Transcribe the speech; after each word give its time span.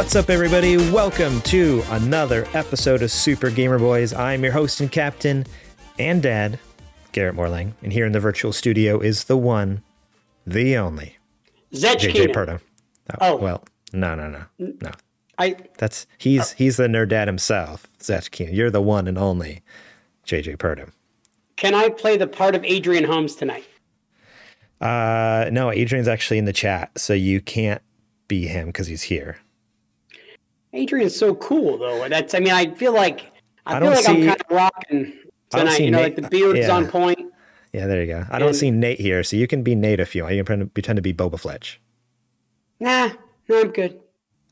What's 0.00 0.16
up, 0.16 0.30
everybody? 0.30 0.78
Welcome 0.78 1.42
to 1.42 1.82
another 1.90 2.46
episode 2.54 3.02
of 3.02 3.10
Super 3.10 3.50
Gamer 3.50 3.78
Boys. 3.78 4.14
I'm 4.14 4.42
your 4.42 4.54
host 4.54 4.80
and 4.80 4.90
captain 4.90 5.44
and 5.98 6.22
dad, 6.22 6.58
Garrett 7.12 7.36
Morlang, 7.36 7.74
and 7.82 7.92
here 7.92 8.06
in 8.06 8.12
the 8.12 8.18
virtual 8.18 8.54
studio 8.54 8.98
is 8.98 9.24
the 9.24 9.36
one, 9.36 9.82
the 10.46 10.74
only, 10.78 11.18
Zech 11.74 11.98
JJ. 11.98 12.32
Purdo. 12.32 12.60
Oh, 13.20 13.32
Oh. 13.32 13.36
well, 13.36 13.64
no, 13.92 14.14
no, 14.14 14.30
no, 14.30 14.46
no. 14.58 14.90
I 15.36 15.56
That's 15.76 16.06
he's 16.16 16.52
he's 16.52 16.78
the 16.78 16.88
nerd 16.88 17.10
dad 17.10 17.28
himself, 17.28 17.86
Zach 18.02 18.30
Keenan. 18.30 18.54
You're 18.54 18.70
the 18.70 18.80
one 18.80 19.06
and 19.06 19.18
only 19.18 19.60
JJ 20.26 20.58
Purdo. 20.58 20.88
can 21.56 21.74
I 21.74 21.90
play 21.90 22.16
the 22.16 22.26
part 22.26 22.54
of 22.54 22.64
Adrian 22.64 23.04
Holmes 23.04 23.34
tonight? 23.36 23.66
Uh, 24.80 25.50
no, 25.52 25.70
Adrian's 25.70 26.08
actually 26.08 26.38
in 26.38 26.46
the 26.46 26.54
chat, 26.54 26.90
so 26.98 27.12
you 27.12 27.42
can't 27.42 27.82
be 28.28 28.46
him 28.46 28.68
because 28.68 28.86
he's 28.86 29.02
here. 29.02 29.36
Adrian's 30.72 31.16
so 31.16 31.34
cool 31.34 31.78
though. 31.78 32.08
That's 32.08 32.34
I 32.34 32.38
mean 32.40 32.52
I 32.52 32.74
feel 32.74 32.92
like 32.94 33.32
I, 33.66 33.76
I 33.76 33.80
feel 33.80 33.90
like 33.90 34.08
I'm 34.08 34.26
kind 34.26 34.40
of 34.40 34.56
rocking 34.56 35.12
I 35.52 35.58
don't 35.58 35.66
tonight. 35.66 35.76
see 35.76 35.84
You 35.84 35.90
know, 35.90 35.98
Nate- 35.98 36.16
like 36.16 36.22
the 36.24 36.28
beard's 36.30 36.58
yeah. 36.60 36.70
on 36.76 36.86
point. 36.88 37.18
Yeah, 37.72 37.86
there 37.86 38.00
you 38.02 38.06
go. 38.08 38.24
I 38.30 38.38
don't 38.40 38.54
see 38.54 38.70
Nate 38.70 38.98
here, 39.00 39.22
so 39.22 39.36
you 39.36 39.46
can 39.46 39.62
be 39.62 39.74
Nate 39.76 40.00
if 40.00 40.14
you 40.16 40.24
want. 40.24 40.34
You 40.34 40.42
can 40.44 40.68
pretend- 40.70 40.96
to 40.96 41.02
be 41.02 41.12
Boba 41.14 41.38
Fletch. 41.38 41.80
Nah, 42.80 43.10
no, 43.48 43.60
I'm 43.60 43.70
good. 43.70 44.00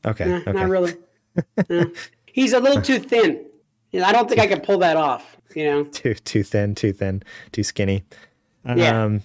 Okay, 0.05 0.25
Nah, 0.25 0.37
okay. 0.37 0.51
Not 0.53 0.69
really. 0.69 0.93
No. 1.69 1.91
He's 2.25 2.53
a 2.53 2.59
little 2.59 2.81
too 2.81 2.99
thin. 2.99 3.45
You 3.91 3.99
know, 4.01 4.05
I 4.05 4.11
don't 4.11 4.27
think 4.29 4.39
I 4.41 4.47
can 4.47 4.61
pull 4.61 4.77
that 4.79 4.95
off. 4.97 5.35
You 5.55 5.65
know, 5.65 5.83
Too 5.91 6.13
too 6.13 6.43
thin, 6.43 6.75
too 6.75 6.93
thin, 6.93 7.23
too 7.51 7.63
skinny. 7.63 8.03
Yeah. 8.65 9.03
Um, 9.03 9.21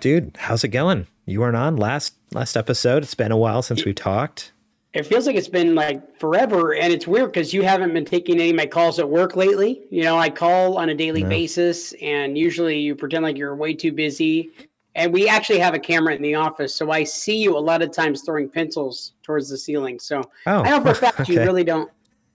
dude, 0.00 0.36
how's 0.38 0.62
it 0.62 0.68
going? 0.68 1.06
You 1.26 1.40
weren't 1.40 1.56
on 1.56 1.76
last 1.76 2.14
last 2.32 2.56
episode. 2.56 3.02
It's 3.02 3.14
been 3.14 3.32
a 3.32 3.36
while 3.36 3.62
since 3.62 3.84
we 3.84 3.94
talked. 3.94 4.52
It 4.96 5.04
feels 5.04 5.26
like 5.26 5.36
it's 5.36 5.46
been 5.46 5.74
like 5.74 6.18
forever, 6.18 6.74
and 6.74 6.90
it's 6.90 7.06
weird 7.06 7.30
because 7.30 7.52
you 7.52 7.62
haven't 7.62 7.92
been 7.92 8.06
taking 8.06 8.36
any 8.40 8.50
of 8.50 8.56
my 8.56 8.64
calls 8.64 8.98
at 8.98 9.06
work 9.06 9.36
lately. 9.36 9.82
You 9.90 10.04
know, 10.04 10.18
I 10.18 10.30
call 10.30 10.78
on 10.78 10.88
a 10.88 10.94
daily 10.94 11.22
basis, 11.22 11.92
and 12.00 12.38
usually 12.38 12.78
you 12.78 12.94
pretend 12.94 13.22
like 13.22 13.36
you're 13.36 13.54
way 13.54 13.74
too 13.74 13.92
busy. 13.92 14.50
And 14.94 15.12
we 15.12 15.28
actually 15.28 15.58
have 15.58 15.74
a 15.74 15.78
camera 15.78 16.14
in 16.14 16.22
the 16.22 16.34
office, 16.34 16.74
so 16.74 16.90
I 16.90 17.04
see 17.04 17.36
you 17.36 17.58
a 17.58 17.60
lot 17.60 17.82
of 17.82 17.90
times 17.90 18.22
throwing 18.22 18.48
pencils 18.48 19.12
towards 19.22 19.50
the 19.50 19.58
ceiling. 19.58 19.98
So 19.98 20.22
Oh, 20.46 20.62
I 20.62 20.70
know 20.70 20.80
for 20.80 20.92
a 20.92 20.94
fact 20.94 21.28
you 21.28 21.40
really 21.42 21.64
don't. 21.64 21.90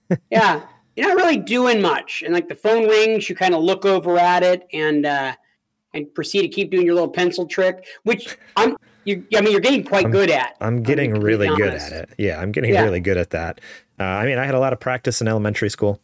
Yeah, 0.29 0.61
you're 0.95 1.07
not 1.07 1.15
really 1.15 1.37
doing 1.37 1.81
much. 1.81 2.21
And 2.21 2.33
like 2.33 2.47
the 2.47 2.55
phone 2.55 2.87
rings, 2.87 3.27
you 3.29 3.35
kind 3.35 3.55
of 3.55 3.63
look 3.63 3.85
over 3.85 4.17
at 4.17 4.43
it 4.43 4.67
and 4.73 5.05
uh, 5.07 5.33
and 5.93 6.13
proceed 6.13 6.41
to 6.41 6.47
keep 6.47 6.69
doing 6.69 6.85
your 6.85 6.93
little 6.93 7.09
pencil 7.09 7.47
trick, 7.47 7.85
which 8.03 8.37
I'm. 8.55 8.77
You, 9.03 9.25
I 9.35 9.41
mean, 9.41 9.51
you're 9.51 9.61
getting 9.61 9.83
quite 9.83 10.11
good 10.11 10.29
at. 10.29 10.55
I'm 10.61 10.83
getting 10.83 11.13
really 11.15 11.47
good 11.55 11.73
at 11.73 11.91
it. 11.91 12.09
Yeah, 12.17 12.39
I'm 12.39 12.51
getting 12.51 12.73
Yeah. 12.73 12.83
really 12.83 12.99
good 12.99 13.17
at 13.17 13.31
that. 13.31 13.59
Uh, 13.99 14.03
I 14.03 14.25
mean, 14.25 14.37
I 14.37 14.45
had 14.45 14.55
a 14.55 14.59
lot 14.59 14.73
of 14.73 14.79
practice 14.79 15.21
in 15.21 15.27
elementary 15.27 15.69
school. 15.69 15.99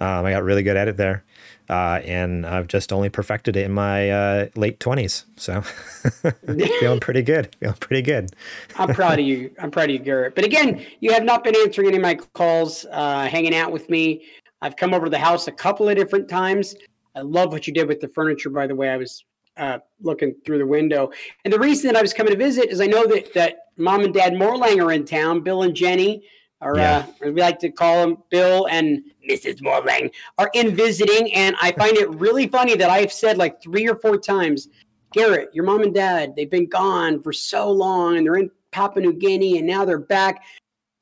Um, 0.00 0.24
I 0.26 0.32
got 0.32 0.42
really 0.42 0.62
good 0.62 0.76
at 0.76 0.88
it 0.88 0.96
there, 0.96 1.22
uh, 1.70 2.00
and 2.04 2.44
I've 2.46 2.66
just 2.66 2.92
only 2.92 3.08
perfected 3.08 3.56
it 3.56 3.64
in 3.66 3.72
my 3.72 4.10
uh, 4.10 4.46
late 4.56 4.80
20s. 4.80 5.24
So 5.36 5.60
feeling 6.80 7.00
pretty 7.00 7.22
good. 7.22 7.54
Feeling 7.60 7.76
pretty 7.76 8.02
good. 8.02 8.30
I'm 8.76 8.94
proud 8.94 9.18
of 9.18 9.24
you. 9.26 9.50
I'm 9.58 9.70
proud 9.70 9.84
of 9.84 9.90
you, 9.90 9.98
Garrett. 9.98 10.34
But 10.34 10.44
again, 10.44 10.84
you 11.00 11.12
have 11.12 11.24
not 11.24 11.44
been 11.44 11.56
answering 11.56 11.88
any 11.88 11.96
of 11.96 12.02
my 12.02 12.14
calls, 12.34 12.84
uh, 12.90 13.26
hanging 13.28 13.54
out 13.54 13.72
with 13.72 13.88
me. 13.90 14.24
I've 14.60 14.76
come 14.76 14.94
over 14.94 15.06
to 15.06 15.10
the 15.10 15.18
house 15.18 15.48
a 15.48 15.52
couple 15.52 15.88
of 15.88 15.96
different 15.96 16.28
times. 16.28 16.74
I 17.14 17.20
love 17.20 17.52
what 17.52 17.66
you 17.66 17.72
did 17.74 17.88
with 17.88 18.00
the 18.00 18.08
furniture, 18.08 18.48
by 18.50 18.66
the 18.66 18.74
way. 18.74 18.88
I 18.90 18.96
was 18.96 19.24
uh, 19.56 19.78
looking 20.00 20.34
through 20.44 20.58
the 20.58 20.66
window. 20.66 21.10
And 21.44 21.52
the 21.52 21.58
reason 21.58 21.88
that 21.88 21.98
I 21.98 22.02
was 22.02 22.12
coming 22.12 22.32
to 22.32 22.38
visit 22.38 22.70
is 22.70 22.80
I 22.80 22.86
know 22.86 23.06
that, 23.06 23.32
that 23.34 23.66
mom 23.76 24.04
and 24.04 24.14
dad 24.14 24.34
Morlang 24.34 24.80
are 24.82 24.92
in 24.92 25.04
town. 25.04 25.40
Bill 25.40 25.62
and 25.62 25.74
Jenny, 25.74 26.24
or 26.60 26.78
Yeah. 26.78 27.06
uh, 27.20 27.26
or 27.26 27.32
we 27.32 27.40
like 27.40 27.58
to 27.60 27.70
call 27.70 28.00
them 28.06 28.18
Bill 28.30 28.66
and 28.70 29.02
Mrs. 29.28 29.60
Morlang, 29.60 30.10
are 30.38 30.50
in 30.54 30.74
visiting. 30.74 31.32
And 31.34 31.56
I 31.60 31.72
find 31.72 31.96
it 31.96 32.08
really 32.10 32.46
funny 32.46 32.76
that 32.76 32.90
I've 32.90 33.12
said 33.12 33.36
like 33.38 33.62
three 33.62 33.88
or 33.88 33.96
four 33.96 34.16
times, 34.16 34.68
Garrett, 35.12 35.50
your 35.52 35.64
mom 35.64 35.82
and 35.82 35.94
dad, 35.94 36.34
they've 36.36 36.50
been 36.50 36.68
gone 36.68 37.22
for 37.22 37.32
so 37.32 37.70
long 37.70 38.16
and 38.16 38.26
they're 38.26 38.36
in 38.36 38.50
Papua 38.70 39.04
New 39.04 39.12
Guinea 39.12 39.58
and 39.58 39.66
now 39.66 39.84
they're 39.84 39.98
back. 39.98 40.42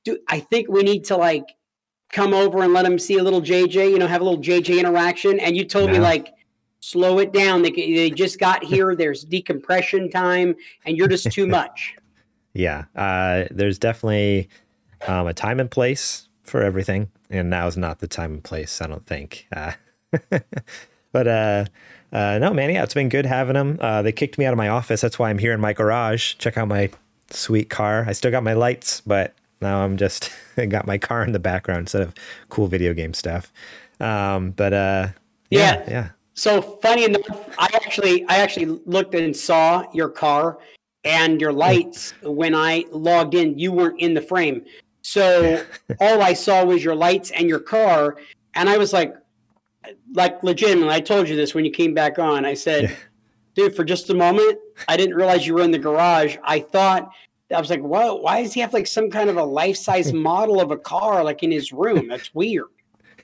Do 0.04 0.18
I 0.28 0.40
think 0.40 0.68
we 0.68 0.82
need 0.82 1.04
to 1.04 1.16
like 1.16 1.44
come 2.10 2.34
over 2.34 2.62
and 2.62 2.72
let 2.72 2.82
them 2.82 2.98
see 2.98 3.18
a 3.18 3.22
little 3.22 3.40
JJ, 3.40 3.90
you 3.92 3.98
know, 3.98 4.08
have 4.08 4.20
a 4.20 4.24
little 4.24 4.40
JJ 4.40 4.80
interaction. 4.80 5.38
And 5.38 5.56
you 5.56 5.64
told 5.64 5.92
me 5.92 6.00
like, 6.00 6.32
slow 6.90 7.18
it 7.18 7.32
down. 7.32 7.62
They, 7.62 7.70
they 7.70 8.10
just 8.10 8.38
got 8.38 8.64
here. 8.64 8.94
There's 8.94 9.24
decompression 9.24 10.10
time 10.10 10.54
and 10.84 10.96
you're 10.96 11.08
just 11.08 11.30
too 11.32 11.46
much. 11.46 11.94
Yeah, 12.52 12.86
uh, 12.96 13.44
there's 13.52 13.78
definitely 13.78 14.48
um, 15.06 15.28
a 15.28 15.32
time 15.32 15.60
and 15.60 15.70
place 15.70 16.28
for 16.42 16.62
everything, 16.64 17.08
and 17.30 17.48
now 17.48 17.68
is 17.68 17.76
not 17.76 18.00
the 18.00 18.08
time 18.08 18.32
and 18.32 18.42
place. 18.42 18.82
I 18.82 18.88
don't 18.88 19.06
think. 19.06 19.46
Uh, 19.54 19.74
but 21.12 21.28
uh, 21.28 21.64
uh, 22.12 22.38
no, 22.40 22.52
man, 22.52 22.70
yeah, 22.70 22.82
it's 22.82 22.92
been 22.94 23.08
good 23.08 23.24
having 23.24 23.54
them. 23.54 23.78
Uh, 23.80 24.02
they 24.02 24.10
kicked 24.10 24.36
me 24.36 24.46
out 24.46 24.52
of 24.52 24.56
my 24.56 24.68
office. 24.68 25.00
That's 25.00 25.16
why 25.16 25.30
I'm 25.30 25.38
here 25.38 25.52
in 25.52 25.60
my 25.60 25.72
garage. 25.72 26.34
Check 26.38 26.58
out 26.58 26.66
my 26.66 26.90
sweet 27.30 27.70
car. 27.70 28.04
I 28.08 28.12
still 28.14 28.32
got 28.32 28.42
my 28.42 28.54
lights, 28.54 29.00
but 29.02 29.32
now 29.62 29.84
I'm 29.84 29.96
just 29.96 30.32
got 30.68 30.88
my 30.88 30.98
car 30.98 31.22
in 31.22 31.30
the 31.30 31.38
background 31.38 31.82
instead 31.82 32.02
of 32.02 32.14
cool 32.48 32.66
video 32.66 32.94
game 32.94 33.14
stuff. 33.14 33.52
Um, 34.00 34.50
but 34.50 34.72
uh, 34.72 35.08
yeah, 35.50 35.84
Yeah. 35.84 35.84
yeah, 35.88 36.08
So 36.40 36.62
funny 36.62 37.04
enough, 37.04 37.50
I 37.58 37.68
actually 37.74 38.24
I 38.24 38.38
actually 38.38 38.64
looked 38.86 39.14
and 39.14 39.36
saw 39.36 39.84
your 39.92 40.08
car 40.08 40.58
and 41.04 41.38
your 41.38 41.52
hmm. 41.52 41.58
lights 41.58 42.14
when 42.22 42.54
I 42.54 42.86
logged 42.90 43.34
in. 43.34 43.58
You 43.58 43.72
weren't 43.72 44.00
in 44.00 44.14
the 44.14 44.22
frame, 44.22 44.64
so 45.02 45.62
all 46.00 46.22
I 46.22 46.32
saw 46.32 46.64
was 46.64 46.82
your 46.82 46.94
lights 46.94 47.30
and 47.32 47.46
your 47.46 47.60
car, 47.60 48.16
and 48.54 48.70
I 48.70 48.78
was 48.78 48.94
like, 48.94 49.14
like 50.14 50.42
legitimately. 50.42 50.94
I 50.94 51.00
told 51.00 51.28
you 51.28 51.36
this 51.36 51.54
when 51.54 51.66
you 51.66 51.70
came 51.70 51.92
back 51.92 52.18
on. 52.18 52.46
I 52.46 52.54
said, 52.54 52.84
Yeah. 52.84 52.96
dude, 53.54 53.76
for 53.76 53.84
just 53.84 54.08
a 54.08 54.14
moment, 54.14 54.58
I 54.88 54.96
didn't 54.96 55.16
realize 55.16 55.46
you 55.46 55.52
were 55.52 55.62
in 55.62 55.72
the 55.72 55.78
garage. 55.78 56.38
I 56.42 56.60
thought. 56.60 57.10
I 57.54 57.60
was 57.60 57.68
like, 57.68 57.82
whoa, 57.82 58.14
why 58.14 58.42
does 58.42 58.54
he 58.54 58.60
have 58.60 58.72
like 58.72 58.86
some 58.86 59.10
kind 59.10 59.28
of 59.28 59.36
a 59.36 59.44
life 59.44 59.76
size 59.76 60.12
model 60.30 60.58
of 60.58 60.70
a 60.70 60.78
car 60.78 61.22
like 61.22 61.42
in 61.42 61.50
his 61.50 61.70
room? 61.70 62.08
That's 62.08 62.34
weird. 62.34 62.68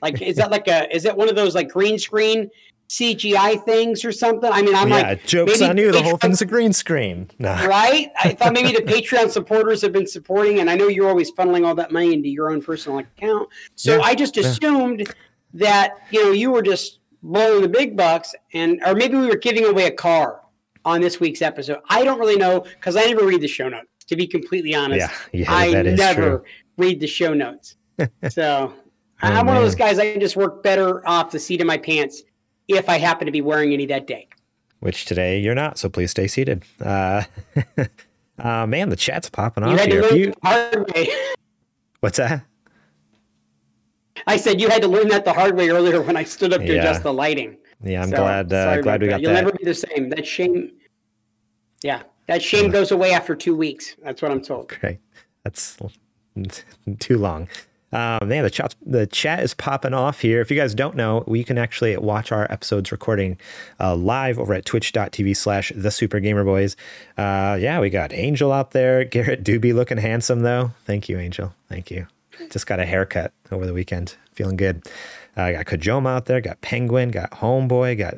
Like, 0.03 0.21
is 0.21 0.35
that 0.35 0.51
like 0.51 0.67
a, 0.67 0.93
is 0.95 1.01
that 1.03 1.17
one 1.17 1.29
of 1.29 1.35
those 1.35 1.55
like 1.55 1.69
green 1.69 1.97
screen 1.97 2.51
CGI 2.89 3.63
things 3.65 4.05
or 4.05 4.11
something? 4.11 4.49
I 4.51 4.61
mean, 4.61 4.75
I'm 4.75 4.89
yeah. 4.89 4.95
like, 5.09 5.25
jokes 5.25 5.61
on 5.61 5.77
you. 5.77 5.91
The 5.91 6.01
whole 6.01 6.17
thing's 6.17 6.41
a 6.41 6.45
green 6.45 6.71
screen. 6.73 7.29
No. 7.39 7.53
right? 7.67 8.11
I 8.21 8.33
thought 8.33 8.53
maybe 8.53 8.71
the 8.71 8.81
Patreon 8.93 9.29
supporters 9.29 9.81
have 9.81 9.91
been 9.91 10.07
supporting, 10.07 10.59
and 10.59 10.69
I 10.69 10.75
know 10.75 10.87
you're 10.87 11.09
always 11.09 11.31
funneling 11.31 11.65
all 11.65 11.75
that 11.75 11.91
money 11.91 12.13
into 12.13 12.29
your 12.29 12.49
own 12.51 12.61
personal 12.61 12.99
account. 12.99 13.49
So 13.75 13.97
Yeah, 13.97 14.01
I 14.03 14.15
just 14.15 14.37
yeah. 14.37 14.47
assumed 14.47 15.13
that 15.53 15.97
you 16.11 16.23
know 16.23 16.31
you 16.31 16.51
were 16.51 16.61
just 16.61 16.99
blowing 17.23 17.61
the 17.61 17.69
big 17.69 17.97
bucks, 17.97 18.33
and 18.53 18.79
or 18.85 18.95
maybe 18.95 19.17
we 19.17 19.27
were 19.27 19.37
giving 19.37 19.65
away 19.65 19.85
a 19.87 19.91
car 19.91 20.41
on 20.85 21.01
this 21.01 21.19
week's 21.19 21.41
episode. 21.41 21.79
I 21.89 22.03
don't 22.05 22.19
really 22.19 22.37
know 22.37 22.61
because 22.61 22.95
I 22.95 23.05
never 23.05 23.25
read 23.25 23.41
the 23.41 23.47
show 23.47 23.67
notes. 23.67 23.87
To 24.07 24.15
be 24.15 24.25
completely 24.25 24.73
honest, 24.73 24.99
Yeah, 25.33 25.41
yeah, 25.41 25.51
I 25.53 25.71
that 25.73 25.85
is 25.85 25.99
never 25.99 26.37
true. 26.37 26.43
read 26.77 27.01
the 27.01 27.07
show 27.07 27.33
notes. 27.33 27.75
so 28.29 28.73
Oh, 29.23 29.27
I'm 29.27 29.47
one 29.47 29.57
of 29.57 29.63
those 29.63 29.75
guys. 29.75 29.97
I 29.99 30.11
can 30.11 30.21
just 30.21 30.35
work 30.37 30.61
better 30.63 31.05
off 31.07 31.31
the 31.31 31.39
seat 31.39 31.59
of 31.59 31.67
my 31.67 31.77
pants 31.77 32.21
if 32.67 32.89
I 32.89 32.97
happen 32.97 33.25
to 33.25 33.31
be 33.31 33.41
wearing 33.41 33.73
any 33.73 33.85
that 33.87 34.07
day. 34.07 34.27
which 34.79 35.05
today 35.05 35.39
you're 35.39 35.55
not. 35.55 35.77
So 35.77 35.89
please 35.89 36.11
stay 36.11 36.27
seated. 36.27 36.63
Uh, 36.81 37.23
uh, 38.39 38.65
man, 38.67 38.89
the 38.89 38.95
chat's 38.95 39.29
popping 39.29 39.63
You 39.65 39.71
off 39.73 39.79
had 39.79 39.91
here. 39.91 40.13
You, 40.13 40.25
the 40.31 40.35
hard 40.43 40.91
way. 40.93 41.09
what's 42.01 42.17
that? 42.17 42.43
I 44.25 44.37
said 44.37 44.59
you 44.59 44.69
had 44.69 44.81
to 44.81 44.87
learn 44.87 45.07
that 45.09 45.25
the 45.25 45.33
hard 45.33 45.55
way 45.55 45.69
earlier 45.69 46.01
when 46.01 46.17
I 46.17 46.23
stood 46.23 46.51
up 46.53 46.61
to 46.61 46.67
Yeah. 46.67 46.81
adjust 46.81 47.03
the 47.03 47.13
lighting. 47.13 47.57
Yeah, 47.83 48.01
I'm 48.01 48.09
So, 48.09 48.17
glad. 48.17 48.51
Uh, 48.51 48.81
glad 48.81 49.01
we 49.01 49.07
that. 49.07 49.11
got 49.13 49.21
You'll 49.21 49.33
that. 49.33 49.43
never 49.45 49.55
be 49.55 49.63
the 49.63 49.73
same. 49.73 50.09
That 50.09 50.25
shame. 50.25 50.71
Yeah, 51.83 52.01
that 52.25 52.41
shame 52.41 52.71
goes 52.71 52.91
away 52.91 53.13
after 53.13 53.35
two 53.35 53.55
weeks. 53.55 53.95
That's 54.03 54.21
what 54.21 54.31
I'm 54.31 54.41
told. 54.41 54.69
Great. 54.81 54.97
That's 55.43 55.77
too 56.99 57.17
long. 57.19 57.47
Um, 57.93 58.27
man, 58.27 58.43
the 58.43 58.49
chat 58.49 58.75
the 58.85 59.07
chat 59.07 59.41
is 59.41 59.53
popping 59.53 59.93
off 59.93 60.19
here. 60.19 60.41
If 60.41 60.51
you 60.51 60.57
guys 60.57 60.75
don't 60.75 60.95
know, 60.95 61.23
we 61.25 61.43
can 61.43 61.57
actually 61.57 61.95
watch 61.97 62.31
our 62.31 62.51
episodes 62.51 62.91
recording 62.91 63.37
uh, 63.79 63.95
live 63.95 64.37
over 64.37 64.53
at 64.53 64.65
twitch.tv 64.65 65.35
slash 65.37 65.71
the 65.75 65.91
super 65.91 66.19
gamer 66.19 66.43
boys. 66.43 66.75
Uh, 67.17 67.57
yeah, 67.59 67.79
we 67.79 67.89
got 67.89 68.11
Angel 68.11 68.51
out 68.51 68.71
there. 68.71 69.03
Garrett 69.05 69.43
Doobie 69.43 69.73
looking 69.73 69.97
handsome 69.97 70.41
though. 70.41 70.71
Thank 70.85 71.07
you, 71.07 71.17
Angel. 71.17 71.53
Thank 71.69 71.89
you. 71.89 72.07
Just 72.49 72.67
got 72.67 72.79
a 72.79 72.85
haircut 72.85 73.33
over 73.51 73.65
the 73.65 73.73
weekend. 73.73 74.15
Feeling 74.33 74.57
good. 74.57 74.87
I 75.35 75.53
got 75.53 75.65
Kajoma 75.65 76.09
out 76.09 76.25
there, 76.25 76.41
got 76.41 76.61
Penguin, 76.61 77.11
got 77.11 77.31
Homeboy, 77.31 77.97
got 77.97 78.15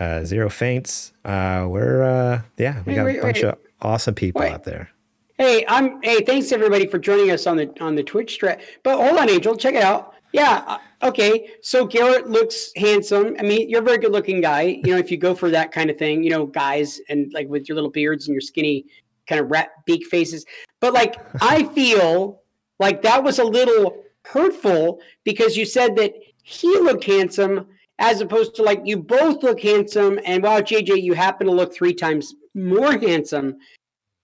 uh, 0.00 0.24
Zero 0.24 0.48
Faints. 0.48 1.12
Uh, 1.24 1.66
we're 1.68 2.02
uh, 2.02 2.42
yeah, 2.56 2.82
we 2.86 2.94
got 2.94 3.04
wait, 3.04 3.18
a 3.18 3.22
bunch 3.22 3.42
wait. 3.42 3.50
of 3.50 3.58
awesome 3.80 4.14
people 4.14 4.40
Wait. 4.40 4.52
out 4.52 4.64
there. 4.64 4.90
Hey, 5.38 5.64
I'm. 5.66 6.02
Hey, 6.02 6.22
thanks 6.22 6.52
everybody 6.52 6.86
for 6.86 6.98
joining 6.98 7.30
us 7.30 7.46
on 7.46 7.56
the 7.56 7.72
on 7.80 7.94
the 7.94 8.02
Twitch 8.02 8.34
stream. 8.34 8.56
But 8.82 8.96
hold 8.96 9.18
on, 9.18 9.30
Angel, 9.30 9.56
check 9.56 9.74
it 9.74 9.82
out. 9.82 10.14
Yeah. 10.32 10.64
uh, 10.66 10.78
Okay. 11.02 11.50
So 11.62 11.84
Garrett 11.84 12.30
looks 12.30 12.70
handsome. 12.76 13.34
I 13.38 13.42
mean, 13.42 13.68
you're 13.68 13.80
a 13.80 13.84
very 13.84 13.98
good 13.98 14.12
looking 14.12 14.40
guy. 14.40 14.80
You 14.84 14.92
know, 14.92 14.98
if 14.98 15.10
you 15.10 15.16
go 15.16 15.34
for 15.34 15.50
that 15.50 15.72
kind 15.72 15.90
of 15.90 15.98
thing, 15.98 16.22
you 16.22 16.30
know, 16.30 16.46
guys 16.46 17.00
and 17.08 17.32
like 17.32 17.48
with 17.48 17.68
your 17.68 17.74
little 17.74 17.90
beards 17.90 18.28
and 18.28 18.34
your 18.34 18.40
skinny 18.40 18.86
kind 19.26 19.40
of 19.40 19.50
rat 19.50 19.70
beak 19.84 20.06
faces. 20.06 20.46
But 20.80 20.92
like, 20.92 21.16
I 21.42 21.64
feel 21.74 22.42
like 22.78 23.02
that 23.02 23.22
was 23.22 23.40
a 23.40 23.44
little 23.44 24.04
hurtful 24.24 25.00
because 25.24 25.56
you 25.56 25.64
said 25.64 25.96
that 25.96 26.14
he 26.44 26.68
looked 26.78 27.04
handsome 27.04 27.66
as 27.98 28.20
opposed 28.20 28.54
to 28.54 28.62
like 28.62 28.80
you 28.84 28.96
both 28.96 29.42
look 29.42 29.60
handsome 29.60 30.18
and 30.24 30.42
wow 30.42 30.60
jj 30.60 31.00
you 31.00 31.12
happen 31.12 31.46
to 31.46 31.52
look 31.52 31.74
three 31.74 31.92
times 31.92 32.34
more 32.54 32.98
handsome 32.98 33.56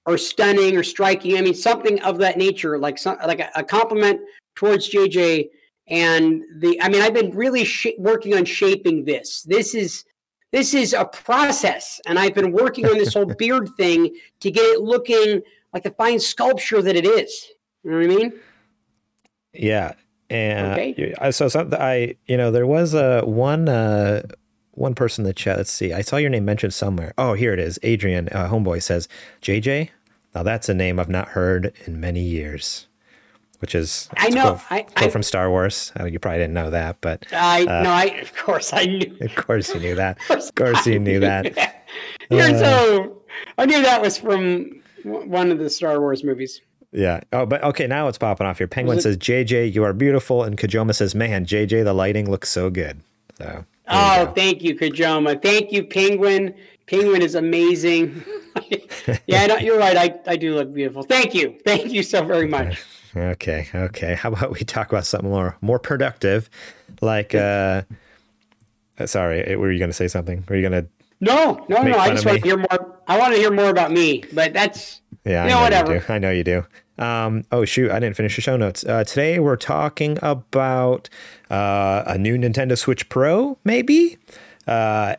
or 0.09 0.17
stunning 0.17 0.77
or 0.77 0.83
striking 0.83 1.37
i 1.37 1.43
mean 1.43 1.55
something 1.55 2.01
of 2.03 2.17
that 2.19 2.39
nature 2.39 2.79
like 2.79 2.99
some 2.99 3.17
like 3.27 3.41
a, 3.41 3.51
a 3.55 3.63
compliment 3.63 4.19
towards 4.55 4.91
jj 4.91 5.49
and 5.89 6.43
the 6.61 6.81
i 6.81 6.89
mean 6.89 7.03
i've 7.03 7.13
been 7.13 7.31
really 7.31 7.63
sh- 7.63 7.99
working 7.99 8.35
on 8.35 8.45
shaping 8.45 9.05
this 9.05 9.43
this 9.43 9.75
is 9.75 10.05
this 10.51 10.73
is 10.73 10.95
a 10.95 11.05
process 11.05 12.01
and 12.07 12.19
i've 12.19 12.35
been 12.35 12.53
working 12.53 12.87
on 12.87 12.97
this 12.97 13.13
whole 13.13 13.27
beard 13.39 13.69
thing 13.77 14.11
to 14.41 14.51
get 14.51 14.63
it 14.63 14.81
looking 14.81 15.43
like 15.75 15.83
the 15.83 15.91
fine 15.91 16.19
sculpture 16.19 16.81
that 16.81 16.97
it 16.97 17.05
is 17.05 17.49
you 17.85 17.91
know 17.91 17.99
what 17.99 18.05
i 18.05 18.09
mean 18.09 18.33
yeah 19.53 19.93
and 20.31 20.73
okay. 20.73 21.15
so, 21.31 21.49
so 21.49 21.69
I, 21.73 22.15
you 22.27 22.37
know, 22.37 22.51
there 22.51 22.67
was 22.67 22.93
a 22.93 23.23
uh, 23.23 23.27
one 23.27 23.67
uh, 23.67 24.23
one 24.73 24.95
person 24.95 25.25
in 25.25 25.27
the 25.27 25.35
chat. 25.35 25.57
Let's 25.57 25.73
see. 25.73 25.93
I 25.93 26.03
saw 26.03 26.17
your 26.17 26.31
name 26.31 26.45
mentioned 26.45 26.75
somewhere. 26.75 27.13
Oh, 27.19 27.33
here 27.35 27.53
it 27.53 27.59
is. 27.59 27.79
Adrian 27.83 28.29
uh, 28.31 28.49
Homeboy 28.49 28.83
says 28.83 29.09
JJ. 29.43 29.91
Now 30.35 30.43
that's 30.43 30.69
a 30.69 30.75
name 30.75 30.99
I've 30.99 31.09
not 31.09 31.29
heard 31.29 31.73
in 31.87 32.01
many 32.01 32.21
years. 32.21 32.87
Which 33.61 33.75
is 33.75 34.09
I 34.17 34.29
know 34.29 34.55
quote, 34.55 34.61
I, 34.71 34.83
quote 34.83 35.07
I, 35.07 35.09
from 35.09 35.25
Star 35.25 35.51
Wars. 35.51 35.91
I 35.97 36.07
you 36.07 36.21
probably 36.21 36.39
didn't 36.39 36.55
know 36.55 36.71
that, 36.71 37.01
but 37.01 37.27
I 37.33 37.63
uh, 37.63 37.83
no, 37.83 37.91
I 37.91 38.05
of 38.05 38.35
course 38.37 38.73
I 38.73 38.85
knew. 38.85 39.17
Of 39.21 39.35
course 39.35 39.75
you 39.75 39.81
knew 39.81 39.97
that. 39.97 40.19
of 40.31 40.55
course 40.55 40.87
you 40.87 41.01
knew 41.01 41.19
that. 41.21 41.75
You're 42.31 42.43
uh, 42.43 42.59
so 42.59 43.23
I 43.57 43.67
knew 43.67 43.83
that 43.83 44.01
was 44.01 44.17
from 44.17 44.81
one 45.03 45.51
of 45.51 45.59
the 45.59 45.71
Star 45.71 46.01
Wars 46.01 46.23
movies. 46.23 46.61
Yeah. 46.93 47.21
Oh, 47.33 47.47
but 47.47 47.63
okay, 47.63 47.87
now 47.87 48.09
it's 48.09 48.19
popping 48.19 48.47
off 48.47 48.59
here. 48.59 48.67
Penguin 48.67 49.01
says, 49.01 49.17
JJ, 49.19 49.75
you 49.75 49.85
are 49.85 49.93
beautiful. 49.93 50.43
And 50.43 50.57
Kajoma 50.57 50.95
says, 50.95 51.15
man, 51.15 51.45
JJ, 51.45 51.85
the 51.85 51.93
lighting 51.93 52.31
looks 52.31 52.49
so 52.49 52.71
good. 52.71 53.03
So. 53.37 53.65
Oh, 53.89 54.23
you 54.23 54.33
thank 54.35 54.63
you, 54.63 54.75
Kajoma. 54.77 55.43
Thank 55.43 55.73
you, 55.73 55.85
Penguin. 55.85 56.55
Penguin 56.89 57.23
is 57.23 57.35
amazing. 57.35 58.25
yeah, 59.27 59.59
you're 59.59 59.79
right. 59.79 59.97
I, 59.97 60.19
I 60.27 60.37
do 60.37 60.55
look 60.55 60.73
beautiful. 60.73 61.03
Thank 61.03 61.35
you. 61.35 61.59
Thank 61.65 61.93
you 61.93 62.03
so 62.03 62.25
very 62.25 62.49
much. 62.49 62.83
Okay. 63.17 63.69
Okay. 63.75 64.15
How 64.15 64.33
about 64.33 64.53
we 64.53 64.61
talk 64.61 64.91
about 64.91 65.07
something 65.07 65.31
more 65.31 65.57
more 65.61 65.79
productive, 65.79 66.49
like 67.01 67.35
uh, 67.35 67.83
sorry, 69.07 69.57
were 69.57 69.71
you 69.71 69.79
going 69.79 69.91
to 69.91 69.97
say 69.97 70.09
something? 70.09 70.45
Were 70.49 70.57
you 70.57 70.69
going 70.69 70.85
to? 70.85 70.89
No, 71.21 71.67
no, 71.69 71.83
no. 71.83 71.99
I 71.99 72.11
just 72.11 72.25
want 72.25 72.43
to 72.43 72.45
hear 72.45 72.57
more. 72.57 73.01
I 73.07 73.19
want 73.19 73.35
to 73.35 73.41
hear 73.41 73.51
more 73.51 73.71
about 73.71 73.91
me, 73.91 74.25
but 74.33 74.53
that's 74.53 75.01
yeah, 75.25 75.45
you 75.45 75.51
know, 75.51 75.57
I 75.57 75.59
know 75.59 75.65
whatever. 75.65 75.95
You 75.95 76.01
do. 76.01 76.13
I 76.13 76.19
know 76.19 76.31
you 76.31 76.45
do. 76.45 76.67
Um, 76.99 77.45
oh 77.53 77.65
shoot, 77.65 77.91
I 77.91 78.01
didn't 78.01 78.17
finish 78.17 78.37
the 78.37 78.43
show 78.43 78.57
notes. 78.57 78.85
Uh, 78.85 79.05
today 79.05 79.39
we're 79.39 79.57
talking 79.57 80.19
about 80.23 81.09
uh, 81.51 82.03
a 82.07 82.19
new 82.19 82.37
Nintendo 82.37 82.77
Switch 82.77 83.09
Pro, 83.09 83.59
maybe. 83.65 84.19
Uh, 84.67 85.17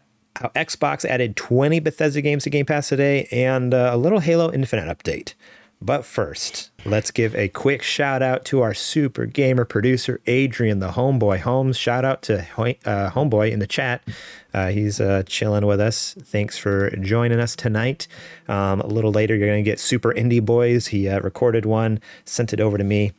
Xbox 0.56 1.06
added 1.06 1.36
20 1.36 1.80
Bethesda 1.80 2.22
games 2.22 2.44
to 2.44 2.50
Game 2.50 2.66
Pass 2.66 2.90
today, 2.90 3.28
and 3.32 3.74
uh, 3.74 3.90
a 3.94 3.98
little 3.98 4.20
Halo 4.20 4.52
Infinite 4.52 4.98
update. 4.98 5.34
But 5.82 6.04
first, 6.04 6.72
let's 6.84 7.10
give 7.10 7.34
a 7.36 7.48
quick 7.48 7.82
shout 7.84 8.22
out 8.22 8.44
to 8.46 8.62
our 8.62 8.74
super 8.74 9.26
gamer 9.26 9.64
producer, 9.64 10.20
Adrian, 10.28 10.80
the 10.80 10.90
homeboy 10.90 11.40
Holmes. 11.40 11.78
Shout 11.78 12.04
out 12.04 12.22
to 12.24 12.40
uh, 12.40 13.12
homeboy 13.12 13.52
in 13.52 13.60
the 13.60 13.68
chat. 13.68 14.04
Uh, 14.54 14.70
he's 14.70 15.00
uh, 15.00 15.24
chilling 15.26 15.66
with 15.66 15.80
us. 15.80 16.16
Thanks 16.22 16.58
for 16.58 16.90
joining 16.98 17.40
us 17.40 17.56
tonight. 17.56 18.10
Um, 18.50 18.82
a 18.82 18.88
little 18.88 19.14
later, 19.14 19.38
you're 19.38 19.48
going 19.48 19.64
to 19.64 19.70
get 19.70 19.80
Super 19.80 20.14
Indie 20.14 20.44
Boys. 20.44 20.88
He 20.88 21.08
uh, 21.08 21.22
recorded 21.22 21.66
one, 21.66 22.02
sent 22.26 22.52
it 22.52 22.60
over 22.60 22.78
to 22.78 22.84
me. 22.84 23.14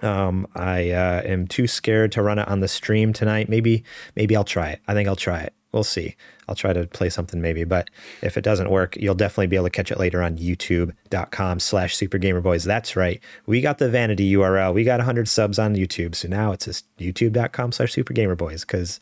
Um, 0.00 0.46
I 0.54 0.92
uh, 0.92 1.20
am 1.26 1.46
too 1.46 1.66
scared 1.66 2.12
to 2.12 2.22
run 2.22 2.38
it 2.38 2.48
on 2.48 2.60
the 2.60 2.68
stream 2.68 3.12
tonight. 3.12 3.50
Maybe, 3.50 3.84
maybe 4.16 4.34
I'll 4.34 4.44
try 4.44 4.70
it. 4.70 4.80
I 4.88 4.94
think 4.94 5.06
I'll 5.06 5.16
try 5.16 5.40
it. 5.40 5.52
We'll 5.72 5.84
see. 5.84 6.16
I'll 6.48 6.56
try 6.56 6.72
to 6.72 6.86
play 6.86 7.10
something 7.10 7.40
maybe, 7.40 7.62
but 7.62 7.90
if 8.22 8.36
it 8.36 8.42
doesn't 8.42 8.70
work, 8.70 8.96
you'll 8.96 9.14
definitely 9.14 9.46
be 9.46 9.56
able 9.56 9.66
to 9.66 9.70
catch 9.70 9.92
it 9.92 10.00
later 10.00 10.20
on 10.20 10.36
youtube.com 10.36 11.60
slash 11.60 11.96
supergamerboys. 11.96 12.64
That's 12.64 12.96
right. 12.96 13.20
We 13.46 13.60
got 13.60 13.78
the 13.78 13.88
vanity 13.88 14.32
URL. 14.34 14.74
We 14.74 14.82
got 14.82 14.98
100 14.98 15.28
subs 15.28 15.60
on 15.60 15.76
YouTube. 15.76 16.16
So 16.16 16.26
now 16.26 16.50
it's 16.50 16.64
just 16.64 16.96
youtube.com 16.98 17.70
slash 17.72 17.94
supergamerboys 17.94 18.62
because 18.62 18.98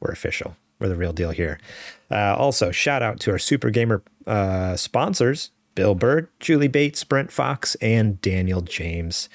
we're 0.00 0.10
official. 0.10 0.56
We're 0.80 0.88
the 0.88 0.96
real 0.96 1.12
deal 1.12 1.30
here. 1.30 1.60
Uh, 2.10 2.34
also, 2.36 2.72
shout 2.72 3.02
out 3.02 3.20
to 3.20 3.30
our 3.30 3.38
Super 3.38 3.70
Gamer 3.70 4.02
uh, 4.26 4.76
sponsors, 4.76 5.50
Bill 5.74 5.94
Bird, 5.94 6.28
Julie 6.40 6.68
Bates, 6.68 7.04
Brent 7.04 7.30
Fox, 7.32 7.76
and 7.76 8.20
Daniel 8.20 8.60
James. 8.60 9.28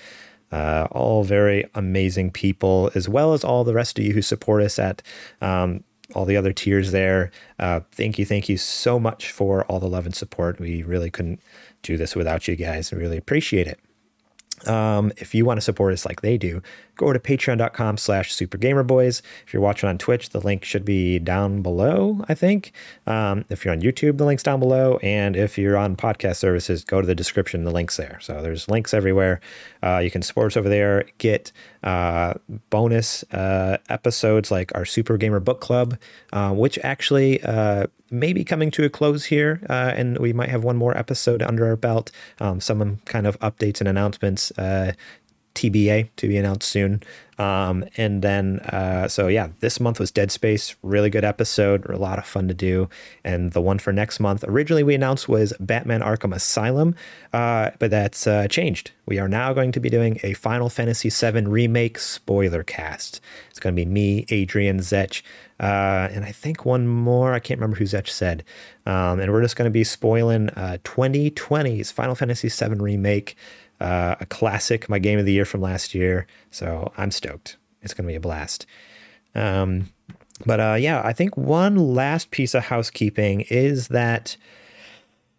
Uh, 0.52 0.88
all 0.92 1.24
very 1.24 1.66
amazing 1.74 2.30
people, 2.30 2.92
as 2.94 3.10
well 3.10 3.34
as 3.34 3.44
all 3.44 3.64
the 3.64 3.74
rest 3.74 3.98
of 3.98 4.06
you 4.06 4.14
who 4.14 4.22
support 4.22 4.62
us 4.62 4.78
at 4.78 5.02
um, 5.42 5.84
all 6.14 6.26
the 6.26 6.38
other 6.38 6.54
tiers 6.54 6.92
there. 6.92 7.32
Uh, 7.60 7.82
thank 7.92 8.20
you, 8.20 8.26
thank 8.26 8.50
you 8.50 8.58
so 8.58 9.00
much 9.00 9.32
for 9.32 9.64
all 9.66 9.80
the 9.80 9.88
love 9.88 10.06
and 10.06 10.16
support. 10.16 10.60
We 10.60 10.84
really 10.84 11.10
couldn't 11.10 11.42
do 11.82 11.98
this 11.98 12.16
without 12.16 12.48
you 12.48 12.56
guys. 12.56 12.92
I 12.92 12.98
really 12.98 13.18
appreciate 13.18 13.68
it. 13.68 13.80
Um, 14.68 15.12
if 15.18 15.36
you 15.36 15.46
want 15.46 15.58
to 15.58 15.62
support 15.62 15.94
us 15.94 16.06
like 16.06 16.22
they 16.22 16.38
do, 16.38 16.62
go 16.96 17.12
to 17.12 17.20
patreon.com 17.20 17.98
slash 17.98 18.34
supergamerboys. 18.34 19.22
If 19.46 19.54
you're 19.54 19.62
watching 19.62 19.90
on 19.90 19.98
Twitch, 19.98 20.30
the 20.30 20.40
link 20.40 20.64
should 20.64 20.86
be 20.86 21.20
down 21.20 21.62
below, 21.62 22.24
I 22.30 22.34
think. 22.34 22.72
Um, 23.06 23.46
if 23.50 23.66
you're 23.66 23.74
on 23.74 23.82
YouTube, 23.82 24.18
the 24.18 24.26
link's 24.26 24.44
down 24.44 24.60
below. 24.60 25.00
And 25.04 25.36
if 25.36 25.58
you're 25.58 25.76
on 25.76 25.96
podcast 25.96 26.38
services, 26.38 26.86
go 26.86 27.02
to 27.02 27.08
the 27.08 27.16
description, 27.16 27.64
the 27.64 27.72
link's 27.72 27.98
there. 27.98 28.20
So 28.22 28.42
there's 28.42 28.70
links 28.70 28.94
everywhere. 28.94 29.42
Uh, 29.84 30.00
you 30.00 30.10
can 30.10 30.22
support 30.22 30.54
us 30.54 30.58
over 30.58 30.70
there, 30.70 31.06
get 31.18 31.52
uh, 31.84 32.34
bonus 32.70 33.24
uh, 33.34 33.78
episodes 33.90 34.50
like 34.50 34.74
our 34.76 34.86
Super 34.86 35.18
Gamer 35.18 35.42
Book 35.42 35.60
Club, 35.60 35.98
uh, 36.32 36.52
which 36.54 36.80
actually 36.84 37.44
uh, 37.44 37.88
may 38.10 38.32
be 38.32 38.46
coming 38.46 38.72
to 38.72 38.86
a 38.86 38.90
close 38.90 39.26
here. 39.26 39.62
Uh, 39.70 39.92
and 39.96 40.18
we 40.20 40.32
might 40.32 40.50
have 40.50 40.64
one 40.64 40.78
more 40.78 40.98
episode 40.98 41.42
under 41.42 41.66
our 41.66 41.76
belt. 41.76 42.12
Um, 42.40 42.62
some 42.62 43.02
kind 43.06 43.28
of 43.28 43.38
updates 43.40 43.80
and 43.82 43.88
announcements 43.90 44.52
TBA 45.56 46.10
to 46.18 46.28
be 46.28 46.38
announced 46.38 46.70
soon. 46.70 47.02
Um, 47.40 47.84
and 47.98 48.22
then, 48.22 48.60
uh, 48.60 49.08
so 49.08 49.28
yeah, 49.28 49.50
this 49.60 49.80
month 49.80 50.00
was 50.00 50.12
Dead 50.12 50.32
Space, 50.32 50.76
really 50.84 51.10
good 51.10 51.24
episode, 51.24 51.86
a 51.90 51.98
lot 51.98 52.20
of 52.20 52.26
fun 52.26 52.48
to 52.48 52.54
do. 52.54 52.90
And 53.24 53.52
the 53.52 53.62
one 53.62 53.80
for 53.80 53.92
next 53.92 54.20
month, 54.20 54.44
originally 54.48 54.84
we 54.84 54.94
announced 54.94 55.28
was 55.28 55.54
Batman 55.60 56.02
Arkham 56.02 56.34
Asylum, 56.34 56.96
uh, 57.34 57.72
but 57.80 57.90
that's 57.90 58.28
uh, 58.28 58.48
changed. 58.48 58.92
We 59.06 59.20
are 59.20 59.28
now 59.28 59.52
going 59.54 59.72
to 59.72 59.80
be 59.80 59.90
doing 59.90 60.20
a 60.24 60.34
Final 60.34 60.70
Fantasy 60.70 61.10
VII 61.10 61.46
remake 61.46 61.98
spoiler 61.98 62.64
cast. 62.64 63.20
It's 63.50 63.60
going 63.60 63.76
to 63.76 63.82
be 63.82 63.90
me, 63.90 64.26
Adrian, 64.30 64.80
Zetch, 64.80 65.24
uh, 65.60 66.10
and 66.12 66.26
I 66.26 66.32
think 66.32 66.66
one 66.66 66.88
more. 66.88 67.34
I 67.34 67.40
can't 67.40 67.60
remember 67.60 67.78
who 67.78 67.86
Zetch 67.86 68.10
said. 68.10 68.44
Um, 68.86 69.20
and 69.20 69.32
we're 69.32 69.42
just 69.42 69.56
going 69.56 69.68
to 69.68 69.72
be 69.72 69.84
spoiling 69.84 70.48
2020's 70.48 71.92
uh, 71.92 71.94
Final 71.94 72.16
Fantasy 72.16 72.50
VII 72.50 72.76
remake 72.76 73.36
uh, 73.84 74.16
a 74.22 74.26
classic, 74.26 74.88
my 74.88 74.98
game 74.98 75.20
of 75.20 75.26
the 75.26 75.34
year 75.34 75.46
from 75.46 75.62
last 75.62 75.94
year. 75.94 76.26
So 76.50 76.92
I'm 76.98 77.12
stoked. 77.12 77.58
It's 77.82 77.94
going 77.94 78.06
to 78.08 78.12
be 78.12 78.16
a 78.16 78.22
blast. 78.22 78.66
Um, 79.36 79.90
but 80.46 80.60
uh, 80.60 80.78
yeah, 80.80 81.02
I 81.04 81.12
think 81.12 81.36
one 81.36 81.76
last 81.76 82.32
piece 82.32 82.54
of 82.54 82.66
housekeeping 82.66 83.42
is 83.50 83.90
that 83.90 84.38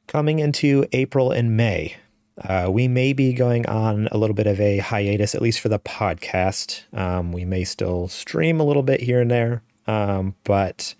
coming 0.06 0.38
into 0.40 0.84
April 0.92 1.32
and 1.32 1.56
May, 1.56 1.96
uh, 2.42 2.68
we 2.70 2.86
may 2.86 3.12
be 3.14 3.32
going 3.32 3.64
on 3.66 4.08
a 4.12 4.18
little 4.18 4.34
bit 4.34 4.46
of 4.46 4.60
a 4.60 4.78
hiatus, 4.78 5.34
at 5.34 5.42
least 5.42 5.60
for 5.60 5.70
the 5.70 5.78
podcast. 5.78 6.82
Um, 6.96 7.32
we 7.32 7.44
may 7.44 7.64
still 7.64 8.08
stream 8.08 8.60
a 8.60 8.64
little 8.64 8.82
bit 8.82 9.00
here 9.00 9.20
and 9.20 9.30
there, 9.30 9.62
um, 9.86 10.34
but 10.44 10.94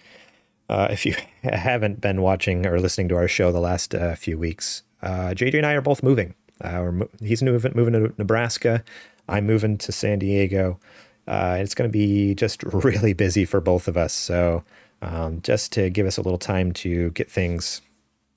uh, 0.69 0.89
if 0.91 1.05
you 1.05 1.15
haven't 1.43 2.01
been 2.01 2.23
watching 2.23 2.67
or 2.67 2.81
listening 2.81 3.09
to 3.09 3.17
our 3.17 3.29
show 3.29 3.53
the 3.53 3.61
last 3.61 3.95
uh, 3.95 4.15
few 4.15 4.39
weeks, 4.39 4.83
JJ 5.03 5.55
uh, 5.55 5.59
and 5.59 5.67
I 5.67 5.73
are 5.75 5.83
both 5.83 6.03
moving. 6.03 6.35
Uh, 6.61 6.93
he's 7.21 7.43
moving, 7.43 7.73
moving 7.75 7.95
to 7.95 8.15
Nebraska. 8.19 8.85
I'm 9.29 9.47
moving 9.47 9.79
to 9.79 9.93
San 9.93 10.19
Diego. 10.19 10.79
Uh, 11.27 11.57
it's 11.59 11.75
going 11.75 11.89
to 11.89 11.93
be 11.93 12.35
just 12.35 12.63
really 12.65 13.13
busy 13.13 13.45
for 13.45 13.61
both 13.61 13.89
of 13.89 13.97
us. 13.97 14.13
So, 14.13 14.65
um, 15.03 15.41
just 15.43 15.73
to 15.73 15.91
give 15.91 16.07
us 16.07 16.17
a 16.17 16.23
little 16.23 16.39
time 16.39 16.73
to 16.73 17.11
get 17.11 17.31
things 17.31 17.83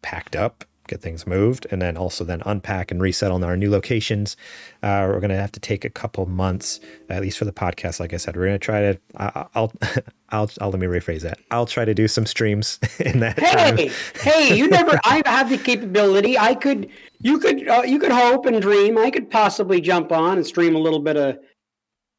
packed 0.02 0.36
up 0.36 0.66
get 0.88 1.01
things 1.01 1.27
moved, 1.27 1.67
and 1.72 1.82
then 1.82 1.98
also 1.98 2.24
then 2.24 2.41
unpack 2.46 2.91
and 2.91 3.01
resettle 3.01 3.38
in 3.38 3.44
our 3.44 3.58
new 3.58 3.70
locations. 3.70 4.38
Uh, 4.82 5.06
we're 5.08 5.20
going 5.20 5.29
to 5.29 5.36
have 5.36 5.51
to 5.53 5.60
take 5.60 5.86
a 5.86 5.89
couple 5.89 6.25
months, 6.25 6.79
at 7.10 7.22
least 7.22 7.38
for 7.38 7.46
the 7.46 7.51
podcast. 7.51 8.00
Like 8.00 8.13
I 8.13 8.17
said, 8.17 8.36
we're 8.36 8.48
going 8.48 8.60
to 8.60 8.65
try 8.65 8.82
to. 8.82 9.00
I'll, 9.17 9.50
I'll, 9.56 9.74
I'll, 10.29 10.50
I'll 10.60 10.70
let 10.72 10.79
me 10.79 10.88
rephrase 10.88 11.22
that. 11.22 11.39
I'll 11.51 11.65
try 11.65 11.86
to 11.86 11.94
do 11.94 12.08
some 12.08 12.25
streams 12.25 12.79
in 13.00 13.20
that. 13.20 13.39
Hey, 13.39 13.89
time. 13.89 13.96
hey, 14.22 14.58
you 14.58 14.67
never. 14.70 15.00
I 15.03 15.22
have 15.25 15.50
the 15.50 15.58
capability. 15.58 16.38
I 16.38 16.56
could. 16.56 16.89
You 17.22 17.39
could. 17.39 17.67
Uh, 17.67 17.84
you 17.86 18.00
could 18.00 18.12
hope 18.12 18.46
and 18.46 18.62
dream. 18.62 18.98
I 18.98 19.12
could 19.12 19.29
possibly 19.29 19.82
jump 19.82 20.12
on 20.12 20.38
and 20.38 20.46
stream 20.46 20.75
a 20.75 20.79
little 20.79 21.00
bit 21.00 21.17
of 21.17 21.38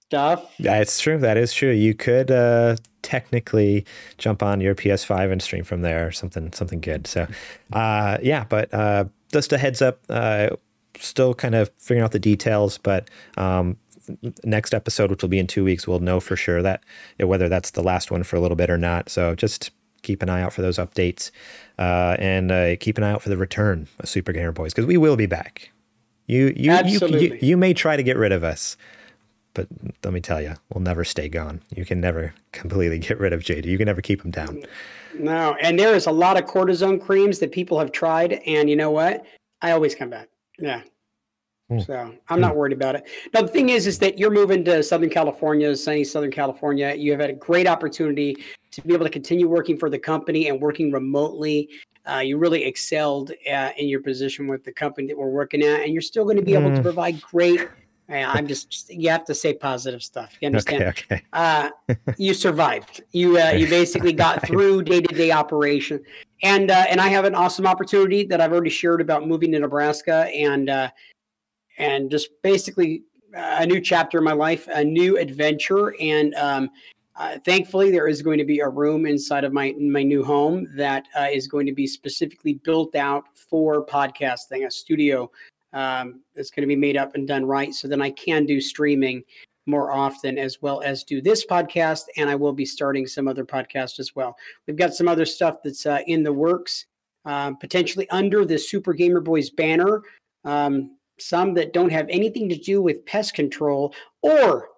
stuff. 0.09 0.55
That's 0.59 1.01
true. 1.01 1.19
That 1.19 1.37
is 1.37 1.53
true. 1.53 1.71
You 1.71 1.93
could 1.93 2.31
uh, 2.31 2.77
technically 3.03 3.85
jump 4.17 4.43
on 4.43 4.61
your 4.61 4.75
PS5 4.75 5.31
and 5.31 5.43
stream 5.43 5.65
from 5.65 5.83
there, 5.83 6.11
something 6.13 6.53
something 6.53 6.81
good. 6.81 7.07
So, 7.07 7.27
uh, 7.73 8.17
yeah. 8.23 8.45
But 8.49 8.73
uh, 8.73 9.05
just 9.33 9.53
a 9.53 9.59
heads 9.59 9.83
up. 9.83 10.01
Uh, 10.09 10.51
still 10.99 11.35
kind 11.35 11.55
of 11.55 11.71
figuring 11.79 12.03
out 12.03 12.13
the 12.13 12.19
details, 12.19 12.79
but 12.79 13.09
um, 13.37 13.77
next 14.43 14.75
episode, 14.75 15.11
which 15.11 15.23
will 15.23 15.29
be 15.29 15.39
in 15.39 15.47
two 15.47 15.63
weeks, 15.63 15.87
we'll 15.87 16.01
know 16.01 16.21
for 16.21 16.37
sure 16.37 16.63
that 16.63 16.83
whether 17.21 17.49
that's 17.49 17.73
the 17.73 17.83
last 17.83 18.11
one 18.11 18.25
for 18.25 18.37
a 18.37 18.41
little 18.41 18.57
bit 18.57 18.71
or 18.71 18.79
not. 18.79 19.09
So 19.11 19.35
just 19.35 19.71
keep 20.03 20.23
an 20.23 20.31
eye 20.31 20.41
out 20.41 20.53
for 20.53 20.63
those 20.63 20.79
updates 20.79 21.31
uh, 21.79 22.17
and 22.19 22.51
uh, 22.51 22.77
keep 22.77 22.99
an 22.99 23.05
eye 23.05 23.11
out 23.11 23.23
for 23.23 23.29
the 23.29 23.37
return 23.37 23.87
of 24.01 24.09
Super 24.09 24.33
Gamer 24.33 24.53
Boys 24.53 24.73
because 24.73 24.87
we 24.87 24.97
will 24.97 25.17
be 25.17 25.27
back. 25.27 25.71
You 26.27 26.53
you, 26.57 26.73
you 26.85 27.09
you 27.09 27.39
you 27.41 27.57
may 27.57 27.73
try 27.75 27.97
to 27.97 28.03
get 28.03 28.17
rid 28.17 28.33
of 28.33 28.45
us, 28.45 28.77
but 29.59 29.67
let 30.05 30.15
me 30.15 30.21
tell 30.21 30.41
you, 30.41 30.55
we'll 30.73 30.83
never 30.83 31.03
stay 31.03 31.29
gone. 31.29 31.61
You 31.75 31.85
can 31.85 32.01
never 32.01 32.33
completely 32.53 33.01
get 33.01 33.19
rid 33.19 33.33
of 33.33 33.41
JD. 33.41 33.65
You 33.65 33.77
can 33.77 33.87
never 33.87 34.01
keep 34.01 34.25
him 34.25 34.31
down. 34.31 34.63
No, 35.19 35.57
and 35.61 35.77
there 35.77 35.97
is 35.97 36.07
a 36.07 36.13
lot 36.13 36.37
of 36.37 36.45
cortisone 36.49 37.01
creams 37.01 37.41
that 37.41 37.51
people 37.51 37.77
have 37.81 37.91
tried, 37.91 38.35
and 38.47 38.71
you 38.71 38.77
know 38.77 38.93
what? 38.93 39.27
I 39.61 39.73
always 39.73 39.97
come 39.97 40.11
back. 40.11 40.29
Yeah. 40.61 40.83
Hmm. 41.69 41.81
So 41.81 42.15
I'm 42.29 42.41
not 42.41 42.55
worried 42.55 42.73
about 42.73 42.95
it. 42.95 43.09
Now 43.35 43.43
the 43.43 43.49
thing 43.49 43.71
is, 43.71 43.89
is 43.89 43.99
that 43.99 44.17
you're 44.17 44.31
moving 44.31 44.65
to 44.67 44.81
Southern 44.81 45.11
California, 45.11 45.75
sunny 45.75 46.05
Southern 46.05 46.31
California. 46.31 46.95
You 46.95 47.11
have 47.11 47.21
had 47.21 47.31
a 47.31 47.35
great 47.35 47.67
opportunity 47.67 48.37
to 48.71 48.83
be 48.83 48.95
able 48.95 49.07
to 49.07 49.11
continue 49.11 49.49
working 49.49 49.77
for 49.77 49.91
the 49.91 49.99
company 49.99 50.49
and 50.49 50.61
working 50.61 50.93
remotely. 50.93 51.69
Uh, 52.09 52.21
you 52.21 52.39
really 52.39 52.65
excelled 52.65 53.33
uh, 53.53 53.71
in 53.77 53.89
your 53.89 54.01
position 54.01 54.47
with 54.47 54.63
the 54.63 54.73
company 54.73 55.09
that 55.09 55.19
we're 55.19 55.29
working 55.29 55.63
at, 55.63 55.81
and 55.81 55.93
you're 55.93 56.01
still 56.01 56.25
going 56.25 56.37
to 56.37 56.45
be 56.45 56.55
able 56.55 56.71
to 56.71 56.77
hmm. 56.77 56.83
provide 56.83 57.21
great. 57.21 57.69
I'm 58.11 58.47
just 58.47 58.89
you 58.91 59.11
have 59.11 59.25
to 59.27 59.35
say 59.35 59.55
positive 59.55 60.03
stuff. 60.03 60.35
You 60.41 60.47
understand? 60.47 60.83
Okay, 60.83 61.17
okay. 61.17 61.23
Uh, 61.33 61.71
you 62.17 62.33
survived. 62.33 63.03
You 63.13 63.39
uh, 63.39 63.51
you 63.51 63.69
basically 63.69 64.13
got 64.13 64.43
through 64.47 64.85
day 64.85 65.01
to 65.01 65.15
day 65.15 65.31
operation, 65.31 66.03
and 66.43 66.71
uh, 66.71 66.87
and 66.89 67.01
I 67.01 67.09
have 67.09 67.25
an 67.25 67.35
awesome 67.35 67.67
opportunity 67.67 68.25
that 68.25 68.41
I've 68.41 68.53
already 68.53 68.71
shared 68.71 69.01
about 69.01 69.27
moving 69.27 69.53
to 69.53 69.59
Nebraska, 69.59 70.31
and 70.35 70.71
uh, 70.71 70.91
and 71.77 72.11
just 72.11 72.31
basically 72.43 73.03
a 73.35 73.67
new 73.67 73.81
chapter 73.81 74.19
in 74.19 74.25
my 74.25 74.33
life, 74.33 74.69
a 74.69 74.83
new 74.83 75.19
adventure, 75.19 75.95
and 76.01 76.35
um, 76.37 76.71
uh, 77.17 77.37
thankfully, 77.45 77.91
there 77.91 78.09
is 78.09 78.23
going 78.23 78.39
to 78.39 78.45
be 78.45 78.61
a 78.61 78.69
room 78.69 79.05
inside 79.05 79.45
of 79.45 79.53
my 79.53 79.75
my 79.79 80.03
new 80.03 80.25
home 80.25 80.67
that 80.77 81.07
uh, 81.19 81.27
is 81.31 81.47
going 81.47 81.67
to 81.67 81.75
be 81.75 81.87
specifically 81.87 82.55
built 82.55 82.95
out 82.95 83.25
for 83.35 83.85
podcasting, 83.85 84.67
a 84.67 84.71
studio 84.71 85.31
um, 85.79 86.23
that's 86.35 86.51
going 86.51 86.63
to 86.63 86.67
be 86.67 86.77
made 86.77 86.97
up 86.97 87.15
and 87.15 87.29
done 87.29 87.47
right, 87.47 87.73
so 87.73 87.87
then 87.87 88.03
I 88.03 88.11
can 88.11 88.45
do 88.45 88.61
streaming 88.61 89.23
more 89.67 89.93
often 89.93 90.39
as 90.39 90.61
well 90.61 90.81
as 90.81 91.05
do 91.05 91.21
this 91.21 91.47
podcast, 91.47 92.05
and 92.17 92.29
I 92.29 92.35
will 92.35 92.53
be 92.53 92.65
starting 92.65 93.07
some 93.07 93.29
other 93.29 93.45
podcast 93.45 94.01
as 94.01 94.17
well. 94.17 94.37
We've 94.67 94.77
got 94.77 94.95
some 94.95 95.07
other 95.07 95.27
stuff 95.27 95.59
that's 95.63 95.87
uh, 95.87 96.01
in 96.07 96.23
the 96.23 96.33
works, 96.33 96.87
um, 97.25 97.57
potentially 97.57 98.09
under 98.11 98.45
the 98.45 98.59
Super 98.59 98.93
Gamer 98.93 99.21
Boys 99.21 99.51
banner. 99.51 100.03
Um, 100.45 100.97
some 101.21 101.55
that 101.55 101.73
don't 101.73 101.93
have 101.93 102.07
anything 102.09 102.49
to 102.49 102.57
do 102.57 102.81
with 102.83 103.05
pest 103.07 103.35
control 103.35 103.95
or 104.23 104.69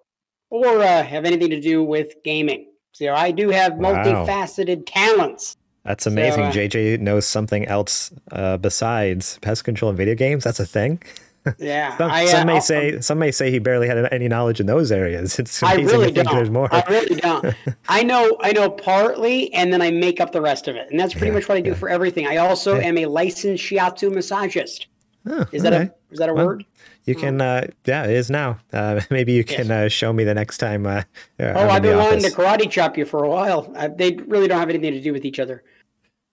or 0.49 0.81
uh, 0.83 1.01
have 1.03 1.25
anything 1.25 1.49
to 1.49 1.61
do 1.61 1.83
with 1.83 2.15
gaming. 2.23 2.67
So 2.91 3.13
I 3.13 3.31
do 3.31 3.49
have 3.49 3.73
multifaceted 3.73 4.77
wow. 4.77 4.83
talents. 4.87 5.57
That's 5.83 6.05
amazing. 6.05 6.51
So, 6.51 6.59
uh, 6.59 6.63
JJ 6.63 6.99
knows 6.99 7.25
something 7.25 7.65
else 7.65 8.11
uh, 8.31 8.57
besides 8.57 9.39
pest 9.41 9.63
control 9.63 9.89
and 9.89 9.97
video 9.97 10.15
games. 10.15 10.43
That's 10.43 10.59
a 10.59 10.65
thing. 10.65 11.01
Yeah, 11.57 11.97
some, 11.97 12.11
I, 12.11 12.25
some 12.27 12.45
may 12.45 12.53
I'll, 12.53 12.61
say 12.61 13.01
some 13.01 13.17
may 13.17 13.31
say 13.31 13.49
he 13.49 13.57
barely 13.57 13.87
had 13.87 14.07
any 14.13 14.27
knowledge 14.27 14.59
in 14.59 14.67
those 14.67 14.91
areas. 14.91 15.39
It's 15.39 15.59
amazing 15.63 15.87
I 15.87 15.91
really 15.91 16.11
don't. 16.11 16.35
There's 16.35 16.51
more. 16.51 16.71
I 16.71 16.83
really 16.87 17.15
don't. 17.19 17.55
I 17.89 18.03
know 18.03 18.37
I 18.41 18.51
know 18.51 18.69
partly, 18.69 19.51
and 19.55 19.73
then 19.73 19.81
I 19.81 19.89
make 19.89 20.21
up 20.21 20.33
the 20.33 20.41
rest 20.41 20.67
of 20.67 20.75
it, 20.75 20.91
and 20.91 20.99
that's 20.99 21.13
pretty 21.13 21.29
yeah, 21.29 21.33
much 21.33 21.49
what 21.49 21.57
I 21.57 21.61
do 21.61 21.71
yeah. 21.71 21.77
for 21.77 21.89
everything. 21.89 22.27
I 22.27 22.37
also 22.37 22.75
yeah. 22.75 22.85
am 22.85 22.97
a 22.99 23.07
licensed 23.07 23.63
shiatsu 23.63 24.11
massagist. 24.11 24.85
Oh, 25.25 25.45
is 25.51 25.63
that 25.63 25.73
a 25.73 25.91
is 26.11 26.19
that 26.19 26.29
a 26.29 26.33
well, 26.35 26.45
word? 26.45 26.65
You 27.05 27.15
can, 27.15 27.41
uh, 27.41 27.67
yeah, 27.85 28.03
it 28.05 28.11
is 28.11 28.29
now. 28.29 28.59
Uh, 28.71 29.01
maybe 29.09 29.33
you 29.33 29.43
can 29.43 29.67
yes. 29.67 29.71
uh, 29.71 29.89
show 29.89 30.13
me 30.13 30.23
the 30.23 30.33
next 30.33 30.59
time. 30.59 30.85
Uh, 30.85 31.03
uh 31.39 31.53
oh, 31.55 31.69
I've 31.69 31.81
been 31.81 31.97
wanting 31.97 32.21
to 32.21 32.29
karate 32.29 32.69
chop 32.69 32.97
you 32.97 33.05
for 33.05 33.23
a 33.23 33.29
while. 33.29 33.71
Uh, 33.75 33.89
they 33.95 34.15
really 34.27 34.47
don't 34.47 34.59
have 34.59 34.69
anything 34.69 34.93
to 34.93 35.01
do 35.01 35.13
with 35.13 35.25
each 35.25 35.39
other. 35.39 35.63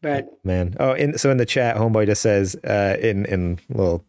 But 0.01 0.29
man, 0.45 0.77
oh, 0.79 0.93
in, 0.93 1.19
so 1.19 1.31
in 1.31 1.39
the 1.39 1.47
chat, 1.47 1.77
homeboy 1.77 2.07
just 2.07 2.23
says 2.23 2.55
uh, 2.63 2.97
in 3.01 3.25
in 3.27 3.59
little 3.69 4.05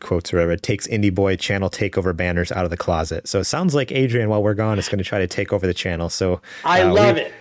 quotes 0.00 0.32
or 0.32 0.38
whatever, 0.38 0.52
it 0.52 0.62
takes 0.62 0.86
indie 0.86 1.14
boy 1.14 1.36
channel 1.36 1.68
takeover 1.68 2.16
banners 2.16 2.50
out 2.52 2.64
of 2.64 2.70
the 2.70 2.76
closet. 2.78 3.28
So 3.28 3.40
it 3.40 3.44
sounds 3.44 3.74
like 3.74 3.92
Adrian, 3.92 4.30
while 4.30 4.42
we're 4.42 4.54
gone, 4.54 4.78
is 4.78 4.88
going 4.88 4.96
to 4.96 5.04
try 5.04 5.18
to 5.18 5.26
take 5.26 5.52
over 5.52 5.66
the 5.66 5.74
channel. 5.74 6.08
So 6.08 6.40
I 6.64 6.84
love 6.84 7.16
we, 7.16 7.22
it. 7.22 7.34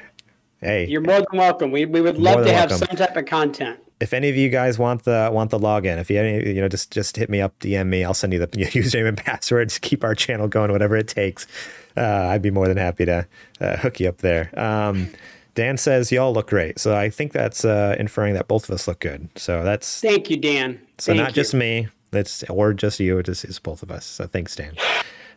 Hey, 0.59 0.87
you're 0.87 0.99
more 0.99 1.19
than 1.19 1.39
welcome. 1.39 1.71
We 1.71 1.85
we 1.85 2.01
would 2.01 2.17
love 2.17 2.45
to 2.45 2.51
have 2.51 2.69
welcome. 2.69 2.87
some 2.87 2.97
type 2.97 3.15
of 3.15 3.27
content 3.27 3.79
if 3.99 4.13
any 4.13 4.29
of 4.29 4.35
you 4.35 4.49
guys 4.49 4.77
want 4.77 5.03
the 5.03 5.29
want 5.31 5.51
the 5.51 5.59
login, 5.59 5.97
if 5.99 6.09
you 6.09 6.19
any, 6.19 6.53
you 6.53 6.61
know 6.61 6.67
just 6.67 6.91
just 6.91 7.15
hit 7.17 7.29
me 7.29 7.41
up, 7.41 7.57
DM 7.59 7.87
me. 7.87 8.03
I'll 8.03 8.13
send 8.13 8.33
you 8.33 8.39
the 8.39 8.47
username 8.47 9.07
and 9.07 9.17
password 9.17 9.69
to 9.69 9.79
keep 9.79 10.03
our 10.03 10.15
channel 10.15 10.47
going, 10.47 10.71
whatever 10.71 10.95
it 10.97 11.07
takes. 11.07 11.47
Uh, 11.95 12.27
I'd 12.29 12.41
be 12.41 12.51
more 12.51 12.67
than 12.67 12.77
happy 12.77 13.05
to 13.05 13.27
uh, 13.61 13.77
hook 13.77 13.99
you 13.99 14.09
up 14.09 14.17
there. 14.17 14.51
Um, 14.59 15.09
Dan 15.53 15.77
says 15.77 16.11
y'all 16.11 16.33
look 16.33 16.49
great, 16.49 16.79
so 16.79 16.95
I 16.95 17.09
think 17.09 17.31
that's 17.31 17.63
uh, 17.63 17.95
inferring 17.97 18.33
that 18.33 18.49
both 18.49 18.67
of 18.67 18.75
us 18.75 18.87
look 18.87 18.99
good. 18.99 19.29
So 19.37 19.63
that's 19.63 20.01
thank 20.01 20.29
you, 20.29 20.37
Dan. 20.37 20.81
So 20.97 21.13
thank 21.13 21.21
not 21.21 21.29
you. 21.29 21.35
just 21.35 21.53
me, 21.53 21.87
it's 22.11 22.43
or 22.49 22.73
just 22.73 22.99
you. 22.99 23.17
It 23.19 23.29
is 23.29 23.59
both 23.59 23.81
of 23.81 23.91
us. 23.91 24.05
So 24.05 24.27
thanks, 24.27 24.55
Dan. 24.55 24.75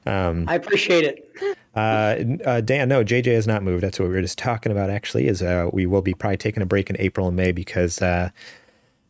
Um, 0.07 0.45
I 0.49 0.55
appreciate 0.55 1.05
it. 1.05 1.25
Uh, 1.75 2.25
uh, 2.45 2.61
Dan, 2.61 2.89
no, 2.89 3.05
JJ 3.05 3.27
has 3.35 3.47
not 3.47 3.63
moved. 3.63 3.85
That's 3.85 4.01
what 4.01 4.09
we 4.09 4.15
were 4.17 4.21
just 4.21 4.37
talking 4.37 4.73
about. 4.73 4.91
Actually, 4.91 5.29
is 5.29 5.43
uh, 5.43 5.71
we 5.73 5.87
will 5.87 6.03
be 6.03 6.13
probably 6.13 6.37
taking 6.37 6.61
a 6.61 6.67
break 6.67 6.91
in 6.91 6.97
April 6.99 7.29
and 7.29 7.37
May 7.37 7.53
because, 7.53 8.03
uh, 8.03 8.31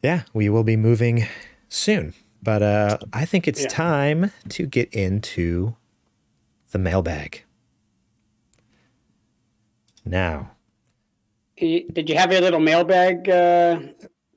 yeah, 0.03 0.25
we 0.35 0.51
will 0.51 0.65
be 0.65 0.77
moving 0.77 1.27
soon. 1.71 2.13
But 2.43 2.63
uh, 2.63 2.99
I 3.11 3.25
think 3.25 3.49
it's 3.49 3.63
yeah. 3.63 3.69
time 3.69 4.33
to 4.51 4.67
get 4.67 4.93
into 4.93 5.77
the 6.73 6.79
mailbag. 6.79 7.45
Now, 10.05 10.51
did 11.57 12.09
you 12.09 12.17
have 12.17 12.33
your 12.33 12.43
little 12.43 12.61
mailbag 12.61 13.31
uh, 13.31 13.81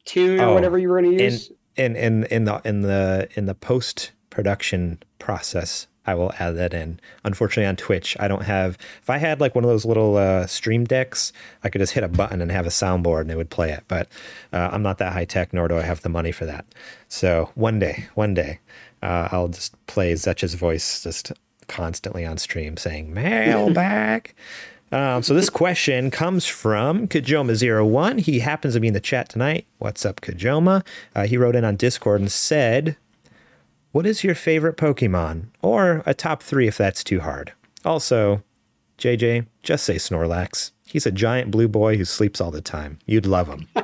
tune 0.05 0.39
or 0.39 0.46
oh, 0.46 0.53
whatever 0.53 0.77
you 0.77 0.88
were 0.88 1.01
going 1.01 1.17
to 1.17 1.24
use? 1.24 1.51
In, 1.75 1.96
in 1.96 2.24
in 2.24 2.24
in 2.25 2.43
the 2.46 2.62
in 2.63 2.81
the 2.81 3.29
in 3.36 3.46
the 3.46 3.55
post 3.55 4.12
production 4.29 5.03
process 5.20 5.88
I 6.05 6.15
will 6.15 6.34
add 6.39 6.51
that 6.58 6.74
in. 6.74 7.00
Unfortunately, 7.24 7.67
on 7.67 7.75
Twitch, 7.75 8.17
I 8.20 8.27
don't 8.27 8.43
have. 8.43 8.77
If 9.01 9.10
I 9.10 9.17
had 9.17 9.39
like 9.39 9.53
one 9.53 9.63
of 9.63 9.70
those 9.70 9.86
little 9.86 10.17
uh, 10.17 10.48
stream 10.48 10.86
decks, 10.86 11.31
I 11.63 11.70
could 11.70 11.79
just 11.79 11.93
hit 11.93 12.03
a 12.03 12.08
button 12.08 12.41
and 12.41 12.51
have 12.51 12.65
a 12.65 12.70
soundboard 12.70 13.22
and 13.22 13.31
it 13.31 13.38
would 13.38 13.51
play 13.51 13.72
it. 13.72 13.84
But 13.88 14.08
uh, 14.51 14.70
I'm 14.72 14.81
not 14.81 14.98
that 14.98 15.13
high 15.13 15.25
tech, 15.25 15.53
nor 15.53 15.67
do 15.67 15.77
I 15.77 15.84
have 15.84 16.01
the 16.01 16.10
money 16.10 16.31
for 16.31 16.46
that. 16.46 16.65
So 17.08 17.51
one 17.53 17.77
day, 17.77 18.05
one 18.15 18.34
day, 18.34 18.60
uh, 19.03 19.29
I'll 19.31 19.48
just 19.48 19.86
play 19.86 20.13
Zetch's 20.15 20.55
voice 20.55 21.03
just 21.03 21.31
constantly 21.67 22.25
on 22.25 22.38
stream 22.38 22.77
saying 22.77 23.13
mailbag. 23.13 24.34
um, 24.91 25.22
so 25.22 25.36
this 25.36 25.50
question 25.50 26.10
comes 26.10 26.48
from 26.48 27.08
Kajoma01. 27.08 28.22
He 28.22 28.39
happens 28.39 28.74
to 28.74 28.79
be 28.79 28.88
in 28.88 28.93
the 28.93 29.00
chat 29.00 29.29
tonight. 29.29 29.67
What's 29.77 30.05
up, 30.05 30.22
Kajoma? 30.22 30.86
Uh, 31.15 31.27
he 31.27 31.38
wrote 31.38 31.55
in 31.55 31.63
on 31.63 31.75
Discord 31.75 32.22
and 32.22 32.31
said, 32.31 32.98
what 33.91 34.05
is 34.05 34.24
your 34.24 34.36
favorite 34.36 34.77
Pokemon? 34.77 35.48
Or 35.62 36.03
a 36.05 36.13
top 36.13 36.43
three 36.43 36.67
if 36.67 36.77
that's 36.77 37.03
too 37.03 37.19
hard. 37.21 37.53
Also, 37.83 38.43
JJ, 38.98 39.48
just 39.63 39.83
say 39.83 39.95
Snorlax. 39.95 40.71
He's 40.86 41.05
a 41.05 41.12
giant 41.12 41.51
blue 41.51 41.67
boy 41.67 41.98
who 41.98 42.05
sleeps 42.05 42.41
all 42.41 42.51
the 42.51 42.62
time. 42.62 43.00
You'd 43.05 43.25
love 43.25 43.48
him. 43.48 43.67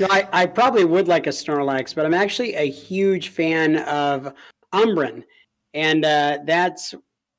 I, 0.00 0.28
I 0.32 0.46
probably 0.46 0.84
would 0.84 1.08
like 1.08 1.26
a 1.26 1.30
Snorlax, 1.30 1.94
but 1.94 2.04
I'm 2.04 2.14
actually 2.14 2.54
a 2.54 2.70
huge 2.70 3.28
fan 3.28 3.78
of 3.78 4.32
Umbreon. 4.72 5.24
And 5.74 6.04
uh, 6.04 6.38
that's 6.44 6.94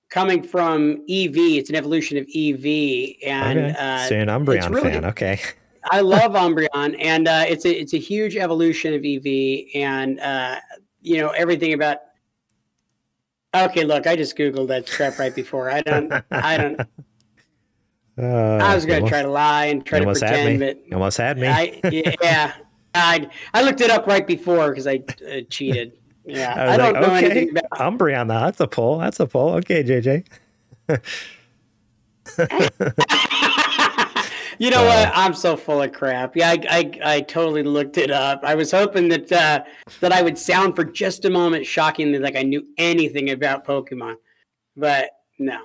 coming 0.10 0.44
from 0.44 1.06
Eevee. 1.08 1.58
It's 1.58 1.70
an 1.70 1.76
evolution 1.76 2.18
of 2.18 2.26
Eevee. 2.28 3.18
And 3.26 3.60
okay. 3.60 3.76
uh, 3.78 4.08
so 4.08 4.16
an 4.16 4.28
Umbreon 4.28 4.70
really, 4.70 4.92
fan. 4.92 5.06
Okay. 5.06 5.40
I 5.92 6.00
love 6.02 6.32
Umbreon, 6.32 6.96
and 6.98 7.28
uh, 7.28 7.44
it's 7.48 7.66
a 7.66 7.72
it's 7.78 7.94
a 7.94 7.98
huge 7.98 8.38
evolution 8.38 8.94
of 8.94 9.02
Eevee, 9.02 9.76
and 9.76 10.20
uh, 10.22 10.60
you 11.04 11.18
know 11.18 11.30
everything 11.30 11.74
about. 11.74 11.98
Okay, 13.56 13.84
look, 13.84 14.08
I 14.08 14.16
just 14.16 14.36
googled 14.36 14.70
that 14.70 14.90
crap 14.90 15.20
right 15.20 15.36
before. 15.36 15.70
I 15.70 15.82
don't. 15.82 16.12
I 16.32 16.58
don't. 16.58 16.82
Uh, 18.16 18.58
I 18.58 18.76
was 18.76 18.86
going 18.86 19.04
to 19.04 19.10
try 19.10 19.24
to 19.24 19.28
lie 19.28 19.66
and 19.66 19.84
try 19.86 20.00
to 20.00 20.06
pretend, 20.06 20.60
but 20.60 20.78
you 20.86 20.94
almost 20.94 21.18
had 21.18 21.38
me. 21.38 21.48
I, 21.48 21.80
yeah, 21.92 22.54
I 22.94 23.28
I 23.54 23.64
looked 23.64 23.82
it 23.82 23.90
up 23.90 24.06
right 24.06 24.26
before 24.26 24.70
because 24.70 24.88
I 24.88 25.04
uh, 25.28 25.42
cheated. 25.50 25.94
Yeah, 26.26 26.54
I, 26.58 26.74
I 26.74 26.78
don't 26.78 26.94
like, 26.94 27.02
know 27.02 27.16
okay. 27.16 27.26
anything 27.26 27.58
about 27.58 27.70
Umbreon. 27.72 28.28
That's 28.28 28.60
a 28.60 28.68
pull. 28.68 29.00
That's 29.00 29.20
a 29.20 29.26
pull. 29.26 29.56
Okay, 29.56 29.84
JJ. 29.84 30.26
You 34.64 34.70
know 34.70 34.84
uh, 34.84 34.86
what? 34.86 35.12
I'm 35.14 35.34
so 35.34 35.58
full 35.58 35.82
of 35.82 35.92
crap. 35.92 36.38
Yeah, 36.38 36.52
I, 36.52 36.58
I, 36.70 37.16
I 37.16 37.22
totally 37.22 37.64
looked 37.64 37.98
it 37.98 38.10
up. 38.10 38.40
I 38.44 38.56
was 38.56 38.72
hoping 38.72 39.10
that 39.10 39.30
uh, 39.30 39.62
that 40.00 40.14
I 40.14 40.22
would 40.22 40.38
sound 40.38 40.74
for 40.78 40.86
just 40.86 41.26
a 41.26 41.30
moment 41.30 41.66
shockingly 41.66 42.18
like 42.18 42.38
I 42.38 42.44
knew 42.44 42.66
anything 42.78 43.32
about 43.32 43.68
Pokemon, 43.68 44.16
but 44.78 45.10
no, 45.38 45.60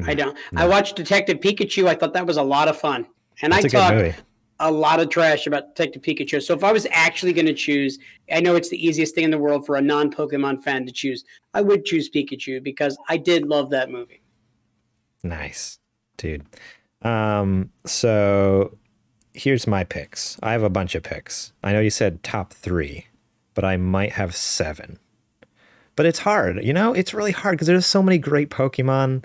I 0.00 0.10
hmm. 0.10 0.18
don't. 0.18 0.38
No. 0.50 0.62
I 0.62 0.66
watched 0.66 0.96
Detective 0.96 1.38
Pikachu. 1.38 1.86
I 1.86 1.94
thought 1.94 2.14
that 2.14 2.26
was 2.26 2.36
a 2.36 2.42
lot 2.42 2.66
of 2.66 2.76
fun, 2.76 3.06
and 3.42 3.52
That's 3.52 3.66
I 3.66 3.68
talked 3.68 4.22
a 4.58 4.72
lot 4.72 4.98
of 4.98 5.08
trash 5.08 5.46
about 5.46 5.76
Detective 5.76 6.02
Pikachu. 6.02 6.42
So 6.42 6.52
if 6.52 6.64
I 6.64 6.72
was 6.72 6.84
actually 6.90 7.34
going 7.34 7.46
to 7.46 7.54
choose, 7.54 8.00
I 8.32 8.40
know 8.40 8.56
it's 8.56 8.70
the 8.70 8.84
easiest 8.84 9.14
thing 9.14 9.22
in 9.22 9.30
the 9.30 9.38
world 9.38 9.64
for 9.66 9.76
a 9.76 9.80
non-Pokemon 9.80 10.64
fan 10.64 10.84
to 10.86 10.92
choose. 10.92 11.24
I 11.54 11.62
would 11.62 11.84
choose 11.84 12.10
Pikachu 12.10 12.60
because 12.60 12.98
I 13.08 13.18
did 13.18 13.46
love 13.46 13.70
that 13.70 13.88
movie. 13.88 14.20
Nice, 15.22 15.78
dude. 16.16 16.44
Um, 17.02 17.70
so 17.84 18.76
here's 19.34 19.66
my 19.66 19.84
picks. 19.84 20.38
I 20.42 20.52
have 20.52 20.62
a 20.62 20.70
bunch 20.70 20.94
of 20.94 21.02
picks. 21.02 21.52
I 21.62 21.72
know 21.72 21.80
you 21.80 21.90
said 21.90 22.22
top 22.22 22.52
three, 22.52 23.06
but 23.54 23.64
I 23.64 23.76
might 23.76 24.12
have 24.12 24.34
seven. 24.36 24.98
But 25.96 26.06
it's 26.06 26.20
hard, 26.20 26.64
you 26.64 26.72
know. 26.72 26.92
It's 26.94 27.12
really 27.12 27.32
hard 27.32 27.56
because 27.56 27.66
there's 27.66 27.86
so 27.86 28.02
many 28.02 28.18
great 28.18 28.50
Pokemon. 28.50 29.24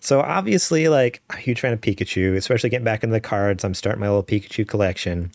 So 0.00 0.20
obviously, 0.20 0.88
like 0.88 1.22
a 1.30 1.36
huge 1.36 1.60
fan 1.60 1.72
of 1.72 1.80
Pikachu, 1.80 2.36
especially 2.36 2.70
getting 2.70 2.84
back 2.84 3.02
into 3.02 3.14
the 3.14 3.20
cards. 3.20 3.64
I'm 3.64 3.74
starting 3.74 4.00
my 4.00 4.08
little 4.08 4.24
Pikachu 4.24 4.66
collection. 4.66 5.30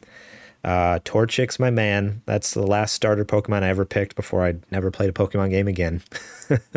Uh, 0.64 1.00
Torchic's 1.00 1.60
my 1.60 1.70
man. 1.70 2.22
That's 2.26 2.54
the 2.54 2.66
last 2.66 2.94
starter 2.94 3.24
Pokemon 3.24 3.64
I 3.64 3.70
ever 3.70 3.86
picked 3.86 4.16
before 4.16 4.46
I 4.46 4.56
never 4.70 4.92
played 4.92 5.10
a 5.10 5.14
Pokemon 5.14 5.52
game 5.52 5.68
again. 5.68 6.04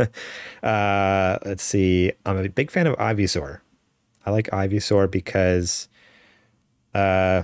uh, 0.63 1.39
let's 1.45 1.65
see. 1.65 2.13
I'm 2.25 2.37
a 2.37 2.49
big 2.49 2.71
fan 2.71 2.87
of 2.87 2.97
Ivysaur. 2.97 3.61
I 4.27 4.31
like 4.31 4.47
Ivysaur 4.51 5.11
because 5.11 5.89
uh, 6.95 7.43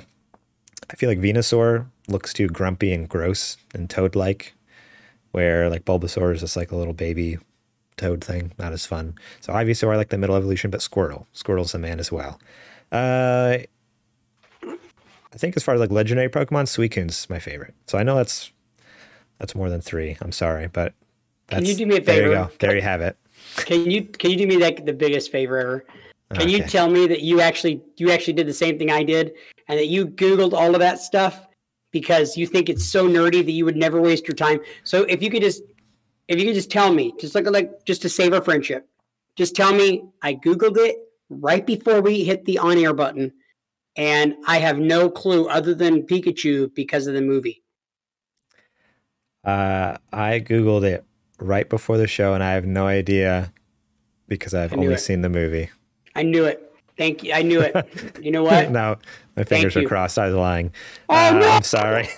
I 0.90 0.96
feel 0.96 1.08
like 1.08 1.18
Venusaur 1.18 1.86
looks 2.08 2.32
too 2.32 2.48
grumpy 2.48 2.92
and 2.92 3.08
gross 3.08 3.56
and 3.74 3.88
toad-like, 3.88 4.54
where 5.32 5.68
like 5.68 5.84
Bulbasaur 5.84 6.34
is 6.34 6.40
just 6.40 6.56
like 6.56 6.70
a 6.70 6.76
little 6.76 6.94
baby 6.94 7.38
toad 7.96 8.22
thing, 8.22 8.52
not 8.58 8.72
as 8.72 8.84
fun. 8.86 9.14
So 9.40 9.52
Ivysaur, 9.52 9.92
I 9.92 9.96
like 9.96 10.10
the 10.10 10.18
middle 10.18 10.36
evolution, 10.36 10.70
but 10.70 10.80
Squirtle, 10.80 11.26
Squirtle's 11.34 11.74
a 11.74 11.78
man 11.78 11.98
as 11.98 12.12
well. 12.12 12.40
Uh, 12.92 13.58
I 14.62 15.38
think 15.38 15.56
as 15.56 15.62
far 15.62 15.74
as 15.74 15.80
like 15.80 15.90
legendary 15.90 16.28
Pokemon, 16.28 16.68
Suicune's 16.68 17.28
my 17.28 17.38
favorite. 17.38 17.74
So 17.86 17.98
I 17.98 18.02
know 18.02 18.16
that's 18.16 18.52
that's 19.38 19.54
more 19.54 19.68
than 19.68 19.80
three. 19.80 20.16
I'm 20.20 20.32
sorry, 20.32 20.66
but 20.66 20.94
can 21.48 21.64
you 21.64 21.74
do 21.74 21.86
me 21.86 21.98
a 21.98 22.00
favor? 22.00 22.04
There 22.04 22.28
you 22.28 22.34
go. 22.34 22.50
There 22.58 22.74
you 22.74 22.82
have 22.82 23.00
it. 23.00 23.16
Can 23.56 23.90
you 23.90 24.04
can 24.04 24.30
you 24.30 24.36
do 24.36 24.46
me 24.46 24.56
like 24.56 24.86
the 24.86 24.92
biggest 24.92 25.30
favor 25.30 25.58
ever? 25.58 25.84
Can 26.32 26.42
okay. 26.42 26.50
you 26.50 26.64
tell 26.64 26.90
me 26.90 27.06
that 27.06 27.20
you 27.20 27.40
actually 27.40 27.82
you 27.96 28.10
actually 28.10 28.32
did 28.32 28.48
the 28.48 28.54
same 28.54 28.78
thing 28.78 28.90
I 28.90 29.04
did, 29.04 29.32
and 29.68 29.78
that 29.78 29.86
you 29.86 30.06
Googled 30.06 30.52
all 30.52 30.74
of 30.74 30.80
that 30.80 30.98
stuff 30.98 31.46
because 31.92 32.36
you 32.36 32.46
think 32.46 32.68
it's 32.68 32.84
so 32.84 33.08
nerdy 33.08 33.44
that 33.44 33.52
you 33.52 33.64
would 33.64 33.76
never 33.76 34.00
waste 34.00 34.26
your 34.26 34.34
time? 34.34 34.60
So 34.82 35.02
if 35.04 35.22
you 35.22 35.30
could 35.30 35.42
just 35.42 35.62
if 36.28 36.38
you 36.38 36.46
could 36.46 36.54
just 36.54 36.70
tell 36.70 36.92
me, 36.92 37.14
just 37.20 37.34
like 37.34 37.48
like 37.48 37.84
just 37.84 38.02
to 38.02 38.08
save 38.08 38.32
our 38.32 38.42
friendship, 38.42 38.88
just 39.36 39.54
tell 39.54 39.72
me 39.72 40.04
I 40.22 40.34
Googled 40.34 40.76
it 40.78 40.96
right 41.30 41.64
before 41.64 42.00
we 42.00 42.24
hit 42.24 42.44
the 42.44 42.58
on 42.58 42.76
air 42.78 42.92
button, 42.92 43.32
and 43.96 44.34
I 44.48 44.58
have 44.58 44.78
no 44.78 45.08
clue 45.08 45.46
other 45.46 45.74
than 45.74 46.02
Pikachu 46.02 46.74
because 46.74 47.06
of 47.06 47.14
the 47.14 47.22
movie. 47.22 47.62
Uh, 49.44 49.96
I 50.12 50.40
Googled 50.40 50.82
it 50.82 51.04
right 51.38 51.68
before 51.68 51.98
the 51.98 52.08
show, 52.08 52.34
and 52.34 52.42
I 52.42 52.52
have 52.54 52.66
no 52.66 52.88
idea 52.88 53.52
because 54.26 54.54
I've 54.54 54.72
only 54.72 54.94
it. 54.94 54.98
seen 54.98 55.22
the 55.22 55.28
movie. 55.28 55.70
I 56.16 56.22
knew 56.22 56.44
it. 56.46 56.74
Thank 56.96 57.22
you. 57.22 57.32
I 57.32 57.42
knew 57.42 57.60
it. 57.60 57.74
You 58.22 58.32
know 58.32 58.42
what? 58.42 58.70
no, 58.70 58.96
my 59.36 59.44
fingers 59.44 59.76
are 59.76 59.84
crossed. 59.84 60.18
I 60.18 60.26
was 60.26 60.34
lying. 60.34 60.72
Oh 61.08 61.14
uh, 61.14 61.30
no! 61.30 61.48
I'm 61.48 61.62
sorry. 61.62 62.08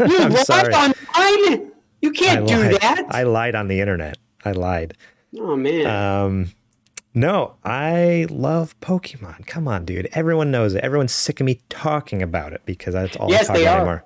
You 0.00 0.18
I'm 0.18 0.36
sorry. 0.36 0.72
online. 0.72 1.72
You 2.00 2.12
can't 2.12 2.46
do 2.46 2.78
that. 2.78 3.06
I 3.10 3.24
lied 3.24 3.54
on 3.54 3.68
the 3.68 3.80
internet. 3.80 4.16
I 4.44 4.52
lied. 4.52 4.96
Oh 5.38 5.56
man. 5.56 5.86
Um, 5.86 6.52
no, 7.12 7.56
I 7.64 8.26
love 8.30 8.78
Pokemon. 8.80 9.46
Come 9.46 9.66
on, 9.66 9.84
dude. 9.84 10.08
Everyone 10.12 10.50
knows 10.50 10.74
it. 10.74 10.84
Everyone's 10.84 11.12
sick 11.12 11.40
of 11.40 11.46
me 11.46 11.60
talking 11.68 12.22
about 12.22 12.52
it 12.52 12.62
because 12.64 12.94
that's 12.94 13.16
all 13.16 13.28
yes, 13.28 13.50
I 13.50 13.54
talk 13.54 13.62
about 13.62 13.72
are. 13.72 13.76
anymore. 13.78 14.04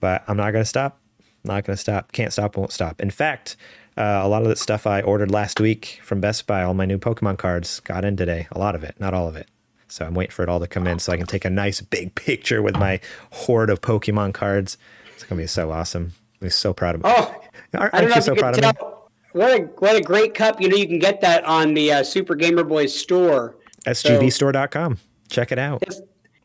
But 0.00 0.24
I'm 0.26 0.36
not 0.36 0.52
gonna 0.52 0.64
stop. 0.64 0.98
Not 1.44 1.64
gonna 1.64 1.76
stop. 1.76 2.12
Can't 2.12 2.32
stop. 2.32 2.56
Won't 2.56 2.72
stop. 2.72 3.00
In 3.00 3.10
fact, 3.10 3.56
uh, 3.96 4.20
a 4.22 4.28
lot 4.28 4.42
of 4.42 4.48
the 4.48 4.56
stuff 4.56 4.86
I 4.86 5.02
ordered 5.02 5.30
last 5.30 5.60
week 5.60 6.00
from 6.02 6.20
Best 6.20 6.46
Buy, 6.46 6.62
all 6.62 6.74
my 6.74 6.86
new 6.86 6.98
Pokemon 6.98 7.38
cards, 7.38 7.80
got 7.80 8.04
in 8.04 8.16
today. 8.16 8.48
A 8.50 8.58
lot 8.58 8.74
of 8.74 8.82
it, 8.82 8.96
not 8.98 9.12
all 9.12 9.28
of 9.28 9.36
it. 9.36 9.48
So 9.88 10.06
I'm 10.06 10.14
waiting 10.14 10.30
for 10.32 10.42
it 10.42 10.48
all 10.48 10.60
to 10.60 10.66
come 10.66 10.86
in 10.86 10.98
so 10.98 11.12
I 11.12 11.18
can 11.18 11.26
take 11.26 11.44
a 11.44 11.50
nice 11.50 11.82
big 11.82 12.14
picture 12.14 12.62
with 12.62 12.76
my 12.76 13.00
horde 13.30 13.68
of 13.68 13.82
Pokemon 13.82 14.32
cards. 14.32 14.78
It's 15.14 15.24
gonna 15.24 15.40
be 15.40 15.46
so 15.46 15.70
awesome. 15.70 16.12
I'm 16.40 16.50
so 16.50 16.72
proud 16.72 16.94
of 16.94 17.02
me. 17.02 17.10
Oh, 17.12 17.34
aren't, 17.74 17.94
aren't 17.94 18.14
you 18.14 18.22
so 18.22 18.34
proud 18.34 18.58
of 18.58 18.64
me? 18.64 18.88
What 19.32 19.60
a 19.60 19.62
what 19.78 19.96
a 19.96 20.00
great 20.00 20.34
cup! 20.34 20.60
You 20.60 20.68
know 20.68 20.76
you 20.76 20.86
can 20.86 20.98
get 20.98 21.20
that 21.20 21.44
on 21.44 21.74
the 21.74 21.92
uh, 21.92 22.02
Super 22.04 22.34
Gamer 22.34 22.64
Boys 22.64 22.98
store. 22.98 23.56
SGBstore.com. 23.86 24.98
Check 25.28 25.52
it 25.52 25.58
out. 25.58 25.82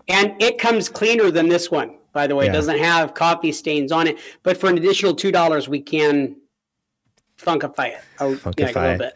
And 0.08 0.42
it 0.42 0.58
comes 0.58 0.90
cleaner 0.90 1.30
than 1.30 1.50
this 1.50 1.70
one, 1.70 1.98
by 2.14 2.28
the 2.28 2.36
way. 2.36 2.46
Yeah. 2.46 2.52
It 2.52 2.54
doesn't 2.54 2.80
have 2.80 3.14
coffee 3.14 3.52
stains 3.52 3.92
on 3.92 4.08
it. 4.08 4.18
But 4.44 4.58
for 4.58 4.70
an 4.70 4.78
additional 4.78 5.14
two 5.14 5.32
dollars, 5.32 5.68
we 5.68 5.82
can 5.82 6.36
funkify 7.38 7.90
it. 7.90 8.02
Oh, 8.20 8.36
funkify 8.36 8.74
yeah, 8.74 8.82
a 8.82 8.82
little 8.82 8.98
bit. 8.98 9.16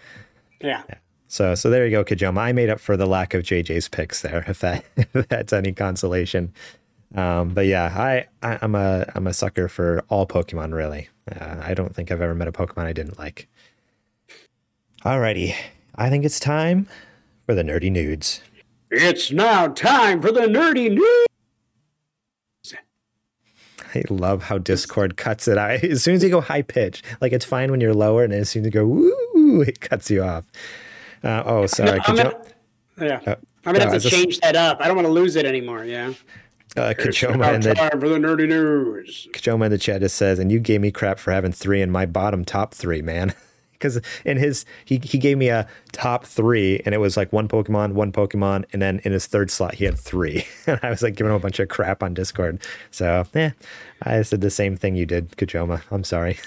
Yeah. 0.62 0.84
yeah. 0.90 0.96
So 1.28 1.56
so 1.56 1.70
there 1.70 1.86
you 1.86 1.92
go, 1.92 2.04
Kajoma. 2.04 2.40
I 2.40 2.52
made 2.52 2.70
up 2.70 2.80
for 2.80 2.98
the 2.98 3.06
lack 3.06 3.34
of 3.34 3.44
JJ's 3.44 3.88
picks 3.88 4.22
there, 4.22 4.44
if 4.48 4.60
that 4.60 4.84
if 4.98 5.28
that's 5.28 5.54
any 5.54 5.72
consolation. 5.74 6.54
Um, 7.16 7.50
but 7.50 7.66
yeah, 7.66 7.86
I, 7.86 8.28
I 8.42 8.58
am 8.62 8.76
a 8.76 9.06
I'm 9.16 9.28
a 9.28 9.34
sucker 9.34 9.68
for 9.68 10.04
all 10.10 10.26
Pokemon 10.26 10.74
really. 10.74 11.10
Uh, 11.32 11.62
I 11.62 11.74
don't 11.74 11.96
think 11.96 12.12
I've 12.12 12.22
ever 12.22 12.36
met 12.36 12.48
a 12.48 12.52
Pokemon 12.52 12.86
I 12.86 12.94
didn't 12.94 13.20
like. 13.20 13.48
Alrighty, 15.04 15.56
I 15.96 16.10
think 16.10 16.26
it's 16.26 16.40
time 16.40 16.88
for 17.46 17.56
the 17.56 17.64
nerdy 17.64 17.92
nudes. 17.92 18.42
It's 18.92 19.32
now 19.32 19.68
time 19.68 20.22
for 20.22 20.32
the 20.32 20.42
nerdy 20.42 20.90
nudes. 20.90 21.31
I 23.94 24.04
love 24.10 24.44
how 24.44 24.58
Discord 24.58 25.18
cuts 25.18 25.48
it 25.48 25.58
out. 25.58 25.84
As 25.84 26.04
soon 26.04 26.16
as 26.16 26.24
you 26.24 26.30
go 26.30 26.42
high 26.42 26.62
pitch, 26.62 27.04
like 27.20 27.34
it's 27.34 27.46
fine 27.46 27.72
when 27.72 27.82
you're 27.82 27.94
lower, 27.94 28.24
and 28.24 28.34
as 28.34 28.50
soon 28.50 28.62
as 28.62 28.66
you 28.68 28.72
go 28.72 28.86
woo, 28.86 29.62
it 29.62 29.82
cuts 29.82 30.10
you 30.10 30.24
off. 30.24 30.46
Uh, 31.24 31.44
oh, 31.46 31.66
sorry. 31.66 31.98
No, 31.98 32.04
I'm 32.06 32.16
gonna, 32.16 32.38
yeah, 33.00 33.20
uh, 33.26 33.36
I'm 33.66 33.74
gonna 33.74 33.92
have 33.92 34.02
to 34.02 34.10
change 34.10 34.40
that 34.40 34.56
up. 34.56 34.78
I 34.80 34.88
don't 34.88 34.96
want 34.96 35.08
to 35.08 35.14
lose 35.14 35.36
it 35.36 35.46
anymore. 35.46 35.84
Yeah. 35.86 36.14
Uh, 36.78 36.94
Kajoma 36.98 37.56
in 37.56 37.62
the 37.62 37.74
time 37.74 38.00
for 38.00 38.08
the 38.08 38.16
nerdy 38.16 38.48
news. 38.48 39.28
Kajoma 39.34 39.66
in 39.66 39.72
the 39.72 39.78
chat 39.78 40.02
just 40.02 40.16
says, 40.16 40.40
and 40.40 40.52
you 40.52 40.60
gave 40.60 40.80
me 40.80 40.90
crap 40.90 41.20
for 41.20 41.32
having 41.32 41.52
three 41.52 41.82
in 41.82 41.92
my 41.92 42.06
bottom 42.06 42.46
top 42.46 42.74
three, 42.74 43.02
man. 43.02 43.34
Because 43.82 44.00
in 44.24 44.38
his 44.38 44.66
he 44.86 45.00
he 45.04 45.18
gave 45.18 45.38
me 45.38 45.50
a 45.50 45.68
top 45.92 46.26
three, 46.26 46.82
and 46.86 46.94
it 46.94 47.00
was 47.00 47.18
like 47.18 47.34
one 47.34 47.48
Pokemon, 47.48 47.94
one 47.94 48.12
Pokemon, 48.12 48.66
and 48.72 48.82
then 48.82 49.02
in 49.04 49.12
his 49.12 49.26
third 49.26 49.50
slot 49.50 49.76
he 49.76 49.86
had 49.86 49.98
three, 49.98 50.46
and 50.68 50.80
I 50.84 50.90
was 50.90 51.02
like 51.02 51.16
giving 51.16 51.32
him 51.32 51.38
a 51.38 51.40
bunch 51.40 51.60
of 51.60 51.70
crap 51.70 52.04
on 52.04 52.14
Discord. 52.14 52.62
So 52.92 53.26
yeah, 53.34 53.52
I 54.04 54.22
said 54.22 54.42
the 54.42 54.50
same 54.50 54.78
thing 54.78 54.96
you 54.96 55.06
did, 55.06 55.32
Kajoma. 55.32 55.82
I'm 55.90 56.04
sorry. 56.04 56.38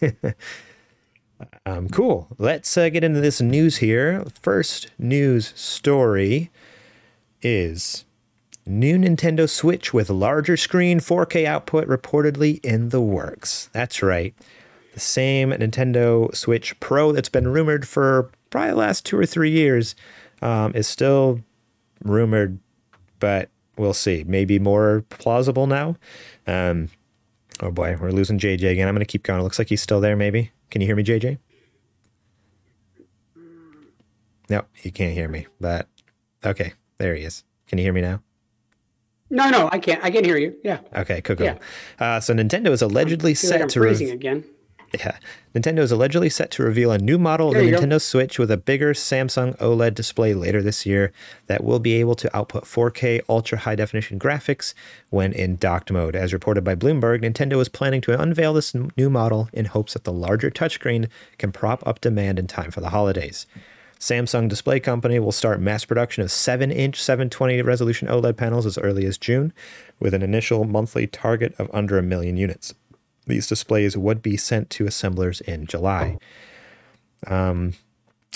um, 1.66 1.88
cool. 1.88 2.28
Let's 2.38 2.76
uh, 2.76 2.88
get 2.88 3.04
into 3.04 3.20
this 3.20 3.40
news 3.40 3.78
here. 3.78 4.24
First 4.40 4.90
news 4.98 5.52
story 5.56 6.50
is 7.42 8.04
New 8.66 8.96
Nintendo 8.96 9.48
Switch 9.48 9.92
with 9.92 10.08
larger 10.08 10.56
screen 10.56 10.98
4K 10.98 11.44
output 11.44 11.86
reportedly 11.86 12.64
in 12.64 12.88
the 12.88 13.00
works. 13.00 13.68
That's 13.72 14.02
right. 14.02 14.34
The 14.94 15.00
same 15.00 15.50
Nintendo 15.50 16.32
Switch 16.34 16.78
Pro 16.78 17.10
that's 17.10 17.28
been 17.28 17.48
rumored 17.48 17.86
for 17.86 18.30
probably 18.50 18.70
the 18.70 18.76
last 18.76 19.04
two 19.04 19.18
or 19.18 19.26
three 19.26 19.50
years 19.50 19.96
um, 20.40 20.72
is 20.76 20.86
still 20.86 21.40
rumored, 22.04 22.60
but 23.18 23.50
we'll 23.76 23.92
see. 23.92 24.22
Maybe 24.24 24.60
more 24.60 25.04
plausible 25.08 25.66
now. 25.66 25.96
Um, 26.46 26.90
oh 27.60 27.72
boy, 27.72 27.96
we're 28.00 28.12
losing 28.12 28.38
JJ 28.38 28.70
again. 28.70 28.86
I'm 28.86 28.94
going 28.94 29.00
to 29.00 29.04
keep 29.04 29.24
going. 29.24 29.40
It 29.40 29.42
looks 29.42 29.58
like 29.58 29.68
he's 29.68 29.82
still 29.82 30.00
there, 30.00 30.14
maybe. 30.14 30.52
Can 30.70 30.80
you 30.80 30.86
hear 30.86 30.94
me, 30.94 31.02
JJ? 31.02 31.38
No, 34.48 34.62
he 34.74 34.92
can't 34.92 35.12
hear 35.14 35.28
me, 35.28 35.48
but 35.60 35.88
okay, 36.44 36.74
there 36.98 37.16
he 37.16 37.24
is. 37.24 37.42
Can 37.66 37.78
you 37.78 37.84
hear 37.84 37.92
me 37.92 38.02
now? 38.02 38.22
No, 39.28 39.50
no, 39.50 39.68
I 39.72 39.78
can't. 39.78 40.04
I 40.04 40.12
can 40.12 40.22
hear 40.24 40.36
you. 40.36 40.54
Yeah. 40.62 40.78
Okay, 40.94 41.20
cool, 41.22 41.34
cool. 41.34 41.46
Yeah. 41.46 41.58
Uh, 41.98 42.20
so 42.20 42.32
Nintendo 42.32 42.68
is 42.68 42.82
allegedly 42.82 43.34
set 43.34 43.60
like 43.62 43.68
to 43.70 43.80
freezing 43.80 44.08
re- 44.08 44.12
again. 44.12 44.44
Yeah, 45.00 45.18
Nintendo 45.54 45.80
is 45.80 45.90
allegedly 45.90 46.28
set 46.28 46.50
to 46.52 46.62
reveal 46.62 46.92
a 46.92 46.98
new 46.98 47.18
model 47.18 47.50
there 47.50 47.62
of 47.62 47.66
the 47.66 47.72
Nintendo 47.76 47.90
go. 47.90 47.98
Switch 47.98 48.38
with 48.38 48.50
a 48.50 48.56
bigger 48.56 48.94
Samsung 48.94 49.56
OLED 49.58 49.94
display 49.94 50.34
later 50.34 50.62
this 50.62 50.86
year 50.86 51.12
that 51.46 51.64
will 51.64 51.80
be 51.80 51.94
able 51.94 52.14
to 52.14 52.36
output 52.36 52.64
4K 52.64 53.22
ultra 53.28 53.58
high 53.58 53.74
definition 53.74 54.18
graphics 54.18 54.72
when 55.10 55.32
in 55.32 55.56
docked 55.56 55.90
mode. 55.90 56.14
As 56.14 56.32
reported 56.32 56.62
by 56.62 56.74
Bloomberg, 56.74 57.22
Nintendo 57.22 57.60
is 57.60 57.68
planning 57.68 58.00
to 58.02 58.20
unveil 58.20 58.52
this 58.52 58.74
new 58.74 59.10
model 59.10 59.48
in 59.52 59.66
hopes 59.66 59.94
that 59.94 60.04
the 60.04 60.12
larger 60.12 60.50
touchscreen 60.50 61.08
can 61.38 61.50
prop 61.50 61.86
up 61.86 62.00
demand 62.00 62.38
in 62.38 62.46
time 62.46 62.70
for 62.70 62.80
the 62.80 62.90
holidays. 62.90 63.46
Samsung 63.98 64.48
Display 64.48 64.80
Company 64.80 65.18
will 65.18 65.32
start 65.32 65.60
mass 65.60 65.84
production 65.84 66.22
of 66.22 66.30
7 66.30 66.70
inch 66.70 67.00
720 67.00 67.62
resolution 67.62 68.06
OLED 68.06 68.36
panels 68.36 68.66
as 68.66 68.76
early 68.76 69.06
as 69.06 69.16
June, 69.16 69.52
with 69.98 70.12
an 70.12 70.22
initial 70.22 70.64
monthly 70.64 71.06
target 71.06 71.54
of 71.58 71.70
under 71.72 71.96
a 71.96 72.02
million 72.02 72.36
units. 72.36 72.74
These 73.26 73.46
displays 73.46 73.96
would 73.96 74.22
be 74.22 74.36
sent 74.36 74.70
to 74.70 74.86
assemblers 74.86 75.40
in 75.40 75.66
July. 75.66 76.18
Um, 77.26 77.74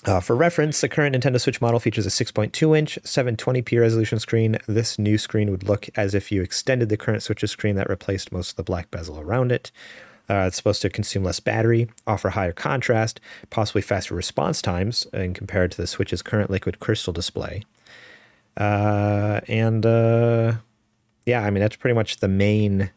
Uh, 0.04 0.20
for 0.20 0.36
reference, 0.36 0.80
the 0.80 0.88
current 0.88 1.16
Nintendo 1.16 1.40
Switch 1.40 1.60
model 1.60 1.80
features 1.80 2.06
a 2.06 2.10
6.2 2.10 2.78
inch, 2.78 3.00
720p 3.02 3.80
resolution 3.80 4.20
screen. 4.20 4.56
This 4.68 4.96
new 4.96 5.18
screen 5.18 5.50
would 5.50 5.64
look 5.64 5.88
as 5.96 6.14
if 6.14 6.30
you 6.30 6.40
extended 6.40 6.88
the 6.88 6.96
current 6.96 7.24
Switch's 7.24 7.50
screen 7.50 7.74
that 7.74 7.90
replaced 7.90 8.30
most 8.30 8.50
of 8.50 8.56
the 8.56 8.62
black 8.62 8.92
bezel 8.92 9.18
around 9.18 9.50
it. 9.50 9.72
Uh, 10.30 10.44
it's 10.46 10.56
supposed 10.56 10.82
to 10.82 10.88
consume 10.88 11.24
less 11.24 11.40
battery, 11.40 11.90
offer 12.06 12.30
higher 12.30 12.52
contrast, 12.52 13.20
possibly 13.50 13.82
faster 13.82 14.14
response 14.14 14.62
times, 14.62 15.06
and 15.12 15.34
compared 15.34 15.72
to 15.72 15.76
the 15.76 15.86
Switch's 15.86 16.22
current 16.22 16.48
liquid 16.48 16.78
crystal 16.78 17.12
display. 17.12 17.64
Uh, 18.56 19.40
and 19.48 19.84
uh, 19.84 20.52
yeah, 21.26 21.42
I 21.42 21.50
mean 21.50 21.60
that's 21.60 21.76
pretty 21.76 21.94
much 21.94 22.18
the 22.18 22.28
main 22.28 22.90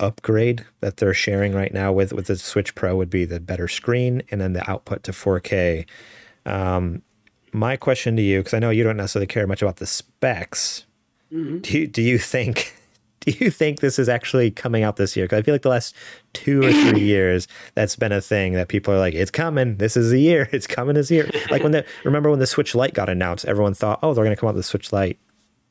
upgrade 0.00 0.64
that 0.80 0.98
they're 0.98 1.14
sharing 1.14 1.52
right 1.52 1.72
now 1.72 1.92
with 1.92 2.12
with 2.12 2.26
the 2.26 2.36
Switch 2.36 2.74
Pro 2.74 2.96
would 2.96 3.10
be 3.10 3.24
the 3.24 3.40
better 3.40 3.68
screen 3.68 4.22
and 4.30 4.40
then 4.40 4.52
the 4.52 4.68
output 4.70 5.02
to 5.04 5.12
4K. 5.12 5.86
Um, 6.46 7.02
my 7.52 7.76
question 7.76 8.16
to 8.16 8.22
you, 8.22 8.40
because 8.40 8.54
I 8.54 8.58
know 8.58 8.70
you 8.70 8.84
don't 8.84 8.96
necessarily 8.96 9.26
care 9.26 9.46
much 9.46 9.62
about 9.62 9.76
the 9.76 9.86
specs, 9.86 10.86
mm-hmm. 11.32 11.58
do 11.58 11.78
you, 11.78 11.86
do 11.86 12.02
you 12.02 12.18
think 12.18 12.74
do 13.20 13.32
you 13.44 13.50
think 13.50 13.80
this 13.80 13.98
is 13.98 14.08
actually 14.08 14.50
coming 14.50 14.82
out 14.82 14.96
this 14.96 15.16
year? 15.16 15.26
Because 15.26 15.40
I 15.40 15.42
feel 15.42 15.54
like 15.54 15.62
the 15.62 15.68
last 15.68 15.94
two 16.32 16.62
or 16.62 16.72
three 16.72 17.00
years 17.04 17.48
that's 17.74 17.96
been 17.96 18.12
a 18.12 18.20
thing 18.20 18.52
that 18.54 18.68
people 18.68 18.94
are 18.94 18.98
like, 18.98 19.14
it's 19.14 19.30
coming. 19.30 19.76
This 19.76 19.96
is 19.96 20.10
the 20.10 20.20
year. 20.20 20.48
It's 20.58 20.66
coming 20.66 20.94
this 20.94 21.10
year. 21.10 21.28
Like 21.50 21.62
when 21.62 21.72
the 21.72 21.84
remember 22.04 22.30
when 22.30 22.38
the 22.38 22.46
Switch 22.46 22.74
Lite 22.74 22.94
got 22.94 23.08
announced, 23.08 23.44
everyone 23.44 23.74
thought, 23.74 23.98
oh, 24.02 24.14
they're 24.14 24.24
going 24.24 24.34
to 24.34 24.40
come 24.40 24.48
out 24.48 24.54
with 24.54 24.64
the 24.64 24.68
Switch 24.68 24.92
Lite 24.92 25.18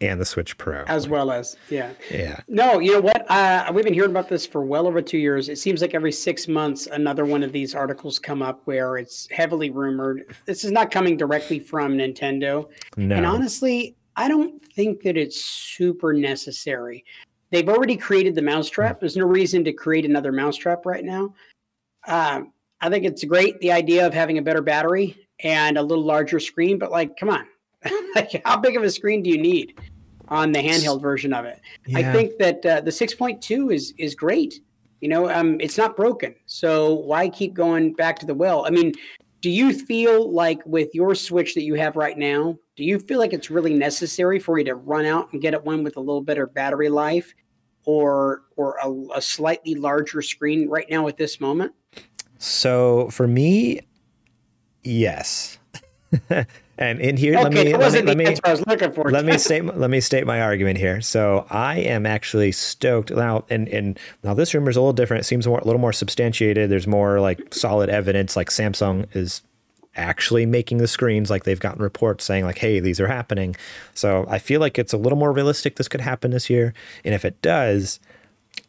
and 0.02 0.20
the 0.22 0.26
Switch 0.26 0.58
Pro. 0.58 0.84
As 0.84 1.08
well 1.08 1.32
as, 1.32 1.58
yeah. 1.70 1.92
Yeah. 2.12 2.40
No, 2.48 2.80
you 2.80 2.94
know 2.94 3.02
what? 3.02 3.30
Uh, 3.30 3.72
we've 3.74 3.84
been 3.84 3.94
hearing 3.94 4.12
about 4.12 4.30
this 4.30 4.46
for 4.46 4.62
well 4.62 4.88
over 4.88 5.02
two 5.02 5.18
years. 5.18 5.50
It 5.50 5.58
seems 5.58 5.82
like 5.82 5.94
every 5.94 6.12
six 6.12 6.48
months, 6.48 6.88
another 6.88 7.26
one 7.26 7.44
of 7.44 7.52
these 7.52 7.74
articles 7.74 8.20
come 8.20 8.42
up 8.42 8.62
where 8.66 8.98
it's 8.98 9.28
heavily 9.32 9.70
rumored. 9.70 10.36
This 10.46 10.64
is 10.64 10.72
not 10.72 10.92
coming 10.92 11.18
directly 11.18 11.60
from 11.60 11.98
Nintendo. 11.98 12.70
No. 12.96 13.16
And 13.16 13.26
honestly, 13.26 13.96
I 14.16 14.28
don't 14.28 14.64
think 14.74 15.02
that 15.04 15.18
it's 15.18 15.42
super 15.42 16.14
necessary. 16.14 17.04
They've 17.50 17.70
already 17.70 17.96
created 17.96 18.36
the 18.36 18.42
mousetrap. 18.42 19.00
There's 19.00 19.16
no 19.18 19.26
reason 19.26 19.64
to 19.64 19.74
create 19.74 20.06
another 20.06 20.32
mousetrap 20.32 20.86
right 20.86 21.04
now. 21.04 21.34
Um, 22.08 22.52
I 22.82 22.90
think 22.90 23.06
it's 23.06 23.24
great 23.24 23.60
the 23.60 23.72
idea 23.72 24.06
of 24.06 24.14
having 24.14 24.38
a 24.38 24.42
better 24.42 24.62
battery 24.62 25.28
and 25.44 25.78
a 25.78 25.82
little 25.82 26.04
larger 26.04 26.40
screen, 26.40 26.78
but 26.78 26.92
like, 26.92 27.18
come 27.18 27.30
on, 27.30 27.46
like 28.16 28.42
how 28.46 28.58
big 28.58 28.76
of 28.76 28.84
a 28.84 28.90
screen 28.90 29.22
do 29.22 29.30
you 29.30 29.38
need 29.38 29.80
on 30.30 30.52
the 30.52 30.60
handheld 30.60 31.02
version 31.02 31.34
of 31.34 31.46
it? 31.46 31.62
Yeah. 31.86 32.00
I 32.00 32.12
think 32.12 32.38
that 32.40 32.66
uh, 32.66 32.82
the 32.82 32.92
6.2 32.92 33.74
is 33.74 33.94
is 33.98 34.16
great. 34.16 34.62
You 35.02 35.10
know, 35.10 35.30
um, 35.30 35.60
it's 35.60 35.78
not 35.78 35.96
broken, 35.96 36.34
so 36.48 36.96
why 36.96 37.30
keep 37.30 37.54
going 37.54 37.94
back 37.94 38.18
to 38.20 38.26
the 38.26 38.34
well? 38.34 38.66
I 38.66 38.72
mean, 38.72 38.94
do 39.42 39.50
you 39.52 39.72
feel 39.72 40.32
like 40.32 40.60
with 40.66 40.94
your 40.96 41.14
Switch 41.14 41.54
that 41.54 41.62
you 41.62 41.76
have 41.76 41.96
right 41.96 42.18
now, 42.18 42.58
do 42.76 42.84
you 42.84 42.98
feel 42.98 43.20
like 43.20 43.32
it's 43.32 43.52
really 43.52 43.76
necessary 43.76 44.40
for 44.40 44.58
you 44.58 44.66
to 44.66 44.74
run 44.74 45.06
out 45.06 45.32
and 45.32 45.42
get 45.42 45.54
it 45.54 45.64
one 45.64 45.84
with 45.84 45.98
a 45.98 46.00
little 46.00 46.22
better 46.24 46.48
battery 46.48 46.90
life, 46.90 47.32
or 47.86 48.44
or 48.56 48.78
a, 48.84 49.18
a 49.18 49.22
slightly 49.22 49.76
larger 49.76 50.22
screen 50.22 50.68
right 50.68 50.88
now 50.90 51.08
at 51.08 51.18
this 51.18 51.40
moment? 51.40 51.74
So 52.40 53.10
for 53.10 53.28
me, 53.28 53.82
yes. 54.84 55.60
And 56.78 57.00
in 57.00 57.18
here, 57.18 57.34
okay, 57.34 57.44
let 57.44 57.54
me 57.54 57.76
let 57.76 57.94
me 57.94 58.02
let 58.02 58.18
me, 58.18 58.36
I 58.44 58.52
was 58.52 58.66
looking 58.68 58.92
for. 58.92 59.10
let 59.10 59.26
me 59.26 59.38
state 59.40 59.66
let 59.66 59.90
me 59.90 60.00
state 60.00 60.28
my 60.28 60.42
argument 60.42 60.78
here. 60.78 61.02
So 61.02 61.48
I 61.50 61.80
am 61.80 62.06
actually 62.06 62.52
stoked 62.52 63.10
now, 63.10 63.46
and 63.50 63.68
and 63.70 64.00
now 64.24 64.36
this 64.36 64.54
rumor 64.54 64.70
is 64.70 64.78
a 64.78 64.82
little 64.82 64.94
different. 64.94 65.22
It 65.22 65.26
seems 65.26 65.48
more, 65.48 65.58
a 65.58 65.64
little 65.64 65.82
more 65.82 65.94
substantiated. 65.94 66.70
There's 66.70 66.86
more 66.86 67.20
like 67.20 67.54
solid 67.54 67.90
evidence. 67.90 68.36
Like 68.36 68.50
Samsung 68.50 69.08
is 69.16 69.42
actually 69.96 70.46
making 70.46 70.78
the 70.78 70.88
screens. 70.88 71.32
Like 71.32 71.46
they've 71.46 71.60
gotten 71.60 71.82
reports 71.82 72.26
saying 72.26 72.46
like, 72.46 72.60
hey, 72.60 72.80
these 72.80 73.00
are 73.00 73.08
happening. 73.08 73.56
So 73.96 74.28
I 74.30 74.38
feel 74.38 74.60
like 74.60 74.78
it's 74.78 74.94
a 74.94 74.98
little 74.98 75.18
more 75.18 75.32
realistic. 75.32 75.78
This 75.78 75.88
could 75.88 76.02
happen 76.02 76.30
this 76.30 76.50
year, 76.50 76.74
and 77.04 77.14
if 77.14 77.26
it 77.26 77.42
does. 77.42 78.00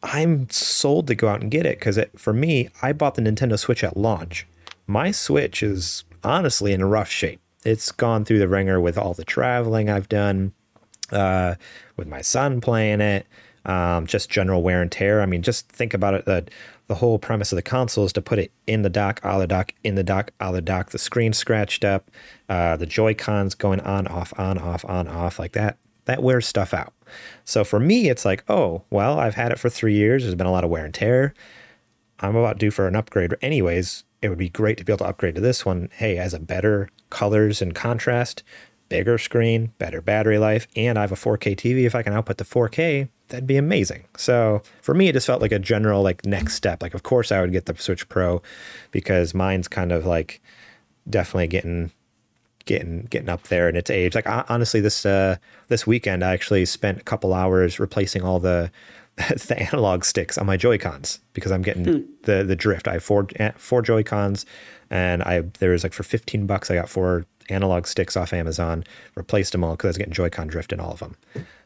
I'm 0.03 0.47
sold 0.51 1.07
to 1.07 1.15
go 1.15 1.27
out 1.27 1.41
and 1.41 1.49
get 1.49 1.65
it 1.65 1.79
because 1.79 1.99
for 2.15 2.31
me, 2.31 2.69
I 2.79 2.93
bought 2.93 3.15
the 3.15 3.23
Nintendo 3.23 3.57
Switch 3.57 3.83
at 3.83 3.97
launch. 3.97 4.47
My 4.85 5.09
Switch 5.09 5.63
is 5.63 6.03
honestly 6.23 6.73
in 6.73 6.83
rough 6.85 7.09
shape 7.09 7.41
it's 7.63 7.91
gone 7.91 8.25
through 8.25 8.39
the 8.39 8.47
ringer 8.47 8.79
with 8.79 8.97
all 8.97 9.13
the 9.13 9.25
traveling 9.25 9.89
I've 9.89 10.09
done, 10.09 10.53
uh, 11.11 11.55
with 11.97 12.07
my 12.07 12.21
son 12.21 12.61
playing 12.61 13.01
it, 13.01 13.27
um, 13.65 14.07
just 14.07 14.29
general 14.29 14.63
wear 14.63 14.81
and 14.81 14.91
tear. 14.91 15.21
I 15.21 15.25
mean, 15.25 15.41
just 15.41 15.69
think 15.69 15.93
about 15.93 16.13
it. 16.13 16.25
The, 16.25 16.45
the 16.87 16.95
whole 16.95 17.19
premise 17.19 17.51
of 17.51 17.55
the 17.55 17.61
console 17.61 18.05
is 18.05 18.13
to 18.13 18.21
put 18.21 18.39
it 18.39 18.51
in 18.65 18.81
the 18.81 18.89
dock, 18.89 19.19
out 19.23 19.39
the 19.39 19.47
dock, 19.47 19.73
in 19.83 19.95
the 19.95 20.03
dock, 20.03 20.31
out 20.39 20.53
the 20.53 20.61
dock. 20.61 20.89
The 20.89 20.97
screen 20.97 21.33
scratched 21.33 21.83
up, 21.83 22.09
uh, 22.47 22.77
the 22.77 22.85
Joy 22.85 23.13
Cons 23.13 23.53
going 23.55 23.79
on, 23.81 24.07
off, 24.07 24.33
on, 24.39 24.57
off, 24.57 24.85
on, 24.85 25.07
off 25.07 25.37
like 25.37 25.51
that. 25.51 25.77
That 26.05 26.23
wears 26.23 26.47
stuff 26.47 26.73
out. 26.73 26.93
So 27.45 27.63
for 27.63 27.79
me, 27.79 28.09
it's 28.09 28.25
like, 28.25 28.43
oh, 28.49 28.83
well, 28.89 29.19
I've 29.19 29.35
had 29.35 29.51
it 29.51 29.59
for 29.59 29.69
three 29.69 29.93
years. 29.93 30.23
There's 30.23 30.35
been 30.35 30.47
a 30.47 30.51
lot 30.51 30.63
of 30.63 30.69
wear 30.71 30.85
and 30.85 30.93
tear. 30.93 31.33
I'm 32.19 32.35
about 32.35 32.57
due 32.57 32.71
for 32.71 32.87
an 32.87 32.95
upgrade. 32.95 33.35
Anyways, 33.41 34.03
it 34.21 34.29
would 34.29 34.37
be 34.37 34.49
great 34.49 34.77
to 34.77 34.85
be 34.85 34.91
able 34.91 35.05
to 35.05 35.09
upgrade 35.09 35.35
to 35.35 35.41
this 35.41 35.65
one. 35.65 35.89
Hey, 35.93 36.17
as 36.17 36.33
a 36.33 36.39
better 36.39 36.89
colors 37.09 37.61
and 37.61 37.73
contrast, 37.73 38.43
bigger 38.89 39.17
screen, 39.17 39.73
better 39.77 40.01
battery 40.01 40.37
life, 40.37 40.67
and 40.75 40.97
I 40.97 41.01
have 41.01 41.11
a 41.11 41.15
4K 41.15 41.55
TV. 41.55 41.85
If 41.85 41.95
I 41.95 42.03
can 42.03 42.13
output 42.13 42.37
to 42.39 42.43
4K, 42.43 43.09
that'd 43.29 43.47
be 43.47 43.57
amazing. 43.57 44.05
So 44.17 44.61
for 44.81 44.93
me, 44.93 45.07
it 45.07 45.13
just 45.13 45.27
felt 45.27 45.41
like 45.41 45.51
a 45.51 45.59
general 45.59 46.01
like 46.01 46.25
next 46.25 46.55
step. 46.55 46.81
Like, 46.81 46.93
of 46.93 47.03
course, 47.03 47.31
I 47.31 47.41
would 47.41 47.51
get 47.51 47.65
the 47.65 47.75
Switch 47.77 48.09
Pro 48.09 48.41
because 48.91 49.33
mine's 49.33 49.67
kind 49.67 49.91
of 49.91 50.05
like 50.05 50.41
definitely 51.09 51.47
getting 51.47 51.91
getting 52.65 53.07
getting 53.09 53.29
up 53.29 53.43
there 53.43 53.69
in 53.69 53.75
its 53.75 53.89
age. 53.89 54.15
Like 54.15 54.27
honestly, 54.27 54.81
this 54.81 55.05
uh, 55.05 55.37
this 55.69 55.87
weekend 55.87 56.23
I 56.23 56.33
actually 56.33 56.65
spent 56.65 56.99
a 56.99 57.03
couple 57.03 57.33
hours 57.33 57.79
replacing 57.79 58.23
all 58.23 58.39
the 58.39 58.71
the 59.47 59.59
analog 59.59 60.05
sticks 60.05 60.37
on 60.37 60.45
my 60.45 60.55
Joy 60.55 60.77
Cons 60.77 61.19
because 61.33 61.51
I'm 61.51 61.61
getting 61.61 61.85
hmm. 61.85 62.01
the 62.23 62.43
the 62.43 62.55
drift. 62.55 62.87
I 62.87 62.93
have 62.93 63.03
four 63.03 63.27
four 63.57 63.81
Joy 63.81 64.03
Cons, 64.03 64.45
and 64.89 65.21
I 65.23 65.41
there 65.59 65.71
was 65.71 65.83
like 65.83 65.93
for 65.93 66.03
15 66.03 66.45
bucks 66.45 66.71
I 66.71 66.75
got 66.75 66.89
four 66.89 67.25
analog 67.49 67.85
sticks 67.87 68.15
off 68.15 68.31
Amazon, 68.31 68.83
replaced 69.15 69.51
them 69.51 69.63
all 69.63 69.71
because 69.71 69.87
I 69.87 69.89
was 69.89 69.97
getting 69.97 70.13
Joy-Con 70.13 70.47
drift 70.47 70.71
in 70.71 70.79
all 70.79 70.91
of 70.93 70.99
them. 70.99 71.17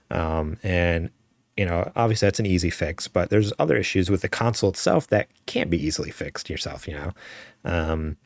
Um, 0.10 0.58
and 0.64 1.10
you 1.58 1.66
know, 1.66 1.92
obviously 1.96 2.26
that's 2.26 2.40
an 2.40 2.48
easy 2.48 2.72
fix, 2.72 3.08
but 3.08 3.30
there's 3.30 3.54
other 3.60 3.76
issues 3.76 4.10
with 4.10 4.22
the 4.22 4.30
console 4.30 4.72
itself 4.72 5.08
that 5.08 5.28
can't 5.46 5.70
be 5.70 5.78
easily 5.78 6.10
fixed 6.10 6.50
yourself. 6.50 6.88
You 6.88 6.96
know, 6.96 7.12
um, 7.66 8.18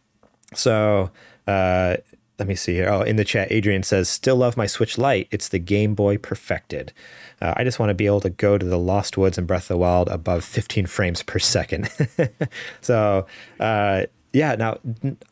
so. 0.54 1.12
Uh, 1.46 1.98
let 2.40 2.48
me 2.48 2.54
see 2.54 2.74
here. 2.76 2.88
Oh, 2.88 3.02
in 3.02 3.16
the 3.16 3.24
chat, 3.24 3.52
Adrian 3.52 3.82
says, 3.82 4.08
"Still 4.08 4.36
love 4.36 4.58
my 4.58 4.68
Switch 4.68 5.00
Lite. 5.00 5.28
It's 5.32 5.48
the 5.48 5.58
Game 5.58 5.96
Boy 5.96 6.18
perfected. 6.18 6.94
Uh, 7.41 7.54
I 7.56 7.63
just 7.63 7.80
want 7.80 7.89
to 7.89 7.93
be 7.93 8.06
able 8.06 8.21
to 8.21 8.30
go 8.30 8.58
to 8.58 8.65
the 8.65 8.80
Lost 8.80 9.17
Woods 9.17 9.38
and 9.38 9.45
Breath 9.45 9.63
of 9.63 9.67
the 9.69 9.78
Wild 9.78 10.10
above 10.10 10.43
15 10.43 10.88
frames 10.88 11.21
per 11.23 11.39
second. 11.39 11.89
so, 12.82 13.28
uh, 13.60 14.04
yeah. 14.34 14.56
Now, 14.56 14.80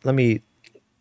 let 0.03 0.15
me. 0.15 0.41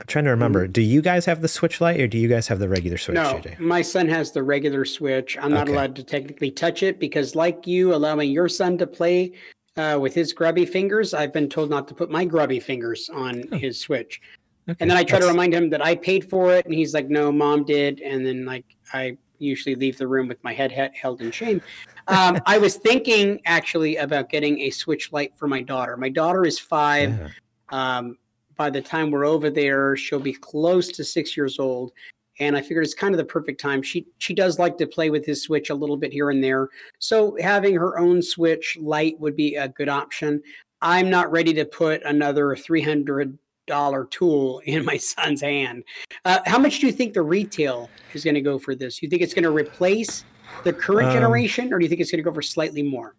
I'm 0.01 0.07
trying 0.07 0.25
to 0.25 0.31
remember. 0.31 0.65
Mm-hmm. 0.65 0.73
Do 0.73 0.83
you 0.83 1.03
guys 1.03 1.25
have 1.27 1.41
the 1.41 1.49
Switch 1.49 1.81
Lite 1.81 2.01
or 2.01 2.09
do 2.09 2.19
you 2.19 2.29
guys 2.29 2.49
have 2.49 2.59
the 2.59 2.69
regular 2.69 2.99
Switch? 2.99 3.15
No, 3.15 3.35
JJ? 3.35 3.59
my 3.61 3.81
son 3.81 4.09
has 4.09 4.33
the 4.33 4.43
regular 4.43 4.85
Switch. 4.85 5.39
I'm 5.41 5.53
not 5.53 5.69
okay. 5.69 5.73
allowed 5.73 5.95
to 5.97 6.03
technically 6.03 6.51
touch 6.51 6.83
it 6.83 6.99
because, 6.99 7.35
like 7.35 7.67
you, 7.67 7.95
allowing 7.95 8.31
your 8.31 8.49
son 8.49 8.77
to 8.79 8.87
play 8.87 9.33
uh, 9.77 9.99
with 10.01 10.15
his 10.15 10.33
grubby 10.33 10.67
fingers, 10.67 11.15
I've 11.15 11.33
been 11.33 11.49
told 11.49 11.71
not 11.71 11.87
to 11.89 11.95
put 11.95 12.11
my 12.11 12.25
grubby 12.25 12.61
fingers 12.61 13.09
on 13.13 13.45
oh. 13.53 13.59
his 13.59 13.79
Switch. 13.79 14.21
Okay. 14.69 14.79
And 14.81 14.91
then 14.91 14.97
I 14.97 15.05
try 15.05 15.19
That's... 15.19 15.27
to 15.27 15.33
remind 15.33 15.53
him 15.53 15.69
that 15.71 15.85
I 15.85 15.95
paid 15.95 16.29
for 16.29 16.55
it, 16.55 16.65
and 16.65 16.75
he's 16.75 16.95
like, 16.95 17.09
"No, 17.09 17.31
mom 17.31 17.65
did." 17.65 18.01
And 18.01 18.25
then 18.25 18.47
like 18.47 18.65
I 18.93 19.19
usually 19.45 19.75
leave 19.75 19.99
the 19.99 20.09
room 20.09 20.29
with 20.29 20.43
my 20.43 20.53
head 20.53 20.73
held 20.73 21.21
in 21.21 21.31
shame. 21.31 21.63
Um, 22.09 22.39
I 22.47 22.59
was 22.59 22.77
thinking 22.77 23.41
actually 23.47 23.97
about 23.97 24.29
getting 24.29 24.61
a 24.61 24.71
Switch 24.71 25.13
Lite 25.13 25.37
for 25.37 25.49
my 25.49 25.63
daughter. 25.63 25.97
My 25.97 26.09
daughter 26.11 26.45
is 26.45 26.59
five. 26.59 27.11
Yeah. 27.11 27.29
Um, 27.71 28.19
by 28.57 28.71
the 28.71 28.83
time 28.83 29.11
we're 29.11 29.25
over 29.25 29.51
there, 29.51 29.97
she'll 29.97 30.21
be 30.21 30.35
close 30.35 30.89
to 30.89 31.05
six 31.05 31.37
years 31.37 31.59
old. 31.59 31.93
And 32.41 32.57
I 32.57 32.63
figured 32.63 32.85
it's 32.85 32.95
kind 32.95 33.15
of 33.15 33.19
the 33.19 33.25
perfect 33.25 33.61
time. 33.61 33.81
She 33.81 34.07
she 34.19 34.35
does 34.35 34.59
like 34.59 34.77
to 34.79 34.87
play 34.87 35.09
with 35.11 35.25
his 35.25 35.43
Switch 35.43 35.71
a 35.71 35.75
little 35.75 35.97
bit 35.97 36.13
here 36.13 36.31
and 36.31 36.43
there. 36.43 36.69
So 36.99 37.37
having 37.41 37.75
her 37.75 37.99
own 37.99 38.23
Switch 38.23 38.77
Lite 38.81 39.19
would 39.21 39.37
be 39.37 39.55
a 39.55 39.69
good 39.69 39.89
option. 39.89 40.43
I'm 40.83 41.09
not 41.09 41.31
ready 41.31 41.55
to 41.55 41.65
put 41.65 42.03
another 42.03 42.57
three 42.57 42.83
hundred 42.83 43.39
dollar 43.67 44.07
tool 44.07 44.61
in 44.65 44.85
my 44.85 44.97
son's 44.97 45.41
hand. 45.41 45.85
Uh, 46.25 46.41
how 46.47 46.59
much 46.59 46.81
do 46.81 46.87
you 46.87 46.93
think 46.93 47.15
the 47.15 47.23
retail 47.23 47.91
is 48.13 48.25
going 48.25 48.35
to 48.35 48.41
go 48.41 48.59
for 48.59 48.75
this? 48.75 49.03
You 49.03 49.09
think 49.09 49.23
it's 49.23 49.35
going 49.35 49.45
to 49.45 49.51
replace 49.51 50.25
the 50.63 50.73
current 50.73 51.09
um, 51.09 51.15
generation, 51.15 51.73
or 51.73 51.79
do 51.79 51.85
you 51.85 51.89
think 51.89 52.01
it's 52.01 52.11
going 52.11 52.23
to 52.23 52.29
go 52.29 52.33
for 52.33 52.43
slightly 52.43 52.83
more? 52.83 53.17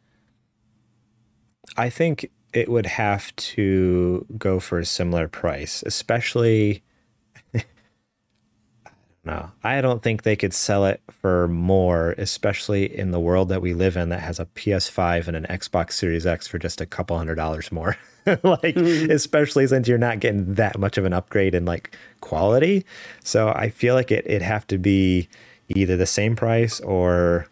I 1.77 1.89
think 1.89 2.29
it 2.53 2.69
would 2.69 2.85
have 2.85 3.35
to 3.35 4.25
go 4.37 4.59
for 4.59 4.79
a 4.79 4.85
similar 4.85 5.27
price, 5.27 5.83
especially. 5.85 6.83
No, 9.25 9.49
I 9.63 9.81
don't 9.81 10.03
think 10.03 10.21
they 10.21 10.35
could 10.35 10.53
sell 10.53 10.85
it 10.85 11.01
for 11.09 11.47
more, 11.47 12.13
especially 12.19 12.95
in 12.95 13.09
the 13.09 13.19
world 13.19 13.49
that 13.49 13.59
we 13.59 13.73
live 13.73 13.97
in 13.97 14.09
that 14.09 14.19
has 14.19 14.39
a 14.39 14.45
PS5 14.45 15.27
and 15.27 15.35
an 15.35 15.47
Xbox 15.49 15.93
Series 15.93 16.27
X 16.27 16.47
for 16.47 16.59
just 16.59 16.79
a 16.79 16.85
couple 16.85 17.17
hundred 17.17 17.33
dollars 17.33 17.71
more. 17.71 17.97
like 18.43 18.75
mm-hmm. 18.75 19.11
especially 19.11 19.67
since 19.67 19.87
you're 19.87 19.97
not 19.97 20.19
getting 20.19 20.55
that 20.55 20.79
much 20.79 20.97
of 20.97 21.05
an 21.05 21.13
upgrade 21.13 21.55
in 21.55 21.65
like 21.65 21.95
quality. 22.21 22.85
So 23.23 23.49
I 23.49 23.69
feel 23.69 23.95
like 23.95 24.11
it 24.11 24.25
it'd 24.25 24.41
have 24.41 24.65
to 24.67 24.77
be 24.77 25.27
either 25.69 25.97
the 25.97 26.05
same 26.05 26.35
price 26.35 26.79
or 26.81 27.47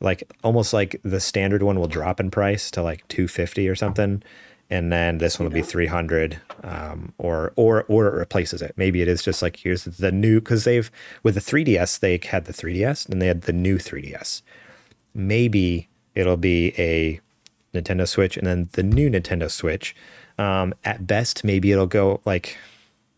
like 0.00 0.30
almost 0.44 0.72
like 0.72 1.00
the 1.02 1.20
standard 1.20 1.62
one 1.62 1.78
will 1.78 1.88
drop 1.88 2.20
in 2.20 2.30
price 2.30 2.70
to 2.72 2.82
like 2.82 3.06
250 3.08 3.68
or 3.68 3.74
something 3.74 4.22
and 4.70 4.92
then 4.92 5.18
this 5.18 5.38
one 5.38 5.48
will 5.48 5.54
be 5.54 5.62
300 5.62 6.40
um, 6.62 7.12
or 7.18 7.52
or 7.56 7.84
or 7.88 8.06
it 8.08 8.14
replaces 8.14 8.62
it 8.62 8.74
maybe 8.76 9.02
it 9.02 9.08
is 9.08 9.22
just 9.22 9.42
like 9.42 9.56
here's 9.56 9.84
the 9.84 10.12
new 10.12 10.40
because 10.40 10.64
they've 10.64 10.90
with 11.22 11.34
the 11.34 11.40
3ds 11.40 12.00
they 12.00 12.20
had 12.28 12.44
the 12.44 12.52
3ds 12.52 13.08
and 13.08 13.20
they 13.20 13.26
had 13.26 13.42
the 13.42 13.52
new 13.52 13.78
3ds 13.78 14.42
maybe 15.14 15.88
it'll 16.14 16.36
be 16.36 16.74
a 16.78 17.20
nintendo 17.74 18.06
switch 18.08 18.36
and 18.36 18.46
then 18.46 18.68
the 18.72 18.82
new 18.82 19.10
nintendo 19.10 19.50
switch 19.50 19.94
um, 20.38 20.74
at 20.84 21.06
best 21.06 21.44
maybe 21.44 21.72
it'll 21.72 21.86
go 21.86 22.20
like 22.24 22.56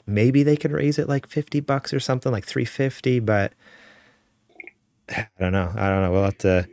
maybe 0.06 0.42
they 0.42 0.56
could 0.56 0.72
raise 0.72 0.98
it 0.98 1.08
like 1.08 1.26
50 1.26 1.60
bucks 1.60 1.92
or 1.92 2.00
something 2.00 2.32
like 2.32 2.44
350 2.44 3.20
but 3.20 3.52
i 5.16 5.26
don't 5.38 5.52
know 5.52 5.72
i 5.76 5.88
don't 5.88 6.02
know 6.02 6.12
we'll 6.12 6.24
have 6.24 6.38
to 6.38 6.68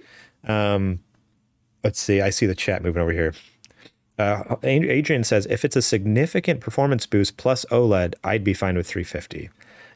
um, 0.46 1.00
let's 1.84 2.00
see 2.00 2.22
i 2.22 2.30
see 2.30 2.46
the 2.46 2.56
chat 2.56 2.84
moving 2.84 3.02
over 3.02 3.12
here 3.12 3.34
uh, 4.20 4.56
Adrian 4.64 5.24
says 5.24 5.46
if 5.48 5.64
it's 5.64 5.76
a 5.76 5.82
significant 5.82 6.60
performance 6.60 7.06
boost 7.06 7.38
plus 7.38 7.66
OLED, 7.66 8.16
I'd 8.24 8.44
be 8.44 8.54
fine 8.54 8.76
with 8.76 8.88
350. 8.88 9.50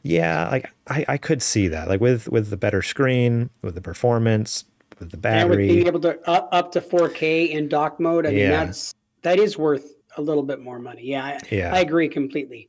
Yeah, 0.04 0.48
like 0.48 0.70
I, 0.88 1.04
I 1.08 1.16
could 1.16 1.42
see 1.42 1.68
that. 1.68 1.88
Like 1.88 2.00
with 2.00 2.28
with 2.28 2.50
the 2.50 2.56
better 2.56 2.82
screen, 2.82 3.50
with 3.62 3.74
the 3.74 3.80
performance, 3.80 4.64
with 4.98 5.10
the 5.10 5.16
battery, 5.16 5.40
and 5.40 5.50
with 5.50 5.58
being 5.58 5.86
able 5.86 6.00
to 6.00 6.30
up, 6.30 6.48
up 6.52 6.72
to 6.72 6.80
4K 6.80 7.50
in 7.50 7.68
dock 7.68 8.00
mode. 8.00 8.26
I 8.26 8.30
mean, 8.30 8.50
that's 8.50 8.94
that 9.22 9.38
is 9.38 9.56
worth 9.56 9.94
a 10.16 10.22
little 10.22 10.42
bit 10.42 10.60
more 10.60 10.78
money. 10.78 11.04
Yeah, 11.04 11.24
I, 11.24 11.38
yeah. 11.50 11.74
I 11.74 11.80
agree 11.80 12.08
completely. 12.08 12.68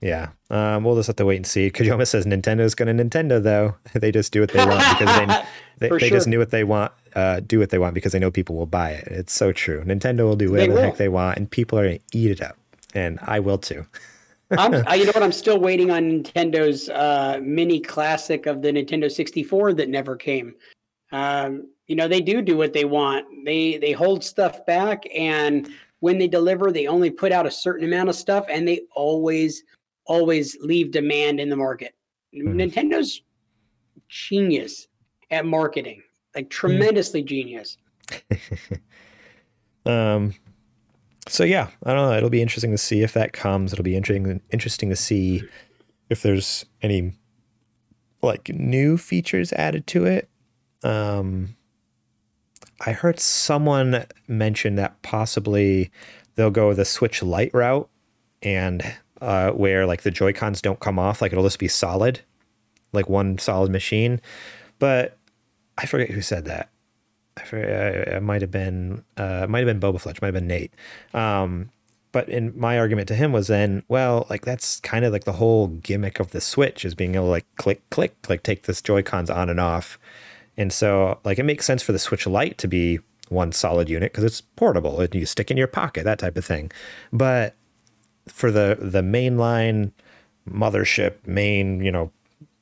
Yeah, 0.00 0.30
um, 0.50 0.82
we'll 0.82 0.96
just 0.96 1.06
have 1.06 1.16
to 1.16 1.24
wait 1.24 1.36
and 1.36 1.46
see. 1.46 1.70
Kajoma 1.70 2.08
says 2.08 2.26
Nintendo's 2.26 2.74
going 2.74 2.96
to 2.96 3.04
Nintendo 3.04 3.40
though. 3.40 3.76
they 3.94 4.10
just 4.10 4.32
do 4.32 4.40
what 4.40 4.50
they 4.50 4.66
want 4.66 4.98
because 4.98 5.16
they 5.16 5.26
they, 5.78 5.88
they 5.88 6.08
sure. 6.08 6.16
just 6.16 6.26
knew 6.26 6.38
what 6.38 6.50
they 6.50 6.64
want 6.64 6.92
uh, 7.14 7.40
do 7.40 7.58
what 7.58 7.70
they 7.70 7.78
want 7.78 7.94
because 7.94 8.12
they 8.12 8.18
know 8.18 8.30
people 8.30 8.56
will 8.56 8.66
buy 8.66 8.90
it. 8.90 9.06
It's 9.08 9.32
so 9.32 9.52
true. 9.52 9.82
Nintendo 9.84 10.20
will 10.20 10.36
do 10.36 10.50
whatever 10.50 10.74
the 10.74 10.82
heck 10.82 10.96
they 10.96 11.08
want, 11.08 11.38
and 11.38 11.50
people 11.50 11.78
are 11.78 11.84
going 11.84 11.98
to 11.98 12.18
eat 12.18 12.30
it 12.30 12.42
up, 12.42 12.56
and 12.94 13.18
I 13.22 13.40
will 13.40 13.58
too. 13.58 13.86
I'm, 14.58 14.74
you 14.74 15.06
know 15.06 15.12
what? 15.12 15.22
I'm 15.22 15.32
still 15.32 15.58
waiting 15.58 15.90
on 15.90 16.02
Nintendo's 16.02 16.88
uh, 16.90 17.40
mini 17.42 17.80
classic 17.80 18.46
of 18.46 18.60
the 18.60 18.70
Nintendo 18.70 19.10
64 19.10 19.72
that 19.74 19.88
never 19.88 20.14
came. 20.14 20.54
Um, 21.12 21.68
you 21.86 21.96
know, 21.96 22.08
they 22.08 22.20
do 22.20 22.42
do 22.42 22.56
what 22.56 22.72
they 22.72 22.84
want. 22.84 23.26
They 23.44 23.76
they 23.76 23.92
hold 23.92 24.24
stuff 24.24 24.64
back, 24.66 25.04
and 25.14 25.68
when 26.00 26.18
they 26.18 26.28
deliver, 26.28 26.72
they 26.72 26.86
only 26.86 27.10
put 27.10 27.32
out 27.32 27.46
a 27.46 27.50
certain 27.50 27.84
amount 27.84 28.08
of 28.08 28.14
stuff, 28.14 28.46
and 28.50 28.66
they 28.66 28.80
always 28.94 29.62
always 30.06 30.56
leave 30.60 30.90
demand 30.90 31.38
in 31.38 31.48
the 31.48 31.56
market. 31.56 31.94
Mm. 32.34 32.54
Nintendo's 32.54 33.22
genius 34.08 34.88
at 35.30 35.46
marketing 35.46 36.02
like 36.34 36.50
tremendously 36.50 37.22
genius. 37.22 37.76
um, 39.86 40.34
so 41.28 41.44
yeah, 41.44 41.68
I 41.84 41.92
don't 41.92 42.10
know. 42.10 42.16
It'll 42.16 42.30
be 42.30 42.42
interesting 42.42 42.70
to 42.72 42.78
see 42.78 43.02
if 43.02 43.12
that 43.12 43.32
comes. 43.32 43.72
It'll 43.72 43.84
be 43.84 43.96
interesting 43.96 44.40
interesting 44.50 44.88
to 44.90 44.96
see 44.96 45.42
if 46.10 46.22
there's 46.22 46.64
any 46.80 47.14
like 48.22 48.48
new 48.50 48.96
features 48.96 49.52
added 49.52 49.86
to 49.88 50.04
it. 50.06 50.28
Um, 50.84 51.56
I 52.84 52.92
heard 52.92 53.20
someone 53.20 54.04
mention 54.26 54.74
that 54.76 55.00
possibly 55.02 55.90
they'll 56.34 56.50
go 56.50 56.74
the 56.74 56.84
Switch 56.84 57.22
Lite 57.22 57.54
route 57.54 57.88
and 58.42 58.94
uh, 59.20 59.50
where 59.52 59.86
like 59.86 60.02
the 60.02 60.10
Joy 60.10 60.32
Cons 60.32 60.60
don't 60.60 60.80
come 60.80 60.98
off, 60.98 61.22
like 61.22 61.32
it'll 61.32 61.44
just 61.44 61.58
be 61.60 61.68
solid, 61.68 62.20
like 62.92 63.08
one 63.08 63.38
solid 63.38 63.70
machine. 63.70 64.20
But 64.78 65.16
I 65.78 65.86
forget 65.86 66.10
who 66.10 66.22
said 66.22 66.44
that. 66.46 66.70
I 67.36 67.44
forget, 67.44 67.68
it 67.68 68.22
might 68.22 68.42
have 68.42 68.50
been 68.50 69.04
uh, 69.16 69.46
might 69.48 69.66
have 69.66 69.80
been 69.80 69.80
Boba 69.80 70.00
Fletch, 70.00 70.20
might 70.20 70.28
have 70.28 70.34
been 70.34 70.48
Nate. 70.48 70.74
Um, 71.14 71.70
but 72.10 72.28
in 72.28 72.52
my 72.58 72.78
argument 72.78 73.08
to 73.08 73.14
him 73.14 73.32
was 73.32 73.46
then, 73.46 73.84
well, 73.88 74.26
like 74.28 74.44
that's 74.44 74.80
kind 74.80 75.04
of 75.04 75.12
like 75.12 75.24
the 75.24 75.32
whole 75.32 75.68
gimmick 75.68 76.20
of 76.20 76.32
the 76.32 76.40
Switch 76.40 76.84
is 76.84 76.94
being 76.94 77.14
able 77.14 77.26
to 77.26 77.30
like 77.30 77.46
click, 77.56 77.88
click, 77.90 78.14
like 78.28 78.42
take 78.42 78.64
this 78.64 78.82
Joy 78.82 79.02
Cons 79.02 79.30
on 79.30 79.48
and 79.48 79.58
off. 79.60 79.98
And 80.56 80.72
so, 80.72 81.18
like, 81.24 81.38
it 81.38 81.44
makes 81.44 81.64
sense 81.64 81.82
for 81.82 81.92
the 81.92 81.98
Switch 81.98 82.26
Lite 82.26 82.58
to 82.58 82.68
be 82.68 83.00
one 83.28 83.52
solid 83.52 83.88
unit 83.88 84.12
because 84.12 84.24
it's 84.24 84.40
portable 84.40 85.00
and 85.00 85.14
you 85.14 85.24
stick 85.24 85.50
in 85.50 85.56
your 85.56 85.66
pocket, 85.66 86.04
that 86.04 86.18
type 86.18 86.36
of 86.36 86.44
thing. 86.44 86.70
But 87.12 87.54
for 88.28 88.50
the 88.50 88.76
the 88.80 89.00
mainline 89.00 89.92
mothership, 90.48 91.26
main, 91.26 91.80
you 91.82 91.90
know, 91.90 92.12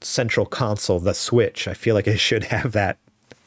central 0.00 0.46
console, 0.46 1.00
the 1.00 1.14
Switch, 1.14 1.66
I 1.66 1.74
feel 1.74 1.94
like 1.94 2.07
it 2.07 2.18
should 2.20 2.44
have 2.44 2.72
that 2.72 2.98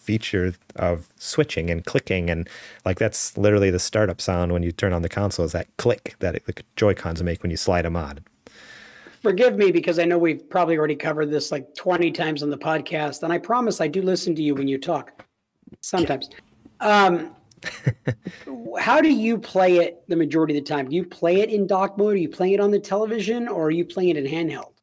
feature 0.04 0.54
of 0.76 1.08
switching 1.16 1.70
and 1.70 1.86
clicking 1.86 2.30
and 2.30 2.50
like 2.84 3.00
that's 3.00 3.38
literally 3.38 3.72
the 3.72 3.80
startup 3.80 4.20
sound 4.20 4.52
when 4.52 4.62
you 4.62 4.70
turn 4.70 4.92
on 4.92 5.02
the 5.02 5.08
console 5.08 5.46
is 5.46 5.54
that 5.54 5.66
click 5.78 6.16
that 6.20 6.36
it, 6.36 6.46
the 6.46 6.54
Joy 6.76 6.94
Cons 6.94 7.24
make 7.24 7.42
when 7.42 7.52
you 7.52 7.56
slide 7.56 7.84
them 7.84 7.96
on. 7.96 8.20
Forgive 9.24 9.56
me 9.56 9.72
because 9.72 10.00
I 10.00 10.04
know 10.04 10.18
we've 10.18 10.48
probably 10.50 10.78
already 10.78 10.98
covered 10.98 11.32
this 11.32 11.50
like 11.50 11.74
20 11.76 12.12
times 12.12 12.44
on 12.44 12.50
the 12.50 12.58
podcast, 12.58 13.24
and 13.24 13.32
I 13.32 13.38
promise 13.38 13.80
I 13.80 13.88
do 13.88 14.02
listen 14.02 14.36
to 14.36 14.44
you 14.44 14.54
when 14.54 14.68
you 14.68 14.78
talk. 14.78 15.26
Sometimes. 15.80 16.30
Um, 16.82 17.34
how 18.80 19.00
do 19.00 19.10
you 19.10 19.38
play 19.38 19.78
it 19.78 20.04
the 20.10 20.18
majority 20.18 20.58
of 20.58 20.66
the 20.66 20.70
time? 20.70 20.90
Do 20.90 20.96
you 20.98 21.06
play 21.06 21.40
it 21.40 21.50
in 21.50 21.66
dock 21.66 21.98
mode? 21.98 22.16
Are 22.16 22.18
you 22.18 22.28
playing 22.28 22.56
it 22.56 22.60
on 22.60 22.70
the 22.70 22.80
television, 22.80 23.48
or 23.48 23.68
are 23.68 23.72
you 23.72 23.86
playing 23.86 24.10
it 24.10 24.18
in 24.18 24.26
handheld? 24.26 24.74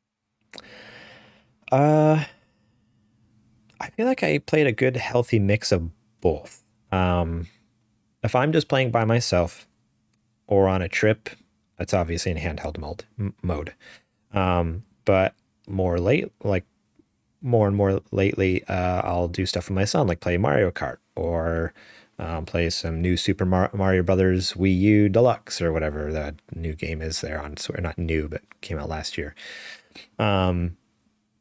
Uh, 1.70 2.24
I 3.79 3.90
feel 3.90 4.07
like 4.07 4.22
I 4.22 4.38
played 4.38 4.66
a 4.66 4.72
good, 4.72 4.96
healthy 4.96 5.38
mix 5.38 5.70
of 5.70 5.90
both. 6.22 6.64
Um, 6.90 7.46
if 8.24 8.35
I'm 8.35 8.53
just 8.53 8.68
playing 8.68 8.90
by 8.90 9.05
myself 9.05 9.68
or 10.46 10.66
on 10.66 10.81
a 10.81 10.88
trip, 10.88 11.29
it's 11.79 11.92
obviously 11.92 12.33
in 12.33 12.38
handheld 12.38 12.79
mode. 12.79 13.05
Mode. 13.42 13.74
Um, 14.32 14.84
but 15.04 15.34
more 15.66 15.98
late, 15.98 16.30
like 16.42 16.64
more 17.42 17.66
and 17.66 17.76
more 17.76 18.00
lately, 18.10 18.64
uh, 18.64 19.02
I'll 19.02 19.28
do 19.28 19.46
stuff 19.46 19.68
with 19.68 19.74
my 19.74 19.84
son, 19.84 20.06
like 20.06 20.20
play 20.20 20.36
Mario 20.36 20.70
Kart 20.70 20.98
or 21.16 21.72
um, 22.18 22.44
play 22.44 22.68
some 22.70 23.00
new 23.00 23.16
Super 23.16 23.46
Mario 23.46 24.02
Brothers 24.02 24.52
Wii 24.52 24.78
U 24.78 25.08
Deluxe 25.08 25.62
or 25.62 25.72
whatever 25.72 26.12
the 26.12 26.34
new 26.54 26.74
game 26.74 27.00
is 27.00 27.22
there 27.22 27.42
on. 27.42 27.56
So 27.56 27.74
not 27.78 27.98
new, 27.98 28.28
but 28.28 28.42
came 28.60 28.78
out 28.78 28.88
last 28.88 29.16
year. 29.16 29.34
Um, 30.18 30.76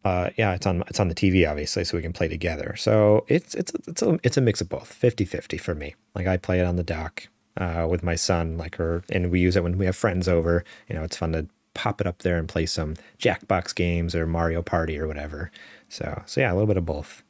uh, 0.06 0.30
yeah, 0.38 0.54
it's 0.54 0.66
on 0.66 0.84
it's 0.88 1.00
on 1.00 1.10
the 1.10 1.16
TV 1.16 1.50
obviously, 1.50 1.84
so 1.84 1.98
we 1.98 2.02
can 2.02 2.14
play 2.14 2.30
together. 2.30 2.76
So 2.78 3.26
it's 3.28 3.54
it's 3.56 3.74
it's 3.88 4.02
a 4.02 4.18
it's 4.24 4.38
a 4.38 4.42
mix 4.42 4.62
of 4.62 4.70
both, 4.70 4.98
50-50 5.00 5.60
for 5.60 5.76
me. 5.76 5.96
Like 6.16 6.28
I 6.28 6.38
play 6.38 6.62
it 6.62 6.66
on 6.66 6.78
the 6.78 6.84
dock 6.84 7.28
uh, 7.58 7.86
with 7.90 8.02
my 8.02 8.16
son, 8.16 8.58
like 8.58 8.78
her, 8.78 9.04
and 9.12 9.30
we 9.30 9.42
use 9.42 9.58
it 9.58 9.64
when 9.64 9.78
we 9.78 9.86
have 9.86 9.98
friends 9.98 10.30
over. 10.30 10.64
You 10.88 10.96
know, 10.96 11.04
it's 11.04 11.18
fun 11.18 11.34
to 11.34 11.48
pop 11.80 12.02
it 12.02 12.08
up 12.08 12.20
there 12.20 12.38
and 12.38 12.50
play 12.50 12.66
some 12.66 12.96
Jackbox 13.20 13.74
games 13.74 14.14
or 14.14 14.28
Mario 14.28 14.62
Party 14.62 15.00
or 15.00 15.08
whatever. 15.08 15.50
So 15.88 16.24
so 16.26 16.42
yeah, 16.42 16.52
a 16.52 16.54
little 16.54 16.68
bit 16.68 16.78
of 16.78 16.86
both. 16.86 17.24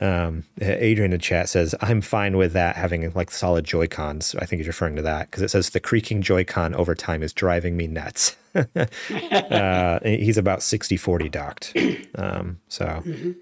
Um, 0.00 0.44
Adrian 0.60 1.12
in 1.12 1.18
the 1.18 1.22
chat 1.22 1.48
says, 1.48 1.76
I'm 1.80 2.00
fine 2.00 2.36
with 2.36 2.54
that 2.54 2.74
having 2.74 3.08
like 3.12 3.30
solid 3.30 3.64
Joy 3.64 3.86
Cons. 3.86 4.34
I 4.36 4.46
think 4.46 4.58
he's 4.58 4.66
referring 4.66 4.96
to 4.96 5.02
that 5.02 5.30
because 5.30 5.42
it 5.42 5.50
says 5.50 5.70
the 5.70 5.80
creaking 5.80 6.22
Joy 6.22 6.44
Con 6.44 6.74
over 6.74 6.94
time 6.94 7.22
is 7.22 7.32
driving 7.32 7.76
me 7.76 7.86
nuts. 7.86 8.36
uh, 8.76 10.00
he's 10.02 10.38
about 10.38 10.62
60 10.62 10.96
40 10.96 11.28
docked. 11.28 11.76
Um, 12.16 12.60
so, 12.66 12.84
mm-hmm. 12.84 13.32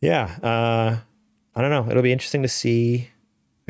yeah, 0.00 0.38
uh, 0.42 0.98
I 1.54 1.60
don't 1.60 1.70
know. 1.70 1.90
It'll 1.90 2.02
be 2.02 2.12
interesting 2.12 2.42
to 2.42 2.48
see. 2.48 3.10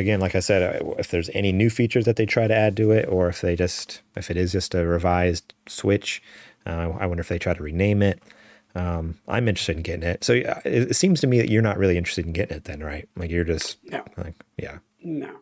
Again, 0.01 0.21
like 0.21 0.35
I 0.35 0.41
said, 0.41 0.83
if 0.99 1.11
there's 1.11 1.31
any 1.35 1.53
new 1.53 1.71
features 1.71 2.07
that 2.07 2.17
they 2.17 2.27
try 2.27 2.49
to 2.49 2.55
add 2.55 2.77
to 2.79 2.91
it, 2.91 3.09
or 3.09 3.29
if 3.29 3.41
they 3.41 3.55
just, 3.55 4.01
if 4.17 4.31
it 4.31 4.37
is 4.37 4.53
just 4.53 4.75
a 4.75 4.87
revised 4.87 5.55
Switch, 5.69 6.23
uh, 6.67 6.93
I 6.99 7.07
wonder 7.07 7.21
if 7.21 7.29
they 7.29 7.39
try 7.39 7.55
to 7.55 7.63
rename 7.63 8.03
it. 8.03 8.23
Um, 8.75 9.19
I'm 9.27 9.49
interested 9.49 9.77
in 9.77 9.83
getting 9.83 10.09
it. 10.09 10.25
So 10.25 10.35
it, 10.35 10.47
it, 10.65 10.97
seems 10.97 11.21
to 11.21 11.27
me 11.27 11.39
that 11.39 11.49
you're 11.49 11.63
not 11.63 11.77
really 11.77 11.97
interested 11.97 12.25
in 12.25 12.33
getting 12.33 12.57
it 12.57 12.65
then, 12.65 12.81
right? 12.81 13.09
Like 13.17 13.31
you're 13.31 13.45
just 13.45 13.79
no. 13.85 14.05
like, 14.17 14.35
yeah. 14.57 14.79
No. 15.03 15.37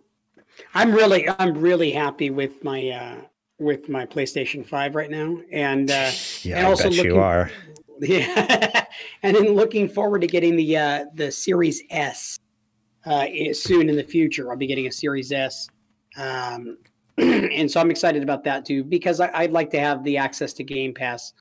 I'm 0.74 0.92
really 0.92 1.28
I'm 1.28 1.56
really 1.56 1.92
happy 1.92 2.30
with 2.30 2.64
my 2.64 2.88
uh 2.88 3.16
with 3.58 3.88
my 3.88 4.06
PlayStation 4.06 4.66
5 4.66 4.94
right 4.94 5.10
now. 5.10 5.38
And 5.52 5.90
uh 5.90 6.10
yeah, 6.42 6.58
and 6.58 6.66
I 6.66 6.70
also 6.70 6.84
bet 6.84 6.92
looking, 6.94 7.12
you 7.12 7.18
are. 7.18 7.50
Yeah. 8.00 8.84
and 9.24 9.36
then 9.36 9.54
looking 9.54 9.88
forward 9.88 10.20
to 10.20 10.28
getting 10.28 10.56
the 10.56 10.76
uh 10.76 11.04
the 11.14 11.30
Series 11.30 11.82
S 11.90 12.38
uh 13.08 13.26
soon 13.52 13.88
in 13.88 13.96
the 13.96 14.04
future. 14.04 14.50
I'll 14.50 14.56
be 14.56 14.66
getting 14.66 14.86
a 14.86 14.92
Series 14.92 15.32
S. 15.32 15.68
Um 16.16 16.78
and 17.18 17.68
so 17.70 17.80
I'm 17.80 17.90
excited 17.90 18.22
about 18.22 18.44
that 18.44 18.64
too 18.64 18.84
because 18.84 19.20
I, 19.20 19.30
I'd 19.34 19.50
like 19.50 19.70
to 19.70 19.80
have 19.80 20.04
the 20.04 20.16
access 20.16 20.52
to 20.54 20.64
Game 20.64 20.94
Pass 20.94 21.32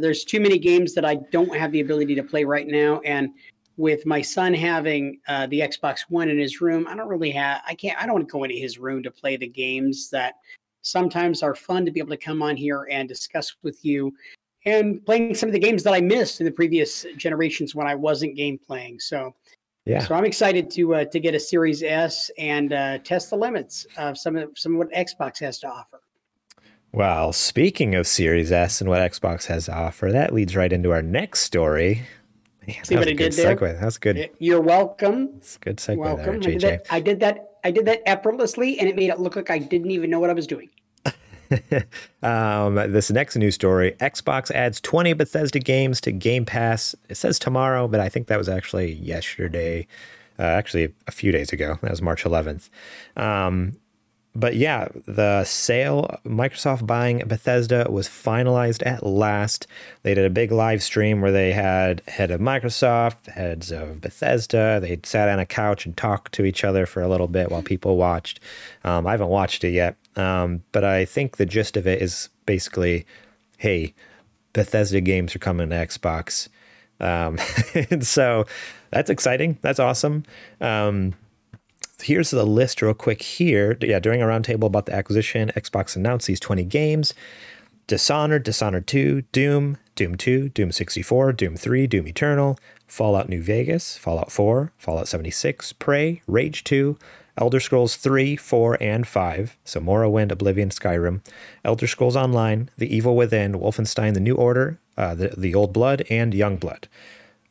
there's 0.00 0.24
too 0.24 0.40
many 0.40 0.58
games 0.58 0.94
that 0.94 1.04
I 1.04 1.16
don't 1.30 1.56
have 1.56 1.72
the 1.72 1.80
ability 1.80 2.14
to 2.14 2.22
play 2.22 2.44
right 2.44 2.66
now, 2.66 3.00
and 3.00 3.30
with 3.76 4.04
my 4.06 4.20
son 4.20 4.52
having 4.52 5.20
uh, 5.28 5.46
the 5.46 5.60
Xbox 5.60 6.00
One 6.08 6.28
in 6.28 6.38
his 6.38 6.60
room, 6.60 6.86
I 6.88 6.94
don't 6.94 7.08
really 7.08 7.30
have. 7.30 7.62
I 7.66 7.74
can't. 7.74 8.00
I 8.00 8.06
don't 8.06 8.14
want 8.14 8.28
to 8.28 8.32
go 8.32 8.44
into 8.44 8.56
his 8.56 8.78
room 8.78 9.02
to 9.02 9.10
play 9.10 9.36
the 9.36 9.48
games 9.48 10.10
that 10.10 10.34
sometimes 10.82 11.42
are 11.42 11.54
fun 11.54 11.84
to 11.84 11.90
be 11.90 12.00
able 12.00 12.10
to 12.10 12.16
come 12.16 12.42
on 12.42 12.56
here 12.56 12.88
and 12.90 13.08
discuss 13.08 13.54
with 13.62 13.84
you 13.84 14.12
and 14.66 15.04
playing 15.04 15.34
some 15.34 15.48
of 15.48 15.52
the 15.52 15.58
games 15.58 15.82
that 15.82 15.94
I 15.94 16.00
missed 16.00 16.40
in 16.40 16.46
the 16.46 16.52
previous 16.52 17.06
generations 17.16 17.74
when 17.74 17.86
I 17.86 17.94
wasn't 17.94 18.36
game 18.36 18.58
playing. 18.58 19.00
So, 19.00 19.34
yeah. 19.84 20.00
So 20.00 20.14
I'm 20.14 20.24
excited 20.24 20.70
to 20.72 20.94
uh, 20.94 21.04
to 21.06 21.20
get 21.20 21.34
a 21.34 21.40
Series 21.40 21.82
S 21.82 22.30
and 22.38 22.72
uh, 22.72 22.98
test 22.98 23.30
the 23.30 23.36
limits 23.36 23.86
of 23.96 24.18
some 24.18 24.36
of 24.36 24.50
some 24.56 24.72
of 24.72 24.78
what 24.78 24.92
Xbox 24.92 25.38
has 25.40 25.58
to 25.60 25.68
offer. 25.68 26.00
Well, 26.92 27.32
speaking 27.32 27.94
of 27.94 28.06
Series 28.06 28.50
S 28.50 28.80
and 28.80 28.90
what 28.90 29.00
Xbox 29.00 29.46
has 29.46 29.66
to 29.66 29.74
offer, 29.76 30.10
that 30.10 30.34
leads 30.34 30.56
right 30.56 30.72
into 30.72 30.90
our 30.90 31.02
next 31.02 31.40
story. 31.40 32.02
Man, 32.66 32.84
See 32.84 32.96
what 32.96 33.08
I 33.08 33.12
did 33.12 33.32
there? 33.32 33.56
Segue. 33.56 33.80
That's 33.80 33.96
good. 33.96 34.30
You're 34.38 34.60
welcome. 34.60 35.34
That's 35.34 35.56
a 35.56 35.58
good 35.60 35.76
segue 35.76 35.96
welcome. 35.96 36.40
there, 36.40 36.58
JJ. 36.58 36.58
I 36.58 36.58
did, 36.58 36.60
that, 36.60 36.86
I 36.90 37.00
did 37.00 37.20
that. 37.20 37.46
I 37.62 37.70
did 37.70 37.84
that 37.86 38.02
effortlessly, 38.06 38.78
and 38.80 38.88
it 38.88 38.96
made 38.96 39.10
it 39.10 39.20
look 39.20 39.36
like 39.36 39.50
I 39.50 39.58
didn't 39.58 39.90
even 39.90 40.10
know 40.10 40.18
what 40.18 40.30
I 40.30 40.32
was 40.32 40.46
doing. 40.46 40.68
um, 42.22 42.74
this 42.74 43.10
next 43.10 43.36
news 43.36 43.54
story 43.54 43.96
Xbox 44.00 44.50
adds 44.50 44.80
20 44.80 45.12
Bethesda 45.14 45.58
games 45.58 46.00
to 46.02 46.12
Game 46.12 46.44
Pass. 46.44 46.94
It 47.08 47.16
says 47.16 47.38
tomorrow, 47.38 47.88
but 47.88 48.00
I 48.00 48.08
think 48.08 48.28
that 48.28 48.38
was 48.38 48.48
actually 48.48 48.92
yesterday, 48.92 49.86
uh, 50.38 50.42
actually 50.42 50.94
a 51.06 51.12
few 51.12 51.32
days 51.32 51.52
ago. 51.52 51.78
That 51.82 51.90
was 51.90 52.02
March 52.02 52.24
11th. 52.24 52.68
Um, 53.16 53.76
but 54.34 54.54
yeah, 54.54 54.88
the 55.06 55.42
sale, 55.44 56.20
Microsoft 56.24 56.86
buying 56.86 57.18
Bethesda 57.26 57.86
was 57.90 58.06
finalized 58.06 58.86
at 58.86 59.04
last. 59.04 59.66
They 60.04 60.14
did 60.14 60.24
a 60.24 60.30
big 60.30 60.52
live 60.52 60.84
stream 60.84 61.20
where 61.20 61.32
they 61.32 61.52
had 61.52 62.00
head 62.06 62.30
of 62.30 62.40
Microsoft, 62.40 63.26
heads 63.30 63.72
of 63.72 64.00
Bethesda. 64.00 64.78
They 64.80 65.00
sat 65.02 65.28
on 65.28 65.40
a 65.40 65.46
couch 65.46 65.84
and 65.84 65.96
talked 65.96 66.32
to 66.34 66.44
each 66.44 66.62
other 66.62 66.86
for 66.86 67.02
a 67.02 67.08
little 67.08 67.26
bit 67.26 67.50
while 67.50 67.62
people 67.62 67.96
watched. 67.96 68.38
Um, 68.84 69.04
I 69.04 69.10
haven't 69.10 69.28
watched 69.28 69.64
it 69.64 69.70
yet, 69.70 69.96
um, 70.16 70.62
but 70.72 70.84
I 70.84 71.04
think 71.04 71.36
the 71.36 71.46
gist 71.46 71.76
of 71.76 71.86
it 71.86 72.02
is 72.02 72.28
basically, 72.46 73.06
hey, 73.58 73.94
Bethesda 74.52 75.00
games 75.00 75.34
are 75.34 75.40
coming 75.40 75.70
to 75.70 75.76
Xbox. 75.76 76.48
Um, 76.98 77.38
and 77.90 78.06
so 78.06 78.46
that's 78.90 79.10
exciting. 79.10 79.58
That's 79.62 79.78
awesome. 79.78 80.24
Um, 80.60 81.14
here's 82.02 82.30
the 82.30 82.44
list 82.44 82.82
real 82.82 82.94
quick 82.94 83.22
here. 83.22 83.76
Yeah, 83.80 84.00
during 84.00 84.22
a 84.22 84.26
roundtable 84.26 84.64
about 84.64 84.86
the 84.86 84.94
acquisition, 84.94 85.52
Xbox 85.56 85.96
announced 85.96 86.26
these 86.26 86.40
20 86.40 86.64
games. 86.64 87.14
Dishonored, 87.86 88.44
Dishonored 88.44 88.86
2, 88.86 89.22
Doom, 89.32 89.76
Doom 89.96 90.16
2, 90.16 90.50
Doom 90.50 90.70
64, 90.70 91.32
Doom 91.32 91.56
3, 91.56 91.86
Doom 91.88 92.06
Eternal, 92.06 92.56
Fallout 92.86 93.28
New 93.28 93.42
Vegas, 93.42 93.96
Fallout 93.96 94.30
4, 94.30 94.72
Fallout 94.78 95.08
76, 95.08 95.72
Prey, 95.72 96.22
Rage 96.28 96.62
2, 96.62 96.96
Elder 97.36 97.60
Scrolls 97.60 97.96
3, 97.96 98.36
4, 98.36 98.82
and 98.82 99.06
5, 99.06 99.56
so 99.64 99.80
Morrowind, 99.80 100.30
Oblivion, 100.30 100.70
Skyrim, 100.70 101.24
Elder 101.64 101.86
Scrolls 101.86 102.16
Online, 102.16 102.70
The 102.76 102.94
Evil 102.94 103.16
Within, 103.16 103.54
Wolfenstein, 103.54 104.14
The 104.14 104.20
New 104.20 104.34
Order, 104.34 104.78
uh, 104.96 105.14
the, 105.14 105.28
the 105.36 105.54
Old 105.54 105.72
Blood, 105.72 106.04
and 106.10 106.34
Young 106.34 106.56
Blood. 106.56 106.88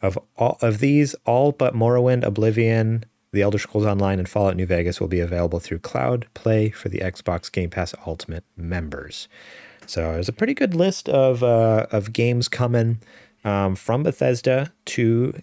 Of 0.01 0.17
all 0.37 0.57
of 0.61 0.79
these, 0.79 1.13
all 1.25 1.51
but 1.51 1.73
Morrowind, 1.73 2.23
Oblivion, 2.23 3.05
the 3.31 3.41
Elder 3.41 3.59
Scrolls 3.59 3.85
Online 3.85 4.17
and 4.17 4.27
Fallout 4.27 4.55
New 4.55 4.65
Vegas 4.65 4.99
will 4.99 5.07
be 5.07 5.19
available 5.19 5.59
through 5.59 5.79
Cloud 5.79 6.27
Play 6.33 6.69
for 6.69 6.89
the 6.89 6.99
Xbox 6.99 7.51
Game 7.51 7.69
Pass 7.69 7.93
Ultimate 8.05 8.43
members. 8.57 9.27
So 9.85 10.13
there's 10.13 10.29
a 10.29 10.33
pretty 10.33 10.53
good 10.53 10.73
list 10.73 11.09
of 11.09 11.43
uh, 11.43 11.87
of 11.91 12.13
games 12.13 12.47
coming 12.47 12.99
um, 13.43 13.75
from 13.75 14.03
Bethesda 14.03 14.71
to 14.85 15.41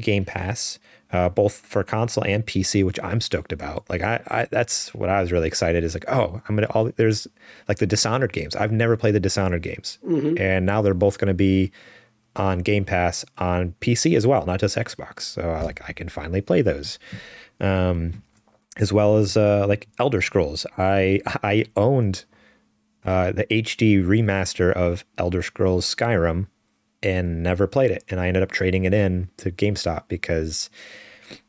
Game 0.00 0.24
Pass, 0.24 0.78
uh, 1.12 1.28
both 1.28 1.54
for 1.54 1.84
console 1.84 2.24
and 2.24 2.46
PC, 2.46 2.84
which 2.84 2.98
I'm 3.02 3.20
stoked 3.20 3.52
about. 3.52 3.88
Like 3.88 4.02
I, 4.02 4.22
I, 4.28 4.46
that's 4.50 4.94
what 4.94 5.08
I 5.08 5.20
was 5.20 5.30
really 5.30 5.46
excited. 5.46 5.84
Is 5.84 5.94
like, 5.94 6.08
oh, 6.08 6.40
I'm 6.48 6.56
gonna 6.56 6.68
all 6.70 6.90
there's 6.96 7.26
like 7.68 7.78
the 7.78 7.86
Dishonored 7.86 8.32
games. 8.32 8.56
I've 8.56 8.72
never 8.72 8.96
played 8.96 9.14
the 9.14 9.20
Dishonored 9.20 9.62
games, 9.62 9.98
mm-hmm. 10.04 10.38
and 10.38 10.64
now 10.64 10.80
they're 10.82 10.94
both 10.94 11.18
gonna 11.18 11.34
be 11.34 11.70
on 12.34 12.60
Game 12.60 12.84
Pass 12.84 13.24
on 13.38 13.74
PC 13.80 14.16
as 14.16 14.26
well, 14.26 14.46
not 14.46 14.60
just 14.60 14.76
Xbox. 14.76 15.20
So 15.20 15.50
I 15.50 15.62
like 15.62 15.80
I 15.88 15.92
can 15.92 16.08
finally 16.08 16.40
play 16.40 16.62
those. 16.62 16.98
Um, 17.60 18.22
as 18.78 18.92
well 18.92 19.18
as 19.18 19.36
uh, 19.36 19.66
like 19.68 19.88
Elder 19.98 20.22
Scrolls. 20.22 20.66
I 20.78 21.20
I 21.42 21.66
owned 21.76 22.24
uh, 23.04 23.32
the 23.32 23.44
HD 23.44 24.02
remaster 24.02 24.72
of 24.72 25.04
Elder 25.18 25.42
Scrolls 25.42 25.94
Skyrim 25.94 26.46
and 27.02 27.42
never 27.42 27.66
played 27.66 27.90
it, 27.90 28.04
and 28.08 28.20
I 28.20 28.28
ended 28.28 28.42
up 28.42 28.50
trading 28.50 28.84
it 28.84 28.94
in 28.94 29.28
to 29.38 29.50
GameStop 29.50 30.04
because 30.08 30.70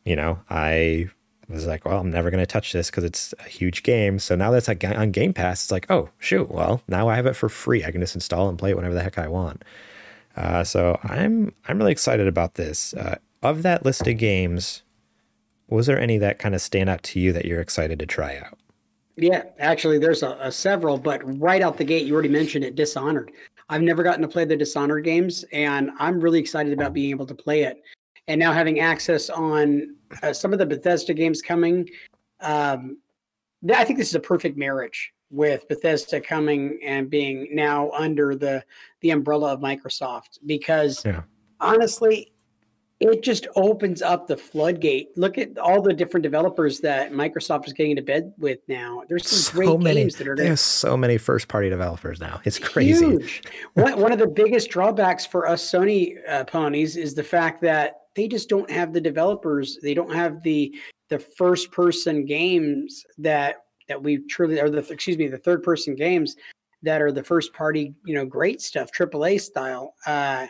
you 0.05 0.15
know 0.15 0.39
I 0.49 1.09
was 1.49 1.67
like, 1.67 1.85
well, 1.85 1.99
I'm 1.99 2.09
never 2.09 2.31
going 2.31 2.41
to 2.41 2.47
touch 2.47 2.71
this 2.71 2.89
because 2.89 3.03
it's 3.03 3.33
a 3.39 3.43
huge 3.43 3.83
game. 3.83 4.17
So 4.17 4.35
now 4.35 4.49
that's 4.51 4.67
like 4.67 4.83
on 4.83 5.11
Game 5.11 5.33
Pass, 5.33 5.63
it's 5.63 5.71
like, 5.71 5.89
oh 5.89 6.09
shoot, 6.19 6.49
well 6.49 6.81
now 6.87 7.09
I 7.09 7.15
have 7.15 7.25
it 7.25 7.35
for 7.35 7.49
free. 7.49 7.83
I 7.83 7.91
can 7.91 8.01
just 8.01 8.15
install 8.15 8.49
and 8.49 8.57
play 8.57 8.71
it 8.71 8.75
whenever 8.75 8.93
the 8.93 9.03
heck 9.03 9.17
I 9.17 9.27
want. 9.27 9.63
Uh, 10.35 10.63
so 10.63 10.99
I'm 11.03 11.53
I'm 11.67 11.77
really 11.77 11.91
excited 11.91 12.27
about 12.27 12.55
this. 12.55 12.93
Uh, 12.93 13.17
of 13.41 13.61
that 13.63 13.83
list 13.83 14.07
of 14.07 14.17
games, 14.17 14.83
was 15.69 15.85
there 15.85 15.99
any 15.99 16.17
that 16.17 16.39
kind 16.39 16.55
of 16.55 16.61
stand 16.61 16.89
out 16.89 17.03
to 17.03 17.19
you 17.19 17.33
that 17.33 17.45
you're 17.45 17.61
excited 17.61 17.99
to 17.99 18.05
try 18.05 18.37
out? 18.37 18.57
Yeah, 19.15 19.43
actually, 19.59 19.99
there's 19.99 20.23
a, 20.23 20.37
a, 20.41 20.51
several, 20.51 20.97
but 20.97 21.21
right 21.39 21.61
out 21.61 21.77
the 21.77 21.83
gate, 21.83 22.07
you 22.07 22.13
already 22.13 22.29
mentioned 22.29 22.65
it. 22.65 22.73
Dishonored. 22.73 23.31
I've 23.73 23.81
never 23.81 24.03
gotten 24.03 24.21
to 24.21 24.27
play 24.27 24.45
the 24.45 24.55
Dishonored 24.55 25.03
games, 25.03 25.43
and 25.51 25.89
I'm 25.97 26.19
really 26.19 26.39
excited 26.39 26.73
about 26.73 26.93
being 26.93 27.09
able 27.09 27.25
to 27.25 27.33
play 27.33 27.63
it. 27.63 27.81
And 28.27 28.39
now 28.39 28.53
having 28.53 28.79
access 28.81 29.31
on 29.31 29.95
uh, 30.21 30.31
some 30.31 30.53
of 30.53 30.59
the 30.59 30.65
Bethesda 30.67 31.11
games 31.15 31.41
coming, 31.41 31.89
um, 32.39 32.99
I 33.73 33.83
think 33.83 33.97
this 33.97 34.09
is 34.09 34.15
a 34.15 34.19
perfect 34.19 34.57
marriage 34.57 35.11
with 35.31 35.67
Bethesda 35.67 36.21
coming 36.21 36.77
and 36.85 37.09
being 37.09 37.47
now 37.51 37.89
under 37.91 38.35
the 38.35 38.63
the 39.01 39.09
umbrella 39.09 39.53
of 39.53 39.59
Microsoft 39.59 40.37
because 40.45 41.03
yeah. 41.03 41.23
honestly 41.59 42.31
it 43.11 43.21
just 43.21 43.47
opens 43.55 44.01
up 44.01 44.27
the 44.27 44.37
floodgate. 44.37 45.17
Look 45.17 45.37
at 45.37 45.57
all 45.57 45.81
the 45.81 45.93
different 45.93 46.23
developers 46.23 46.79
that 46.81 47.11
Microsoft 47.11 47.67
is 47.67 47.73
getting 47.73 47.91
into 47.91 48.03
bed 48.03 48.33
with 48.37 48.59
now. 48.67 49.03
There's 49.09 49.27
some 49.27 49.39
so 49.39 49.53
great 49.53 49.79
many, 49.79 50.01
games 50.01 50.15
that 50.15 50.27
are 50.27 50.35
there's 50.35 50.61
so 50.61 50.95
many 50.95 51.17
first 51.17 51.47
party 51.47 51.69
developers 51.69 52.19
now. 52.19 52.39
It's 52.45 52.59
crazy. 52.59 53.05
Huge. 53.05 53.43
one, 53.73 53.99
one 53.99 54.11
of 54.11 54.19
the 54.19 54.27
biggest 54.27 54.69
drawbacks 54.69 55.25
for 55.25 55.47
us 55.47 55.69
Sony 55.69 56.17
uh, 56.29 56.45
ponies 56.45 56.95
is 56.95 57.13
the 57.13 57.23
fact 57.23 57.61
that 57.61 58.01
they 58.15 58.27
just 58.27 58.49
don't 58.49 58.69
have 58.69 58.93
the 58.93 59.01
developers. 59.01 59.79
They 59.81 59.93
don't 59.93 60.13
have 60.13 60.41
the 60.43 60.73
the 61.09 61.19
first 61.19 61.71
person 61.71 62.25
games 62.25 63.05
that 63.17 63.57
that 63.87 64.01
we 64.01 64.19
truly 64.29 64.59
or 64.59 64.69
the 64.69 64.79
excuse 64.91 65.17
me 65.17 65.27
the 65.27 65.37
third 65.37 65.61
person 65.61 65.95
games 65.95 66.35
that 66.81 67.01
are 67.01 67.11
the 67.11 67.23
first 67.23 67.53
party 67.53 67.93
you 68.05 68.13
know 68.13 68.25
great 68.25 68.61
stuff 68.61 68.89
AAA 68.91 69.39
style 69.39 69.93
uh, 70.05 70.47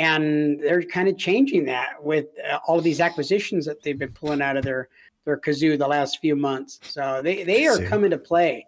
and 0.00 0.58
they're 0.60 0.82
kind 0.82 1.08
of 1.08 1.18
changing 1.18 1.64
that 1.66 2.02
with 2.02 2.26
uh, 2.50 2.58
all 2.66 2.78
of 2.78 2.84
these 2.84 3.00
acquisitions 3.00 3.66
that 3.66 3.82
they've 3.82 3.98
been 3.98 4.12
pulling 4.12 4.40
out 4.40 4.56
of 4.56 4.64
their 4.64 4.88
their 5.26 5.36
kazoo 5.36 5.78
the 5.78 5.86
last 5.86 6.18
few 6.20 6.34
months 6.34 6.80
so 6.82 7.20
they 7.22 7.44
they 7.44 7.66
are 7.66 7.78
coming 7.84 8.10
to 8.10 8.18
play 8.18 8.66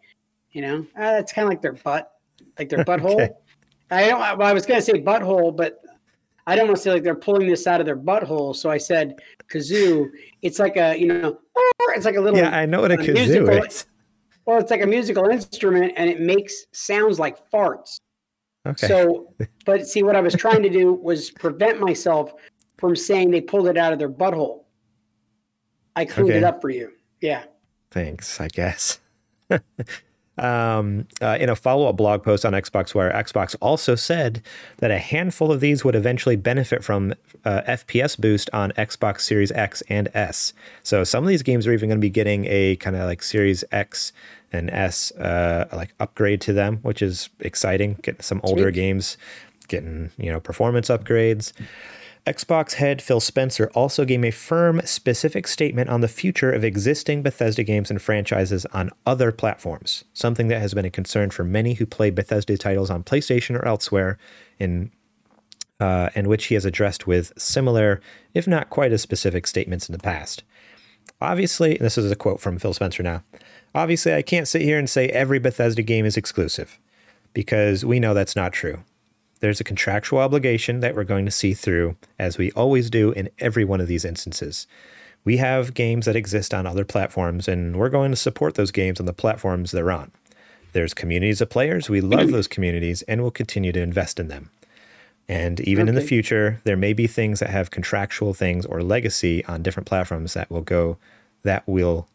you 0.53 0.61
know 0.61 0.81
uh, 1.01 1.17
it's 1.19 1.33
kind 1.33 1.45
of 1.45 1.49
like 1.49 1.63
their 1.63 1.73
butt 1.73 2.13
like 2.59 2.69
their 2.69 2.85
butthole 2.85 3.15
okay. 3.15 3.31
I 3.91 4.09
don't 4.09 4.21
well, 4.39 4.49
I 4.49 4.53
was 4.53 4.67
gonna 4.67 4.83
say 4.83 5.01
butthole 5.01 5.57
but 5.57 5.83
I 6.47 6.57
don't 6.57 6.67
want 6.67 6.77
to 6.77 6.83
say 6.83 6.93
like 6.93 7.05
they're 7.05 7.15
pulling 7.15 7.47
this 7.47 7.67
out 7.67 7.81
of 7.81 7.87
their 7.87 7.97
butthole. 7.97 8.55
So 8.57 8.69
I 8.69 8.79
said 8.79 9.21
kazoo. 9.49 10.09
It's 10.43 10.59
like 10.59 10.77
a 10.77 10.99
you 10.99 11.07
know, 11.07 11.39
it's 11.91 12.05
like 12.05 12.17
a 12.17 12.21
little. 12.21 12.39
Yeah, 12.39 12.57
I 12.57 12.67
know 12.67 12.81
what 12.81 12.91
a 12.91 12.97
kazoo 12.97 13.15
musical, 13.15 13.65
is. 13.65 13.87
Well, 14.45 14.59
it's 14.59 14.73
like 14.73 14.83
a 14.83 14.89
musical 14.89 15.27
instrument 15.29 15.93
and 15.97 16.11
it 16.11 16.21
makes 16.21 16.67
sounds 16.73 17.21
like 17.21 17.49
farts. 17.53 18.01
Okay. 18.67 18.87
So, 18.87 19.35
but 19.65 19.87
see, 19.87 20.03
what 20.03 20.15
I 20.15 20.21
was 20.21 20.35
trying 20.35 20.63
to 20.63 20.71
do 20.71 20.93
was 20.93 21.31
prevent 21.31 21.81
myself 21.81 22.35
from 22.79 22.95
saying 22.95 23.31
they 23.31 23.41
pulled 23.41 23.67
it 23.69 23.77
out 23.77 23.93
of 23.93 23.99
their 23.99 24.11
butthole. 24.11 24.65
I 25.97 26.05
cleaned 26.05 26.31
okay. 26.31 26.39
it 26.39 26.45
up 26.45 26.61
for 26.61 26.71
you. 26.71 26.93
Yeah. 27.21 27.45
Thanks, 27.91 28.41
I 28.41 28.49
guess. 28.49 29.01
Um, 30.39 31.07
uh, 31.21 31.37
in 31.39 31.51
a 31.51 31.57
follow 31.57 31.89
up 31.89 31.97
blog 31.97 32.23
post 32.23 32.47
on 32.47 32.55
Xbox 32.55 32.95
Wire, 32.95 33.13
Xbox 33.13 33.55
also 33.61 33.95
said 33.95 34.43
that 34.79 34.91
a 34.91 34.99
handful 34.99 35.53
of 35.53 35.61
these 35.61 35.85
would 35.85 35.95
eventually 35.95 36.37
benefit 36.37 36.83
from 36.83 37.13
uh, 37.45 37.61
FPS 37.69 38.19
boost 38.19 38.49
on 38.53 38.71
Xbox 38.73 39.21
Series 39.21 39.53
X 39.53 39.83
and 39.89 40.09
S. 40.15 40.55
So 40.83 41.05
some 41.05 41.23
of 41.23 41.29
these 41.29 41.43
games 41.43 41.67
are 41.67 41.73
even 41.73 41.89
going 41.89 41.99
to 41.99 42.03
be 42.03 42.11
getting 42.11 42.47
a 42.47 42.77
kind 42.77 42.97
of 42.97 43.05
like 43.07 43.23
Series 43.23 43.63
X 43.73 44.13
and 44.53 44.71
S 44.71 45.13
uh, 45.13 45.69
like 45.73 45.95
upgrade 46.01 46.41
to 46.43 46.53
them, 46.53 46.79
which 46.83 47.03
is 47.03 47.29
exciting. 47.41 47.99
Getting 48.03 48.23
some 48.23 48.41
older 48.43 48.65
Sweet. 48.65 48.75
games, 48.75 49.19
getting 49.69 50.11
you 50.17 50.33
know 50.33 50.41
performance 50.41 50.89
upgrades. 50.89 51.53
Xbox 52.27 52.75
head 52.75 53.03
Phil 53.03 53.19
Spencer 53.19 53.69
also 53.75 54.05
gave 54.05 54.25
a 54.25 54.31
firm, 54.31 54.81
specific 54.85 55.49
statement 55.49 55.91
on 55.91 56.03
the 56.03 56.09
future 56.09 56.53
of 56.53 56.63
existing 56.63 57.23
Bethesda 57.23 57.65
games 57.65 57.91
and 57.91 58.01
franchises 58.01 58.65
on 58.67 58.91
other 59.05 59.33
platforms, 59.33 60.05
something 60.13 60.47
that 60.47 60.61
has 60.61 60.73
been 60.73 60.85
a 60.85 60.91
concern 60.91 61.31
for 61.31 61.43
many 61.43 61.75
who 61.75 61.87
play 61.87 62.11
Bethesda 62.11 62.57
titles 62.57 62.91
on 62.91 63.03
PlayStation 63.03 63.57
or 63.57 63.67
elsewhere, 63.67 64.19
in 64.61 64.93
uh, 65.81 66.11
and 66.15 66.29
which 66.29 66.45
he 66.45 66.55
has 66.55 66.65
addressed 66.65 67.09
with 67.09 67.33
similar, 67.37 68.01
if 68.35 68.47
not 68.47 68.71
quite 68.71 68.93
as 68.93 69.03
specific, 69.03 69.49
statements 69.49 69.89
in 69.89 69.93
the 69.93 69.99
past. 69.99 70.45
Obviously, 71.21 71.77
this 71.81 71.99
is 71.99 72.09
a 72.09 72.17
quote 72.17 72.41
from 72.41 72.57
Phil 72.57 72.73
Spencer 72.73 73.03
now. 73.03 73.25
Obviously, 73.75 74.15
I 74.15 74.23
can't 74.23 74.47
sit 74.47 74.63
here 74.63 74.79
and 74.79 74.89
say 74.89 75.09
every 75.09 75.41
Bethesda 75.41 75.83
game 75.83 76.05
is 76.05 76.17
exclusive 76.17 76.79
because 77.33 77.85
we 77.85 77.99
know 77.99 78.15
that's 78.15 78.37
not 78.37 78.53
true. 78.53 78.85
There's 79.43 79.61
a 79.61 79.65
contractual 79.65 80.21
obligation 80.21 80.79
that 80.81 80.95
we're 80.95 81.03
going 81.03 81.25
to 81.25 81.33
see 81.33 81.53
through, 81.53 81.97
as 82.17 82.39
we 82.39 82.53
always 82.53 82.89
do 82.89 83.11
in 83.11 83.29
every 83.41 83.65
one 83.65 83.81
of 83.81 83.89
these 83.89 84.05
instances. 84.05 84.69
We 85.25 85.39
have 85.39 85.75
games 85.75 86.07
that 86.07 86.15
exist 86.15 86.55
on 86.55 86.65
other 86.65 86.85
platforms, 86.85 87.49
and 87.49 87.77
we're 87.77 87.89
going 87.89 88.13
to 88.13 88.17
support 88.17 88.55
those 88.55 88.71
games 88.71 89.01
on 89.01 89.07
the 89.07 89.13
platforms 89.13 89.73
they're 89.73 89.91
on. 89.91 90.13
There's 90.73 90.95
communities 90.95 91.41
of 91.41 91.51
players. 91.51 91.91
We 91.91 92.01
love 92.01 92.31
those 92.31 92.47
communities 92.47 93.03
and 93.03 93.21
we'll 93.21 93.33
continue 93.33 93.73
to 93.73 93.81
invest 93.81 94.21
in 94.21 94.29
them. 94.29 94.51
And 95.29 95.59
even 95.61 95.83
okay. 95.83 95.89
in 95.89 95.95
the 95.97 96.01
future, 96.01 96.61
there 96.63 96.77
may 96.77 96.93
be 96.93 97.09
things 97.09 97.41
that 97.41 97.51
have 97.51 97.73
contractual 97.73 98.35
things 98.35 98.65
or 98.65 98.81
legacy 98.83 99.45
on 99.47 99.63
different 99.63 99.89
platforms 99.89 100.35
that 100.35 100.51
will 100.51 100.63
go 100.63 100.99
that 101.43 101.67
will 101.67 102.07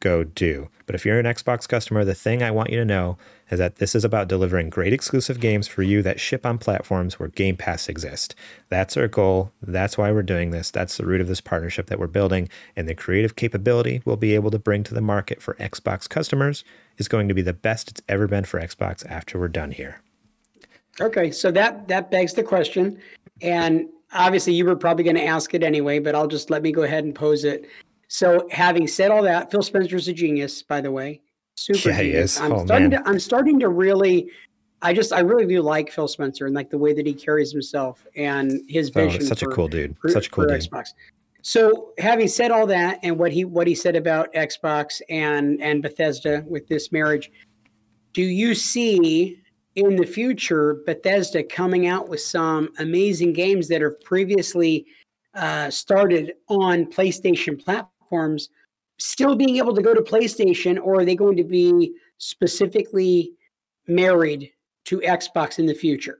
go 0.00 0.24
do. 0.24 0.68
But 0.86 0.94
if 0.94 1.04
you're 1.04 1.18
an 1.18 1.26
Xbox 1.26 1.68
customer, 1.68 2.04
the 2.04 2.14
thing 2.14 2.42
I 2.42 2.50
want 2.50 2.70
you 2.70 2.76
to 2.78 2.84
know 2.84 3.16
is 3.50 3.58
that 3.58 3.76
this 3.76 3.94
is 3.94 4.04
about 4.04 4.28
delivering 4.28 4.70
great 4.70 4.92
exclusive 4.92 5.40
games 5.40 5.68
for 5.68 5.82
you 5.82 6.02
that 6.02 6.20
ship 6.20 6.44
on 6.44 6.58
platforms 6.58 7.18
where 7.18 7.28
Game 7.28 7.56
Pass 7.56 7.88
exists. 7.88 8.34
That's 8.68 8.96
our 8.96 9.08
goal. 9.08 9.52
That's 9.62 9.96
why 9.96 10.12
we're 10.12 10.22
doing 10.22 10.50
this. 10.50 10.70
That's 10.70 10.96
the 10.96 11.06
root 11.06 11.20
of 11.20 11.28
this 11.28 11.40
partnership 11.40 11.86
that 11.86 11.98
we're 11.98 12.06
building. 12.06 12.48
And 12.76 12.88
the 12.88 12.94
creative 12.94 13.36
capability 13.36 14.02
we'll 14.04 14.16
be 14.16 14.34
able 14.34 14.50
to 14.50 14.58
bring 14.58 14.82
to 14.84 14.94
the 14.94 15.00
market 15.00 15.42
for 15.42 15.54
Xbox 15.54 16.08
customers 16.08 16.64
is 16.98 17.08
going 17.08 17.28
to 17.28 17.34
be 17.34 17.42
the 17.42 17.52
best 17.52 17.90
it's 17.90 18.02
ever 18.08 18.26
been 18.26 18.44
for 18.44 18.60
Xbox 18.60 19.04
after 19.06 19.38
we're 19.38 19.48
done 19.48 19.70
here. 19.70 20.00
Okay, 21.00 21.30
so 21.30 21.50
that 21.50 21.88
that 21.88 22.10
begs 22.10 22.34
the 22.34 22.42
question, 22.42 23.00
and 23.42 23.88
obviously 24.12 24.54
you 24.54 24.64
were 24.64 24.76
probably 24.76 25.02
going 25.04 25.16
to 25.16 25.24
ask 25.24 25.54
it 25.54 25.62
anyway, 25.62 25.98
but 25.98 26.14
I'll 26.14 26.28
just 26.28 26.50
let 26.50 26.62
me 26.62 26.72
go 26.72 26.82
ahead 26.82 27.04
and 27.04 27.14
pose 27.14 27.44
it. 27.44 27.68
So, 28.08 28.46
having 28.50 28.86
said 28.86 29.10
all 29.10 29.22
that, 29.22 29.50
Phil 29.50 29.62
Spencer's 29.62 30.08
a 30.08 30.12
genius, 30.12 30.62
by 30.62 30.80
the 30.80 30.90
way. 30.90 31.20
Super 31.56 31.90
yeah, 31.90 31.98
genius. 31.98 32.40
I'm 32.40 32.52
oh, 32.52 32.64
starting 32.64 32.90
to 32.90 33.08
I'm 33.08 33.20
starting 33.20 33.60
to 33.60 33.68
really 33.68 34.30
I 34.82 34.92
just 34.92 35.12
I 35.12 35.20
really 35.20 35.46
do 35.46 35.62
like 35.62 35.90
Phil 35.90 36.08
Spencer 36.08 36.46
and 36.46 36.54
like 36.54 36.68
the 36.68 36.78
way 36.78 36.92
that 36.92 37.06
he 37.06 37.14
carries 37.14 37.50
himself 37.50 38.06
and 38.16 38.60
his 38.68 38.90
oh, 38.90 39.04
vision. 39.04 39.22
Oh, 39.22 39.26
such 39.26 39.40
for, 39.40 39.50
a 39.50 39.54
cool 39.54 39.68
dude. 39.68 39.96
For, 39.98 40.10
such 40.10 40.26
a 40.26 40.30
cool 40.30 40.46
dude. 40.46 40.60
Xbox. 40.60 40.90
So 41.42 41.92
having 41.98 42.28
said 42.28 42.50
all 42.50 42.66
that 42.66 42.98
and 43.02 43.18
what 43.18 43.32
he 43.32 43.44
what 43.44 43.66
he 43.66 43.74
said 43.74 43.96
about 43.96 44.32
Xbox 44.34 45.00
and 45.08 45.60
and 45.62 45.82
Bethesda 45.82 46.44
with 46.46 46.68
this 46.68 46.92
marriage, 46.92 47.30
do 48.12 48.22
you 48.22 48.54
see 48.54 49.38
in 49.74 49.96
the 49.96 50.06
future 50.06 50.82
Bethesda 50.86 51.42
coming 51.42 51.86
out 51.86 52.08
with 52.08 52.20
some 52.20 52.70
amazing 52.78 53.32
games 53.32 53.68
that 53.68 53.80
have 53.80 54.00
previously 54.02 54.86
uh, 55.34 55.70
started 55.70 56.34
on 56.48 56.86
PlayStation 56.86 57.62
platforms? 57.62 57.93
Platforms 58.14 58.48
still 58.98 59.34
being 59.34 59.56
able 59.56 59.74
to 59.74 59.82
go 59.82 59.94
to 59.94 60.00
PlayStation, 60.00 60.78
or 60.80 61.00
are 61.00 61.04
they 61.04 61.16
going 61.16 61.36
to 61.36 61.44
be 61.44 61.92
specifically 62.18 63.32
married 63.88 64.50
to 64.84 65.00
Xbox 65.00 65.58
in 65.58 65.66
the 65.66 65.74
future? 65.74 66.18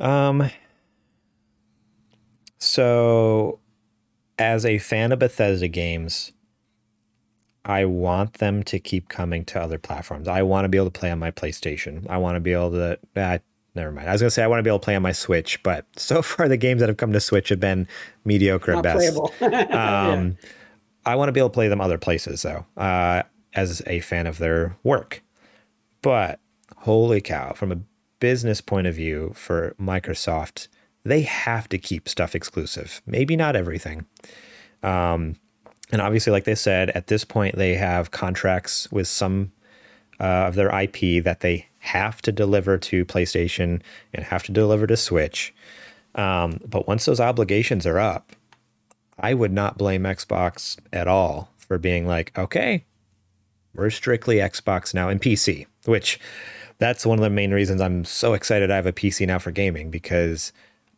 Um. 0.00 0.50
So, 2.58 3.58
as 4.38 4.64
a 4.64 4.78
fan 4.78 5.10
of 5.10 5.18
Bethesda 5.18 5.66
games, 5.66 6.32
I 7.64 7.84
want 7.84 8.34
them 8.34 8.62
to 8.64 8.78
keep 8.78 9.08
coming 9.08 9.44
to 9.46 9.60
other 9.60 9.78
platforms. 9.78 10.28
I 10.28 10.42
want 10.42 10.64
to 10.64 10.68
be 10.68 10.78
able 10.78 10.90
to 10.90 10.98
play 10.98 11.10
on 11.10 11.18
my 11.18 11.32
PlayStation. 11.32 12.08
I 12.08 12.18
want 12.18 12.36
to 12.36 12.40
be 12.40 12.52
able 12.52 12.70
to. 12.70 12.98
Uh, 13.16 13.38
never 13.74 13.92
mind. 13.92 14.08
I 14.08 14.12
was 14.12 14.20
gonna 14.20 14.30
say 14.30 14.42
I 14.42 14.46
want 14.46 14.58
to 14.58 14.62
be 14.62 14.70
able 14.70 14.78
to 14.78 14.84
play 14.84 14.96
on 14.96 15.02
my 15.02 15.12
Switch, 15.12 15.62
but 15.62 15.86
so 15.96 16.22
far 16.22 16.48
the 16.48 16.56
games 16.56 16.80
that 16.80 16.88
have 16.88 16.98
come 16.98 17.12
to 17.12 17.20
Switch 17.20 17.48
have 17.48 17.60
been 17.60 17.86
mediocre 18.24 18.76
at 18.76 18.82
best. 18.82 19.16
um, 19.40 19.50
yeah. 19.50 20.30
I 21.04 21.16
want 21.16 21.28
to 21.28 21.32
be 21.32 21.40
able 21.40 21.50
to 21.50 21.54
play 21.54 21.68
them 21.68 21.80
other 21.80 21.98
places 21.98 22.42
though, 22.42 22.66
uh, 22.76 23.22
as 23.54 23.82
a 23.86 24.00
fan 24.00 24.26
of 24.26 24.38
their 24.38 24.76
work. 24.82 25.22
But 26.00 26.40
holy 26.78 27.20
cow, 27.20 27.52
from 27.52 27.72
a 27.72 27.80
business 28.20 28.60
point 28.60 28.86
of 28.86 28.94
view 28.94 29.32
for 29.34 29.74
Microsoft, 29.80 30.68
they 31.04 31.22
have 31.22 31.68
to 31.68 31.78
keep 31.78 32.08
stuff 32.08 32.34
exclusive. 32.34 33.02
Maybe 33.06 33.36
not 33.36 33.56
everything. 33.56 34.06
Um, 34.82 35.36
and 35.90 36.00
obviously, 36.00 36.32
like 36.32 36.44
they 36.44 36.54
said, 36.54 36.90
at 36.90 37.08
this 37.08 37.24
point 37.24 37.56
they 37.56 37.74
have 37.74 38.10
contracts 38.10 38.90
with 38.90 39.08
some 39.08 39.52
uh, 40.20 40.46
of 40.46 40.54
their 40.54 40.68
IP 40.68 41.22
that 41.24 41.40
they 41.40 41.68
have 41.82 42.22
to 42.22 42.30
deliver 42.30 42.78
to 42.78 43.04
PlayStation 43.04 43.82
and 44.14 44.24
have 44.26 44.44
to 44.44 44.52
deliver 44.52 44.86
to 44.86 44.96
Switch. 44.96 45.52
Um, 46.14 46.60
but 46.64 46.86
once 46.86 47.04
those 47.04 47.18
obligations 47.18 47.86
are 47.86 47.98
up, 47.98 48.32
I 49.18 49.34
would 49.34 49.52
not 49.52 49.78
blame 49.78 50.04
Xbox 50.04 50.78
at 50.92 51.08
all 51.08 51.50
for 51.56 51.78
being 51.78 52.06
like, 52.06 52.36
okay, 52.38 52.84
we're 53.74 53.90
strictly 53.90 54.36
Xbox 54.36 54.94
now 54.94 55.08
and 55.08 55.20
PC, 55.20 55.66
which 55.84 56.20
that's 56.78 57.04
one 57.04 57.18
of 57.18 57.22
the 57.22 57.30
main 57.30 57.52
reasons 57.52 57.80
I'm 57.80 58.04
so 58.04 58.32
excited 58.32 58.70
I 58.70 58.76
have 58.76 58.86
a 58.86 58.92
PC 58.92 59.26
now 59.26 59.40
for 59.40 59.50
gaming 59.50 59.90
because 59.90 60.52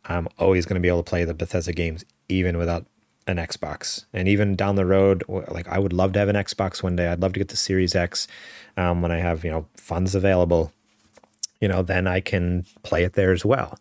I'm 0.05 0.27
always 0.37 0.67
going 0.67 0.75
to 0.75 0.81
be 0.81 0.87
able 0.87 1.03
to 1.03 1.09
play 1.09 1.25
the 1.25 1.33
Bethesda 1.33 1.73
games 1.73 2.05
even 2.29 2.59
without 2.59 2.85
an 3.27 3.37
Xbox. 3.37 4.05
And 4.13 4.27
even 4.27 4.55
down 4.55 4.75
the 4.75 4.85
road, 4.85 5.23
like 5.27 5.67
I 5.67 5.79
would 5.79 5.93
love 5.93 6.13
to 6.13 6.19
have 6.19 6.29
an 6.29 6.35
Xbox 6.35 6.83
one 6.83 6.95
day. 6.95 7.07
I'd 7.07 7.21
love 7.21 7.33
to 7.33 7.39
get 7.39 7.47
the 7.47 7.57
Series 7.57 7.95
X 7.95 8.27
um, 8.77 9.01
when 9.01 9.11
I 9.11 9.17
have 9.17 9.43
you 9.43 9.51
know 9.51 9.65
funds 9.75 10.15
available. 10.15 10.71
You 11.61 11.67
know, 11.67 11.81
then 11.81 12.07
I 12.07 12.19
can 12.19 12.65
play 12.83 13.03
it 13.03 13.13
there 13.13 13.31
as 13.31 13.45
well. 13.45 13.79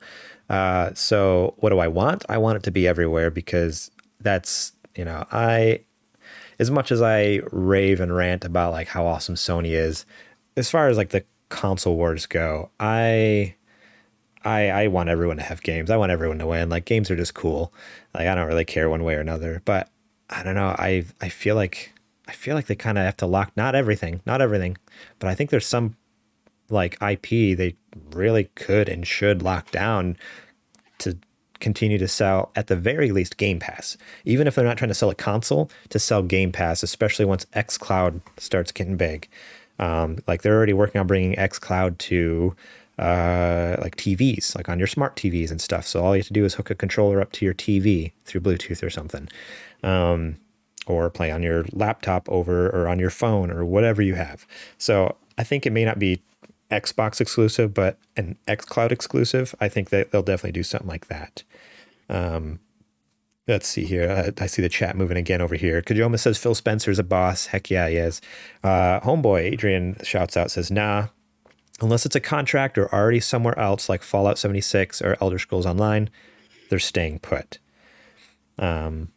Uh, 0.48 0.92
so 0.94 1.54
what 1.58 1.70
do 1.70 1.78
I 1.78 1.88
want? 1.88 2.24
I 2.28 2.38
want 2.38 2.56
it 2.56 2.62
to 2.64 2.70
be 2.70 2.86
everywhere 2.86 3.30
because 3.30 3.90
that's 4.20 4.72
you 4.94 5.04
know 5.04 5.26
I 5.32 5.80
as 6.58 6.70
much 6.70 6.92
as 6.92 7.02
I 7.02 7.40
rave 7.50 8.00
and 8.00 8.14
rant 8.14 8.44
about 8.44 8.72
like 8.72 8.88
how 8.88 9.06
awesome 9.06 9.34
Sony 9.34 9.70
is, 9.70 10.06
as 10.56 10.70
far 10.70 10.88
as 10.88 10.96
like 10.96 11.10
the 11.10 11.24
console 11.48 11.96
wars 11.96 12.26
go, 12.26 12.70
I 12.78 13.54
I 14.44 14.70
I 14.70 14.86
want 14.88 15.08
everyone 15.08 15.38
to 15.38 15.42
have 15.42 15.62
games. 15.62 15.90
I 15.90 15.96
want 15.96 16.12
everyone 16.12 16.38
to 16.38 16.46
win. 16.46 16.68
Like 16.68 16.84
games 16.84 17.10
are 17.10 17.16
just 17.16 17.34
cool. 17.34 17.72
Like 18.14 18.26
I 18.26 18.34
don't 18.34 18.46
really 18.46 18.64
care 18.64 18.90
one 18.90 19.04
way 19.04 19.14
or 19.14 19.20
another. 19.20 19.62
But 19.64 19.88
I 20.30 20.42
don't 20.42 20.54
know. 20.54 20.74
I 20.78 21.06
I 21.20 21.28
feel 21.28 21.56
like 21.56 21.92
I 22.28 22.32
feel 22.32 22.54
like 22.54 22.66
they 22.66 22.74
kind 22.74 22.98
of 22.98 23.04
have 23.04 23.16
to 23.18 23.26
lock 23.26 23.52
not 23.56 23.74
everything, 23.74 24.20
not 24.26 24.40
everything, 24.40 24.76
but 25.18 25.28
I 25.28 25.34
think 25.34 25.50
there's 25.50 25.66
some 25.66 25.96
like 26.70 27.00
IP 27.02 27.56
they 27.56 27.76
really 28.12 28.44
could 28.54 28.88
and 28.88 29.06
should 29.06 29.42
lock 29.42 29.70
down 29.70 30.16
to 30.98 31.18
continue 31.60 31.98
to 31.98 32.08
sell 32.08 32.50
at 32.56 32.66
the 32.66 32.76
very 32.76 33.10
least 33.10 33.36
Game 33.36 33.58
Pass. 33.58 33.96
Even 34.24 34.46
if 34.46 34.54
they're 34.54 34.64
not 34.64 34.76
trying 34.76 34.90
to 34.90 34.94
sell 34.94 35.10
a 35.10 35.14
console, 35.14 35.70
to 35.88 35.98
sell 35.98 36.22
Game 36.22 36.52
Pass, 36.52 36.82
especially 36.82 37.24
once 37.24 37.46
xCloud 37.54 38.20
starts 38.36 38.72
getting 38.72 38.96
big. 38.96 39.28
Um, 39.78 40.18
like 40.26 40.42
they're 40.42 40.56
already 40.56 40.72
working 40.72 41.00
on 41.00 41.06
bringing 41.06 41.34
xCloud 41.36 41.98
to 41.98 42.54
uh, 42.98 43.76
like 43.80 43.96
TVs, 43.96 44.54
like 44.54 44.68
on 44.68 44.78
your 44.78 44.86
smart 44.86 45.16
TVs 45.16 45.50
and 45.50 45.60
stuff. 45.60 45.86
So 45.86 46.04
all 46.04 46.14
you 46.14 46.20
have 46.20 46.28
to 46.28 46.32
do 46.32 46.44
is 46.44 46.54
hook 46.54 46.70
a 46.70 46.74
controller 46.74 47.20
up 47.20 47.32
to 47.32 47.44
your 47.44 47.54
TV 47.54 48.12
through 48.24 48.42
Bluetooth 48.42 48.82
or 48.82 48.90
something. 48.90 49.28
Um, 49.82 50.36
or 50.86 51.08
play 51.08 51.30
on 51.30 51.42
your 51.42 51.64
laptop 51.72 52.28
over 52.28 52.68
or 52.68 52.88
on 52.88 52.98
your 52.98 53.10
phone 53.10 53.50
or 53.50 53.64
whatever 53.64 54.02
you 54.02 54.14
have. 54.14 54.46
So 54.76 55.16
I 55.38 55.44
think 55.44 55.66
it 55.66 55.72
may 55.72 55.84
not 55.84 55.98
be 55.98 56.20
Xbox 56.74 57.20
exclusive, 57.20 57.72
but 57.72 57.98
an 58.16 58.36
xCloud 58.48 58.92
exclusive. 58.92 59.54
I 59.60 59.68
think 59.68 59.90
that 59.90 60.10
they'll 60.10 60.22
definitely 60.22 60.52
do 60.52 60.62
something 60.62 60.88
like 60.88 61.06
that. 61.08 61.42
Um, 62.08 62.60
let's 63.46 63.66
see 63.68 63.84
here. 63.84 64.32
I, 64.38 64.42
I, 64.42 64.46
see 64.46 64.62
the 64.62 64.68
chat 64.68 64.96
moving 64.96 65.16
again 65.16 65.40
over 65.40 65.54
here. 65.54 65.80
Kajoma 65.82 66.18
says 66.18 66.38
Phil 66.38 66.54
Spencer's 66.54 66.98
a 66.98 67.04
boss. 67.04 67.46
Heck 67.46 67.70
yeah, 67.70 67.88
he 67.88 67.96
is. 67.96 68.20
Uh, 68.62 69.00
homeboy 69.00 69.40
Adrian 69.40 69.96
shouts 70.02 70.36
out 70.36 70.50
says, 70.50 70.70
nah, 70.70 71.08
unless 71.80 72.04
it's 72.04 72.16
a 72.16 72.20
contract 72.20 72.76
or 72.76 72.92
already 72.92 73.20
somewhere 73.20 73.58
else 73.58 73.88
like 73.88 74.02
Fallout 74.02 74.38
76 74.38 75.00
or 75.02 75.16
Elder 75.20 75.38
Scrolls 75.38 75.66
Online, 75.66 76.10
they're 76.70 76.78
staying 76.78 77.20
put. 77.20 77.58
Um, 78.58 79.12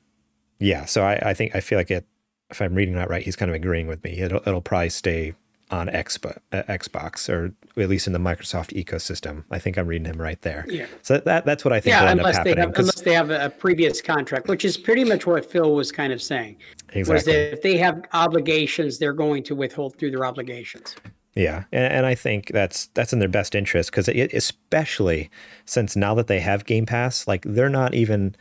yeah, 0.59 0.85
so 0.85 1.03
I, 1.03 1.29
I 1.29 1.33
think 1.33 1.55
I 1.55 1.59
feel 1.59 1.77
like 1.77 1.91
it. 1.91 2.05
If 2.49 2.61
I'm 2.61 2.75
reading 2.75 2.95
that 2.95 3.09
right, 3.09 3.23
he's 3.23 3.35
kind 3.35 3.51
of 3.51 3.55
agreeing 3.55 3.87
with 3.87 4.01
me. 4.05 4.19
It'll 4.19 4.41
it'll 4.45 4.61
probably 4.61 4.89
stay 4.89 5.33
on 5.69 5.87
Xbox, 5.87 6.39
uh, 6.51 6.63
Xbox 6.63 7.29
or 7.29 7.53
at 7.81 7.89
least 7.89 8.07
in 8.07 8.13
the 8.13 8.19
Microsoft 8.19 8.73
ecosystem. 8.73 9.43
I 9.51 9.59
think 9.59 9.77
I'm 9.77 9.87
reading 9.87 10.05
him 10.05 10.21
right 10.21 10.41
there. 10.41 10.65
Yeah. 10.69 10.85
So 11.01 11.17
that 11.19 11.45
that's 11.45 11.65
what 11.65 11.73
I 11.73 11.79
think 11.79 11.93
yeah, 11.93 12.01
will 12.01 12.09
end 12.09 12.19
unless 12.19 12.35
up 12.35 12.47
happening. 12.47 12.55
They 12.55 12.61
have, 12.61 12.77
unless 12.77 13.01
they 13.01 13.13
have 13.13 13.29
a 13.29 13.49
previous 13.49 14.01
contract, 14.01 14.47
which 14.47 14.63
is 14.63 14.77
pretty 14.77 15.03
much 15.03 15.25
what 15.25 15.49
Phil 15.49 15.75
was 15.75 15.91
kind 15.91 16.13
of 16.13 16.21
saying. 16.21 16.57
Exactly. 16.93 17.13
Was 17.13 17.25
that 17.25 17.53
if 17.53 17.61
they 17.61 17.77
have 17.77 18.01
obligations, 18.13 18.97
they're 18.97 19.13
going 19.13 19.43
to 19.43 19.55
withhold 19.55 19.97
through 19.97 20.11
their 20.11 20.25
obligations. 20.25 20.95
Yeah, 21.35 21.65
and, 21.71 21.93
and 21.93 22.05
I 22.05 22.15
think 22.15 22.51
that's 22.51 22.87
that's 22.87 23.13
in 23.13 23.19
their 23.19 23.29
best 23.29 23.53
interest 23.53 23.91
because 23.91 24.07
especially 24.07 25.29
since 25.65 25.95
now 25.95 26.15
that 26.15 26.27
they 26.27 26.39
have 26.39 26.65
Game 26.65 26.85
Pass, 26.85 27.27
like 27.27 27.43
they're 27.45 27.69
not 27.69 27.93
even. 27.93 28.35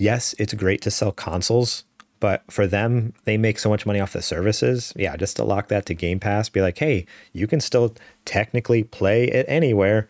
Yes, 0.00 0.32
it's 0.38 0.54
great 0.54 0.80
to 0.82 0.92
sell 0.92 1.10
consoles 1.10 1.82
but 2.20 2.42
for 2.50 2.66
them, 2.66 3.14
they 3.24 3.36
make 3.36 3.58
so 3.58 3.68
much 3.68 3.86
money 3.86 4.00
off 4.00 4.12
the 4.12 4.22
services. 4.22 4.92
Yeah, 4.96 5.16
just 5.16 5.36
to 5.36 5.44
lock 5.44 5.68
that 5.68 5.86
to 5.86 5.94
Game 5.94 6.20
Pass, 6.20 6.48
be 6.48 6.60
like, 6.60 6.78
hey, 6.78 7.06
you 7.32 7.46
can 7.46 7.60
still 7.60 7.94
technically 8.24 8.84
play 8.84 9.24
it 9.24 9.46
anywhere, 9.48 10.08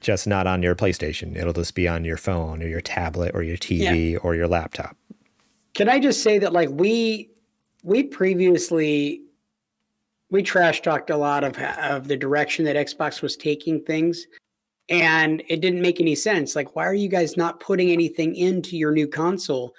just 0.00 0.26
not 0.26 0.46
on 0.46 0.62
your 0.62 0.74
PlayStation. 0.74 1.36
It'll 1.36 1.52
just 1.52 1.74
be 1.74 1.88
on 1.88 2.04
your 2.04 2.16
phone 2.16 2.62
or 2.62 2.66
your 2.66 2.80
tablet 2.80 3.34
or 3.34 3.42
your 3.42 3.56
TV 3.56 4.12
yeah. 4.12 4.18
or 4.18 4.34
your 4.34 4.48
laptop. 4.48 4.96
Can 5.74 5.88
I 5.88 5.98
just 5.98 6.22
say 6.22 6.38
that, 6.38 6.52
like, 6.52 6.68
we, 6.70 7.30
we 7.82 8.02
previously 8.02 9.22
we 10.30 10.42
trash 10.42 10.80
talked 10.80 11.10
a 11.10 11.16
lot 11.16 11.44
of 11.44 11.56
of 11.58 12.08
the 12.08 12.16
direction 12.16 12.64
that 12.64 12.74
Xbox 12.74 13.20
was 13.20 13.36
taking 13.36 13.80
things 13.82 14.26
and 14.88 15.42
it 15.48 15.60
didn't 15.60 15.82
make 15.82 16.00
any 16.00 16.14
sense 16.14 16.56
like 16.56 16.74
why 16.74 16.84
are 16.84 16.94
you 16.94 17.08
guys 17.08 17.36
not 17.36 17.60
putting 17.60 17.90
anything 17.90 18.34
into 18.34 18.76
your 18.76 18.92
new 18.92 19.06
console 19.06 19.74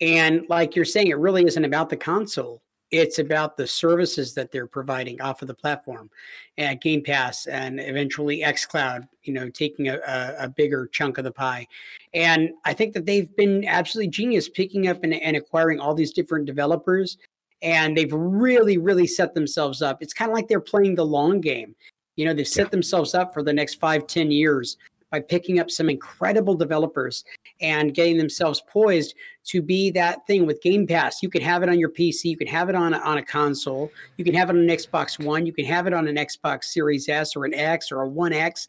and 0.00 0.44
like 0.48 0.76
you're 0.76 0.84
saying 0.84 1.08
it 1.08 1.18
really 1.18 1.44
isn't 1.44 1.64
about 1.64 1.88
the 1.88 1.96
console. 1.96 2.62
It's 2.90 3.18
about 3.18 3.58
the 3.58 3.66
services 3.66 4.32
that 4.34 4.50
they're 4.50 4.66
providing 4.66 5.20
off 5.20 5.42
of 5.42 5.48
the 5.48 5.54
platform 5.54 6.08
and 6.56 6.80
game 6.80 7.02
pass 7.02 7.46
and 7.46 7.78
eventually 7.80 8.40
xcloud 8.40 9.06
you 9.24 9.32
know 9.34 9.50
taking 9.50 9.88
a, 9.88 9.98
a, 10.06 10.44
a 10.44 10.48
bigger 10.48 10.86
chunk 10.86 11.18
of 11.18 11.24
the 11.24 11.30
pie. 11.30 11.66
And 12.14 12.50
i 12.64 12.72
think 12.72 12.94
that 12.94 13.04
they've 13.04 13.34
been 13.36 13.66
absolutely 13.66 14.10
genius 14.10 14.48
picking 14.48 14.88
up 14.88 15.04
and, 15.04 15.14
and 15.14 15.36
acquiring 15.36 15.80
all 15.80 15.94
these 15.94 16.12
different 16.12 16.46
developers 16.46 17.18
and 17.62 17.96
they've 17.96 18.12
really 18.12 18.78
really 18.78 19.06
set 19.06 19.34
themselves 19.34 19.82
up. 19.82 20.02
It's 20.02 20.14
kind 20.14 20.30
of 20.30 20.34
like 20.34 20.48
they're 20.48 20.60
playing 20.60 20.94
the 20.94 21.04
long 21.04 21.40
game. 21.40 21.74
You 22.16 22.24
know 22.24 22.34
they've 22.34 22.46
set 22.46 22.66
yeah. 22.66 22.70
themselves 22.70 23.14
up 23.14 23.34
for 23.34 23.42
the 23.42 23.52
next 23.52 23.74
five 23.74 24.06
ten 24.06 24.30
years 24.30 24.76
by 25.10 25.20
picking 25.20 25.58
up 25.58 25.70
some 25.70 25.88
incredible 25.88 26.54
developers 26.54 27.24
and 27.60 27.94
getting 27.94 28.18
themselves 28.18 28.62
poised 28.68 29.14
to 29.44 29.62
be 29.62 29.90
that 29.90 30.26
thing 30.26 30.46
with 30.46 30.62
Game 30.62 30.86
Pass. 30.86 31.22
You 31.22 31.28
can 31.28 31.42
have 31.42 31.62
it 31.62 31.68
on 31.68 31.78
your 31.78 31.90
PC, 31.90 32.24
you 32.24 32.36
can 32.36 32.46
have 32.46 32.68
it 32.68 32.74
on 32.74 32.94
a, 32.94 32.98
on 32.98 33.18
a 33.18 33.24
console, 33.24 33.90
you 34.16 34.24
can 34.24 34.34
have 34.34 34.50
it 34.50 34.56
on 34.56 34.62
an 34.62 34.68
Xbox 34.68 35.22
One, 35.24 35.46
you 35.46 35.52
can 35.52 35.64
have 35.64 35.86
it 35.86 35.92
on 35.92 36.06
an 36.08 36.16
Xbox 36.16 36.64
Series 36.64 37.08
S 37.08 37.34
or 37.34 37.44
an 37.44 37.54
X 37.54 37.90
or 37.90 38.02
a 38.02 38.08
One 38.08 38.32
X 38.32 38.68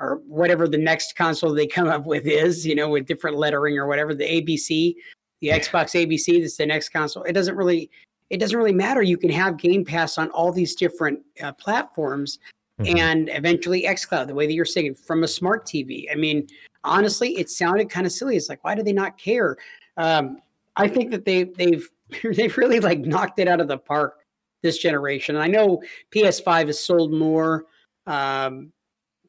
or 0.00 0.20
whatever 0.26 0.68
the 0.68 0.78
next 0.78 1.16
console 1.16 1.54
they 1.54 1.66
come 1.66 1.88
up 1.88 2.04
with 2.04 2.26
is, 2.26 2.66
you 2.66 2.74
know, 2.74 2.88
with 2.88 3.06
different 3.06 3.36
lettering 3.36 3.78
or 3.78 3.86
whatever 3.86 4.14
the 4.14 4.24
ABC, 4.24 4.94
the 5.40 5.48
Xbox 5.48 5.94
ABC, 5.94 6.40
that's 6.40 6.56
the 6.56 6.66
next 6.66 6.90
console. 6.90 7.22
It 7.22 7.32
doesn't 7.32 7.56
really 7.56 7.90
it 8.28 8.38
doesn't 8.38 8.58
really 8.58 8.72
matter. 8.72 9.02
You 9.02 9.16
can 9.16 9.30
have 9.30 9.56
Game 9.56 9.84
Pass 9.84 10.18
on 10.18 10.30
all 10.30 10.52
these 10.52 10.74
different 10.74 11.20
uh, 11.42 11.52
platforms 11.52 12.40
mm-hmm. 12.80 12.96
and 12.96 13.30
eventually 13.32 13.84
xCloud, 13.84 14.26
the 14.26 14.34
way 14.34 14.46
that 14.46 14.52
you're 14.52 14.64
saying 14.64 14.94
from 14.94 15.22
a 15.22 15.28
smart 15.28 15.64
TV. 15.66 16.06
I 16.10 16.16
mean, 16.16 16.46
honestly, 16.86 17.38
it 17.38 17.50
sounded 17.50 17.90
kind 17.90 18.06
of 18.06 18.12
silly. 18.12 18.36
It's 18.36 18.48
like, 18.48 18.64
why 18.64 18.74
do 18.74 18.82
they 18.82 18.92
not 18.92 19.18
care? 19.18 19.56
Um, 19.96 20.38
I 20.76 20.88
think 20.88 21.10
that 21.10 21.24
they 21.24 21.44
they've 21.44 21.88
they've 22.22 22.56
really 22.56 22.80
like 22.80 23.00
knocked 23.00 23.38
it 23.38 23.48
out 23.48 23.60
of 23.60 23.68
the 23.68 23.78
park 23.78 24.20
this 24.62 24.78
generation. 24.78 25.36
And 25.36 25.44
I 25.44 25.48
know 25.48 25.82
PS5 26.14 26.66
has 26.66 26.80
sold 26.80 27.12
more. 27.12 27.64
Um, 28.06 28.72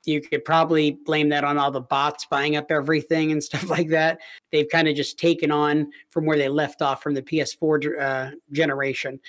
you 0.06 0.22
could 0.22 0.46
probably 0.46 0.92
blame 0.92 1.30
that 1.30 1.44
on 1.44 1.58
all 1.58 1.70
the 1.70 1.82
bots 1.82 2.26
buying 2.26 2.56
up 2.56 2.72
everything 2.72 3.32
and 3.32 3.44
stuff 3.44 3.70
like 3.70 3.90
that. 3.90 4.20
They've 4.52 4.68
kind 4.72 4.88
of 4.88 4.96
just 4.96 5.20
taken 5.20 5.52
on 5.52 5.92
from 6.10 6.26
where 6.26 6.38
they 6.38 6.50
left 6.50 6.82
off 6.82 7.04
from 7.04 7.14
the 7.14 7.22
PS4 7.22 8.02
uh, 8.02 8.32
generation. 8.52 9.20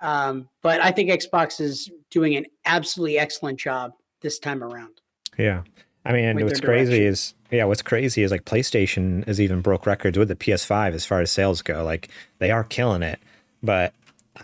Um, 0.00 0.48
but 0.60 0.80
I 0.82 0.90
think 0.90 1.10
Xbox 1.10 1.60
is 1.60 1.90
doing 2.10 2.36
an 2.36 2.46
absolutely 2.66 3.18
excellent 3.18 3.58
job 3.58 3.92
this 4.20 4.38
time 4.38 4.62
around. 4.62 5.00
Yeah. 5.38 5.62
I 6.04 6.12
mean, 6.12 6.44
what's 6.44 6.60
crazy 6.60 6.98
direction. 6.98 7.06
is, 7.06 7.34
yeah, 7.50 7.64
what's 7.64 7.82
crazy 7.82 8.22
is 8.22 8.30
like 8.30 8.44
PlayStation 8.44 9.26
has 9.26 9.40
even 9.40 9.62
broke 9.62 9.86
records 9.86 10.18
with 10.18 10.28
the 10.28 10.36
PS5 10.36 10.92
as 10.92 11.06
far 11.06 11.20
as 11.20 11.30
sales 11.30 11.62
go. 11.62 11.82
Like 11.82 12.08
they 12.38 12.50
are 12.50 12.64
killing 12.64 13.02
it. 13.02 13.18
But 13.62 13.94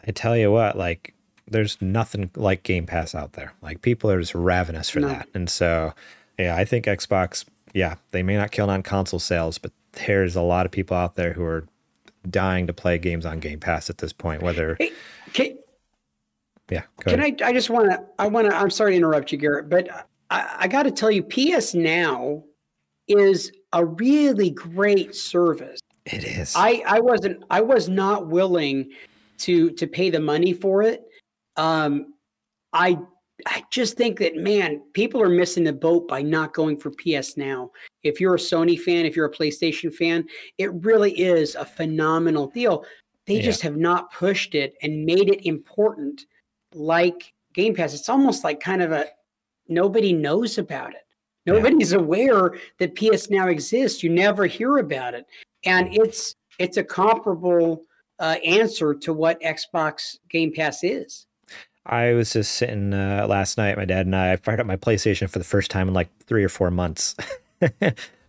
I 0.07 0.13
tell 0.13 0.37
you 0.37 0.51
what, 0.51 0.77
like 0.77 1.15
there's 1.47 1.81
nothing 1.83 2.31
like 2.35 2.63
Game 2.63 2.87
Pass 2.87 3.15
out 3.15 3.35
there. 3.35 3.53
Like 3.61 3.83
people 3.83 4.11
are 4.11 4.21
just 4.21 4.35
ravenous 4.35 4.89
for 4.89 5.01
no. 5.01 5.09
that. 5.09 5.29
And 5.35 5.51
so, 5.51 5.93
yeah, 6.39 6.57
I 6.57 6.65
think 6.65 6.87
Xbox, 6.87 7.45
yeah, 7.75 7.97
they 8.11 8.23
may 8.23 8.37
not 8.37 8.53
kill 8.53 8.67
non-console 8.67 9.21
sales, 9.21 9.59
but 9.59 9.73
there's 10.07 10.37
a 10.37 10.43
lot 10.43 10.65
of 10.65 10.73
people 10.73 10.97
out 10.97 11.17
there 11.17 11.35
who 11.35 11.45
are 11.45 11.67
dying 12.29 12.67
to 12.67 12.73
play 12.73 12.99
games 12.99 13.27
on 13.27 13.41
Game 13.41 13.61
Pass 13.61 13.91
at 13.91 13.99
this 13.99 14.13
point. 14.13 14.43
Whether 14.43 14.77
hey, 14.79 14.93
can, 15.33 15.59
yeah, 16.71 16.83
can 17.01 17.21
I? 17.21 17.35
I 17.45 17.53
just 17.53 17.71
want 17.71 17.91
to. 17.91 18.03
I 18.19 18.29
want 18.29 18.49
to. 18.49 18.57
I'm 18.57 18.71
sorry 18.71 18.93
to 18.93 18.97
interrupt 18.97 19.33
you, 19.33 19.39
Garrett, 19.39 19.69
but 19.69 19.89
I, 20.31 20.57
I 20.61 20.69
got 20.69 20.85
to 20.85 20.91
tell 20.91 21.11
you, 21.11 21.23
PS 21.23 21.75
Now 21.75 22.45
is 23.09 23.53
a 23.73 23.85
really 23.85 24.51
great 24.51 25.15
service. 25.15 25.81
It 26.07 26.25
is. 26.25 26.55
I 26.57 26.83
I 26.87 27.01
wasn't. 27.01 27.45
I 27.51 27.61
was 27.61 27.89
not 27.89 28.29
willing 28.29 28.91
to 29.39 29.71
to 29.73 29.87
pay 29.87 30.11
the 30.11 30.21
money 30.21 30.53
for 30.53 30.83
it. 30.83 31.03
Um, 31.57 32.15
I 32.73 32.99
I 33.47 33.65
just 33.71 33.97
think 33.97 34.19
that 34.19 34.37
man, 34.37 34.83
people 34.93 35.23
are 35.23 35.29
missing 35.29 35.65
the 35.65 35.73
boat 35.73 36.09
by 36.09 36.23
not 36.23 36.55
going 36.55 36.79
for 36.79 36.91
PS 36.91 37.37
Now. 37.37 37.71
If 38.03 38.21
you're 38.21 38.35
a 38.35 38.39
Sony 38.39 38.79
fan, 38.79 39.07
if 39.07 39.17
you're 39.17 39.27
a 39.27 39.33
PlayStation 39.33 39.95
fan, 39.95 40.27
it 40.59 40.73
really 40.85 41.13
is 41.19 41.55
a 41.55 41.65
phenomenal 41.65 42.49
deal. 42.49 42.85
They 43.27 43.37
yeah. 43.37 43.43
just 43.43 43.63
have 43.63 43.77
not 43.77 44.13
pushed 44.13 44.55
it 44.55 44.75
and 44.83 45.05
made 45.05 45.29
it 45.29 45.47
important 45.47 46.23
like 46.75 47.33
Game 47.55 47.75
Pass. 47.75 47.95
It's 47.95 48.09
almost 48.09 48.43
like 48.45 48.61
kind 48.61 48.83
of 48.83 48.93
a 48.93 49.07
nobody 49.71 50.13
knows 50.13 50.59
about 50.59 50.91
it. 50.91 51.07
Nobody's 51.47 51.93
yeah. 51.93 51.99
aware 51.99 52.55
that 52.79 52.95
PS 52.95 53.31
Now 53.31 53.49
exists. 53.49 54.03
You 54.03 54.11
never 54.11 54.47
hear 54.47 54.79
about 54.79 55.15
it, 55.15 55.27
and 55.65 55.89
it's 55.95 56.35
it's 56.59 56.77
a 56.77 56.85
comparable 56.85 57.85
uh, 58.19 58.37
answer 58.45 58.95
to 58.95 59.13
what 59.13 59.41
Xbox 59.41 60.19
Game 60.29 60.53
Pass 60.53 60.85
is. 60.85 61.27
I 61.87 62.13
was 62.13 62.35
just 62.35 62.53
sitting 62.53 62.93
uh, 62.93 63.27
last 63.29 63.57
night. 63.57 63.79
My 63.79 63.87
dad 63.87 64.05
and 64.05 64.15
I, 64.15 64.33
I 64.33 64.37
fired 64.37 64.61
up 64.61 64.67
my 64.67 64.77
PlayStation 64.77 65.31
for 65.31 65.39
the 65.39 65.45
first 65.45 65.71
time 65.71 65.89
in 65.89 65.95
like 65.95 66.11
three 66.25 66.45
or 66.45 66.51
four 66.51 66.71
months. 66.71 67.17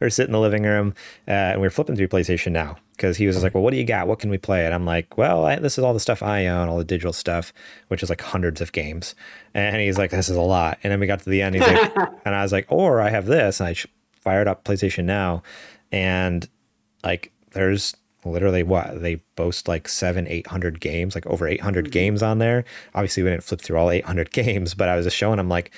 we're 0.02 0.10
sitting 0.10 0.30
in 0.30 0.34
the 0.34 0.40
living 0.40 0.64
room 0.64 0.94
uh, 1.28 1.32
and 1.32 1.62
we 1.62 1.68
are 1.68 1.72
flipping 1.72 1.96
through 1.96 2.08
PlayStation 2.08 2.54
now 2.54 2.78
because 3.02 3.18
he 3.18 3.26
was 3.26 3.42
like, 3.42 3.56
"Well, 3.56 3.64
what 3.64 3.72
do 3.72 3.78
you 3.78 3.84
got? 3.84 4.08
What 4.08 4.20
can 4.20 4.30
we 4.30 4.38
play?" 4.38 4.64
And 4.64 4.76
I'm 4.76 4.86
like, 4.86 5.18
"Well, 5.18 5.46
I, 5.46 5.56
this 5.56 5.80
is 5.80 5.84
all 5.84 5.94
the 5.94 6.00
stuff 6.00 6.22
I 6.22 6.46
own, 6.46 6.70
all 6.70 6.78
the 6.78 6.84
digital 6.84 7.14
stuff, 7.14 7.52
which 7.88 8.04
is 8.04 8.10
like 8.10 8.22
hundreds 8.22 8.62
of 8.62 8.72
games." 8.72 9.16
And 9.56 9.78
he's 9.78 9.98
like, 9.98 10.12
"This 10.12 10.30
is 10.30 10.38
a 10.38 10.42
lot." 10.42 10.78
And 10.84 10.92
then 10.92 11.00
we 11.00 11.08
got 11.08 11.20
to 11.20 11.30
the 11.30 11.42
end. 11.42 11.56
He's 11.56 11.66
like, 11.66 11.96
and 12.26 12.36
I 12.36 12.44
was 12.44 12.52
like, 12.52 12.68
"Or 12.70 13.02
I 13.02 13.10
have 13.10 13.26
this," 13.26 13.60
and 13.60 13.68
I 13.70 13.76
fired 14.22 14.48
up 14.48 14.64
PlayStation 14.64 15.06
now, 15.06 15.42
and 15.92 16.48
like, 17.04 17.32
there's 17.54 17.96
literally 18.24 18.62
what 18.62 19.02
they 19.02 19.16
boast 19.36 19.68
like 19.68 19.88
seven, 19.88 20.28
eight 20.28 20.46
hundred 20.48 20.80
games, 20.80 21.16
like 21.16 21.26
over 21.26 21.48
eight 21.48 21.62
hundred 21.62 21.86
mm-hmm. 21.86 21.94
games 21.94 22.22
on 22.22 22.38
there. 22.38 22.64
Obviously, 22.94 23.24
we 23.24 23.32
didn't 23.32 23.44
flip 23.44 23.62
through 23.62 23.78
all 23.78 23.90
eight 23.90 24.06
hundred 24.06 24.32
games, 24.34 24.76
but 24.76 24.90
I 24.90 24.96
was 24.96 25.08
just 25.08 25.18
showing 25.18 25.40
him 25.40 25.50
like 25.50 25.72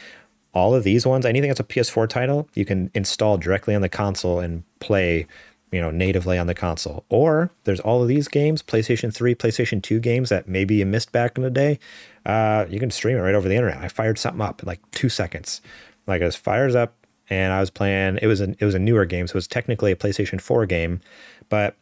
all 0.54 0.76
of 0.76 0.84
these 0.84 1.06
ones. 1.06 1.26
Anything 1.26 1.50
that's 1.50 1.62
a 1.62 1.64
PS4 1.64 2.10
title, 2.10 2.50
you 2.54 2.66
can 2.66 2.92
install 2.94 3.38
directly 3.38 3.74
on 3.74 3.82
the 3.82 3.90
console 3.90 4.40
and 4.40 4.64
play. 4.80 5.26
You 5.74 5.82
know, 5.82 5.92
natively 5.92 6.38
on 6.38 6.48
the 6.48 6.54
console. 6.54 7.04
Or 7.10 7.52
there's 7.64 7.80
all 7.80 8.02
of 8.02 8.08
these 8.08 8.28
games, 8.28 8.62
PlayStation 8.62 9.14
3, 9.14 9.36
PlayStation 9.36 9.82
2 9.82 10.00
games 10.00 10.30
that 10.30 10.48
maybe 10.48 10.76
you 10.76 10.86
missed 10.86 11.12
back 11.12 11.36
in 11.36 11.44
the 11.44 11.50
day. 11.50 11.80
Uh, 12.26 12.66
you 12.70 12.80
can 12.80 12.92
stream 12.92 13.18
it 13.18 13.22
right 13.22 13.36
over 13.36 13.50
the 13.50 13.56
internet. 13.56 13.80
I 13.80 13.88
fired 13.88 14.18
something 14.18 14.42
up 14.42 14.62
in 14.62 14.68
like 14.68 14.80
two 14.92 15.10
seconds. 15.10 15.62
Like 16.08 16.22
it 16.22 16.34
fires 16.36 16.76
up, 16.76 16.96
and 17.30 17.52
I 17.54 17.60
was 17.60 17.70
playing. 17.70 18.20
It 18.22 18.28
was 18.28 18.42
a 18.42 18.56
it 18.60 18.66
was 18.66 18.76
a 18.76 18.80
newer 18.80 19.06
game, 19.06 19.28
so 19.28 19.34
it 19.34 19.36
was 19.36 19.48
technically 19.48 19.92
a 19.92 19.96
PlayStation 19.96 20.40
4 20.40 20.66
game, 20.66 21.02
but 21.50 21.76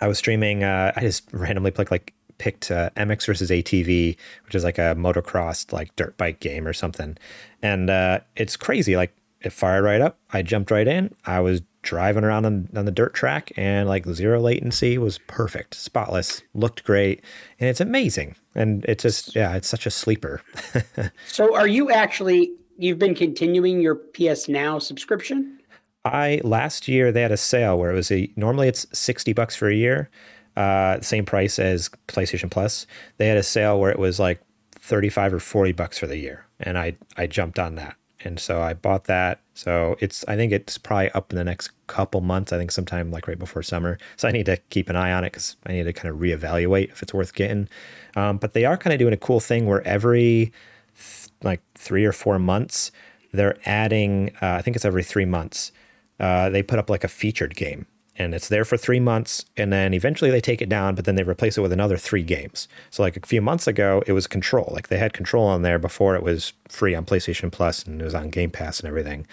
I 0.00 0.08
was 0.08 0.18
streaming. 0.18 0.62
Uh, 0.62 0.92
I 0.94 1.00
just 1.00 1.30
randomly 1.32 1.70
picked 1.70 1.90
like 1.90 2.14
picked 2.38 2.70
uh, 2.70 2.90
MX 2.96 3.26
versus 3.26 3.50
ATV, 3.50 4.16
which 4.44 4.54
is 4.54 4.64
like 4.64 4.78
a 4.78 4.94
motocross 4.94 5.72
like 5.72 5.94
dirt 5.96 6.16
bike 6.16 6.40
game 6.40 6.66
or 6.66 6.72
something, 6.72 7.16
and 7.62 7.90
uh, 7.90 8.20
it's 8.36 8.56
crazy. 8.56 8.96
Like 8.96 9.16
it 9.40 9.52
fired 9.52 9.84
right 9.84 10.00
up. 10.00 10.18
I 10.32 10.42
jumped 10.42 10.70
right 10.70 10.86
in. 10.86 11.14
I 11.24 11.40
was 11.40 11.62
driving 11.86 12.24
around 12.24 12.44
on, 12.44 12.68
on 12.76 12.84
the 12.84 12.90
dirt 12.90 13.14
track, 13.14 13.52
and 13.56 13.88
like 13.88 14.04
zero 14.06 14.40
latency 14.40 14.98
was 14.98 15.18
perfect, 15.26 15.74
spotless, 15.74 16.42
looked 16.52 16.84
great, 16.84 17.24
and 17.58 17.70
it's 17.70 17.80
amazing. 17.80 18.36
And 18.54 18.84
it's 18.86 19.02
just 19.02 19.34
yeah, 19.34 19.54
it's 19.54 19.68
such 19.68 19.86
a 19.86 19.90
sleeper. 19.90 20.42
so, 21.26 21.56
are 21.56 21.68
you 21.68 21.90
actually? 21.90 22.52
You've 22.78 22.98
been 22.98 23.14
continuing 23.14 23.80
your 23.80 23.94
PS 23.94 24.48
Now 24.48 24.78
subscription? 24.78 25.60
I 26.04 26.40
last 26.44 26.88
year 26.88 27.10
they 27.10 27.22
had 27.22 27.32
a 27.32 27.36
sale 27.36 27.78
where 27.78 27.90
it 27.90 27.94
was 27.94 28.12
a 28.12 28.30
normally 28.36 28.68
it's 28.68 28.86
60 28.92 29.32
bucks 29.32 29.56
for 29.56 29.68
a 29.68 29.74
year, 29.74 30.10
uh, 30.56 31.00
same 31.00 31.24
price 31.24 31.58
as 31.58 31.90
PlayStation 32.08 32.50
Plus. 32.50 32.86
They 33.16 33.28
had 33.28 33.38
a 33.38 33.42
sale 33.42 33.80
where 33.80 33.90
it 33.90 33.98
was 33.98 34.20
like 34.20 34.40
35 34.78 35.34
or 35.34 35.40
40 35.40 35.72
bucks 35.72 35.98
for 35.98 36.06
the 36.06 36.18
year, 36.18 36.46
and 36.60 36.76
I 36.76 36.96
I 37.16 37.26
jumped 37.26 37.58
on 37.58 37.76
that, 37.76 37.96
and 38.24 38.40
so 38.40 38.62
I 38.62 38.74
bought 38.74 39.04
that. 39.04 39.40
So 39.54 39.96
it's 40.00 40.24
I 40.26 40.36
think 40.36 40.52
it's 40.52 40.78
probably 40.78 41.10
up 41.10 41.32
in 41.32 41.36
the 41.36 41.44
next 41.44 41.70
couple 41.86 42.20
months. 42.20 42.52
I 42.52 42.58
think 42.58 42.70
sometime 42.70 43.10
like 43.10 43.28
right 43.28 43.38
before 43.38 43.62
summer. 43.62 43.98
So 44.16 44.28
I 44.28 44.32
need 44.32 44.46
to 44.46 44.56
keep 44.70 44.88
an 44.88 44.96
eye 44.96 45.12
on 45.12 45.24
it 45.24 45.32
because 45.32 45.56
I 45.66 45.72
need 45.72 45.84
to 45.84 45.92
kind 45.92 46.12
of 46.12 46.20
reevaluate 46.20 46.90
if 46.90 47.02
it's 47.02 47.14
worth 47.14 47.34
getting. 47.34 47.68
Um, 48.14 48.38
but 48.38 48.52
they 48.52 48.64
are 48.64 48.76
kind 48.76 48.92
of 48.92 48.98
doing 48.98 49.12
a 49.12 49.18
cool 49.18 49.40
thing 49.40 49.66
where 49.66 49.86
every 49.86 50.52
th- 50.96 51.28
like 51.42 51.60
three 51.74 52.04
or 52.04 52.12
four 52.12 52.38
months 52.38 52.90
they're 53.32 53.58
adding. 53.66 54.30
Uh, 54.40 54.54
I 54.54 54.62
think 54.62 54.76
it's 54.76 54.84
every 54.84 55.04
three 55.04 55.26
months 55.26 55.72
uh, 56.18 56.48
they 56.48 56.62
put 56.62 56.78
up 56.78 56.88
like 56.88 57.04
a 57.04 57.08
featured 57.08 57.54
game 57.54 57.86
and 58.18 58.34
it's 58.34 58.48
there 58.48 58.64
for 58.64 58.76
three 58.76 59.00
months 59.00 59.44
and 59.56 59.72
then 59.72 59.92
eventually 59.94 60.30
they 60.30 60.40
take 60.40 60.62
it 60.62 60.68
down 60.68 60.94
but 60.94 61.04
then 61.04 61.14
they 61.14 61.22
replace 61.22 61.58
it 61.58 61.60
with 61.60 61.72
another 61.72 61.96
three 61.96 62.22
games. 62.22 62.68
So 62.90 63.02
like 63.02 63.16
a 63.16 63.26
few 63.26 63.40
months 63.40 63.66
ago 63.66 64.02
it 64.06 64.12
was 64.12 64.26
control. 64.26 64.70
Like 64.72 64.88
they 64.88 64.98
had 64.98 65.12
control 65.12 65.46
on 65.46 65.62
there 65.62 65.78
before 65.78 66.16
it 66.16 66.22
was 66.22 66.52
free 66.68 66.94
on 66.94 67.04
playstation 67.04 67.50
plus 67.52 67.84
and 67.84 68.00
it 68.00 68.04
was 68.04 68.14
on 68.14 68.30
game 68.30 68.50
pass 68.50 68.80
and 68.80 68.88
everything. 68.88 69.26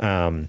Um, 0.00 0.48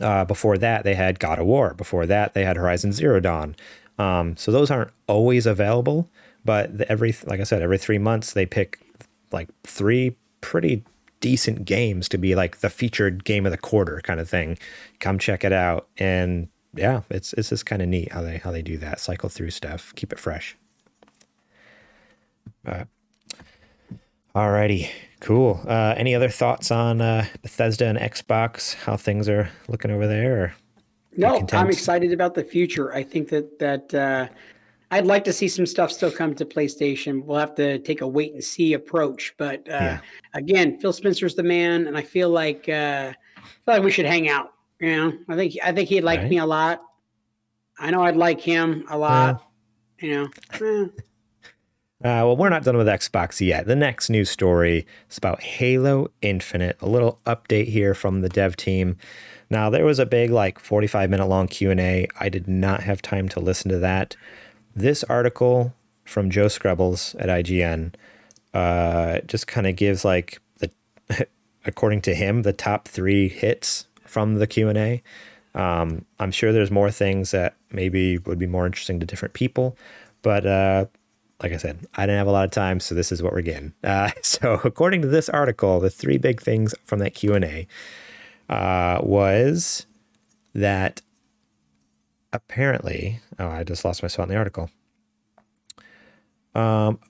uh, 0.00 0.24
before 0.24 0.58
that 0.58 0.84
they 0.84 0.94
had 0.94 1.18
god 1.18 1.38
of 1.38 1.46
war. 1.46 1.74
Before 1.74 2.06
that 2.06 2.34
they 2.34 2.44
had 2.44 2.56
horizon 2.56 2.92
zero 2.92 3.20
dawn. 3.20 3.56
Um, 3.98 4.36
so 4.36 4.50
those 4.50 4.70
aren't 4.70 4.90
always 5.06 5.46
available 5.46 6.10
but 6.44 6.76
the, 6.78 6.90
every 6.90 7.14
like 7.24 7.40
I 7.40 7.44
said, 7.44 7.62
every 7.62 7.78
three 7.78 7.98
months 7.98 8.32
they 8.32 8.46
pick 8.46 8.78
like 9.32 9.48
three 9.64 10.16
pretty 10.40 10.84
decent 11.20 11.64
games 11.64 12.08
to 12.10 12.18
be 12.18 12.34
like 12.34 12.58
the 12.58 12.68
featured 12.68 13.24
game 13.24 13.46
of 13.46 13.52
the 13.52 13.58
quarter 13.58 14.00
kind 14.04 14.20
of 14.20 14.28
thing. 14.28 14.58
Come 15.00 15.18
check 15.18 15.42
it 15.44 15.52
out, 15.52 15.88
and 15.96 16.48
yeah, 16.76 17.02
it's 17.10 17.32
it's 17.34 17.50
just 17.50 17.66
kind 17.66 17.82
of 17.82 17.88
neat 17.88 18.12
how 18.12 18.22
they 18.22 18.38
how 18.38 18.50
they 18.50 18.62
do 18.62 18.78
that. 18.78 19.00
Cycle 19.00 19.28
through 19.28 19.50
stuff, 19.50 19.94
keep 19.94 20.12
it 20.12 20.18
fresh. 20.18 20.56
Uh, 22.66 22.84
alrighty, 24.34 24.90
cool. 25.20 25.60
Uh, 25.66 25.94
any 25.96 26.14
other 26.14 26.28
thoughts 26.28 26.70
on 26.70 27.00
uh, 27.00 27.26
Bethesda 27.42 27.86
and 27.86 27.98
Xbox? 27.98 28.74
How 28.74 28.96
things 28.96 29.28
are 29.28 29.50
looking 29.68 29.90
over 29.90 30.06
there? 30.06 30.44
Or 30.44 30.54
no, 31.16 31.46
I'm 31.52 31.68
excited 31.68 32.12
about 32.12 32.34
the 32.34 32.44
future. 32.44 32.92
I 32.94 33.02
think 33.02 33.28
that 33.28 33.58
that 33.58 33.94
uh, 33.94 34.28
I'd 34.90 35.06
like 35.06 35.24
to 35.24 35.32
see 35.32 35.48
some 35.48 35.66
stuff 35.66 35.92
still 35.92 36.10
come 36.10 36.34
to 36.36 36.44
PlayStation. 36.44 37.24
We'll 37.24 37.38
have 37.38 37.54
to 37.56 37.78
take 37.80 38.00
a 38.00 38.06
wait 38.06 38.32
and 38.32 38.42
see 38.42 38.74
approach. 38.74 39.34
But 39.36 39.68
uh, 39.68 39.72
yeah. 39.72 40.00
again, 40.34 40.78
Phil 40.78 40.92
Spencer's 40.92 41.34
the 41.34 41.42
man, 41.42 41.86
and 41.86 41.96
I 41.96 42.02
feel 42.02 42.30
like 42.30 42.68
uh, 42.68 43.12
I 43.36 43.40
feel 43.40 43.74
like 43.74 43.82
we 43.82 43.90
should 43.90 44.06
hang 44.06 44.28
out. 44.28 44.53
Know, 44.80 45.12
I 45.28 45.36
think 45.36 45.54
I 45.62 45.72
think 45.72 45.88
he'd 45.88 46.02
like 46.02 46.20
right. 46.20 46.30
me 46.30 46.38
a 46.38 46.46
lot. 46.46 46.82
I 47.78 47.90
know 47.90 48.02
I'd 48.02 48.16
like 48.16 48.40
him 48.40 48.84
a 48.88 48.98
lot. 48.98 49.42
Yeah. 50.00 50.06
You 50.06 50.14
know. 50.14 50.28
Eh. 50.66 50.88
Uh, 52.04 52.20
well, 52.20 52.36
we're 52.36 52.50
not 52.50 52.64
done 52.64 52.76
with 52.76 52.86
Xbox 52.86 53.40
yet. 53.40 53.66
The 53.66 53.74
next 53.76 54.10
news 54.10 54.28
story 54.28 54.86
is 55.08 55.16
about 55.16 55.42
Halo 55.42 56.08
Infinite. 56.20 56.76
A 56.82 56.88
little 56.88 57.18
update 57.24 57.68
here 57.68 57.94
from 57.94 58.20
the 58.20 58.28
dev 58.28 58.56
team. 58.56 58.98
Now, 59.48 59.70
there 59.70 59.86
was 59.86 59.98
a 59.98 60.04
big, 60.04 60.30
like, 60.30 60.58
45 60.58 61.08
minute 61.08 61.26
long 61.26 61.48
Q&A. 61.48 62.06
I 62.20 62.28
did 62.28 62.46
not 62.46 62.82
have 62.82 63.00
time 63.00 63.26
to 63.30 63.40
listen 63.40 63.70
to 63.70 63.78
that. 63.78 64.16
This 64.76 65.02
article 65.04 65.72
from 66.04 66.28
Joe 66.28 66.46
Skrebels 66.46 67.14
at 67.18 67.30
IGN 67.30 67.94
uh, 68.52 69.20
just 69.20 69.46
kind 69.46 69.66
of 69.66 69.74
gives, 69.74 70.04
like, 70.04 70.42
the, 70.58 70.70
according 71.64 72.02
to 72.02 72.14
him, 72.14 72.42
the 72.42 72.52
top 72.52 72.86
three 72.86 73.28
hits 73.28 73.86
from 74.14 74.36
the 74.36 74.46
Q&A. 74.46 75.02
Um, 75.56 76.04
I'm 76.20 76.30
sure 76.30 76.52
there's 76.52 76.70
more 76.70 76.92
things 76.92 77.32
that 77.32 77.56
maybe 77.72 78.18
would 78.18 78.38
be 78.38 78.46
more 78.46 78.64
interesting 78.64 79.00
to 79.00 79.06
different 79.06 79.34
people, 79.34 79.76
but 80.22 80.46
uh, 80.46 80.86
like 81.42 81.52
I 81.52 81.56
said, 81.56 81.84
I 81.96 82.02
didn't 82.06 82.18
have 82.18 82.28
a 82.28 82.30
lot 82.30 82.44
of 82.44 82.52
time, 82.52 82.78
so 82.78 82.94
this 82.94 83.10
is 83.10 83.24
what 83.24 83.32
we're 83.32 83.42
getting. 83.42 83.72
Uh, 83.82 84.10
so, 84.22 84.60
according 84.62 85.02
to 85.02 85.08
this 85.08 85.28
article, 85.28 85.80
the 85.80 85.90
three 85.90 86.16
big 86.16 86.40
things 86.40 86.76
from 86.84 87.00
that 87.00 87.14
Q 87.14 87.34
and 87.34 87.44
A 87.44 87.66
uh, 88.48 89.00
was 89.02 89.86
that 90.54 91.02
apparently, 92.32 93.20
oh, 93.40 93.48
I 93.48 93.64
just 93.64 93.84
lost 93.84 94.00
my 94.00 94.08
spot 94.08 94.28
in 94.28 94.32
the 94.32 94.38
article. 94.38 94.70
Um, 96.54 97.00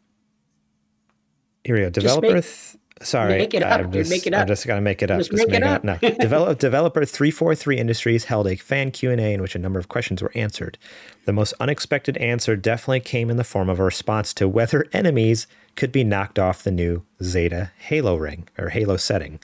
here 1.65 1.75
we 1.75 1.83
go. 1.83 1.91
Developer. 1.91 2.41
Th- 2.41 2.77
Sorry, 3.03 3.39
make 3.39 3.55
it 3.55 3.63
up. 3.63 3.81
I'm 3.81 3.93
just, 3.93 4.09
make 4.09 4.27
it 4.27 4.33
up. 4.35 4.43
I'm 4.43 4.47
just 4.47 4.67
gonna 4.67 4.81
make 4.81 5.03
it 5.03 5.11
up. 5.11 5.19
Just, 5.19 5.33
just 5.33 5.49
make, 5.49 5.57
it 5.57 5.63
up. 5.65 5.85
up. 5.85 6.03
No, 6.03 6.11
Develop, 6.21 6.59
developer 6.59 7.05
three 7.05 7.33
four 7.33 7.55
three 7.55 7.77
Industries 7.77 8.25
held 8.25 8.47
a 8.47 8.57
fan 8.57 8.93
Q 8.93 9.11
and 9.11 9.21
A 9.21 9.33
in 9.33 9.43
which 9.43 9.57
a 9.57 9.59
number 9.59 9.81
of 9.81 9.89
questions 9.89 10.23
were 10.23 10.31
answered. 10.35 10.79
The 11.25 11.33
most 11.33 11.55
unexpected 11.59 12.17
answer 12.19 12.55
definitely 12.55 13.01
came 13.01 13.31
in 13.31 13.37
the 13.37 13.45
form 13.45 13.69
of 13.69 13.81
a 13.81 13.85
response 13.85 14.33
to 14.35 14.49
whether 14.49 14.87
enemies 14.93 15.49
could 15.75 15.91
be 15.91 16.05
knocked 16.05 16.39
off 16.39 16.63
the 16.63 16.71
new 16.71 17.05
Zeta 17.23 17.73
Halo 17.79 18.17
ring 18.17 18.49
or 18.57 18.69
Halo 18.69 18.97
setting. 18.97 19.41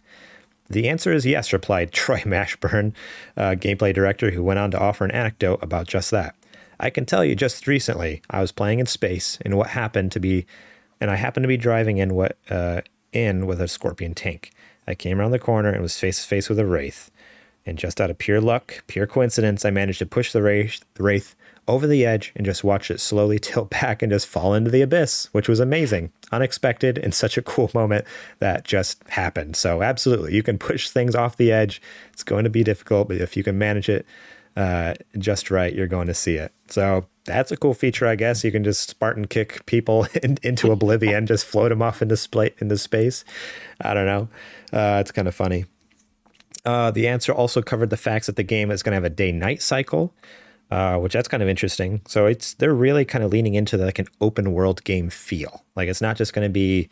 The 0.69 0.89
answer 0.89 1.13
is 1.13 1.27
yes, 1.27 1.53
replied 1.53 1.93
Troy 1.93 2.21
Mashburn, 2.21 2.93
uh, 3.37 3.57
gameplay 3.57 3.93
director, 3.93 4.31
who 4.31 4.45
went 4.45 4.61
on 4.61 4.71
to 4.71 4.79
offer 4.79 5.05
an 5.05 5.11
anecdote 5.11 5.59
about 5.61 5.89
just 5.89 6.13
that. 6.13 6.37
I 6.79 6.89
can 6.89 7.05
tell 7.05 7.25
you, 7.25 7.35
just 7.35 7.67
recently, 7.67 8.23
I 8.31 8.41
was 8.41 8.53
playing 8.53 8.79
in 8.79 8.87
space, 8.87 9.39
and 9.45 9.59
what 9.59 9.71
happened 9.71 10.13
to 10.13 10.21
be, 10.21 10.47
and 11.01 11.11
I 11.11 11.17
happened 11.17 11.45
to 11.45 11.49
be 11.49 11.57
driving 11.57 11.99
in 11.99 12.15
what. 12.15 12.39
Uh, 12.49 12.83
in 13.13 13.47
with 13.47 13.61
a 13.61 13.69
scorpion 13.69 14.15
tank. 14.15 14.53
I 14.87 14.95
came 14.95 15.21
around 15.21 15.31
the 15.31 15.39
corner 15.39 15.71
and 15.71 15.83
was 15.83 15.99
face 15.99 16.23
to 16.23 16.29
face 16.29 16.49
with 16.49 16.59
a 16.59 16.67
wraith. 16.67 17.11
And 17.67 17.79
just 17.79 18.01
out 18.01 18.11
of 18.11 18.19
pure 18.19 18.41
luck, 18.41 18.83
pure 18.87 19.07
coincidence, 19.07 19.65
I 19.65 19.71
managed 19.71 19.99
to 19.99 20.07
push 20.07 20.33
the 20.33 20.43
wraith, 20.43 20.85
the 20.95 21.03
wraith 21.03 21.35
over 21.69 21.87
the 21.87 22.05
edge 22.05 22.33
and 22.35 22.45
just 22.45 22.65
watch 22.65 22.91
it 22.91 23.01
slowly 23.01 23.39
tilt 23.41 23.71
back 23.71 24.03
and 24.03 24.11
just 24.11 24.27
fall 24.27 24.55
into 24.55 24.71
the 24.71 24.83
abyss, 24.83 25.29
which 25.33 25.49
was 25.49 25.61
amazing, 25.61 26.11
unexpected, 26.33 26.99
and 26.99 27.15
such 27.15 27.37
a 27.39 27.43
cool 27.43 27.71
moment 27.75 28.05
that 28.39 28.65
just 28.65 29.03
happened. 29.11 29.57
So, 29.57 29.83
absolutely, 29.83 30.35
you 30.35 30.43
can 30.43 30.59
push 30.59 30.91
things 30.91 31.15
off 31.15 31.37
the 31.37 31.53
edge. 31.53 31.81
It's 32.13 32.25
going 32.25 32.45
to 32.45 32.51
be 32.51 32.65
difficult, 32.65 33.09
but 33.09 33.19
if 33.19 33.37
you 33.37 33.45
can 33.45 33.59
manage 33.59 33.89
it 33.89 34.07
uh, 34.61 34.95
just 35.19 35.51
right, 35.51 35.75
you're 35.75 35.87
going 35.87 36.07
to 36.07 36.15
see 36.15 36.37
it. 36.37 36.53
So, 36.69 37.07
that's 37.25 37.53
a 37.53 37.57
cool 37.57 37.75
feature, 37.75 38.07
I 38.07 38.17
guess. 38.17 38.45
You 38.45 38.53
can 38.53 38.65
just 38.65 38.91
Spartan 38.91 39.27
kick 39.27 39.65
people 39.67 40.07
in, 40.23 40.39
into 40.43 40.71
oblivion, 40.71 41.27
just 41.27 41.47
float 41.47 41.71
them 41.71 41.83
off 41.83 42.03
into, 42.03 42.17
into 42.61 42.79
space. 42.79 43.25
I 43.81 43.95
don't 43.95 44.07
know. 44.07 44.29
Uh, 44.73 44.99
it's 45.01 45.13
kind 45.13 45.29
of 45.29 45.35
funny. 45.35 45.67
Uh, 46.65 46.91
the 46.91 47.09
answer 47.09 47.33
also 47.33 47.63
covered 47.63 47.91
the 47.91 47.97
facts 47.97 48.27
that 48.27 48.37
the 48.37 48.43
game 48.43 48.71
is 48.71 48.83
going 48.83 48.93
to 48.93 48.97
have 48.97 49.05
a 49.05 49.11
day-night 49.11 49.63
cycle, 49.63 50.13
uh, 50.71 50.99
which 50.99 51.15
that's 51.15 51.29
kind 51.29 51.43
of 51.43 51.49
interesting. 51.49 52.03
So 52.07 52.27
it's 52.27 52.55
they're 52.55 52.75
really 52.75 53.05
kind 53.05 53.25
of 53.25 53.33
leaning 53.33 53.55
into 53.55 53.77
the, 53.77 53.87
like 53.87 53.99
an 53.99 54.09
open 54.21 54.53
world 54.53 54.85
game 54.85 55.09
feel. 55.09 55.65
Like 55.75 55.89
it's 55.89 56.03
not 56.03 56.17
just 56.17 56.35
going 56.35 56.47
to 56.47 56.53
be, 56.53 56.91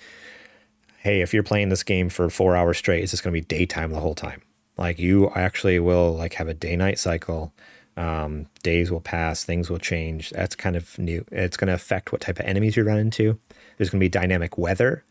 hey, 1.00 1.20
if 1.20 1.34
you're 1.34 1.42
playing 1.42 1.68
this 1.68 1.82
game 1.82 2.08
for 2.08 2.30
four 2.30 2.56
hours 2.56 2.78
straight, 2.78 3.02
it's 3.02 3.10
just 3.12 3.22
going 3.22 3.34
to 3.34 3.40
be 3.40 3.44
daytime 3.44 3.92
the 3.92 4.00
whole 4.00 4.14
time. 4.14 4.40
Like 4.78 4.98
you 4.98 5.30
actually 5.34 5.78
will 5.80 6.14
like 6.14 6.34
have 6.34 6.48
a 6.48 6.54
day-night 6.54 6.98
cycle 6.98 7.52
um, 7.98 8.46
days 8.62 8.92
will 8.92 9.00
pass, 9.00 9.42
things 9.42 9.68
will 9.68 9.78
change. 9.78 10.30
That's 10.30 10.54
kind 10.54 10.76
of 10.76 10.96
new. 10.98 11.24
It's 11.32 11.56
going 11.56 11.66
to 11.66 11.74
affect 11.74 12.12
what 12.12 12.20
type 12.20 12.38
of 12.38 12.46
enemies 12.46 12.76
you 12.76 12.84
run 12.84 12.98
into. 12.98 13.40
There's 13.76 13.90
going 13.90 13.98
to 13.98 14.04
be 14.04 14.08
dynamic 14.08 14.56
weather, 14.56 15.04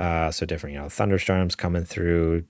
uh, 0.00 0.32
so 0.32 0.44
different, 0.44 0.74
you 0.74 0.80
know, 0.80 0.88
thunderstorms 0.88 1.54
coming 1.54 1.84
through, 1.84 2.44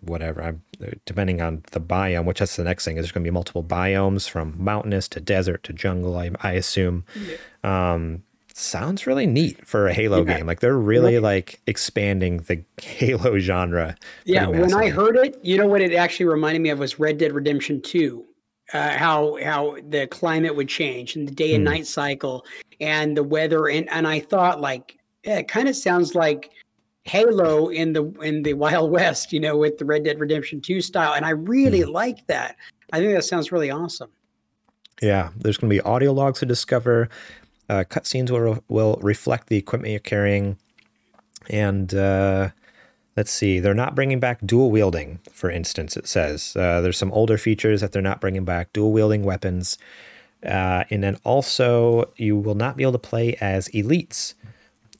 whatever. 0.00 0.42
I'm, 0.42 0.62
depending 1.04 1.40
on 1.40 1.62
the 1.70 1.80
biome, 1.80 2.24
which 2.24 2.40
that's 2.40 2.56
the 2.56 2.64
next 2.64 2.84
thing. 2.84 2.96
Is 2.96 3.04
there's 3.04 3.12
going 3.12 3.22
to 3.22 3.30
be 3.30 3.32
multiple 3.32 3.62
biomes 3.62 4.28
from 4.28 4.56
mountainous 4.58 5.06
to 5.10 5.20
desert 5.20 5.62
to 5.64 5.72
jungle. 5.72 6.18
I, 6.18 6.32
I 6.40 6.52
assume. 6.52 7.04
Yeah. 7.14 7.92
Um, 7.92 8.24
sounds 8.60 9.06
really 9.06 9.26
neat 9.26 9.66
for 9.66 9.88
a 9.88 9.92
Halo 9.92 10.24
yeah. 10.24 10.36
game. 10.36 10.46
Like 10.46 10.60
they're 10.60 10.78
really 10.78 11.18
like 11.18 11.60
expanding 11.66 12.38
the 12.38 12.62
Halo 12.82 13.38
genre. 13.38 13.96
Yeah, 14.24 14.46
when 14.46 14.74
I 14.74 14.90
heard 14.90 15.16
it, 15.16 15.38
you 15.42 15.58
know 15.58 15.66
what 15.66 15.80
it 15.80 15.94
actually 15.94 16.26
reminded 16.26 16.62
me 16.62 16.70
of 16.70 16.78
was 16.78 16.98
Red 16.98 17.18
Dead 17.18 17.32
Redemption 17.32 17.80
2 17.80 18.26
uh, 18.72 18.96
how 18.96 19.36
how 19.42 19.76
the 19.88 20.06
climate 20.06 20.54
would 20.54 20.68
change 20.68 21.16
and 21.16 21.26
the 21.26 21.32
day 21.32 21.54
and 21.54 21.66
hmm. 21.66 21.72
night 21.72 21.86
cycle 21.86 22.44
and 22.80 23.16
the 23.16 23.22
weather 23.22 23.68
and 23.68 23.88
and 23.90 24.06
I 24.06 24.20
thought 24.20 24.60
like 24.60 24.98
yeah, 25.24 25.38
it 25.38 25.48
kind 25.48 25.68
of 25.68 25.76
sounds 25.76 26.14
like 26.14 26.50
Halo 27.04 27.68
in 27.68 27.92
the 27.92 28.04
in 28.20 28.42
the 28.42 28.54
Wild 28.54 28.90
West, 28.92 29.32
you 29.32 29.40
know, 29.40 29.56
with 29.56 29.78
the 29.78 29.84
Red 29.84 30.04
Dead 30.04 30.20
Redemption 30.20 30.60
2 30.60 30.80
style 30.80 31.14
and 31.14 31.24
I 31.24 31.30
really 31.30 31.80
mm. 31.80 31.92
like 31.92 32.26
that. 32.26 32.56
I 32.92 32.98
think 32.98 33.14
that 33.14 33.24
sounds 33.24 33.52
really 33.52 33.70
awesome. 33.70 34.10
Yeah, 35.00 35.30
there's 35.36 35.56
going 35.56 35.70
to 35.70 35.74
be 35.74 35.80
audio 35.80 36.12
logs 36.12 36.40
to 36.40 36.46
discover. 36.46 37.08
Uh, 37.70 37.84
cutscenes 37.84 38.30
will 38.30 38.64
will 38.68 38.98
reflect 39.00 39.46
the 39.46 39.56
equipment 39.56 39.92
you're 39.92 40.00
carrying, 40.00 40.56
and 41.48 41.94
uh, 41.94 42.50
let's 43.16 43.30
see, 43.30 43.60
they're 43.60 43.74
not 43.74 43.94
bringing 43.94 44.18
back 44.18 44.38
dual 44.44 44.70
wielding, 44.70 45.20
for 45.30 45.50
instance, 45.50 45.96
it 45.96 46.08
says. 46.08 46.56
Uh, 46.56 46.80
there's 46.80 46.98
some 46.98 47.12
older 47.12 47.38
features 47.38 47.80
that 47.80 47.92
they're 47.92 48.02
not 48.02 48.20
bringing 48.20 48.44
back, 48.44 48.72
dual 48.72 48.92
wielding 48.92 49.22
weapons. 49.22 49.78
Uh, 50.44 50.84
and 50.90 51.04
then 51.04 51.16
also, 51.22 52.10
you 52.16 52.34
will 52.36 52.54
not 52.54 52.76
be 52.76 52.82
able 52.82 52.92
to 52.92 52.98
play 52.98 53.36
as 53.40 53.68
elites. 53.68 54.34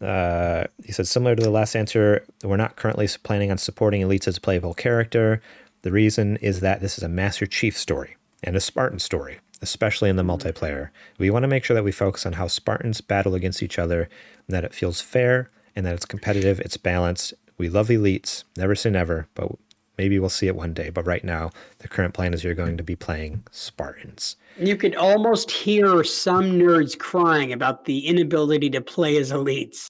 Uh, 0.00 0.64
he 0.84 0.92
said, 0.92 1.06
similar 1.06 1.34
to 1.34 1.42
the 1.42 1.50
last 1.50 1.74
answer, 1.74 2.24
we're 2.44 2.56
not 2.56 2.76
currently 2.76 3.08
planning 3.22 3.50
on 3.50 3.58
supporting 3.58 4.02
elites 4.02 4.28
as 4.28 4.36
a 4.36 4.40
playable 4.40 4.74
character. 4.74 5.40
The 5.82 5.92
reason 5.92 6.36
is 6.36 6.60
that 6.60 6.80
this 6.80 6.98
is 6.98 7.04
a 7.04 7.08
Master 7.08 7.46
Chief 7.46 7.76
story 7.76 8.16
and 8.42 8.54
a 8.54 8.60
Spartan 8.60 8.98
story, 8.98 9.40
especially 9.62 10.10
in 10.10 10.16
the 10.16 10.22
multiplayer. 10.22 10.90
We 11.18 11.30
want 11.30 11.42
to 11.44 11.48
make 11.48 11.64
sure 11.64 11.74
that 11.74 11.84
we 11.84 11.92
focus 11.92 12.26
on 12.26 12.34
how 12.34 12.46
Spartans 12.46 13.00
battle 13.00 13.34
against 13.34 13.62
each 13.62 13.78
other, 13.78 14.08
and 14.46 14.54
that 14.54 14.64
it 14.64 14.74
feels 14.74 15.00
fair 15.00 15.50
and 15.76 15.86
that 15.86 15.94
it's 15.94 16.06
competitive, 16.06 16.60
it's 16.60 16.76
balanced, 16.76 17.32
we 17.60 17.68
love 17.68 17.88
elites, 17.88 18.44
never 18.56 18.74
say 18.74 18.88
never, 18.88 19.28
but 19.34 19.52
maybe 19.98 20.18
we'll 20.18 20.30
see 20.30 20.46
it 20.46 20.56
one 20.56 20.72
day. 20.72 20.88
But 20.88 21.06
right 21.06 21.22
now, 21.22 21.50
the 21.78 21.88
current 21.88 22.14
plan 22.14 22.32
is 22.32 22.42
you're 22.42 22.54
going 22.54 22.78
to 22.78 22.82
be 22.82 22.96
playing 22.96 23.44
Spartans. 23.50 24.36
You 24.58 24.76
could 24.76 24.96
almost 24.96 25.50
hear 25.50 26.02
some 26.02 26.52
nerds 26.52 26.98
crying 26.98 27.52
about 27.52 27.84
the 27.84 28.06
inability 28.06 28.70
to 28.70 28.80
play 28.80 29.18
as 29.18 29.30
elites. 29.30 29.88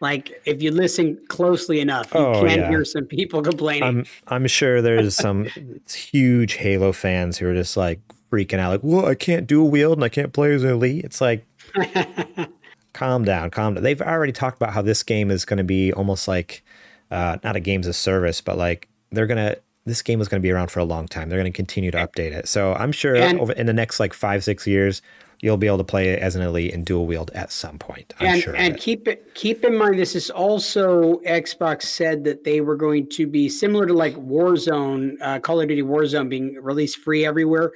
Like 0.00 0.42
if 0.44 0.60
you 0.60 0.70
listen 0.70 1.18
closely 1.28 1.80
enough, 1.80 2.12
you 2.12 2.20
oh, 2.20 2.42
can 2.42 2.58
yeah. 2.58 2.68
hear 2.68 2.84
some 2.84 3.06
people 3.06 3.40
complaining. 3.52 3.82
I'm 3.82 4.06
I'm 4.28 4.46
sure 4.46 4.82
there's 4.82 5.16
some 5.16 5.46
huge 5.88 6.54
Halo 6.54 6.92
fans 6.92 7.38
who 7.38 7.48
are 7.48 7.54
just 7.54 7.78
like 7.78 8.00
freaking 8.30 8.58
out, 8.58 8.70
like, 8.70 8.80
"Well, 8.82 9.06
I 9.06 9.14
can't 9.14 9.46
do 9.46 9.62
a 9.62 9.64
wield 9.64 9.98
and 9.98 10.04
I 10.04 10.08
can't 10.08 10.32
play 10.32 10.52
as 10.54 10.64
an 10.64 10.70
elite." 10.70 11.04
It's 11.04 11.20
like, 11.20 11.46
calm 12.92 13.24
down, 13.24 13.50
calm 13.50 13.74
down. 13.74 13.82
They've 13.82 14.00
already 14.00 14.32
talked 14.32 14.56
about 14.56 14.72
how 14.72 14.82
this 14.82 15.02
game 15.02 15.30
is 15.30 15.44
going 15.44 15.58
to 15.58 15.64
be 15.64 15.92
almost 15.92 16.28
like 16.28 16.64
uh, 17.10 17.38
not 17.44 17.56
a 17.56 17.60
games 17.60 17.86
of 17.86 17.96
service, 17.96 18.40
but 18.40 18.56
like 18.56 18.88
they're 19.10 19.26
gonna 19.26 19.56
this 19.84 20.02
game 20.02 20.20
is 20.20 20.28
going 20.28 20.40
to 20.40 20.46
be 20.46 20.50
around 20.50 20.70
for 20.70 20.80
a 20.80 20.84
long 20.84 21.06
time. 21.06 21.28
They're 21.28 21.38
going 21.38 21.52
to 21.52 21.56
continue 21.56 21.92
to 21.92 21.98
update 21.98 22.32
it. 22.32 22.48
So 22.48 22.74
I'm 22.74 22.92
sure 22.92 23.14
and, 23.14 23.40
over 23.40 23.52
in 23.52 23.66
the 23.66 23.72
next 23.72 24.00
like 24.00 24.12
five 24.12 24.42
six 24.42 24.66
years, 24.66 25.00
you'll 25.40 25.56
be 25.56 25.66
able 25.66 25.78
to 25.78 25.84
play 25.84 26.08
it 26.08 26.18
as 26.18 26.34
an 26.34 26.42
elite 26.42 26.74
and 26.74 26.84
dual 26.84 27.06
wield 27.06 27.30
at 27.34 27.52
some 27.52 27.78
point. 27.78 28.12
I'm 28.20 28.26
and 28.26 28.42
sure. 28.42 28.56
and 28.56 28.76
keep 28.76 29.06
it 29.06 29.34
keep 29.34 29.64
in 29.64 29.76
mind 29.76 29.98
this 29.98 30.14
is 30.14 30.30
also 30.30 31.20
Xbox 31.20 31.82
said 31.82 32.24
that 32.24 32.44
they 32.44 32.60
were 32.60 32.76
going 32.76 33.08
to 33.10 33.26
be 33.26 33.48
similar 33.48 33.86
to 33.86 33.94
like 33.94 34.14
Warzone, 34.16 35.16
uh, 35.20 35.38
Call 35.38 35.60
of 35.60 35.68
Duty 35.68 35.82
Warzone 35.82 36.28
being 36.28 36.54
released 36.60 36.98
free 36.98 37.24
everywhere. 37.24 37.72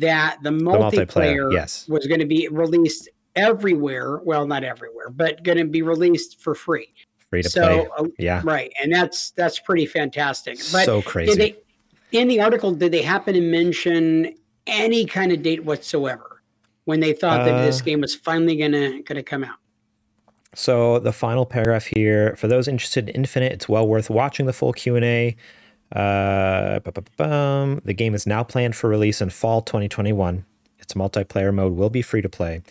That 0.00 0.38
the 0.42 0.50
multiplayer, 0.50 1.06
multiplayer, 1.06 1.52
yes. 1.52 1.88
was 1.88 2.06
going 2.06 2.20
to 2.20 2.26
be 2.26 2.48
released 2.50 3.08
everywhere. 3.36 4.18
Well, 4.24 4.46
not 4.46 4.64
everywhere, 4.64 5.10
but 5.10 5.42
going 5.42 5.58
to 5.58 5.64
be 5.64 5.82
released 5.82 6.40
for 6.40 6.54
free. 6.54 6.88
Free 7.30 7.42
to 7.42 7.50
so, 7.50 7.66
play. 7.66 7.88
uh, 7.98 8.04
Yeah. 8.18 8.42
right, 8.44 8.72
and 8.82 8.92
that's 8.92 9.30
that's 9.32 9.58
pretty 9.60 9.86
fantastic. 9.86 10.58
But 10.72 10.84
so 10.84 11.00
did 11.00 11.06
crazy. 11.06 11.36
they, 11.36 11.56
in 12.18 12.28
the 12.28 12.40
article, 12.40 12.72
did 12.72 12.92
they 12.92 13.02
happen 13.02 13.34
to 13.34 13.40
mention 13.40 14.34
any 14.66 15.04
kind 15.04 15.32
of 15.32 15.42
date 15.42 15.64
whatsoever 15.64 16.42
when 16.84 17.00
they 17.00 17.12
thought 17.12 17.44
that 17.44 17.64
this 17.66 17.80
Uh, 17.80 17.84
game 17.84 18.00
was 18.00 18.14
finally 18.14 18.56
gonna 18.56 19.02
gonna 19.02 19.22
come 19.22 19.44
out? 19.44 19.56
So 20.54 21.00
the 21.00 21.12
final 21.12 21.44
paragraph 21.44 21.86
here, 21.86 22.36
for 22.36 22.46
those 22.46 22.68
interested 22.68 23.08
in 23.08 23.14
Infinite, 23.16 23.52
it's 23.52 23.68
well 23.68 23.86
worth 23.88 24.08
watching 24.08 24.46
the 24.46 24.52
full 24.52 24.72
Q 24.72 24.94
and 24.96 25.04
A. 25.04 25.36
Uh, 25.92 26.80
the 26.84 27.94
game 27.96 28.14
is 28.14 28.26
now 28.26 28.42
planned 28.42 28.76
for 28.76 28.88
release 28.88 29.20
in 29.20 29.30
fall 29.30 29.62
2021. 29.62 30.44
Its 30.78 30.94
multiplayer 30.94 31.52
mode 31.54 31.74
will 31.76 31.90
be 31.90 32.02
free 32.02 32.22
to 32.22 32.28
play. 32.28 32.62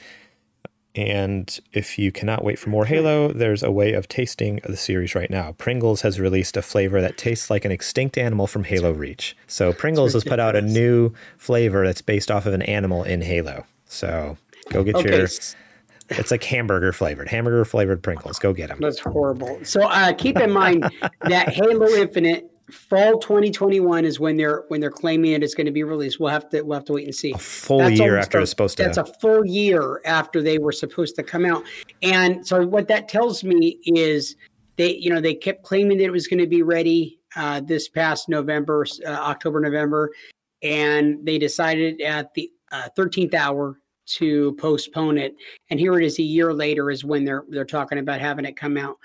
And 0.96 1.60
if 1.72 1.98
you 1.98 2.12
cannot 2.12 2.44
wait 2.44 2.60
for 2.60 2.70
more 2.70 2.86
Halo, 2.86 3.34
there's 3.34 3.64
a 3.64 3.72
way 3.72 3.94
of 3.94 4.08
tasting 4.08 4.60
the 4.64 4.78
series 4.78 5.16
right 5.16 5.30
now. 5.30 5.54
Pringles 5.54 6.02
has 6.02 6.20
released 6.20 6.56
a 6.56 6.62
flavor 6.62 7.02
that 7.02 7.18
tastes 7.18 7.50
like 7.50 7.66
an 7.66 7.72
extinct 7.72 8.16
animal 8.16 8.46
from 8.46 8.66
Halo 8.66 8.92
Reach. 8.92 9.36
So 9.48 9.74
Pringles 9.74 10.14
has 10.14 10.24
put 10.24 10.40
out 10.40 10.56
a 10.56 10.62
new 10.62 11.12
flavor 11.40 11.84
that's 11.84 12.04
based 12.04 12.30
off 12.30 12.46
of 12.46 12.54
an 12.54 12.62
animal 12.62 13.04
in 13.04 13.22
Halo. 13.22 13.66
So 13.86 14.38
go 14.70 14.84
get 14.84 14.96
Okay, 14.98 15.18
your. 15.18 15.28
It's 16.10 16.30
like 16.30 16.44
hamburger 16.44 16.92
flavored, 16.94 17.30
hamburger 17.30 17.66
flavored 17.66 18.04
Pringles. 18.04 18.38
Go 18.38 18.54
get 18.54 18.68
them. 18.68 18.78
that's 18.80 19.00
horrible. 19.00 19.60
So 19.64 19.82
uh, 19.82 20.14
keep 20.14 20.38
in 20.38 20.52
mind 20.52 20.84
that 21.22 21.50
Halo 21.50 21.88
Infinite 21.88 22.52
fall 22.72 23.20
2021 23.20 24.06
is 24.06 24.20
when 24.20 24.38
they're 24.38 24.64
when 24.70 24.80
they're 24.80 24.90
claiming 24.90 25.34
it 25.34 25.44
is 25.44 25.54
going 25.54 25.66
to 25.66 25.72
be 25.72 25.84
released. 25.84 26.20
We'll 26.20 26.32
have 26.32 26.50
to 26.50 26.62
we'll 26.62 26.78
have 26.78 26.86
to 26.86 26.94
wait 26.94 27.06
and 27.06 27.16
see. 27.16 27.34
A 27.34 27.38
full 27.38 27.80
That's 27.80 28.00
year 28.00 28.18
after 28.18 28.40
a- 28.40 28.42
it's 28.42 28.52
supposed 28.52 28.78
to. 28.78 28.84
That's 28.84 28.98
a 28.98 29.06
full 29.06 29.46
year 29.46 30.02
after 30.06 30.42
they 30.42 30.58
were 30.58 30.72
supposed 30.72 31.16
to 31.16 31.24
come 31.24 31.46
out. 31.46 31.64
And 32.02 32.46
so 32.46 32.66
what 32.66 32.88
that 32.88 33.08
tells 33.08 33.44
me 33.44 33.80
is 33.86 34.36
they, 34.76 34.96
you 34.96 35.14
know, 35.14 35.22
they 35.22 35.36
kept 35.36 35.64
claiming 35.64 35.98
that 36.00 36.06
it 36.06 36.12
was 36.12 36.28
going 36.28 36.40
to 36.40 36.48
be 36.48 36.64
ready 36.64 37.20
uh, 37.36 37.60
this 37.62 37.90
past 37.90 38.30
November, 38.30 38.86
uh, 39.06 39.10
October, 39.10 39.60
November, 39.60 40.12
and 40.62 41.24
they 41.26 41.38
decided 41.38 42.02
at 42.02 42.34
the 42.34 42.50
uh, 42.72 42.90
13th 42.98 43.34
hour 43.34 43.80
to 44.06 44.54
postpone 44.54 45.18
it. 45.18 45.36
And 45.70 45.80
here 45.80 46.00
it 46.00 46.06
is 46.06 46.20
a 46.20 46.24
year 46.24 46.54
later 46.54 46.92
is 46.92 47.04
when 47.04 47.24
they're 47.24 47.46
they're 47.50 47.66
talking 47.66 48.00
about 48.00 48.20
having 48.20 48.46
it 48.46 48.58
come 48.58 48.78
out. 48.78 48.98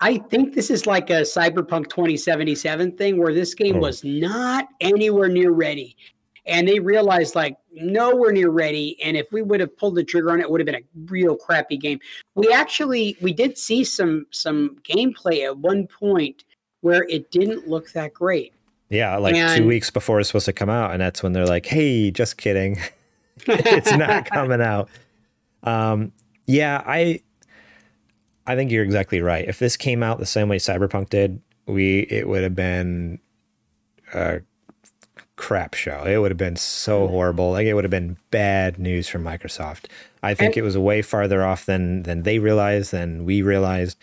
I 0.00 0.18
think 0.18 0.54
this 0.54 0.70
is 0.70 0.86
like 0.86 1.08
a 1.10 1.22
Cyberpunk 1.22 1.88
2077 1.88 2.92
thing 2.96 3.16
where 3.18 3.32
this 3.32 3.54
game 3.54 3.76
Oh. 3.76 3.80
was 3.80 4.04
not 4.04 4.68
anywhere 4.80 5.28
near 5.28 5.50
ready. 5.52 5.96
And 6.44 6.68
they 6.68 6.78
realized 6.78 7.34
like 7.34 7.56
nowhere 7.72 8.30
near 8.30 8.50
ready. 8.50 8.96
And 9.02 9.16
if 9.16 9.32
we 9.32 9.42
would 9.42 9.58
have 9.60 9.76
pulled 9.76 9.96
the 9.96 10.04
trigger 10.04 10.30
on 10.30 10.38
it, 10.40 10.44
it 10.44 10.50
would 10.50 10.60
have 10.60 10.66
been 10.66 10.76
a 10.76 11.10
real 11.10 11.34
crappy 11.36 11.76
game. 11.76 11.98
We 12.34 12.52
actually 12.52 13.16
we 13.20 13.32
did 13.32 13.58
see 13.58 13.82
some 13.84 14.26
some 14.30 14.76
gameplay 14.88 15.44
at 15.44 15.56
one 15.58 15.86
point 15.88 16.44
where 16.82 17.04
it 17.08 17.30
didn't 17.32 17.66
look 17.66 17.90
that 17.92 18.14
great. 18.14 18.52
Yeah, 18.90 19.16
like 19.16 19.56
two 19.56 19.66
weeks 19.66 19.90
before 19.90 20.20
it's 20.20 20.28
supposed 20.28 20.44
to 20.46 20.52
come 20.52 20.68
out, 20.70 20.92
and 20.92 21.00
that's 21.00 21.20
when 21.20 21.32
they're 21.32 21.46
like, 21.46 21.66
"Hey, 21.66 22.12
just 22.12 22.36
kidding, 22.36 22.78
it's 23.48 23.90
not 23.90 24.26
coming 24.30 24.60
out." 24.60 24.88
Um, 25.64 26.12
yeah, 26.46 26.84
I, 26.86 27.18
I 28.46 28.54
think 28.56 28.70
you're 28.70 28.84
exactly 28.84 29.20
right. 29.20 29.46
If 29.46 29.58
this 29.58 29.76
came 29.76 30.02
out 30.02 30.18
the 30.18 30.26
same 30.26 30.48
way 30.48 30.58
Cyberpunk 30.58 31.10
did, 31.10 31.40
we 31.66 32.00
it 32.10 32.28
would 32.28 32.42
have 32.42 32.54
been 32.54 33.18
a 34.14 34.40
crap 35.36 35.74
show. 35.74 36.04
It 36.04 36.16
would 36.18 36.30
have 36.30 36.38
been 36.38 36.56
so 36.56 37.08
horrible. 37.08 37.50
Like 37.52 37.66
it 37.66 37.74
would 37.74 37.84
have 37.84 37.90
been 37.90 38.16
bad 38.30 38.78
news 38.78 39.08
from 39.08 39.24
Microsoft. 39.24 39.86
I 40.22 40.34
think 40.34 40.52
And- 40.54 40.58
it 40.58 40.62
was 40.62 40.78
way 40.78 41.02
farther 41.02 41.44
off 41.44 41.66
than 41.66 42.04
than 42.04 42.22
they 42.22 42.38
realized, 42.38 42.92
than 42.92 43.24
we 43.24 43.42
realized. 43.42 43.98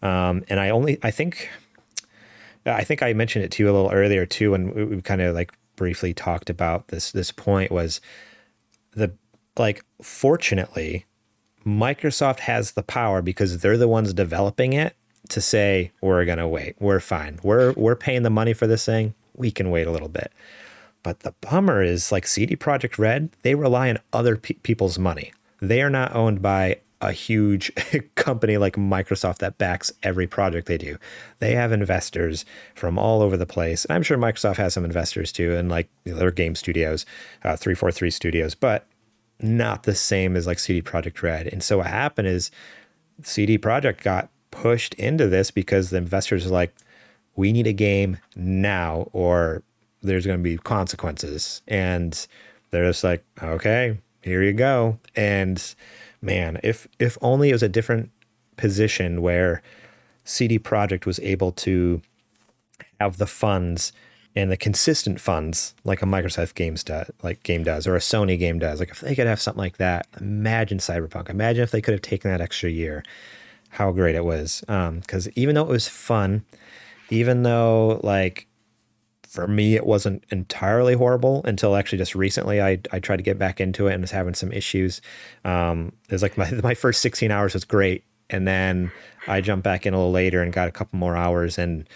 Um, 0.00 0.44
and 0.48 0.60
I 0.60 0.70
only 0.70 0.98
I 1.02 1.10
think 1.10 1.50
I 2.64 2.84
think 2.84 3.02
I 3.02 3.12
mentioned 3.14 3.44
it 3.44 3.50
to 3.52 3.62
you 3.62 3.70
a 3.70 3.72
little 3.72 3.90
earlier 3.90 4.26
too, 4.26 4.52
when 4.52 4.74
we, 4.74 4.84
we 4.84 5.02
kind 5.02 5.20
of 5.20 5.34
like 5.34 5.52
briefly 5.76 6.12
talked 6.14 6.50
about 6.50 6.88
this. 6.88 7.10
This 7.12 7.32
point 7.32 7.70
was 7.72 8.00
the 8.92 9.12
like. 9.58 9.84
Fortunately, 10.00 11.06
Microsoft 11.68 12.40
has 12.40 12.72
the 12.72 12.82
power 12.82 13.20
because 13.20 13.58
they're 13.58 13.76
the 13.76 13.88
ones 13.88 14.14
developing 14.14 14.72
it 14.72 14.96
to 15.28 15.40
say 15.40 15.92
we're 16.00 16.24
gonna 16.24 16.48
wait. 16.48 16.76
We're 16.80 17.00
fine. 17.00 17.38
We're 17.42 17.72
we're 17.72 17.96
paying 17.96 18.22
the 18.22 18.30
money 18.30 18.54
for 18.54 18.66
this 18.66 18.86
thing. 18.86 19.14
We 19.34 19.50
can 19.50 19.70
wait 19.70 19.86
a 19.86 19.90
little 19.90 20.08
bit. 20.08 20.32
But 21.02 21.20
the 21.20 21.34
bummer 21.40 21.82
is 21.82 22.10
like 22.10 22.26
CD 22.26 22.56
Projekt 22.56 22.98
Red, 22.98 23.30
they 23.42 23.54
rely 23.54 23.90
on 23.90 23.98
other 24.12 24.36
pe- 24.36 24.54
people's 24.54 24.98
money. 24.98 25.32
They 25.60 25.82
are 25.82 25.90
not 25.90 26.14
owned 26.14 26.42
by 26.42 26.80
a 27.00 27.12
huge 27.12 27.70
company 28.14 28.56
like 28.56 28.74
Microsoft 28.74 29.38
that 29.38 29.58
backs 29.58 29.92
every 30.02 30.26
project 30.26 30.66
they 30.66 30.78
do. 30.78 30.96
They 31.38 31.52
have 31.54 31.70
investors 31.70 32.44
from 32.74 32.98
all 32.98 33.22
over 33.22 33.36
the 33.36 33.46
place. 33.46 33.84
And 33.84 33.94
I'm 33.94 34.02
sure 34.02 34.18
Microsoft 34.18 34.56
has 34.56 34.74
some 34.74 34.84
investors 34.84 35.30
too, 35.30 35.54
and 35.54 35.68
like 35.68 35.88
the 36.04 36.12
other 36.12 36.30
game 36.30 36.54
studios, 36.54 37.06
uh, 37.44 37.56
343 37.56 38.10
studios, 38.10 38.54
but 38.54 38.86
not 39.40 39.84
the 39.84 39.94
same 39.94 40.36
as 40.36 40.46
like 40.46 40.58
CD 40.58 40.82
Projekt 40.82 41.22
Red. 41.22 41.46
And 41.46 41.62
so 41.62 41.78
what 41.78 41.86
happened 41.86 42.28
is 42.28 42.50
CD 43.22 43.58
Projekt 43.58 44.02
got 44.02 44.30
pushed 44.50 44.94
into 44.94 45.28
this 45.28 45.50
because 45.50 45.90
the 45.90 45.96
investors 45.96 46.46
are 46.46 46.50
like, 46.50 46.74
we 47.36 47.52
need 47.52 47.66
a 47.66 47.72
game 47.72 48.18
now 48.34 49.08
or 49.12 49.62
there's 50.02 50.26
going 50.26 50.38
to 50.38 50.42
be 50.42 50.56
consequences. 50.56 51.62
And 51.68 52.26
they're 52.70 52.86
just 52.86 53.04
like, 53.04 53.24
okay, 53.42 53.98
here 54.22 54.42
you 54.42 54.52
go. 54.52 54.98
And 55.14 55.62
man, 56.20 56.58
if 56.62 56.88
if 56.98 57.16
only 57.22 57.50
it 57.50 57.52
was 57.52 57.62
a 57.62 57.68
different 57.68 58.10
position 58.56 59.22
where 59.22 59.62
CD 60.24 60.58
Projekt 60.58 61.06
was 61.06 61.20
able 61.20 61.52
to 61.52 62.02
have 63.00 63.18
the 63.18 63.26
funds 63.26 63.92
and 64.38 64.52
the 64.52 64.56
consistent 64.56 65.20
funds 65.20 65.74
like 65.82 66.00
a 66.00 66.06
Microsoft 66.06 66.54
games 66.54 66.84
does, 66.84 67.10
like 67.24 67.42
game 67.42 67.64
does, 67.64 67.88
or 67.88 67.96
a 67.96 67.98
Sony 67.98 68.38
game 68.38 68.60
does. 68.60 68.78
Like 68.78 68.90
if 68.90 69.00
they 69.00 69.16
could 69.16 69.26
have 69.26 69.40
something 69.40 69.58
like 69.58 69.78
that, 69.78 70.06
imagine 70.20 70.78
Cyberpunk. 70.78 71.28
Imagine 71.28 71.64
if 71.64 71.72
they 71.72 71.80
could 71.80 71.90
have 71.90 72.02
taken 72.02 72.30
that 72.30 72.40
extra 72.40 72.70
year, 72.70 73.02
how 73.70 73.90
great 73.90 74.14
it 74.14 74.24
was. 74.24 74.62
Because 74.68 75.28
even 75.30 75.56
though 75.56 75.62
it 75.62 75.68
was 75.68 75.88
fun, 75.88 76.44
even 77.10 77.42
though 77.42 78.00
like 78.04 78.46
for 79.26 79.48
me 79.48 79.74
it 79.74 79.84
wasn't 79.84 80.22
entirely 80.30 80.94
horrible 80.94 81.42
until 81.44 81.74
actually 81.74 81.98
just 81.98 82.14
recently 82.14 82.62
I, 82.62 82.78
I 82.92 83.00
tried 83.00 83.16
to 83.16 83.22
get 83.24 83.40
back 83.40 83.60
into 83.60 83.88
it 83.88 83.92
and 83.92 84.02
was 84.02 84.10
having 84.10 84.32
some 84.32 84.50
issues 84.52 85.02
um 85.44 85.92
it 86.08 86.12
was 86.12 86.22
like 86.22 86.38
my, 86.38 86.50
my 86.62 86.72
first 86.72 87.02
16 87.02 87.30
hours 87.30 87.52
was 87.52 87.66
great 87.66 88.04
and 88.30 88.48
then 88.48 88.90
i 89.26 89.42
jumped 89.42 89.64
back 89.64 89.84
in 89.84 89.92
a 89.92 89.98
little 89.98 90.12
later 90.12 90.42
and 90.42 90.50
got 90.50 90.66
a 90.66 90.72
couple 90.72 90.98
more 90.98 91.14
hours 91.14 91.58
and 91.58 91.86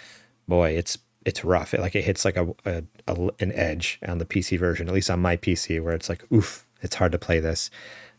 boy 0.47 0.73
it's 0.73 0.99
it's 1.25 1.45
rough 1.45 1.75
it 1.75 1.81
like 1.81 1.95
it 1.95 2.05
hits 2.05 2.25
like 2.25 2.37
a, 2.37 2.49
a, 2.65 2.83
a 3.07 3.31
an 3.41 3.53
edge 3.53 3.99
on 4.07 4.19
the 4.19 4.25
pc 4.25 4.59
version 4.59 4.89
at 4.89 4.95
least 4.95 5.11
on 5.11 5.21
my 5.21 5.37
pc 5.37 5.83
where 5.83 5.95
it's 5.95 6.09
like 6.09 6.25
oof 6.33 6.67
it's 6.81 6.97
hard 6.97 7.13
to 7.13 7.19
play 7.19 7.41
this 7.41 7.71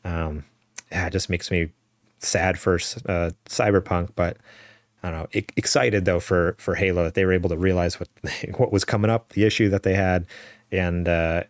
um 0.03 0.43
yeah 0.91 1.07
it 1.07 1.11
just 1.11 1.29
makes 1.29 1.51
me 1.51 1.69
sad 2.19 2.57
for 2.57 2.75
uh, 2.75 3.31
cyberpunk 3.47 4.09
but 4.15 4.37
I 5.03 5.11
don't 5.11 5.19
know. 5.19 5.41
Excited 5.57 6.05
though 6.05 6.21
for 6.21 6.55
for 6.57 6.75
Halo 6.75 7.03
that 7.03 7.13
they 7.13 7.25
were 7.25 7.33
able 7.33 7.49
to 7.49 7.57
realize 7.57 7.99
what 7.99 8.07
what 8.57 8.71
was 8.71 8.85
coming 8.85 9.11
up, 9.11 9.33
the 9.33 9.43
issue 9.43 9.67
that 9.69 9.83
they 9.83 9.95
had, 9.95 10.25
and 10.71 11.07
uh, 11.09 11.43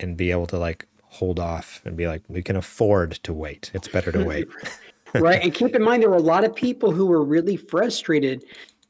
and 0.00 0.16
be 0.16 0.30
able 0.30 0.46
to 0.48 0.58
like 0.58 0.86
hold 1.02 1.38
off 1.38 1.80
and 1.84 1.96
be 1.96 2.08
like, 2.08 2.22
we 2.28 2.42
can 2.42 2.56
afford 2.56 3.12
to 3.22 3.32
wait. 3.32 3.70
It's 3.74 3.88
better 3.88 4.10
to 4.10 4.24
wait. 4.24 4.48
right 5.20 5.40
and 5.44 5.54
keep 5.54 5.76
in 5.76 5.82
mind 5.82 6.02
there 6.02 6.10
were 6.10 6.16
a 6.16 6.20
lot 6.20 6.42
of 6.42 6.52
people 6.56 6.90
who 6.90 7.06
were 7.06 7.22
really 7.22 7.56
frustrated 7.56 8.44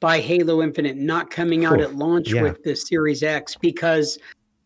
by 0.04 0.20
halo 0.20 0.60
infinite 0.60 0.98
not 0.98 1.30
coming 1.30 1.64
out 1.64 1.78
Whew, 1.78 1.84
at 1.84 1.94
launch 1.94 2.30
yeah. 2.30 2.42
with 2.42 2.62
the 2.62 2.76
series 2.76 3.22
x 3.22 3.56
because 3.56 4.18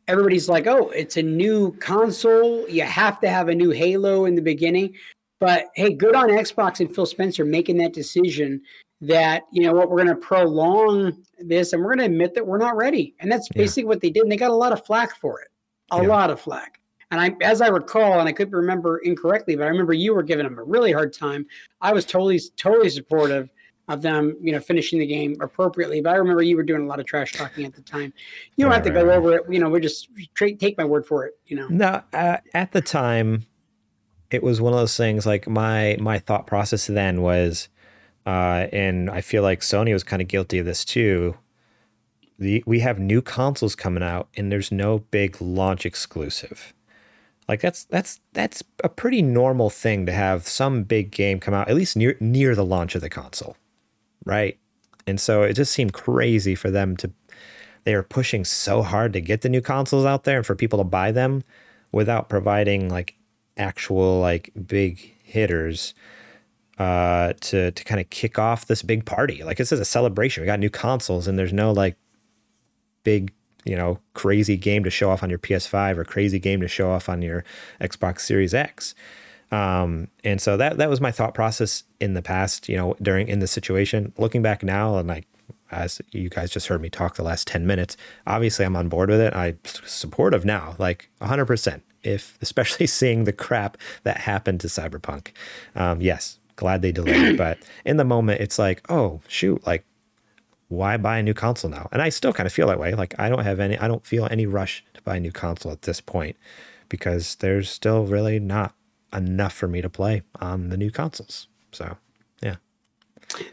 everybody's 0.08 0.48
like 0.48 0.66
oh 0.66 0.88
it's 0.88 1.16
a 1.16 1.22
new 1.22 1.70
console 1.78 2.68
you 2.68 2.82
have 2.82 3.20
to 3.20 3.28
have 3.28 3.48
a 3.48 3.54
new 3.54 3.70
halo 3.70 4.24
in 4.24 4.34
the 4.34 4.42
beginning 4.42 4.96
but 5.38 5.66
hey 5.76 5.92
good 5.92 6.16
on 6.16 6.28
xbox 6.30 6.80
and 6.80 6.92
phil 6.92 7.06
spencer 7.06 7.44
making 7.44 7.76
that 7.76 7.92
decision 7.92 8.60
that 9.00 9.44
you 9.52 9.62
know 9.62 9.72
what 9.72 9.88
we're 9.88 10.02
going 10.04 10.08
to 10.08 10.16
prolong 10.16 11.16
this 11.38 11.72
and 11.72 11.84
we're 11.84 11.94
going 11.94 12.00
to 12.00 12.12
admit 12.12 12.34
that 12.34 12.44
we're 12.44 12.58
not 12.58 12.76
ready 12.76 13.14
and 13.20 13.30
that's 13.30 13.48
Yeah. 13.54 13.58
basically 13.62 13.84
what 13.84 14.00
they 14.00 14.10
did 14.10 14.24
and 14.24 14.32
they 14.32 14.36
got 14.36 14.50
a 14.50 14.54
lot 14.54 14.72
of 14.72 14.84
flack 14.84 15.14
for 15.14 15.40
it 15.40 15.46
a 15.92 16.02
Yeah. 16.02 16.08
lot 16.08 16.30
of 16.30 16.40
flack 16.40 16.80
and 17.12 17.20
I, 17.22 17.34
as 17.42 17.62
I 17.62 17.68
recall, 17.68 18.20
and 18.20 18.28
I 18.28 18.32
could 18.32 18.52
remember 18.52 18.98
incorrectly, 18.98 19.56
but 19.56 19.62
I 19.64 19.68
remember 19.68 19.94
you 19.94 20.12
were 20.14 20.22
giving 20.22 20.44
them 20.44 20.58
a 20.58 20.62
really 20.62 20.92
hard 20.92 21.14
time. 21.14 21.46
I 21.80 21.90
was 21.90 22.04
totally, 22.04 22.38
totally 22.58 22.90
supportive 22.90 23.48
of 23.88 24.02
them, 24.02 24.36
you 24.40 24.52
know, 24.52 24.60
finishing 24.60 24.98
the 24.98 25.06
game 25.06 25.36
appropriately. 25.40 26.00
But 26.00 26.10
I 26.14 26.16
remember 26.16 26.42
you 26.42 26.56
were 26.56 26.62
doing 26.62 26.82
a 26.82 26.86
lot 26.86 27.00
of 27.00 27.06
trash 27.06 27.32
talking 27.32 27.64
at 27.64 27.74
the 27.74 27.82
time. 27.82 28.12
You 28.56 28.64
don't 28.64 28.70
Right, 28.70 28.76
have 28.76 28.84
to 28.84 28.92
right, 28.92 29.02
go 29.02 29.06
right. 29.06 29.16
over 29.18 29.34
it. 29.36 29.42
You 29.48 29.58
know, 29.60 29.68
we're 29.70 29.80
just 29.80 30.08
tra- 30.34 30.54
take 30.54 30.76
my 30.78 30.84
word 30.84 31.06
for 31.06 31.26
it. 31.26 31.34
You 31.46 31.56
know, 31.56 31.68
no, 31.68 32.02
uh, 32.12 32.38
at 32.54 32.72
the 32.72 32.80
time, 32.80 33.46
it 34.30 34.42
was 34.42 34.60
one 34.60 34.72
of 34.72 34.78
those 34.78 34.96
things 34.96 35.26
like 35.26 35.48
my 35.48 35.96
my 36.00 36.18
thought 36.18 36.46
process 36.46 36.86
then 36.86 37.22
was 37.22 37.68
uh, 38.26 38.66
and 38.72 39.10
I 39.10 39.22
feel 39.22 39.42
like 39.42 39.60
Sony 39.60 39.92
was 39.92 40.04
kind 40.04 40.20
of 40.20 40.28
guilty 40.28 40.58
of 40.58 40.66
this 40.66 40.84
too. 40.84 41.36
The, 42.38 42.62
we 42.66 42.80
have 42.80 42.98
new 42.98 43.20
consoles 43.22 43.74
coming 43.74 44.02
out 44.02 44.28
and 44.36 44.52
there's 44.52 44.70
no 44.70 45.00
big 45.10 45.40
launch 45.40 45.84
exclusive. 45.84 46.72
Like 47.48 47.60
that's 47.62 47.84
that's 47.84 48.20
that's 48.34 48.62
a 48.84 48.88
pretty 48.90 49.22
normal 49.22 49.70
thing 49.70 50.04
to 50.06 50.12
have 50.12 50.46
some 50.46 50.82
big 50.84 51.10
game 51.10 51.40
come 51.40 51.54
out 51.54 51.68
at 51.68 51.74
least 51.76 51.96
near 51.96 52.16
near 52.20 52.54
the 52.54 52.64
launch 52.64 52.94
of 52.94 53.00
the 53.00 53.08
console. 53.08 53.56
Right? 54.24 54.58
And 55.06 55.20
so 55.20 55.42
it 55.42 55.54
just 55.54 55.72
seemed 55.72 55.92
crazy 55.92 56.54
for 56.54 56.70
them 56.70 56.96
to 56.98 57.10
they 57.84 57.94
are 57.94 58.02
pushing 58.02 58.44
so 58.44 58.82
hard 58.82 59.14
to 59.14 59.20
get 59.20 59.40
the 59.40 59.48
new 59.48 59.62
consoles 59.62 60.04
out 60.04 60.24
there 60.24 60.36
and 60.36 60.46
for 60.46 60.54
people 60.54 60.78
to 60.78 60.84
buy 60.84 61.10
them 61.10 61.42
without 61.90 62.28
providing 62.28 62.90
like 62.90 63.14
actual 63.56 64.20
like 64.20 64.50
big 64.66 65.14
hitters 65.22 65.94
uh, 66.78 67.32
to 67.40 67.70
to 67.72 67.84
kind 67.84 68.00
of 68.00 68.08
kick 68.10 68.38
off 68.38 68.66
this 68.66 68.82
big 68.82 69.04
party. 69.04 69.42
Like 69.42 69.56
this 69.56 69.72
is 69.72 69.80
a 69.80 69.84
celebration. 69.84 70.42
We 70.42 70.46
got 70.46 70.60
new 70.60 70.70
consoles, 70.70 71.26
and 71.26 71.38
there's 71.38 71.52
no 71.52 71.72
like 71.72 71.96
big 73.04 73.32
you 73.64 73.76
know 73.76 73.98
crazy 74.14 74.56
game 74.56 74.84
to 74.84 74.90
show 74.90 75.10
off 75.10 75.22
on 75.22 75.30
your 75.30 75.38
PS5 75.38 75.96
or 75.96 76.04
crazy 76.04 76.38
game 76.38 76.60
to 76.60 76.68
show 76.68 76.90
off 76.90 77.08
on 77.08 77.22
your 77.22 77.44
Xbox 77.80 78.20
Series 78.20 78.54
X. 78.54 78.94
Um, 79.50 80.08
and 80.24 80.40
so 80.40 80.56
that 80.56 80.76
that 80.76 80.90
was 80.90 81.00
my 81.00 81.10
thought 81.10 81.34
process 81.34 81.84
in 82.00 82.14
the 82.14 82.22
past. 82.22 82.68
You 82.68 82.76
know, 82.76 82.96
during 83.00 83.28
in 83.28 83.38
the 83.38 83.46
situation. 83.46 84.12
Looking 84.18 84.42
back 84.42 84.62
now, 84.62 84.96
and 84.96 85.08
like 85.08 85.26
as 85.70 86.00
you 86.12 86.28
guys 86.28 86.50
just 86.50 86.68
heard 86.68 86.80
me 86.80 86.88
talk 86.88 87.16
the 87.16 87.22
last 87.22 87.46
10 87.46 87.66
minutes 87.66 87.96
obviously 88.26 88.64
i'm 88.64 88.76
on 88.76 88.88
board 88.88 89.10
with 89.10 89.20
it 89.20 89.34
i'm 89.34 89.58
supportive 89.64 90.44
now 90.44 90.74
like 90.78 91.10
100% 91.20 91.80
if 92.02 92.38
especially 92.40 92.86
seeing 92.98 93.24
the 93.24 93.32
crap 93.32 93.76
that 94.02 94.18
happened 94.18 94.60
to 94.60 94.66
cyberpunk 94.66 95.28
um, 95.74 96.00
yes 96.00 96.38
glad 96.56 96.82
they 96.82 96.92
delayed 96.92 97.36
but 97.36 97.58
in 97.84 97.96
the 97.98 98.04
moment 98.04 98.40
it's 98.40 98.58
like 98.58 98.82
oh 98.90 99.20
shoot 99.28 99.64
like 99.66 99.84
why 100.68 100.96
buy 100.96 101.18
a 101.18 101.22
new 101.22 101.34
console 101.34 101.70
now 101.70 101.88
and 101.92 102.02
i 102.02 102.08
still 102.08 102.32
kind 102.32 102.46
of 102.46 102.52
feel 102.52 102.66
that 102.66 102.80
way 102.80 102.94
like 102.94 103.14
i 103.18 103.28
don't 103.28 103.44
have 103.44 103.60
any 103.60 103.78
i 103.78 103.86
don't 103.86 104.04
feel 104.04 104.26
any 104.30 104.46
rush 104.46 104.84
to 104.92 105.00
buy 105.02 105.16
a 105.16 105.20
new 105.20 105.32
console 105.32 105.72
at 105.72 105.82
this 105.82 106.00
point 106.00 106.36
because 106.88 107.36
there's 107.36 107.70
still 107.70 108.04
really 108.06 108.40
not 108.40 108.74
enough 109.12 109.52
for 109.52 109.68
me 109.68 109.80
to 109.80 109.88
play 109.88 110.22
on 110.40 110.68
the 110.68 110.76
new 110.76 110.90
consoles 110.90 111.48
so 111.72 111.96
yeah 112.42 112.56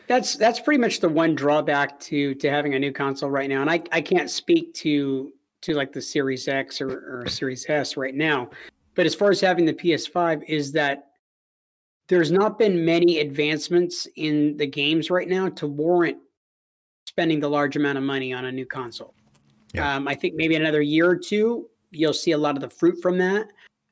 that's 0.07 0.35
that's 0.35 0.59
pretty 0.59 0.79
much 0.79 0.99
the 0.99 1.09
one 1.09 1.35
drawback 1.35 1.99
to 1.99 2.33
to 2.35 2.49
having 2.49 2.75
a 2.75 2.79
new 2.79 2.91
console 2.91 3.29
right 3.29 3.49
now 3.49 3.61
and 3.61 3.69
i 3.69 3.81
i 3.91 4.01
can't 4.01 4.29
speak 4.29 4.73
to 4.73 5.31
to 5.61 5.73
like 5.73 5.91
the 5.91 6.01
series 6.01 6.47
x 6.47 6.81
or, 6.81 7.21
or 7.21 7.27
series 7.27 7.65
s 7.69 7.97
right 7.97 8.15
now 8.15 8.49
but 8.95 9.05
as 9.05 9.15
far 9.15 9.29
as 9.31 9.39
having 9.39 9.65
the 9.65 9.73
ps5 9.73 10.43
is 10.47 10.71
that 10.71 11.07
there's 12.07 12.31
not 12.31 12.59
been 12.59 12.85
many 12.85 13.19
advancements 13.19 14.07
in 14.15 14.57
the 14.57 14.67
games 14.67 15.09
right 15.09 15.27
now 15.27 15.49
to 15.49 15.67
warrant 15.67 16.17
spending 17.05 17.39
the 17.39 17.49
large 17.49 17.75
amount 17.75 17.97
of 17.97 18.03
money 18.03 18.33
on 18.33 18.45
a 18.45 18.51
new 18.51 18.65
console. 18.65 19.13
Yeah. 19.73 19.95
Um, 19.95 20.07
I 20.07 20.15
think 20.15 20.35
maybe 20.35 20.55
another 20.55 20.81
year 20.81 21.09
or 21.09 21.15
two, 21.15 21.69
you'll 21.91 22.13
see 22.13 22.31
a 22.31 22.37
lot 22.37 22.55
of 22.55 22.61
the 22.61 22.69
fruit 22.69 23.01
from 23.01 23.17
that. 23.19 23.47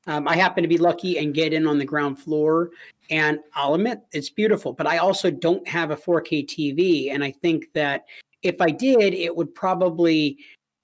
Um, 0.08 0.28
I 0.28 0.36
happen 0.36 0.64
to 0.64 0.68
be 0.68 0.78
lucky 0.78 1.18
and 1.18 1.34
get 1.34 1.54
in 1.54 1.66
on 1.66 1.78
the 1.78 1.86
ground 1.86 2.20
floor, 2.20 2.72
and 3.10 3.40
I'll 3.56 3.76
admit 3.76 4.02
it's 4.12 4.30
beautiful. 4.30 4.74
But 4.74 4.88
I 4.88 4.98
also 4.98 5.32
don't 5.32 5.66
have 5.68 5.92
a 5.92 5.96
4K 5.96 6.46
TV, 6.46 7.12
and 7.14 7.24
I 7.24 7.32
think 7.32 7.72
that 7.74 8.06
if 8.42 8.60
I 8.60 8.70
did, 8.70 9.14
it 9.14 9.34
would 9.34 9.56
probably 9.56 10.38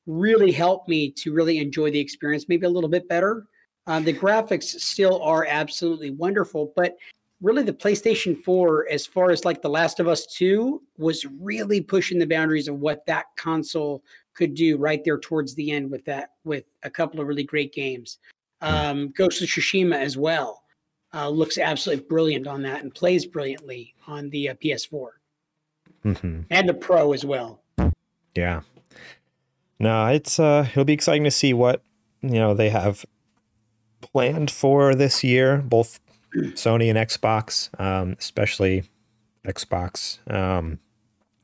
really 0.07 0.51
help 0.51 0.87
me 0.87 1.11
to 1.11 1.33
really 1.33 1.59
enjoy 1.59 1.91
the 1.91 1.99
experience, 1.99 2.47
maybe 2.47 2.65
a 2.65 2.69
little 2.69 2.89
bit 2.89 3.07
better. 3.09 3.45
Uh, 3.87 3.99
the 3.99 4.13
graphics 4.13 4.79
still 4.79 5.21
are 5.21 5.45
absolutely 5.45 6.11
wonderful, 6.11 6.73
but 6.75 6.95
really 7.41 7.63
the 7.63 7.73
PlayStation 7.73 8.41
4, 8.43 8.87
as 8.89 9.05
far 9.05 9.31
as 9.31 9.45
like 9.45 9.61
The 9.61 9.69
Last 9.69 9.99
of 9.99 10.07
Us 10.07 10.25
2, 10.27 10.81
was 10.97 11.25
really 11.39 11.81
pushing 11.81 12.19
the 12.19 12.27
boundaries 12.27 12.67
of 12.67 12.79
what 12.79 13.05
that 13.05 13.25
console 13.35 14.03
could 14.33 14.53
do 14.53 14.77
right 14.77 15.03
there 15.03 15.17
towards 15.17 15.55
the 15.55 15.71
end 15.71 15.91
with 15.91 16.05
that, 16.05 16.31
with 16.43 16.65
a 16.83 16.89
couple 16.89 17.19
of 17.19 17.27
really 17.27 17.43
great 17.43 17.73
games. 17.73 18.19
Um, 18.61 19.09
Ghost 19.09 19.41
of 19.41 19.47
Tsushima 19.47 19.95
as 19.95 20.17
well 20.17 20.63
uh, 21.13 21.29
looks 21.29 21.57
absolutely 21.57 22.05
brilliant 22.05 22.47
on 22.47 22.61
that 22.63 22.81
and 22.81 22.93
plays 22.93 23.25
brilliantly 23.25 23.95
on 24.07 24.29
the 24.29 24.49
uh, 24.49 24.53
PS4 24.55 25.07
mm-hmm. 26.05 26.41
and 26.49 26.69
the 26.69 26.73
Pro 26.73 27.13
as 27.13 27.25
well. 27.25 27.61
Yeah. 28.35 28.61
No, 29.79 30.07
it's 30.07 30.39
uh, 30.39 30.67
it'll 30.69 30.85
be 30.85 30.93
exciting 30.93 31.23
to 31.23 31.31
see 31.31 31.53
what 31.53 31.81
you 32.21 32.31
know 32.31 32.53
they 32.53 32.69
have 32.69 33.05
planned 34.01 34.51
for 34.51 34.93
this 34.93 35.23
year, 35.23 35.57
both 35.57 35.99
Sony 36.35 36.89
and 36.89 36.97
Xbox, 36.97 37.69
um, 37.79 38.15
especially 38.19 38.83
Xbox. 39.45 40.19
Um, 40.31 40.79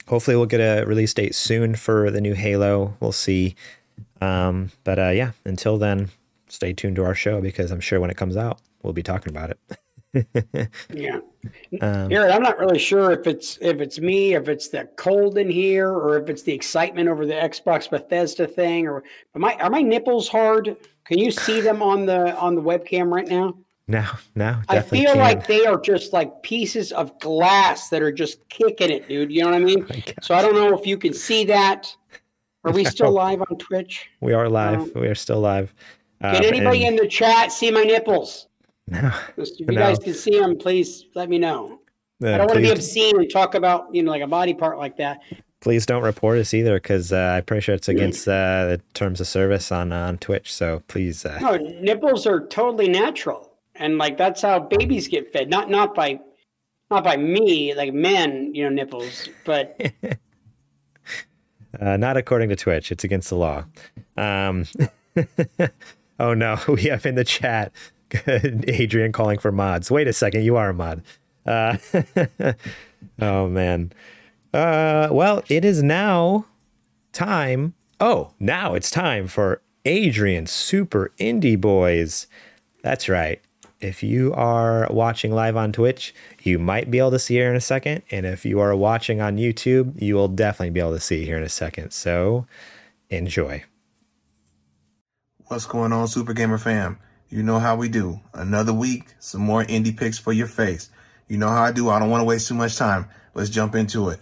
hopefully, 0.07 0.36
we'll 0.36 0.45
get 0.47 0.59
a 0.59 0.86
release 0.86 1.13
date 1.13 1.34
soon 1.34 1.76
for 1.76 2.11
the 2.11 2.22
new 2.22 2.34
Halo. 2.34 2.97
We'll 2.99 3.13
see. 3.13 3.55
Um, 4.20 4.72
but 4.84 4.99
uh, 4.99 5.09
yeah, 5.09 5.32
until 5.45 5.78
then, 5.78 6.09
stay 6.55 6.73
tuned 6.73 6.95
to 6.95 7.03
our 7.03 7.15
show 7.15 7.41
because 7.41 7.71
I'm 7.71 7.79
sure 7.79 7.99
when 7.99 8.09
it 8.09 8.17
comes 8.17 8.37
out, 8.37 8.61
we'll 8.81 8.93
be 8.93 9.03
talking 9.03 9.35
about 9.35 9.51
it. 9.51 9.59
yeah, 10.93 11.19
um, 11.81 12.07
Garrett, 12.07 12.33
I'm 12.33 12.41
not 12.41 12.57
really 12.57 12.79
sure 12.79 13.11
if 13.11 13.27
it's 13.27 13.57
if 13.61 13.81
it's 13.81 13.99
me, 13.99 14.33
if 14.33 14.47
it's 14.47 14.69
the 14.69 14.87
cold 14.95 15.37
in 15.37 15.49
here, 15.49 15.91
or 15.91 16.17
if 16.17 16.29
it's 16.29 16.43
the 16.43 16.53
excitement 16.53 17.09
over 17.09 17.25
the 17.25 17.33
Xbox 17.33 17.89
Bethesda 17.89 18.47
thing, 18.47 18.87
or 18.87 19.03
am 19.35 19.43
I 19.43 19.55
are 19.55 19.69
my 19.69 19.81
nipples 19.81 20.29
hard? 20.29 20.77
Can 21.03 21.19
you 21.19 21.31
see 21.31 21.59
them 21.59 21.81
on 21.81 22.05
the 22.05 22.35
on 22.37 22.55
the 22.55 22.61
webcam 22.61 23.11
right 23.11 23.27
now? 23.27 23.55
No, 23.87 24.05
no. 24.33 24.59
I 24.67 24.81
feel 24.81 25.11
can. 25.11 25.19
like 25.19 25.45
they 25.45 25.65
are 25.65 25.79
just 25.79 26.11
like 26.11 26.41
pieces 26.41 26.91
of 26.91 27.19
glass 27.19 27.89
that 27.89 28.01
are 28.01 28.11
just 28.11 28.47
kicking 28.49 28.89
it, 28.89 29.07
dude. 29.07 29.31
You 29.31 29.41
know 29.41 29.51
what 29.51 29.55
I 29.55 29.59
mean? 29.59 29.85
Oh 29.95 30.11
so 30.21 30.35
I 30.35 30.41
don't 30.41 30.55
know 30.55 30.77
if 30.77 30.87
you 30.87 30.97
can 30.97 31.13
see 31.13 31.43
that. 31.45 31.93
Are 32.63 32.71
we 32.71 32.83
still 32.85 33.11
live 33.11 33.41
on 33.41 33.57
Twitch? 33.57 34.09
We 34.21 34.33
are 34.33 34.49
live. 34.49 34.81
Um, 34.81 34.91
we 34.95 35.07
are 35.07 35.15
still 35.15 35.39
live. 35.39 35.73
Can 36.34 36.45
um, 36.45 36.53
anybody 36.53 36.86
and, 36.86 36.97
in 36.97 37.03
the 37.03 37.09
chat 37.09 37.51
see 37.51 37.71
my 37.71 37.84
nipples? 37.84 38.47
No. 38.88 39.11
If 39.36 39.59
you 39.59 39.65
no. 39.65 39.73
guys 39.73 39.97
can 39.97 40.13
see 40.13 40.39
them, 40.39 40.59
please 40.59 41.05
let 41.15 41.28
me 41.28 41.39
know. 41.39 41.80
Uh, 42.23 42.28
I 42.28 42.38
don't 42.38 42.45
want 42.45 42.57
to 42.57 42.61
be 42.61 42.69
obscene 42.69 43.17
and 43.19 43.28
talk 43.32 43.55
about 43.55 43.88
you 43.95 44.03
know 44.03 44.11
like 44.11 44.21
a 44.21 44.28
body 44.28 44.53
part 44.53 44.78
like 44.78 44.95
that. 44.97 45.21
Please 45.59 45.88
don't 45.88 46.03
report 46.03 46.38
us 46.38 46.53
either, 46.53 46.76
because 46.76 47.11
uh, 47.11 47.34
I'm 47.36 47.45
pretty 47.45 47.61
sure 47.61 47.73
it's 47.73 47.89
against 47.89 48.28
uh, 48.28 48.65
the 48.65 48.82
terms 48.93 49.19
of 49.19 49.26
service 49.26 49.71
on 49.71 49.91
on 49.91 50.19
Twitch. 50.19 50.53
So 50.53 50.84
please. 50.88 51.26
Uh, 51.26 51.39
no, 51.41 51.55
nipples 51.55 52.28
are 52.28 52.45
totally 52.45 52.88
natural 52.88 53.55
and 53.78 53.97
like 53.97 54.17
that's 54.17 54.41
how 54.41 54.59
babies 54.59 55.07
get 55.07 55.32
fed 55.32 55.49
not 55.49 55.69
not 55.69 55.93
by 55.93 56.19
not 56.89 57.03
by 57.03 57.17
me 57.17 57.73
like 57.73 57.93
men 57.93 58.53
you 58.53 58.63
know 58.63 58.69
nipples 58.69 59.30
but 59.43 59.80
uh, 61.80 61.97
not 61.97 62.17
according 62.17 62.49
to 62.49 62.55
twitch 62.55 62.91
it's 62.91 63.03
against 63.03 63.30
the 63.30 63.36
law 63.36 63.63
um, 64.17 64.65
oh 66.20 66.34
no 66.34 66.59
we 66.68 66.84
have 66.84 67.05
in 67.05 67.16
the 67.16 67.24
chat 67.24 67.72
adrian 68.28 69.11
calling 69.11 69.39
for 69.39 69.51
mods 69.51 69.89
wait 69.89 70.07
a 70.07 70.13
second 70.13 70.43
you 70.43 70.55
are 70.55 70.70
a 70.70 70.74
mod 70.74 71.01
uh, 71.45 71.78
oh 73.22 73.47
man 73.47 73.91
uh, 74.53 75.07
well 75.11 75.43
it 75.49 75.66
is 75.66 75.84
now 75.84 76.45
time 77.13 77.74
oh 77.99 78.32
now 78.39 78.74
it's 78.74 78.89
time 78.89 79.28
for 79.28 79.61
adrian 79.86 80.45
super 80.45 81.11
indie 81.20 81.59
boys 81.59 82.28
that's 82.82 83.09
right 83.09 83.41
if 83.82 84.01
you 84.01 84.34
are 84.34 84.88
watching 84.89 85.32
live 85.32 85.57
on 85.57 85.72
Twitch, 85.72 86.13
you 86.41 86.57
might 86.57 86.89
be 86.89 86.99
able 86.99 87.11
to 87.11 87.20
see 87.20 87.36
here 87.36 87.49
in 87.49 87.55
a 87.55 87.61
second. 87.61 88.03
And 88.09 88.26
if 88.26 88.45
you 88.45 88.59
are 88.59 88.76
watching 88.76 89.22
on 89.22 89.38
YouTube, 89.38 90.01
you 90.01 90.16
will 90.16 90.28
definitely 90.28 90.72
be 90.72 90.80
able 90.80 90.93
to 90.93 90.99
see 90.99 91.26
here 91.26 91.38
in 91.38 91.43
a 91.43 91.49
second. 91.49 91.91
So 91.91 92.47
enjoy. 93.09 93.63
What's 95.47 95.67
going 95.67 95.93
on, 95.93 96.07
Super 96.07 96.33
Gamer 96.33 96.57
fam? 96.57 96.97
You 97.29 97.43
know 97.43 97.59
how 97.59 97.75
we 97.75 97.87
do. 97.87 98.19
Another 98.33 98.73
week, 98.73 99.13
some 99.19 99.41
more 99.41 99.63
indie 99.63 99.95
picks 99.95 100.17
for 100.17 100.33
your 100.33 100.47
face. 100.47 100.89
You 101.27 101.37
know 101.37 101.49
how 101.49 101.61
I 101.61 101.71
do. 101.71 101.87
I 101.89 101.99
don't 101.99 102.09
want 102.09 102.21
to 102.21 102.25
waste 102.25 102.47
too 102.47 102.55
much 102.55 102.77
time. 102.77 103.07
Let's 103.35 103.51
jump 103.51 103.75
into 103.75 104.09
it. 104.09 104.21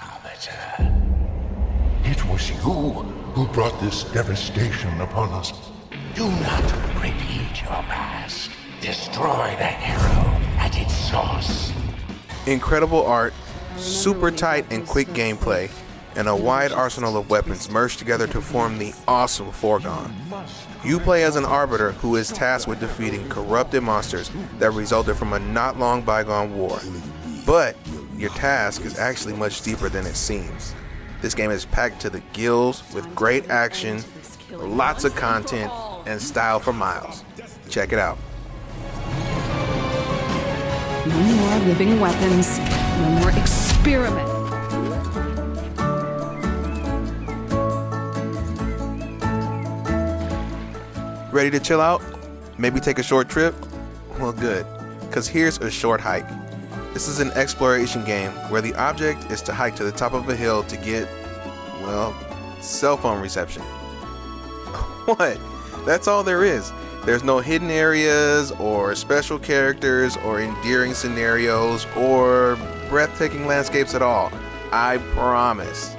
Arbiter, 0.00 0.88
it 2.04 2.24
was 2.30 2.48
you 2.48 2.56
who 2.56 3.46
brought 3.48 3.78
this 3.78 4.04
devastation 4.04 4.98
upon 5.02 5.34
us. 5.34 5.52
Do 6.14 6.26
not 6.30 6.64
repeat 7.02 7.60
your 7.60 7.82
past. 7.84 8.52
Destroy 8.80 9.54
the 9.58 9.66
hero 9.66 10.40
at 10.56 10.78
its 10.78 10.96
source. 10.96 11.74
Incredible 12.46 13.04
art, 13.04 13.34
super 13.76 14.30
tight 14.30 14.64
and 14.70 14.86
quick 14.86 15.08
gameplay, 15.08 15.70
and 16.16 16.28
a 16.28 16.34
wide 16.34 16.72
arsenal 16.72 17.16
of 17.16 17.30
weapons 17.30 17.70
merged 17.70 17.98
together 17.98 18.26
to 18.28 18.40
form 18.40 18.78
the 18.78 18.92
awesome 19.06 19.50
Foregone. 19.50 20.14
You 20.84 20.98
play 20.98 21.24
as 21.24 21.36
an 21.36 21.44
arbiter 21.44 21.92
who 21.92 22.16
is 22.16 22.28
tasked 22.28 22.68
with 22.68 22.80
defeating 22.80 23.28
corrupted 23.28 23.82
monsters 23.82 24.30
that 24.58 24.72
resulted 24.72 25.16
from 25.16 25.32
a 25.32 25.38
not 25.38 25.78
long 25.78 26.02
bygone 26.02 26.56
war. 26.56 26.80
But 27.46 27.76
your 28.16 28.30
task 28.30 28.84
is 28.84 28.98
actually 28.98 29.34
much 29.34 29.62
deeper 29.62 29.88
than 29.88 30.06
it 30.06 30.16
seems. 30.16 30.74
This 31.20 31.34
game 31.34 31.50
is 31.50 31.64
packed 31.66 32.00
to 32.02 32.10
the 32.10 32.20
gills 32.32 32.82
with 32.94 33.14
great 33.14 33.50
action, 33.50 34.02
lots 34.52 35.04
of 35.04 35.14
content, 35.14 35.70
and 36.06 36.20
style 36.20 36.60
for 36.60 36.72
miles. 36.72 37.24
Check 37.68 37.92
it 37.92 37.98
out. 37.98 38.18
No 41.06 41.16
more 41.16 41.58
living 41.66 42.00
weapons. 42.00 42.58
No 42.58 43.10
more 43.20 43.30
experiment. 43.30 44.39
Ready 51.32 51.50
to 51.52 51.60
chill 51.60 51.80
out? 51.80 52.02
Maybe 52.58 52.80
take 52.80 52.98
a 52.98 53.04
short 53.04 53.28
trip? 53.28 53.54
Well, 54.18 54.32
good, 54.32 54.66
because 55.02 55.28
here's 55.28 55.58
a 55.58 55.70
short 55.70 56.00
hike. 56.00 56.28
This 56.92 57.06
is 57.06 57.20
an 57.20 57.30
exploration 57.32 58.04
game 58.04 58.32
where 58.50 58.60
the 58.60 58.74
object 58.74 59.30
is 59.30 59.40
to 59.42 59.52
hike 59.52 59.76
to 59.76 59.84
the 59.84 59.92
top 59.92 60.12
of 60.12 60.28
a 60.28 60.34
hill 60.34 60.64
to 60.64 60.76
get, 60.76 61.06
well, 61.82 62.16
cell 62.60 62.96
phone 62.96 63.22
reception. 63.22 63.62
what? 65.04 65.38
That's 65.86 66.08
all 66.08 66.24
there 66.24 66.44
is. 66.44 66.72
There's 67.04 67.22
no 67.22 67.38
hidden 67.38 67.70
areas 67.70 68.50
or 68.58 68.96
special 68.96 69.38
characters 69.38 70.16
or 70.24 70.40
endearing 70.40 70.94
scenarios 70.94 71.86
or 71.96 72.58
breathtaking 72.88 73.46
landscapes 73.46 73.94
at 73.94 74.02
all. 74.02 74.32
I 74.72 74.98
promise. 75.12 75.96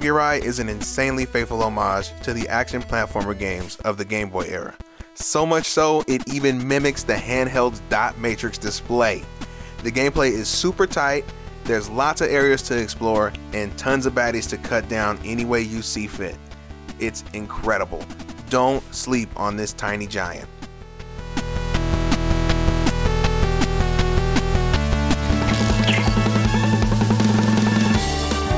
Doggy 0.00 0.08
is 0.42 0.58
an 0.58 0.70
insanely 0.70 1.26
faithful 1.26 1.62
homage 1.62 2.18
to 2.22 2.32
the 2.32 2.48
action 2.48 2.80
platformer 2.80 3.38
games 3.38 3.76
of 3.80 3.98
the 3.98 4.04
Game 4.06 4.30
Boy 4.30 4.46
era. 4.46 4.74
So 5.12 5.44
much 5.44 5.66
so, 5.66 6.02
it 6.08 6.26
even 6.32 6.66
mimics 6.66 7.02
the 7.02 7.14
handheld's 7.14 7.82
dot 7.90 8.16
matrix 8.16 8.56
display. 8.56 9.22
The 9.82 9.92
gameplay 9.92 10.30
is 10.30 10.48
super 10.48 10.86
tight, 10.86 11.26
there's 11.64 11.90
lots 11.90 12.22
of 12.22 12.30
areas 12.30 12.62
to 12.62 12.78
explore, 12.78 13.34
and 13.52 13.76
tons 13.76 14.06
of 14.06 14.14
baddies 14.14 14.48
to 14.48 14.56
cut 14.56 14.88
down 14.88 15.20
any 15.26 15.44
way 15.44 15.60
you 15.60 15.82
see 15.82 16.06
fit. 16.06 16.38
It's 16.98 17.22
incredible. 17.34 18.02
Don't 18.48 18.82
sleep 18.94 19.28
on 19.36 19.58
this 19.58 19.74
tiny 19.74 20.06
giant. 20.06 20.48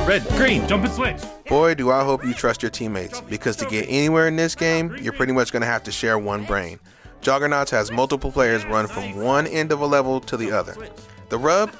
Red, 0.07 0.23
green, 0.37 0.69
jump 0.69 0.85
and 0.85 0.93
switch. 0.93 1.23
Boy, 1.49 1.75
do 1.75 1.91
I 1.91 2.05
hope 2.05 2.27
you 2.27 2.35
trust 2.35 2.63
your 2.63 2.71
teammates, 2.71 3.23
because 3.23 3.57
to 3.57 3.65
get 3.65 3.87
anywhere 3.89 4.29
in 4.29 4.37
this 4.37 4.55
game, 4.55 4.95
you're 5.01 5.15
pretty 5.15 5.33
much 5.33 5.51
going 5.51 5.63
to 5.63 5.67
have 5.67 5.83
to 5.85 5.91
share 5.91 6.19
one 6.19 6.45
brain. 6.45 6.79
Joggernauts 7.23 7.71
has 7.71 7.91
multiple 7.91 8.31
players 8.31 8.67
run 8.67 8.87
from 8.87 9.17
one 9.17 9.47
end 9.47 9.73
of 9.73 9.81
a 9.81 9.87
level 9.87 10.21
to 10.21 10.37
the 10.37 10.53
other. 10.53 10.77
The 11.31 11.39
rub? 11.39 11.75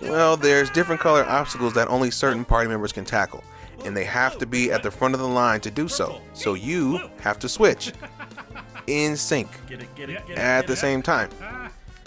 Well, 0.00 0.36
there's 0.36 0.70
different 0.70 1.00
color 1.00 1.24
obstacles 1.24 1.72
that 1.74 1.86
only 1.86 2.10
certain 2.10 2.44
party 2.44 2.68
members 2.68 2.90
can 2.90 3.04
tackle, 3.04 3.44
and 3.84 3.96
they 3.96 4.04
have 4.04 4.38
to 4.38 4.46
be 4.46 4.72
at 4.72 4.82
the 4.82 4.90
front 4.90 5.14
of 5.14 5.20
the 5.20 5.28
line 5.28 5.60
to 5.60 5.70
do 5.70 5.86
so, 5.86 6.20
so 6.32 6.54
you 6.54 6.98
have 7.20 7.38
to 7.38 7.48
switch. 7.48 7.92
In 8.88 9.16
sync. 9.16 9.48
At 10.34 10.66
the 10.66 10.74
same 10.74 11.00
time. 11.00 11.30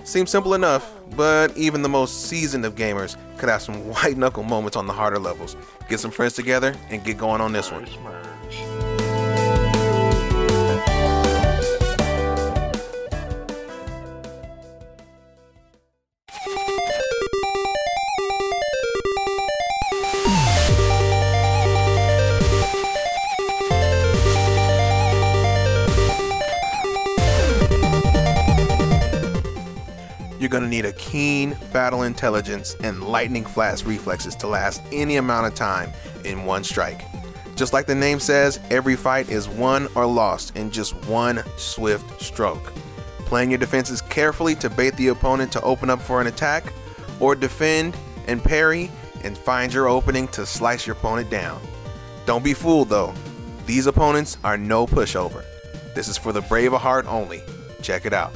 Seems 0.05 0.29
simple 0.29 0.53
enough, 0.53 0.93
but 1.17 1.57
even 1.57 1.81
the 1.81 1.89
most 1.89 2.27
seasoned 2.27 2.63
of 2.63 2.75
gamers 2.75 3.17
could 3.37 3.49
have 3.49 3.63
some 3.63 3.87
white 3.89 4.15
knuckle 4.17 4.43
moments 4.43 4.77
on 4.77 4.85
the 4.85 4.93
harder 4.93 5.17
levels. 5.17 5.57
Get 5.89 5.99
some 5.99 6.11
friends 6.11 6.33
together 6.33 6.75
and 6.91 7.03
get 7.03 7.17
going 7.17 7.41
on 7.41 7.53
this 7.53 7.71
one. 7.71 7.87
To 30.65 30.69
need 30.69 30.85
a 30.85 30.93
keen 30.93 31.57
battle 31.71 32.03
intelligence 32.03 32.75
and 32.81 33.03
lightning 33.03 33.45
fast 33.45 33.85
reflexes 33.85 34.35
to 34.35 34.47
last 34.47 34.81
any 34.91 35.17
amount 35.17 35.47
of 35.47 35.55
time 35.55 35.91
in 36.23 36.45
one 36.45 36.63
strike. 36.63 37.01
Just 37.55 37.71
like 37.71 37.85
the 37.85 37.95
name 37.95 38.19
says, 38.19 38.59
every 38.69 38.95
fight 38.95 39.29
is 39.29 39.47
won 39.47 39.87
or 39.95 40.05
lost 40.05 40.55
in 40.57 40.71
just 40.71 40.93
one 41.05 41.41
swift 41.57 42.21
stroke. 42.21 42.73
Playing 43.19 43.49
your 43.51 43.59
defenses 43.59 44.01
carefully 44.01 44.55
to 44.55 44.69
bait 44.69 44.95
the 44.97 45.07
opponent 45.07 45.51
to 45.53 45.61
open 45.61 45.89
up 45.89 46.01
for 46.01 46.19
an 46.21 46.27
attack, 46.27 46.73
or 47.19 47.33
defend 47.33 47.95
and 48.27 48.43
parry 48.43 48.91
and 49.23 49.37
find 49.37 49.73
your 49.73 49.87
opening 49.87 50.27
to 50.29 50.45
slice 50.45 50.85
your 50.85 50.95
opponent 50.95 51.29
down. 51.29 51.61
Don't 52.25 52.43
be 52.43 52.53
fooled 52.53 52.89
though, 52.89 53.13
these 53.65 53.87
opponents 53.87 54.37
are 54.43 54.57
no 54.57 54.85
pushover. 54.85 55.43
This 55.95 56.07
is 56.07 56.17
for 56.17 56.33
the 56.33 56.41
brave 56.41 56.73
of 56.73 56.81
heart 56.81 57.05
only. 57.07 57.41
Check 57.81 58.05
it 58.05 58.13
out. 58.13 58.33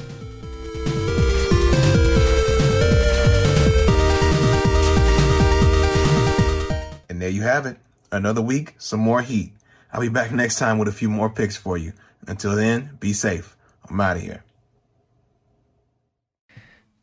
And 7.20 7.26
there 7.26 7.34
you 7.34 7.42
have 7.42 7.66
it. 7.66 7.76
Another 8.12 8.40
week, 8.40 8.76
some 8.78 9.00
more 9.00 9.20
heat. 9.20 9.52
I'll 9.92 10.00
be 10.00 10.08
back 10.08 10.32
next 10.32 10.58
time 10.58 10.78
with 10.78 10.88
a 10.88 10.92
few 10.92 11.10
more 11.10 11.28
picks 11.28 11.54
for 11.54 11.76
you. 11.76 11.92
Until 12.26 12.56
then, 12.56 12.96
be 12.98 13.12
safe. 13.12 13.58
I'm 13.90 14.00
out 14.00 14.16
of 14.16 14.22
here. 14.22 14.42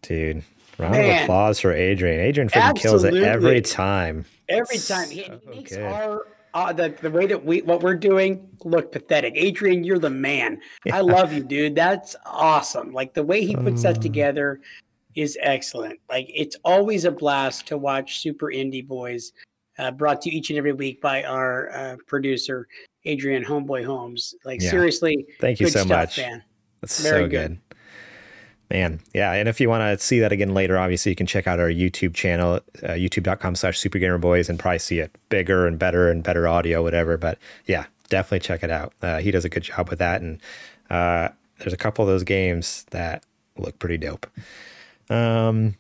Dude, 0.02 0.42
round 0.80 0.94
Man. 0.94 1.18
of 1.18 1.22
applause 1.24 1.60
for 1.60 1.72
Adrian. 1.72 2.20
Adrian 2.20 2.50
freaking 2.50 2.76
kills 2.80 3.04
it 3.04 3.14
every 3.14 3.62
time. 3.62 4.26
Every 4.50 4.80
time 4.80 5.12
he 5.12 5.26
So 5.26 5.40
makes 5.52 5.76
good. 5.76 5.84
our 5.86 6.26
uh, 6.56 6.74
the 6.74 6.96
the 7.00 7.12
way 7.12 7.28
that 7.28 7.46
we 7.46 7.62
what 7.62 7.84
we're 7.84 7.94
doing 7.94 8.50
look 8.64 8.92
pathetic. 8.92 9.34
Adrian, 9.36 9.84
you're 9.84 10.00
the 10.00 10.10
man. 10.10 10.60
I 10.92 11.02
love 11.02 11.32
you, 11.32 11.44
dude. 11.44 11.76
That's 11.76 12.16
awesome. 12.26 12.92
Like 12.92 13.14
the 13.14 13.24
way 13.24 13.46
he 13.46 13.56
puts 13.56 13.86
Uh. 13.86 13.94
that 13.94 14.02
together 14.02 14.62
is 15.14 15.38
excellent. 15.42 16.00
Like 16.10 16.26
it's 16.34 16.56
always 16.66 17.06
a 17.06 17.12
blast 17.12 17.68
to 17.68 17.78
watch 17.78 18.20
Super 18.22 18.48
Indie 18.48 18.86
Boys, 18.88 19.34
uh, 19.78 19.92
brought 19.92 20.22
to 20.22 20.30
you 20.32 20.38
each 20.38 20.50
and 20.50 20.58
every 20.58 20.74
week 20.74 21.02
by 21.02 21.24
our 21.24 21.70
uh, 21.76 21.96
producer 22.08 22.68
Adrian 23.06 23.44
Homeboy 23.44 23.86
Holmes. 23.86 24.36
Like 24.46 24.62
Yeah. 24.62 24.70
seriously, 24.72 25.26
Thank 25.40 25.60
you 25.60 25.68
good 25.68 25.74
so 25.74 25.80
stuff, 25.86 25.90
much. 25.90 26.18
man. 26.18 26.44
That's 26.82 27.02
Very 27.02 27.24
so 27.26 27.28
good. 27.30 27.50
good. 27.50 27.60
Man, 28.70 29.00
yeah. 29.14 29.32
And 29.32 29.48
if 29.48 29.62
you 29.62 29.70
want 29.70 29.82
to 29.98 30.04
see 30.06 30.20
that 30.20 30.34
again 30.34 30.54
later, 30.54 30.78
obviously 30.78 31.12
you 31.12 31.16
can 31.16 31.26
check 31.26 31.48
out 31.48 31.58
our 31.60 31.70
YouTube 31.70 32.14
channel, 32.14 32.56
uh, 32.84 32.90
youtube.com 32.90 33.56
slash 33.56 33.80
supergamerboys 33.82 34.50
and 34.50 34.60
probably 34.60 34.80
see 34.80 35.00
it 35.00 35.16
bigger 35.30 35.66
and 35.68 35.80
better 35.80 36.10
and 36.12 36.22
better 36.22 36.50
audio, 36.50 36.84
whatever. 36.84 37.18
But 37.18 37.38
yeah, 37.66 37.86
definitely 38.10 38.40
check 38.42 38.64
it 38.64 38.70
out. 38.70 38.92
Uh, 39.02 39.20
he 39.20 39.32
does 39.32 39.46
a 39.46 39.50
good 39.50 39.64
job 39.64 39.90
with 39.90 40.00
that. 40.00 40.22
And 40.22 40.42
uh, 40.90 41.30
there's 41.60 41.72
a 41.72 41.78
couple 41.78 42.04
of 42.04 42.10
those 42.10 42.24
games 42.24 42.86
that 42.92 43.24
look 43.58 43.80
pretty 43.80 43.98
dope. 43.98 44.28
Um, 45.10 45.76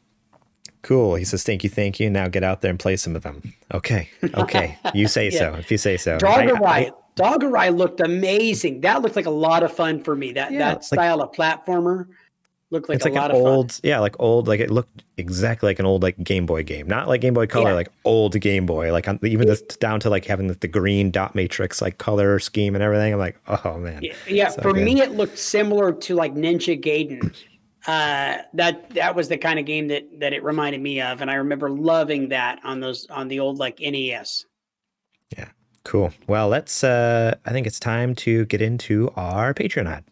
cool. 0.88 1.15
He 1.15 1.23
says, 1.25 1.43
thank 1.43 1.63
you, 1.63 1.69
thank 1.69 1.99
you. 1.99 2.09
Now 2.09 2.27
get 2.27 2.43
out 2.43 2.61
there 2.61 2.69
and 2.71 2.79
play 2.79 2.95
some 2.95 3.15
of 3.15 3.23
them. 3.23 3.53
Okay. 3.73 4.09
Okay. 4.35 4.77
You 4.93 5.07
say 5.17 5.29
so. 5.29 5.53
If 5.55 5.69
you 5.71 5.77
say 5.77 5.97
so. 5.97 6.17
Dogurai. 6.17 6.91
Dogurai 7.15 7.75
looked 7.75 7.99
amazing. 7.99 8.81
That 8.81 9.01
looked 9.01 9.15
like 9.15 9.25
a 9.25 9.31
lot 9.31 9.63
of 9.63 9.71
fun 9.73 10.03
for 10.03 10.15
me. 10.15 10.33
That 10.33 10.51
Yeah, 10.51 10.59
that 10.59 10.73
like- 10.75 10.83
style 10.83 11.21
of 11.21 11.31
platformer 11.31 12.07
looked 12.69 12.89
like 12.89 12.97
it's 12.97 13.05
a 13.05 13.09
like 13.09 13.15
lot 13.17 13.31
an 13.31 13.38
of 13.38 13.43
old, 13.43 13.71
fun. 13.71 13.79
yeah, 13.83 13.99
like 13.99 14.15
old, 14.19 14.47
like 14.47 14.59
it 14.59 14.69
looked 14.69 15.03
exactly 15.15 15.67
like 15.69 15.79
an 15.79 15.85
old 15.85 16.03
like 16.03 16.21
Game 16.23 16.45
Boy 16.45 16.63
game, 16.63 16.85
not 16.85 17.07
like 17.07 17.21
Game 17.21 17.33
Boy 17.33 17.47
Color, 17.47 17.69
Yeah. 17.69 17.75
like 17.75 17.89
old 18.03 18.39
Game 18.41 18.65
Boy, 18.65 18.91
like 18.91 19.07
on, 19.07 19.19
even 19.23 19.47
this, 19.47 19.61
down 19.61 19.99
to 20.01 20.09
like 20.09 20.25
having 20.25 20.47
the, 20.47 20.53
the 20.55 20.67
green 20.67 21.09
dot 21.09 21.33
matrix 21.33 21.81
like 21.81 21.97
color 21.97 22.39
scheme 22.39 22.75
and 22.75 22.83
everything. 22.83 23.13
I'm 23.13 23.19
like, 23.19 23.39
oh 23.47 23.77
man, 23.79 24.03
Yeah, 24.03 24.13
yeah 24.27 24.47
So 24.49 24.61
for 24.61 24.73
good. 24.73 24.83
me, 24.83 25.01
it 25.01 25.11
looked 25.11 25.38
similar 25.39 25.93
to 25.93 26.13
like 26.15 26.33
Ninja 26.35 26.79
Gaiden. 26.79 27.33
Uh, 27.88 28.39
that 28.53 28.89
that 28.91 29.15
was 29.15 29.29
the 29.29 29.38
kind 29.38 29.57
of 29.59 29.65
game 29.65 29.88
that 29.88 30.05
that 30.19 30.33
it 30.33 30.43
reminded 30.43 30.81
me 30.81 31.01
of, 31.01 31.21
and 31.21 31.31
I 31.31 31.35
remember 31.35 31.69
loving 31.69 32.29
that 32.29 32.59
on 32.65 32.81
those 32.81 33.07
on 33.09 33.29
the 33.29 33.39
old 33.39 33.57
like 33.59 33.79
NES. 33.79 34.45
yeah, 35.38 35.49
cool. 35.85 36.11
Well, 36.27 36.49
let's. 36.49 36.83
uh 36.83 37.35
I 37.45 37.51
think 37.51 37.65
it's 37.65 37.79
time 37.79 38.13
to 38.15 38.45
get 38.45 38.61
into 38.61 39.09
our 39.15 39.53
Patreon 39.53 39.88
ad. 39.88 40.03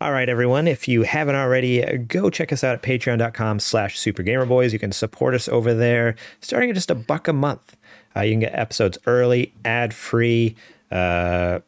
All 0.00 0.12
right, 0.12 0.28
everyone. 0.28 0.68
If 0.68 0.86
you 0.86 1.02
haven't 1.02 1.34
already, 1.34 1.84
uh, 1.84 1.96
go 2.06 2.30
check 2.30 2.52
us 2.52 2.62
out 2.62 2.74
at 2.74 2.82
patreon.com 2.82 3.58
slash 3.58 3.98
supergamerboys. 3.98 4.72
You 4.72 4.78
can 4.78 4.92
support 4.92 5.34
us 5.34 5.48
over 5.48 5.74
there, 5.74 6.14
starting 6.40 6.70
at 6.70 6.76
just 6.76 6.90
a 6.90 6.94
buck 6.94 7.26
a 7.26 7.32
month. 7.32 7.76
Uh, 8.14 8.20
you 8.20 8.34
can 8.34 8.40
get 8.40 8.54
episodes 8.54 8.96
early, 9.06 9.52
ad 9.64 9.92
free, 9.92 10.54
uh, 10.92 11.58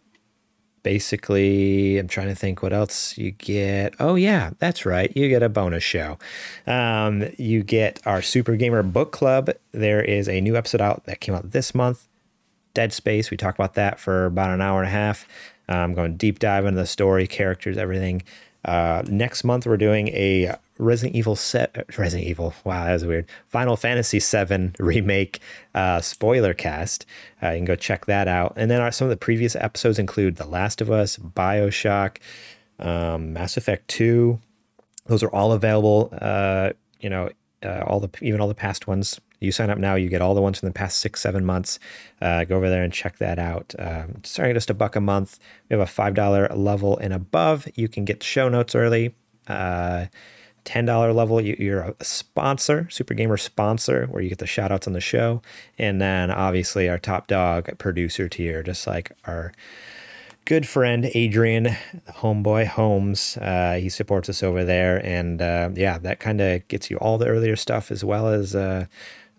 basically, 0.83 1.99
I'm 1.99 2.07
trying 2.07 2.28
to 2.28 2.35
think 2.35 2.62
what 2.62 2.72
else 2.72 3.18
you 3.18 3.33
get. 3.33 3.95
Oh, 3.99 4.14
yeah, 4.14 4.51
that's 4.61 4.87
right. 4.87 5.14
You 5.16 5.28
get 5.28 5.43
a 5.43 5.49
bonus 5.49 5.83
show. 5.83 6.18
Um, 6.68 7.24
you 7.37 7.62
get 7.62 8.01
our 8.07 8.22
Super 8.22 8.57
Gamer 8.57 8.83
Book 8.83 9.12
Club. 9.12 9.51
There 9.72 10.03
is 10.03 10.28
a 10.28 10.41
new 10.41 10.57
episode 10.57 10.81
out 10.81 11.05
that 11.07 11.20
came 11.20 11.35
out 11.35 11.51
this 11.51 11.74
month. 11.74 12.07
Dead 12.74 12.93
Space. 12.93 13.31
We 13.31 13.37
talked 13.37 13.59
about 13.59 13.74
that 13.74 13.99
for 13.99 14.26
about 14.26 14.51
an 14.51 14.61
hour 14.61 14.78
and 14.78 14.89
a 14.89 14.93
half. 14.93 15.26
I'm 15.75 15.95
going 15.95 16.16
deep 16.16 16.39
dive 16.39 16.66
into 16.66 16.81
the 16.81 16.87
story, 16.87 17.27
characters, 17.27 17.79
everything. 17.79 18.23
Uh, 18.64 19.03
next 19.07 19.43
month, 19.45 19.66
we're 19.66 19.77
doing 19.77 20.09
a 20.09 20.55
Resident 20.79 21.16
Evil 21.16 21.37
set. 21.37 21.99
Resident 21.99 22.29
Evil. 22.29 22.53
Wow, 22.64 22.85
that 22.85 22.93
was 22.93 23.07
weird. 23.07 23.27
Final 23.49 23.77
Fantasy 23.77 24.18
VII 24.18 24.73
remake 24.79 25.41
uh, 25.75 26.01
spoiler 26.01 26.53
cast. 26.53 27.07
Uh, 27.43 27.51
you 27.51 27.59
can 27.59 27.64
go 27.64 27.77
check 27.77 28.07
that 28.07 28.29
out. 28.29 28.53
And 28.57 28.71
then 28.71 28.81
our, 28.81 28.93
some 28.93 29.07
of 29.07 29.11
the 29.11 29.16
previous 29.16 29.57
episodes 29.57 29.99
include 29.99 30.37
The 30.37 30.47
Last 30.47 30.81
of 30.81 30.91
Us, 30.91 31.16
Bioshock, 31.16 32.18
um, 32.79 33.33
Mass 33.33 33.57
Effect 33.57 33.89
Two. 33.89 34.41
Those 35.07 35.23
are 35.23 35.31
all 35.31 35.53
available. 35.53 36.12
Uh, 36.21 36.71
you 37.01 37.09
know, 37.09 37.31
uh, 37.62 37.85
all 37.87 38.01
the 38.01 38.11
even 38.21 38.41
all 38.41 38.49
the 38.49 38.55
past 38.55 38.87
ones. 38.87 39.21
You 39.41 39.53
sign 39.53 39.70
up 39.70 39.78
now, 39.78 39.95
you 39.95 40.09
get 40.09 40.22
all 40.22 40.34
the 40.34 40.43
ones 40.43 40.61
from 40.61 40.68
the 40.68 40.74
past 40.74 40.99
six, 40.99 41.20
seven 41.20 41.45
months. 41.45 41.78
Uh, 42.20 42.45
go 42.45 42.57
over 42.57 42.68
there 42.68 42.82
and 42.82 42.93
check 42.93 43.18
that 43.18 43.38
out. 43.38 43.74
Um, 43.78 44.22
starting 44.22 44.55
just 44.55 44.70
a 44.70 44.74
buck 44.74 44.97
a 44.97 45.01
month. 45.01 45.38
We 45.68 45.74
have 45.74 45.80
a 45.80 45.91
five 45.91 46.14
dollar 46.14 46.49
level 46.49 46.99
and 46.99 47.12
above. 47.12 47.66
You 47.74 47.88
can 47.88 48.05
get 48.05 48.22
show 48.22 48.49
notes 48.49 48.74
early. 48.74 49.14
Uh, 49.47 50.07
$10 50.64 51.14
level, 51.14 51.41
you, 51.41 51.76
are 51.76 51.95
a 51.99 52.05
sponsor, 52.05 52.86
Super 52.91 53.14
Gamer 53.14 53.36
sponsor, 53.36 54.07
where 54.07 54.22
you 54.22 54.28
get 54.28 54.38
the 54.38 54.47
shout 54.47 54.70
outs 54.70 54.86
on 54.86 54.93
the 54.93 55.01
show. 55.01 55.43
And 55.78 56.01
then 56.01 56.30
obviously 56.30 56.88
our 56.88 56.99
top 56.99 57.26
dog 57.26 57.78
producer 57.78 58.28
tier, 58.28 58.62
just 58.62 58.86
like 58.86 59.12
our 59.24 59.53
good 60.45 60.68
friend 60.68 61.11
Adrian, 61.14 61.76
homeboy 62.09 62.66
Holmes. 62.66 63.36
Uh, 63.38 63.78
he 63.80 63.88
supports 63.88 64.28
us 64.28 64.43
over 64.43 64.64
there. 64.64 65.05
And 65.05 65.41
uh, 65.41 65.70
yeah, 65.74 65.99
that 65.99 66.20
kind 66.20 66.41
of 66.41 66.66
gets 66.68 66.91
you 66.91 66.99
all 66.99 67.18
the 67.18 67.26
earlier 67.26 67.57
stuff 67.57 67.91
as 67.91 68.05
well 68.05 68.28
as, 68.28 68.55
uh, 68.55 68.86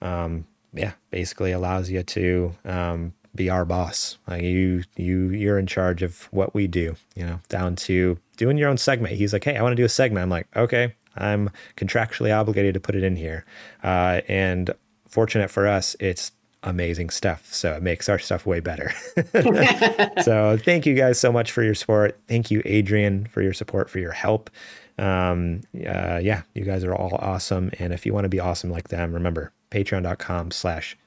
um, 0.01 0.45
yeah, 0.73 0.93
basically 1.09 1.51
allows 1.51 1.89
you 1.89 2.03
to 2.03 2.55
um, 2.65 3.13
be 3.35 3.49
our 3.49 3.65
boss. 3.65 4.17
Like 4.27 4.43
you, 4.43 4.83
you, 4.95 5.29
you're 5.29 5.59
in 5.59 5.67
charge 5.67 6.01
of 6.01 6.23
what 6.31 6.53
we 6.53 6.67
do. 6.67 6.95
You 7.15 7.25
know, 7.25 7.39
down 7.49 7.75
to 7.77 8.17
doing 8.37 8.57
your 8.57 8.69
own 8.69 8.77
segment. 8.77 9.15
He's 9.15 9.33
like, 9.33 9.43
hey, 9.43 9.57
I 9.57 9.61
want 9.61 9.73
to 9.73 9.81
do 9.81 9.85
a 9.85 9.89
segment. 9.89 10.23
I'm 10.23 10.29
like, 10.29 10.47
okay, 10.55 10.95
I'm 11.15 11.49
contractually 11.77 12.35
obligated 12.37 12.73
to 12.73 12.79
put 12.79 12.95
it 12.95 13.03
in 13.03 13.15
here. 13.15 13.45
Uh, 13.83 14.21
and 14.27 14.71
fortunate 15.07 15.51
for 15.51 15.67
us, 15.67 15.95
it's 15.99 16.31
amazing 16.63 17.09
stuff. 17.09 17.53
So 17.53 17.73
it 17.73 17.83
makes 17.83 18.07
our 18.07 18.19
stuff 18.19 18.45
way 18.45 18.59
better. 18.59 18.93
so 20.23 20.57
thank 20.57 20.85
you 20.85 20.93
guys 20.93 21.19
so 21.19 21.31
much 21.31 21.51
for 21.51 21.63
your 21.63 21.75
support. 21.75 22.19
Thank 22.27 22.51
you, 22.51 22.61
Adrian, 22.65 23.25
for 23.25 23.41
your 23.41 23.53
support, 23.53 23.89
for 23.89 23.99
your 23.99 24.11
help. 24.11 24.49
Um, 24.97 25.61
uh, 25.75 26.19
yeah, 26.21 26.43
you 26.53 26.63
guys 26.63 26.83
are 26.83 26.93
all 26.93 27.15
awesome. 27.15 27.71
And 27.79 27.93
if 27.93 28.05
you 28.05 28.13
want 28.13 28.25
to 28.25 28.29
be 28.29 28.39
awesome 28.39 28.69
like 28.69 28.89
them, 28.89 29.13
remember 29.13 29.51
patreon.com 29.71 30.51
slash 30.51 30.97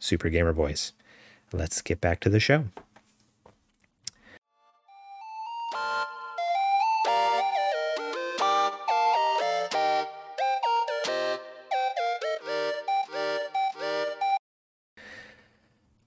supergamerboys. 0.00 0.92
Let's 1.52 1.80
get 1.80 2.00
back 2.00 2.20
to 2.20 2.28
the 2.28 2.40
show. 2.40 2.64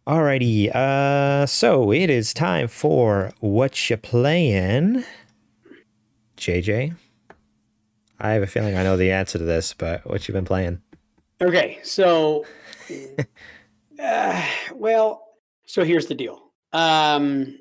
Alrighty, 0.07 0.75
uh, 0.75 1.45
so 1.45 1.91
it 1.91 2.09
is 2.09 2.33
time 2.33 2.67
for 2.67 3.33
what 3.39 3.89
you 3.89 3.97
playing, 3.97 5.05
JJ. 6.37 6.95
I 8.19 8.31
have 8.31 8.43
a 8.43 8.47
feeling 8.47 8.75
I 8.75 8.83
know 8.83 8.97
the 8.97 9.11
answer 9.11 9.37
to 9.37 9.43
this, 9.43 9.73
but 9.73 10.05
what 10.05 10.27
you 10.27 10.33
been 10.33 10.43
playing? 10.43 10.81
Okay, 11.41 11.79
so, 11.81 12.45
uh, 13.99 14.45
well, 14.75 15.23
so 15.65 15.83
here's 15.83 16.05
the 16.05 16.13
deal. 16.13 16.51
Um, 16.71 17.57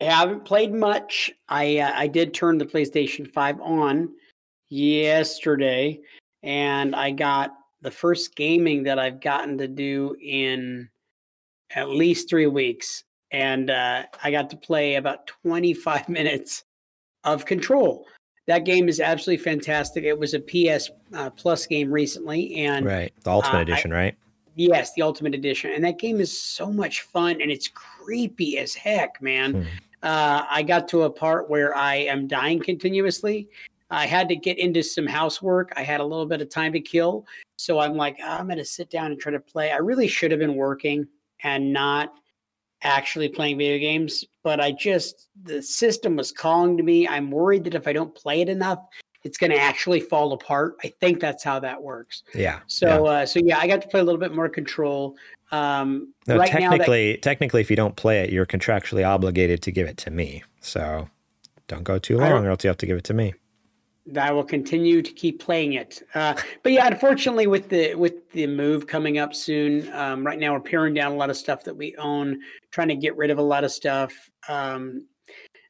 I 0.00 0.04
haven't 0.06 0.44
played 0.44 0.74
much. 0.74 1.30
I 1.48 1.78
uh, 1.78 1.92
I 1.94 2.08
did 2.08 2.34
turn 2.34 2.58
the 2.58 2.66
PlayStation 2.66 3.32
Five 3.32 3.60
on 3.60 4.08
yesterday, 4.68 6.00
and 6.42 6.96
I 6.96 7.12
got 7.12 7.52
the 7.82 7.90
first 7.90 8.34
gaming 8.34 8.82
that 8.82 8.98
I've 8.98 9.20
gotten 9.20 9.56
to 9.58 9.68
do 9.68 10.16
in 10.20 10.88
at 11.76 11.88
least 11.88 12.28
three 12.28 12.48
weeks, 12.48 13.04
and 13.30 13.70
uh, 13.70 14.02
I 14.24 14.32
got 14.32 14.50
to 14.50 14.56
play 14.56 14.96
about 14.96 15.28
25 15.44 16.08
minutes 16.08 16.64
of 17.22 17.46
Control. 17.46 18.06
That 18.52 18.66
game 18.66 18.86
is 18.86 19.00
absolutely 19.00 19.42
fantastic. 19.42 20.04
It 20.04 20.18
was 20.18 20.34
a 20.34 20.38
PS 20.38 20.90
uh, 21.14 21.30
Plus 21.30 21.66
game 21.66 21.90
recently, 21.90 22.54
and 22.56 22.84
right, 22.84 23.10
the 23.24 23.30
Ultimate 23.30 23.60
uh, 23.60 23.62
Edition, 23.62 23.94
I, 23.94 23.96
right? 23.96 24.16
Yes, 24.56 24.92
the 24.92 25.00
Ultimate 25.00 25.34
Edition, 25.34 25.72
and 25.72 25.82
that 25.82 25.98
game 25.98 26.20
is 26.20 26.38
so 26.38 26.70
much 26.70 27.00
fun, 27.00 27.40
and 27.40 27.50
it's 27.50 27.66
creepy 27.68 28.58
as 28.58 28.74
heck, 28.74 29.22
man. 29.22 29.54
Hmm. 29.54 29.62
Uh, 30.02 30.44
I 30.50 30.62
got 30.64 30.86
to 30.88 31.04
a 31.04 31.10
part 31.10 31.48
where 31.48 31.74
I 31.74 31.94
am 31.94 32.28
dying 32.28 32.60
continuously. 32.60 33.48
I 33.90 34.04
had 34.04 34.28
to 34.28 34.36
get 34.36 34.58
into 34.58 34.82
some 34.82 35.06
housework. 35.06 35.72
I 35.74 35.82
had 35.82 36.00
a 36.00 36.04
little 36.04 36.26
bit 36.26 36.42
of 36.42 36.50
time 36.50 36.74
to 36.74 36.80
kill, 36.80 37.24
so 37.56 37.78
I'm 37.78 37.94
like, 37.94 38.18
oh, 38.22 38.32
I'm 38.32 38.48
going 38.48 38.58
to 38.58 38.66
sit 38.66 38.90
down 38.90 39.12
and 39.12 39.18
try 39.18 39.32
to 39.32 39.40
play. 39.40 39.72
I 39.72 39.78
really 39.78 40.08
should 40.08 40.30
have 40.30 40.40
been 40.40 40.56
working 40.56 41.08
and 41.42 41.72
not 41.72 42.12
actually 42.82 43.28
playing 43.28 43.58
video 43.58 43.78
games. 43.78 44.24
But 44.42 44.60
I 44.60 44.72
just, 44.72 45.28
the 45.44 45.62
system 45.62 46.16
was 46.16 46.32
calling 46.32 46.76
to 46.76 46.82
me. 46.82 47.06
I'm 47.06 47.30
worried 47.30 47.64
that 47.64 47.74
if 47.74 47.86
I 47.86 47.92
don't 47.92 48.14
play 48.14 48.40
it 48.40 48.48
enough, 48.48 48.80
it's 49.24 49.38
going 49.38 49.52
to 49.52 49.58
actually 49.58 50.00
fall 50.00 50.32
apart. 50.32 50.76
I 50.82 50.92
think 51.00 51.20
that's 51.20 51.44
how 51.44 51.60
that 51.60 51.80
works. 51.80 52.24
Yeah. 52.34 52.60
So, 52.66 53.04
yeah. 53.04 53.10
Uh, 53.10 53.26
so 53.26 53.40
yeah, 53.44 53.58
I 53.58 53.68
got 53.68 53.80
to 53.82 53.88
play 53.88 54.00
a 54.00 54.04
little 54.04 54.20
bit 54.20 54.34
more 54.34 54.48
control. 54.48 55.16
Um, 55.52 56.12
no, 56.26 56.38
right 56.38 56.50
technically, 56.50 57.12
that, 57.12 57.22
technically, 57.22 57.60
if 57.60 57.70
you 57.70 57.76
don't 57.76 57.94
play 57.94 58.22
it, 58.22 58.30
you're 58.30 58.46
contractually 58.46 59.06
obligated 59.06 59.62
to 59.62 59.70
give 59.70 59.86
it 59.86 59.96
to 59.98 60.10
me. 60.10 60.42
So, 60.60 61.08
don't 61.68 61.84
go 61.84 61.98
too 61.98 62.18
long, 62.18 62.46
or 62.46 62.50
else 62.50 62.64
you 62.64 62.68
have 62.68 62.78
to 62.78 62.86
give 62.86 62.96
it 62.96 63.04
to 63.04 63.14
me. 63.14 63.34
I 64.18 64.32
will 64.32 64.44
continue 64.44 65.00
to 65.00 65.12
keep 65.12 65.40
playing 65.40 65.74
it. 65.74 66.02
Uh, 66.14 66.34
but 66.62 66.72
yeah, 66.72 66.86
unfortunately, 66.86 67.46
with 67.46 67.68
the 67.68 67.94
with 67.94 68.30
the 68.32 68.46
move 68.46 68.86
coming 68.86 69.18
up 69.18 69.34
soon, 69.34 69.92
um, 69.92 70.26
right 70.26 70.38
now 70.38 70.52
we're 70.52 70.60
paring 70.60 70.94
down 70.94 71.12
a 71.12 71.14
lot 71.14 71.30
of 71.30 71.36
stuff 71.36 71.62
that 71.64 71.76
we 71.76 71.94
own, 71.96 72.40
trying 72.72 72.88
to 72.88 72.96
get 72.96 73.16
rid 73.16 73.30
of 73.30 73.38
a 73.38 73.42
lot 73.42 73.64
of 73.64 73.70
stuff. 73.70 74.12
Um, 74.48 75.06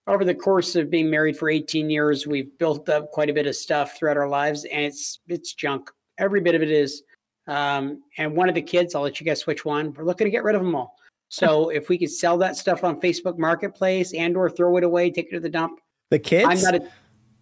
over 0.07 0.25
the 0.25 0.35
course 0.35 0.75
of 0.77 0.91
being 0.91 1.11
married 1.11 1.37
for 1.37 1.49
18 1.49 1.89
years, 1.89 2.27
we've 2.27 2.57
built 2.59 2.89
up 2.89 3.11
quite 3.13 3.31
a 3.31 3.33
bit 3.33 3.47
of 3.47 3.55
stuff 3.55 3.97
throughout 3.97 4.17
our 4.17 4.29
lives, 4.29 4.65
and 4.65 4.83
it's 4.83 5.21
it's 5.29 5.53
junk. 5.53 5.91
Every 6.19 6.41
bit 6.41 6.55
of 6.55 6.63
it 6.63 6.71
is. 6.71 7.03
Um, 7.49 8.03
and 8.19 8.37
one 8.37 8.49
of 8.49 8.55
the 8.55 8.63
kids, 8.63 8.95
I'll 8.95 9.03
let 9.03 9.21
you 9.21 9.25
guess 9.25 9.47
which 9.47 9.65
one. 9.65 9.93
We're 9.93 10.05
looking 10.05 10.27
to 10.27 10.31
get 10.31 10.45
rid 10.45 10.55
of 10.55 10.63
them 10.63 10.75
all. 10.75 10.97
So 11.29 11.69
if 11.71 11.89
we 11.89 11.99
could 11.99 12.11
sell 12.11 12.39
that 12.39 12.57
stuff 12.57 12.83
on 12.83 13.01
Facebook 13.01 13.37
Marketplace 13.39 14.15
and 14.15 14.37
or 14.37 14.49
throw 14.49 14.77
it 14.79 14.85
away, 14.85 15.11
take 15.11 15.27
it 15.27 15.35
to 15.35 15.41
the 15.41 15.51
dump. 15.51 15.81
The 16.11 16.19
kids. 16.19 16.47
I'm 16.49 16.61
not 16.61 16.75
a 16.75 16.89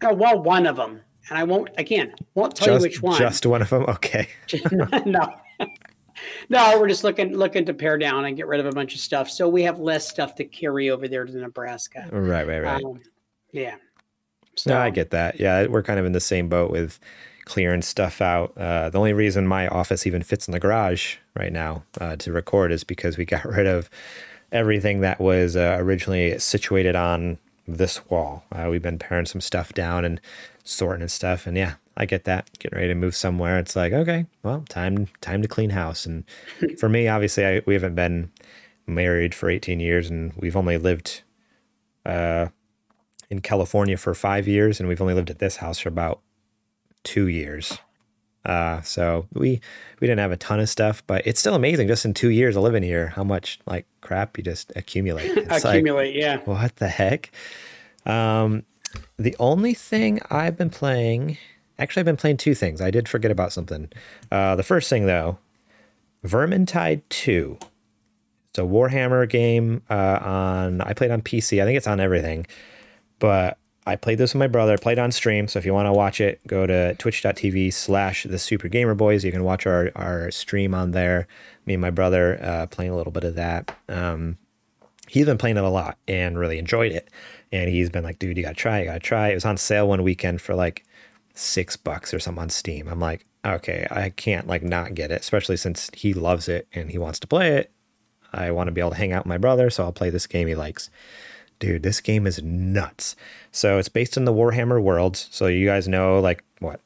Oh, 0.03 0.15
well, 0.15 0.43
one 0.43 0.67
of 0.67 0.77
them, 0.77 1.01
and 1.29 1.39
I 1.39 1.45
won't 1.45 1.69
again 1.77 2.15
won't 2.35 2.55
tell 2.55 2.69
just, 2.69 2.81
you 2.81 2.83
which 2.83 3.03
one. 3.03 3.19
Just 3.19 3.47
one 3.47 3.63
of 3.63 3.71
them. 3.71 3.85
Okay. 3.85 4.29
no, 5.07 5.35
no, 6.49 6.79
we're 6.79 6.89
just 6.89 7.05
looking 7.05 7.37
looking 7.37 7.65
to 7.67 7.75
pare 7.75 7.99
down 7.99 8.25
and 8.25 8.37
get 8.37 8.47
rid 8.47 8.61
of 8.61 8.67
a 8.67 8.73
bunch 8.73 8.95
of 8.95 9.01
stuff, 9.01 9.31
so 9.31 9.49
we 9.49 9.63
have 9.63 9.79
less 9.79 10.09
stuff 10.09 10.35
to 10.37 10.45
carry 10.45 10.91
over 10.91 11.09
there 11.09 11.25
to 11.25 11.37
Nebraska. 11.37 12.09
Right, 12.11 12.47
right, 12.47 12.61
right. 12.61 12.85
Um, 12.85 13.01
yeah. 13.53 13.77
So 14.57 14.71
no, 14.71 14.81
I 14.81 14.91
get 14.91 15.11
that. 15.11 15.41
Yeah, 15.41 15.67
we're 15.67 15.83
kind 15.83 15.99
of 15.99 16.07
in 16.07 16.13
the 16.13 16.21
same 16.21 16.49
boat 16.49 16.71
with 16.71 16.99
clearing 17.45 17.83
stuff 17.83 18.21
out. 18.21 18.53
Uh, 18.57 18.91
the 18.91 18.99
only 18.99 19.13
reason 19.13 19.47
my 19.47 19.69
office 19.69 20.07
even 20.07 20.23
fits 20.23 20.47
in 20.47 20.53
the 20.53 20.61
garage 20.61 21.17
right 21.35 21.53
now 21.53 21.83
uh, 22.01 22.17
to 22.17 22.33
record 22.33 22.73
is 22.73 22.85
because 22.85 23.17
we 23.17 23.25
got 23.25 23.45
rid 23.49 23.67
of 23.67 23.91
everything 24.53 25.01
that 25.01 25.21
was 25.21 25.57
uh, 25.57 25.77
originally 25.79 26.39
situated 26.39 26.97
on 26.97 27.39
this 27.77 28.09
wall. 28.09 28.45
Uh, 28.53 28.69
we've 28.71 28.83
been 28.83 28.99
paring 28.99 29.27
some 29.27 29.41
stuff 29.41 29.73
down 29.73 30.05
and 30.05 30.21
sorting 30.65 31.03
and 31.03 31.11
stuff. 31.11 31.47
And 31.47 31.57
yeah, 31.57 31.75
I 31.97 32.07
get 32.07 32.25
that. 32.25 32.51
Getting 32.59 32.77
ready 32.77 32.89
to 32.89 32.95
move 32.95 33.15
somewhere. 33.15 33.59
It's 33.59 33.77
like, 33.77 33.93
okay, 33.93 34.27
well, 34.43 34.65
time 34.69 35.09
time 35.21 35.43
to 35.43 35.49
clean 35.49 35.71
house. 35.71 36.07
And 36.07 36.25
for 36.79 36.89
me, 36.89 37.09
obviously, 37.09 37.45
I, 37.45 37.63
we 37.67 37.75
haven't 37.75 37.95
been 37.95 38.31
married 38.87 39.35
for 39.35 39.51
18 39.51 39.81
years, 39.81 40.11
and 40.11 40.33
we've 40.37 40.57
only 40.57 40.79
lived 40.79 41.23
uh, 42.05 42.49
in 43.29 43.41
California 43.41 43.97
for 43.97 44.15
five 44.15 44.49
years, 44.49 44.81
and 44.81 44.89
we've 44.89 45.01
only 45.01 45.15
lived 45.15 45.31
at 45.31 45.39
this 45.39 45.57
house 45.57 45.79
for 45.79 45.89
about 45.89 46.21
two 47.05 47.29
years. 47.29 47.79
Uh, 48.45 48.81
so 48.83 49.27
we 49.35 49.61
we 50.01 50.07
didn't 50.07 50.21
have 50.21 50.33
a 50.33 50.37
ton 50.37 50.61
of 50.61 50.69
stuff, 50.69 51.03
but 51.07 51.27
it's 51.27 51.39
still 51.41 51.55
amazing. 51.55 51.89
Just 51.89 52.05
in 52.05 52.15
two 52.15 52.31
years 52.31 52.57
of 52.57 52.63
living 52.63 52.83
here, 52.83 53.09
how 53.09 53.25
much 53.25 53.59
like 53.67 53.87
crap 54.01 54.39
you 54.39 54.45
just 54.45 54.73
accumulate. 54.77 55.31
Accumulate, 55.51 56.15
like, 56.15 56.17
yeah. 56.17 56.39
What 56.45 56.77
the 56.77 56.89
heck? 56.89 57.31
Um, 58.07 58.65
the 59.19 59.37
only 59.39 59.75
thing 59.75 60.21
I've 60.31 60.57
been 60.57 60.71
playing, 60.71 61.37
actually, 61.79 62.01
I've 62.01 62.07
been 62.07 62.17
playing 62.17 62.39
two 62.39 62.55
things. 62.55 62.81
I 62.81 62.91
did 62.91 63.09
forget 63.09 63.31
about 63.31 63.53
something. 63.53 63.91
Uh, 64.33 64.57
the 64.57 64.63
first 64.63 64.89
thing 64.89 65.07
though, 65.07 65.39
Vermintide 66.25 67.03
Two. 67.11 67.59
it's 68.51 68.59
a 68.59 68.63
Warhammer 68.63 69.29
game 69.29 69.83
uh, 69.91 70.19
on. 70.23 70.81
I 70.81 70.95
played 70.95 71.11
on 71.11 71.21
PC. 71.21 71.61
I 71.63 71.67
think 71.67 71.77
it's 71.77 71.87
on 71.87 72.01
everything, 72.01 72.47
but 73.19 73.59
I 73.87 73.97
played 73.97 74.19
this 74.19 74.35
with 74.35 74.39
my 74.39 74.47
brother. 74.47 74.77
Played 74.77 74.99
on 74.99 75.11
stream. 75.11 75.49
So 75.49 75.59
if 75.59 75.65
you 75.65 75.73
want 75.73 75.87
to 75.87 75.93
watch 75.93 76.21
it, 76.21 76.47
go 76.47 76.67
to 76.67 76.95
twitch.tv 76.95 77.73
slash 77.73 78.25
the 78.25 78.39
Super 78.39 78.69
Gamer 78.69 78.95
Boys. 78.95 79.25
You 79.25 79.33
can 79.33 79.45
watch 79.45 79.67
our 79.67 79.91
our 79.97 80.31
stream 80.31 80.75
on 80.75 80.91
there. 80.91 81.27
Me 81.67 81.75
and 81.75 81.81
my 81.81 81.91
brother 81.91 82.39
uh, 82.43 82.67
playing 82.67 82.91
a 82.91 82.97
little 82.97 83.13
bit 83.13 83.25
of 83.25 83.35
that. 83.37 83.77
Um, 83.89 84.39
he's 85.09 85.27
been 85.27 85.39
playing 85.39 85.57
it 85.57 85.65
a 85.65 85.69
lot 85.69 85.99
and 86.07 86.39
really 86.39 86.59
enjoyed 86.59 86.93
it. 86.93 87.11
And 87.53 87.69
he's 87.69 87.91
been 87.91 88.05
like, 88.05 88.19
dude, 88.19 88.37
you 88.37 88.45
gotta 88.45 88.55
try, 88.55 88.81
you 88.81 88.85
gotta 88.87 89.01
try. 89.01 89.31
It 89.31 89.35
was 89.35 89.45
on 89.45 89.57
sale 89.57 89.89
one 89.89 90.03
weekend 90.03 90.41
for 90.41 90.55
like 90.55 90.85
six 91.35 91.77
bucks 91.77 92.13
or 92.15 92.21
something 92.21 92.43
on 92.43 92.51
Steam. 92.51 92.87
I'm 92.87 93.01
like, 93.01 93.25
okay, 93.45 93.87
I 93.91 94.11
can't 94.11 94.47
like 94.47 94.63
not 94.63 94.95
get 94.95 95.11
it, 95.11 95.21
especially 95.21 95.57
since 95.57 95.91
he 95.95 96.15
loves 96.15 96.49
it 96.49 96.69
and 96.73 96.91
he 96.91 96.99
wants 96.99 97.19
to 97.21 97.27
play 97.27 97.57
it. 97.57 97.73
I 98.33 98.51
want 98.53 98.69
to 98.69 98.73
be 98.73 98.81
able 98.81 98.91
to 98.91 98.97
hang 98.97 99.13
out 99.13 99.25
with 99.25 99.31
my 99.31 99.39
brother, 99.39 99.71
so 99.71 99.83
I'll 99.83 99.93
play 99.93 100.11
this 100.11 100.27
game 100.27 100.47
he 100.47 100.55
likes. 100.55 100.91
Dude, 101.61 101.83
this 101.85 102.01
game 102.01 102.27
is 102.27 102.43
nuts. 102.43 103.15
So 103.53 103.79
it's 103.79 103.89
based 103.89 104.17
in 104.17 104.25
the 104.25 104.33
Warhammer 104.33 104.83
world. 104.83 105.17
So 105.17 105.47
you 105.47 105.67
guys 105.67 105.87
know, 105.87 106.19
like 106.19 106.43
what, 106.59 106.81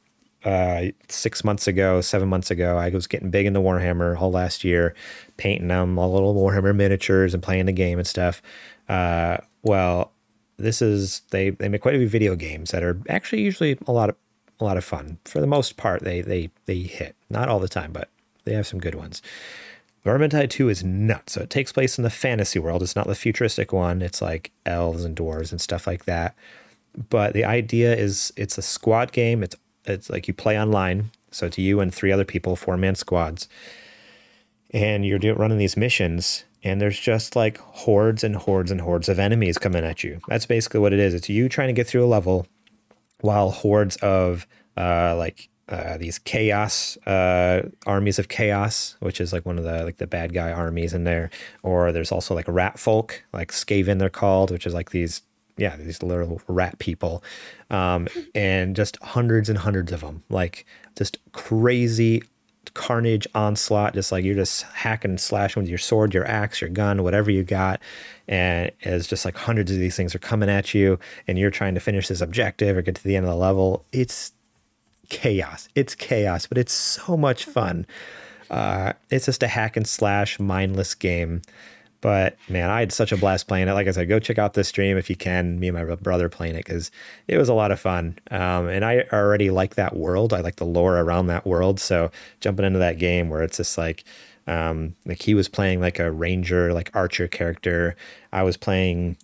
uh, 0.44 0.86
six 1.08 1.42
months 1.42 1.66
ago, 1.66 2.02
seven 2.02 2.28
months 2.28 2.50
ago, 2.50 2.76
I 2.76 2.90
was 2.90 3.06
getting 3.06 3.30
big 3.30 3.46
into 3.46 3.60
Warhammer 3.60 4.16
whole 4.16 4.32
last 4.32 4.62
year, 4.62 4.94
painting 5.38 5.68
them 5.68 5.98
all 5.98 6.12
little 6.12 6.34
Warhammer 6.34 6.76
miniatures 6.76 7.32
and 7.32 7.42
playing 7.42 7.64
the 7.64 7.72
game 7.72 7.98
and 7.98 8.06
stuff. 8.06 8.42
Uh, 8.88 9.38
well, 9.62 10.12
this 10.58 10.82
is 10.82 11.22
they 11.30 11.50
they 11.50 11.68
make 11.68 11.80
quite 11.80 11.94
a 11.94 11.98
few 11.98 12.08
video 12.08 12.36
games 12.36 12.70
that 12.72 12.82
are 12.82 13.00
actually 13.08 13.42
usually 13.42 13.78
a 13.86 13.92
lot 13.92 14.10
of 14.10 14.16
a 14.60 14.64
lot 14.64 14.76
of 14.76 14.84
fun. 14.84 15.18
For 15.24 15.40
the 15.40 15.46
most 15.46 15.76
part, 15.76 16.02
they 16.02 16.20
they 16.20 16.50
they 16.66 16.80
hit. 16.80 17.16
Not 17.30 17.48
all 17.48 17.58
the 17.58 17.68
time, 17.68 17.92
but 17.92 18.10
they 18.44 18.52
have 18.54 18.66
some 18.66 18.80
good 18.80 18.94
ones. 18.94 19.22
Vermintide 20.04 20.50
2 20.50 20.68
is 20.68 20.84
nuts. 20.84 21.32
So 21.34 21.42
it 21.42 21.50
takes 21.50 21.72
place 21.72 21.98
in 21.98 22.04
the 22.04 22.10
fantasy 22.10 22.58
world. 22.58 22.82
It's 22.82 22.96
not 22.96 23.06
the 23.06 23.14
futuristic 23.14 23.72
one. 23.72 24.02
It's 24.02 24.20
like 24.20 24.52
elves 24.66 25.04
and 25.04 25.16
dwarves 25.16 25.50
and 25.50 25.60
stuff 25.60 25.86
like 25.86 26.04
that. 26.04 26.34
But 27.08 27.32
the 27.32 27.44
idea 27.44 27.94
is 27.96 28.32
it's 28.36 28.58
a 28.58 28.62
squad 28.62 29.12
game. 29.12 29.42
It's 29.42 29.56
it's 29.86 30.08
like 30.10 30.28
you 30.28 30.34
play 30.34 30.58
online. 30.60 31.10
So 31.30 31.46
it's 31.46 31.58
you 31.58 31.80
and 31.80 31.92
three 31.92 32.12
other 32.12 32.24
people, 32.24 32.54
four 32.54 32.76
man 32.76 32.94
squads. 32.94 33.48
And 34.72 35.04
you're 35.06 35.18
doing, 35.18 35.36
running 35.36 35.58
these 35.58 35.76
missions 35.76 36.44
and 36.64 36.80
there's 36.80 36.98
just 36.98 37.36
like 37.36 37.58
hordes 37.58 38.24
and 38.24 38.34
hordes 38.34 38.70
and 38.70 38.80
hordes 38.80 39.10
of 39.10 39.18
enemies 39.18 39.58
coming 39.58 39.84
at 39.84 40.02
you. 40.02 40.20
That's 40.28 40.46
basically 40.46 40.80
what 40.80 40.94
it 40.94 40.98
is. 40.98 41.12
It's 41.12 41.28
you 41.28 41.48
trying 41.48 41.68
to 41.68 41.74
get 41.74 41.86
through 41.86 42.04
a 42.04 42.06
level 42.06 42.46
while 43.20 43.50
hordes 43.50 43.96
of 43.96 44.46
uh, 44.76 45.14
like 45.16 45.50
uh, 45.68 45.96
these 45.96 46.18
chaos 46.18 46.96
uh, 47.06 47.68
armies 47.86 48.18
of 48.18 48.28
chaos, 48.28 48.96
which 49.00 49.20
is 49.20 49.32
like 49.32 49.46
one 49.46 49.58
of 49.58 49.64
the 49.64 49.84
like 49.84 49.96
the 49.96 50.06
bad 50.06 50.34
guy 50.34 50.52
armies 50.52 50.92
in 50.92 51.04
there. 51.04 51.30
Or 51.62 51.90
there's 51.92 52.12
also 52.12 52.34
like 52.34 52.46
rat 52.48 52.78
folk, 52.78 53.24
like 53.32 53.50
Skaven 53.50 53.98
they're 53.98 54.10
called, 54.10 54.50
which 54.50 54.66
is 54.66 54.74
like 54.74 54.90
these 54.90 55.22
yeah 55.56 55.76
these 55.76 56.02
little 56.02 56.40
rat 56.48 56.78
people, 56.78 57.24
um, 57.70 58.08
and 58.34 58.76
just 58.76 59.02
hundreds 59.02 59.48
and 59.48 59.58
hundreds 59.58 59.90
of 59.92 60.00
them, 60.02 60.22
like 60.28 60.66
just 60.96 61.18
crazy 61.32 62.22
carnage 62.74 63.26
onslaught. 63.34 63.94
Just 63.94 64.12
like 64.12 64.22
you're 64.22 64.34
just 64.34 64.64
hacking 64.64 65.12
and 65.12 65.20
slashing 65.20 65.62
with 65.62 65.70
your 65.70 65.78
sword 65.78 66.12
your 66.12 66.26
axe 66.26 66.60
your 66.60 66.70
gun 66.70 67.02
whatever 67.02 67.30
you 67.30 67.42
got. 67.42 67.80
And 68.28 68.70
it's 68.80 69.06
just 69.06 69.24
like 69.24 69.36
hundreds 69.36 69.70
of 69.70 69.78
these 69.78 69.96
things 69.96 70.14
are 70.14 70.18
coming 70.18 70.50
at 70.50 70.74
you 70.74 70.98
and 71.26 71.38
you're 71.38 71.50
trying 71.50 71.74
to 71.74 71.80
finish 71.80 72.08
this 72.08 72.20
objective 72.20 72.76
or 72.76 72.82
get 72.82 72.96
to 72.96 73.04
the 73.04 73.16
end 73.16 73.24
of 73.24 73.30
the 73.30 73.36
level. 73.36 73.84
It's 73.92 74.32
chaos 75.08 75.68
it's 75.74 75.94
chaos 75.94 76.46
but 76.46 76.58
it's 76.58 76.72
so 76.72 77.16
much 77.16 77.44
fun 77.44 77.86
uh, 78.50 78.92
it's 79.10 79.26
just 79.26 79.42
a 79.42 79.48
hack 79.48 79.76
and 79.76 79.86
slash 79.86 80.38
mindless 80.38 80.94
game 80.94 81.40
but 82.04 82.36
man, 82.50 82.68
I 82.68 82.80
had 82.80 82.92
such 82.92 83.12
a 83.12 83.16
blast 83.16 83.48
playing 83.48 83.66
it. 83.66 83.72
Like 83.72 83.88
I 83.88 83.90
said, 83.90 84.10
go 84.10 84.18
check 84.18 84.38
out 84.38 84.52
this 84.52 84.68
stream 84.68 84.98
if 84.98 85.08
you 85.08 85.16
can. 85.16 85.58
Me 85.58 85.68
and 85.68 85.74
my 85.74 85.94
brother 85.94 86.28
playing 86.28 86.54
it 86.54 86.66
because 86.66 86.90
it 87.28 87.38
was 87.38 87.48
a 87.48 87.54
lot 87.54 87.70
of 87.70 87.80
fun. 87.80 88.18
Um, 88.30 88.68
and 88.68 88.84
I 88.84 89.06
already 89.10 89.48
like 89.48 89.76
that 89.76 89.96
world. 89.96 90.34
I 90.34 90.42
like 90.42 90.56
the 90.56 90.66
lore 90.66 90.98
around 90.98 91.28
that 91.28 91.46
world. 91.46 91.80
So 91.80 92.10
jumping 92.42 92.66
into 92.66 92.78
that 92.78 92.98
game 92.98 93.30
where 93.30 93.42
it's 93.42 93.56
just 93.56 93.78
like, 93.78 94.04
um, 94.46 94.96
like 95.06 95.22
he 95.22 95.32
was 95.32 95.48
playing 95.48 95.80
like 95.80 95.98
a 95.98 96.12
ranger, 96.12 96.74
like 96.74 96.90
archer 96.92 97.26
character. 97.26 97.96
I 98.34 98.42
was 98.42 98.58
playing 98.58 99.16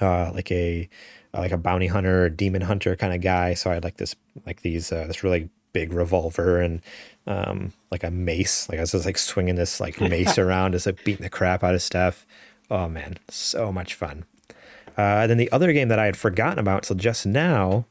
uh, 0.00 0.32
like 0.34 0.50
a 0.50 0.88
like 1.34 1.52
a 1.52 1.56
bounty 1.56 1.86
hunter, 1.86 2.28
demon 2.28 2.62
hunter 2.62 2.96
kind 2.96 3.14
of 3.14 3.20
guy. 3.20 3.54
So 3.54 3.70
I 3.70 3.74
had 3.74 3.84
like 3.84 3.96
this 3.96 4.14
like 4.46 4.62
these 4.62 4.92
uh, 4.92 5.06
this 5.06 5.22
really 5.22 5.50
big 5.72 5.92
revolver 5.92 6.60
and 6.60 6.80
um, 7.26 7.72
like 7.90 8.04
a 8.04 8.10
mace. 8.10 8.68
Like 8.68 8.78
I 8.78 8.82
was 8.82 8.92
just 8.92 9.06
like 9.06 9.18
swinging 9.18 9.56
this 9.56 9.80
like 9.80 10.00
mace 10.00 10.38
around, 10.38 10.72
just 10.72 10.86
like 10.86 11.04
beating 11.04 11.22
the 11.22 11.30
crap 11.30 11.62
out 11.62 11.74
of 11.74 11.82
stuff. 11.82 12.26
Oh 12.70 12.88
man, 12.88 13.18
so 13.28 13.72
much 13.72 13.94
fun. 13.94 14.24
Uh, 14.96 15.26
then 15.26 15.38
the 15.38 15.50
other 15.52 15.72
game 15.72 15.88
that 15.88 15.98
I 15.98 16.06
had 16.06 16.16
forgotten 16.16 16.58
about 16.58 16.78
until 16.78 16.96
just 16.96 17.24
now 17.24 17.86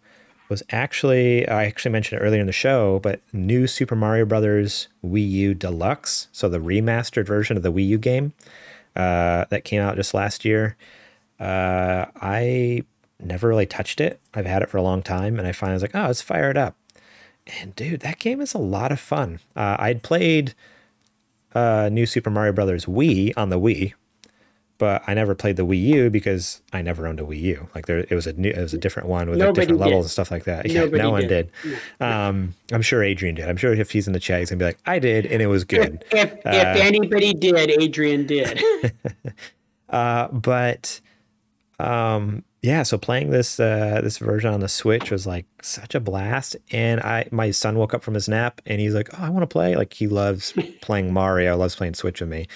was 0.50 0.64
actually 0.70 1.48
I 1.48 1.66
actually 1.66 1.92
mentioned 1.92 2.22
it 2.22 2.24
earlier 2.24 2.42
in 2.42 2.48
the 2.48 2.54
show, 2.54 3.00
but 3.00 3.22
new 3.34 3.68
Super 3.68 3.96
Mario 3.96 4.26
Brothers 4.26 4.88
Wii 5.06 5.30
U 5.30 5.54
Deluxe, 5.54 6.28
so 6.32 6.50
the 6.50 6.60
remastered 6.60 7.26
version 7.26 7.58
of 7.58 7.64
the 7.64 7.72
Wii 7.72 7.88
U 7.88 7.98
game 7.98 8.34
uh, 8.96 9.46
that 9.50 9.64
came 9.64 9.82
out 9.82 9.96
just 9.96 10.14
last 10.14 10.46
year. 10.46 10.76
Uh, 11.40 12.06
I 12.22 12.84
never 13.20 13.48
really 13.48 13.66
touched 13.66 14.00
it. 14.00 14.20
I've 14.34 14.46
had 14.46 14.62
it 14.62 14.70
for 14.70 14.78
a 14.78 14.82
long 14.82 15.02
time, 15.02 15.38
and 15.40 15.48
I 15.48 15.52
finally 15.52 15.76
was 15.76 15.82
like, 15.82 15.96
oh, 15.96 16.08
let's 16.08 16.22
fire 16.22 16.50
it 16.50 16.58
up. 16.58 16.76
And 17.62 17.76
dude, 17.76 18.02
that 18.02 18.20
game 18.20 18.42
is 18.42 18.54
a 18.54 18.60
lot 18.60 18.92
of 18.92 19.00
fun. 19.00 19.40
Uh, 19.56 19.78
I'd 19.80 20.04
played 20.04 20.54
uh, 21.56 21.90
New 21.92 22.06
Super 22.06 22.30
Mario 22.30 22.52
Brothers 22.52 22.86
Wii 22.86 23.34
on 23.38 23.50
the 23.50 23.60
Wii, 23.60 23.94
but 24.78 25.02
I 25.08 25.14
never 25.14 25.34
played 25.34 25.56
the 25.56 25.66
Wii 25.66 25.82
U 25.82 26.10
because 26.10 26.62
I 26.74 26.82
never 26.82 27.08
owned 27.08 27.20
a 27.20 27.24
Wii 27.24 27.42
U. 27.42 27.70
Like 27.74 27.86
there, 27.86 28.00
it 28.00 28.12
was 28.12 28.28
a 28.28 28.34
new, 28.34 28.50
it 28.50 28.60
was 28.60 28.74
a 28.74 28.78
different 28.78 29.10
one 29.10 29.30
with 29.30 29.40
like 29.40 29.54
different 29.54 29.80
levels 29.80 30.06
and 30.06 30.12
stuff 30.12 30.30
like 30.30 30.44
that. 30.44 30.70
Yeah, 30.70 30.86
no 30.86 31.12
one 31.12 31.28
did. 31.28 31.52
did. 31.64 31.80
Um, 32.00 32.54
I'm 32.72 32.82
sure 32.82 33.02
Adrian 33.02 33.36
did. 33.36 33.50
I'm 33.50 33.58
sure 33.58 33.74
if 33.74 33.92
he's 33.92 34.08
in 34.08 34.14
the 34.14 34.20
chat, 34.20 34.40
he's 34.40 34.50
gonna 34.50 34.60
be 34.60 34.66
like, 34.66 34.80
"I 34.86 35.00
did, 35.00 35.26
and 35.26 35.42
it 35.42 35.48
was 35.48 35.64
good." 35.64 36.04
If, 36.12 36.34
if, 36.34 36.46
uh, 36.46 36.52
if 36.52 36.82
anybody 36.82 37.34
did, 37.34 37.56
Adrian 37.56 38.28
did. 38.28 38.62
uh, 39.90 40.28
but 40.28 41.00
um, 41.80 42.44
yeah, 42.62 42.84
so 42.84 42.98
playing 42.98 43.30
this 43.30 43.60
uh, 43.60 44.02
this 44.04 44.18
version 44.18 44.52
on 44.52 44.62
the 44.62 44.68
Switch 44.68 45.12
was 45.12 45.28
like 45.28 45.46
such 45.62 45.94
a 45.94 46.00
blast. 46.00 46.56
And 46.72 47.00
I 47.02 47.28
my 47.32 47.52
son 47.52 47.78
woke 47.78 47.94
up 47.94 48.04
from 48.04 48.16
his 48.16 48.28
nap 48.28 48.62
and 48.66 48.82
he's 48.82 48.96
like, 48.96 49.10
"Oh, 49.14 49.24
I 49.24 49.30
want 49.30 49.44
to 49.44 49.48
play." 49.48 49.76
Like 49.76 49.94
he 49.94 50.08
loves 50.08 50.54
playing 50.82 51.14
Mario, 51.14 51.56
loves 51.56 51.76
playing 51.76 51.94
Switch 51.94 52.20
with 52.20 52.30
me. 52.30 52.48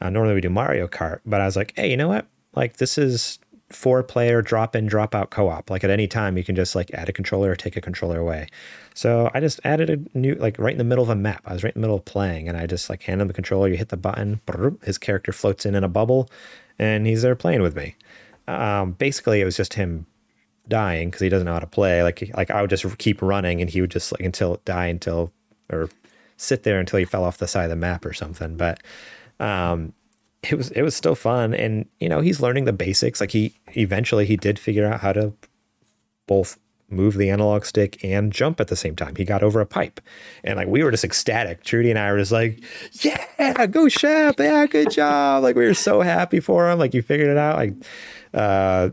Uh, 0.00 0.10
normally 0.10 0.34
we 0.34 0.42
do 0.42 0.50
Mario 0.50 0.86
Kart, 0.86 1.20
but 1.24 1.40
I 1.40 1.46
was 1.46 1.56
like, 1.56 1.72
"Hey, 1.76 1.90
you 1.90 1.96
know 1.96 2.08
what? 2.08 2.26
Like 2.54 2.76
this 2.76 2.98
is 2.98 3.38
four 3.70 4.02
player 4.02 4.42
drop 4.42 4.76
in 4.76 4.86
drop 4.86 5.14
out 5.14 5.30
co 5.30 5.48
op. 5.48 5.70
Like 5.70 5.82
at 5.84 5.90
any 5.90 6.06
time 6.06 6.36
you 6.36 6.44
can 6.44 6.54
just 6.54 6.76
like 6.76 6.92
add 6.92 7.08
a 7.08 7.12
controller 7.12 7.50
or 7.50 7.56
take 7.56 7.76
a 7.76 7.80
controller 7.80 8.18
away." 8.18 8.48
So 8.94 9.30
I 9.32 9.40
just 9.40 9.58
added 9.64 9.88
a 9.88 10.18
new 10.18 10.34
like 10.34 10.58
right 10.58 10.72
in 10.72 10.78
the 10.78 10.84
middle 10.84 11.04
of 11.04 11.10
a 11.10 11.16
map. 11.16 11.40
I 11.46 11.54
was 11.54 11.64
right 11.64 11.74
in 11.74 11.80
the 11.80 11.86
middle 11.86 11.96
of 11.96 12.04
playing, 12.04 12.46
and 12.46 12.58
I 12.58 12.66
just 12.66 12.90
like 12.90 13.04
hand 13.04 13.22
him 13.22 13.28
the 13.28 13.34
controller. 13.34 13.68
You 13.68 13.78
hit 13.78 13.88
the 13.88 13.96
button, 13.96 14.42
his 14.84 14.98
character 14.98 15.32
floats 15.32 15.64
in 15.64 15.74
in 15.74 15.82
a 15.82 15.88
bubble, 15.88 16.28
and 16.78 17.06
he's 17.06 17.22
there 17.22 17.34
playing 17.34 17.62
with 17.62 17.74
me 17.74 17.96
um, 18.48 18.92
basically 18.92 19.40
it 19.40 19.44
was 19.44 19.56
just 19.56 19.74
him 19.74 20.06
dying 20.68 21.08
because 21.08 21.20
he 21.20 21.28
doesn't 21.28 21.46
know 21.46 21.52
how 21.52 21.60
to 21.60 21.66
play. 21.66 22.02
Like 22.02 22.30
like 22.36 22.50
I 22.50 22.60
would 22.60 22.70
just 22.70 22.98
keep 22.98 23.22
running 23.22 23.60
and 23.60 23.70
he 23.70 23.80
would 23.80 23.90
just 23.90 24.12
like 24.12 24.22
until 24.22 24.60
die 24.64 24.86
until 24.86 25.32
or 25.70 25.88
sit 26.36 26.62
there 26.62 26.78
until 26.78 26.98
he 26.98 27.04
fell 27.04 27.24
off 27.24 27.38
the 27.38 27.48
side 27.48 27.64
of 27.64 27.70
the 27.70 27.76
map 27.76 28.04
or 28.04 28.12
something. 28.12 28.56
But 28.56 28.82
um, 29.40 29.92
it 30.42 30.56
was 30.56 30.70
it 30.70 30.82
was 30.82 30.94
still 30.94 31.14
fun 31.14 31.54
and 31.54 31.86
you 32.00 32.08
know 32.08 32.20
he's 32.20 32.40
learning 32.40 32.64
the 32.64 32.72
basics. 32.72 33.20
Like 33.20 33.32
he 33.32 33.54
eventually 33.68 34.26
he 34.26 34.36
did 34.36 34.58
figure 34.58 34.86
out 34.86 35.00
how 35.00 35.12
to 35.12 35.32
both 36.26 36.58
move 36.88 37.16
the 37.16 37.30
analog 37.30 37.64
stick 37.64 38.02
and 38.04 38.32
jump 38.32 38.60
at 38.60 38.68
the 38.68 38.76
same 38.76 38.94
time. 38.94 39.16
He 39.16 39.24
got 39.24 39.42
over 39.42 39.60
a 39.60 39.66
pipe. 39.66 40.00
And 40.44 40.56
like 40.56 40.68
we 40.68 40.82
were 40.84 40.90
just 40.90 41.04
ecstatic. 41.04 41.64
Trudy 41.64 41.90
and 41.90 41.98
I 41.98 42.12
were 42.12 42.18
just 42.18 42.32
like, 42.32 42.62
Yeah, 42.92 43.66
go 43.66 43.88
Shep. 43.88 44.38
Yeah, 44.38 44.66
good 44.66 44.90
job. 44.90 45.42
Like 45.42 45.56
we 45.56 45.66
were 45.66 45.74
so 45.74 46.00
happy 46.00 46.40
for 46.40 46.70
him. 46.70 46.78
Like 46.78 46.94
you 46.94 47.02
figured 47.02 47.28
it 47.28 47.38
out. 47.38 47.56
Like 47.56 47.74
uh, 48.36 48.90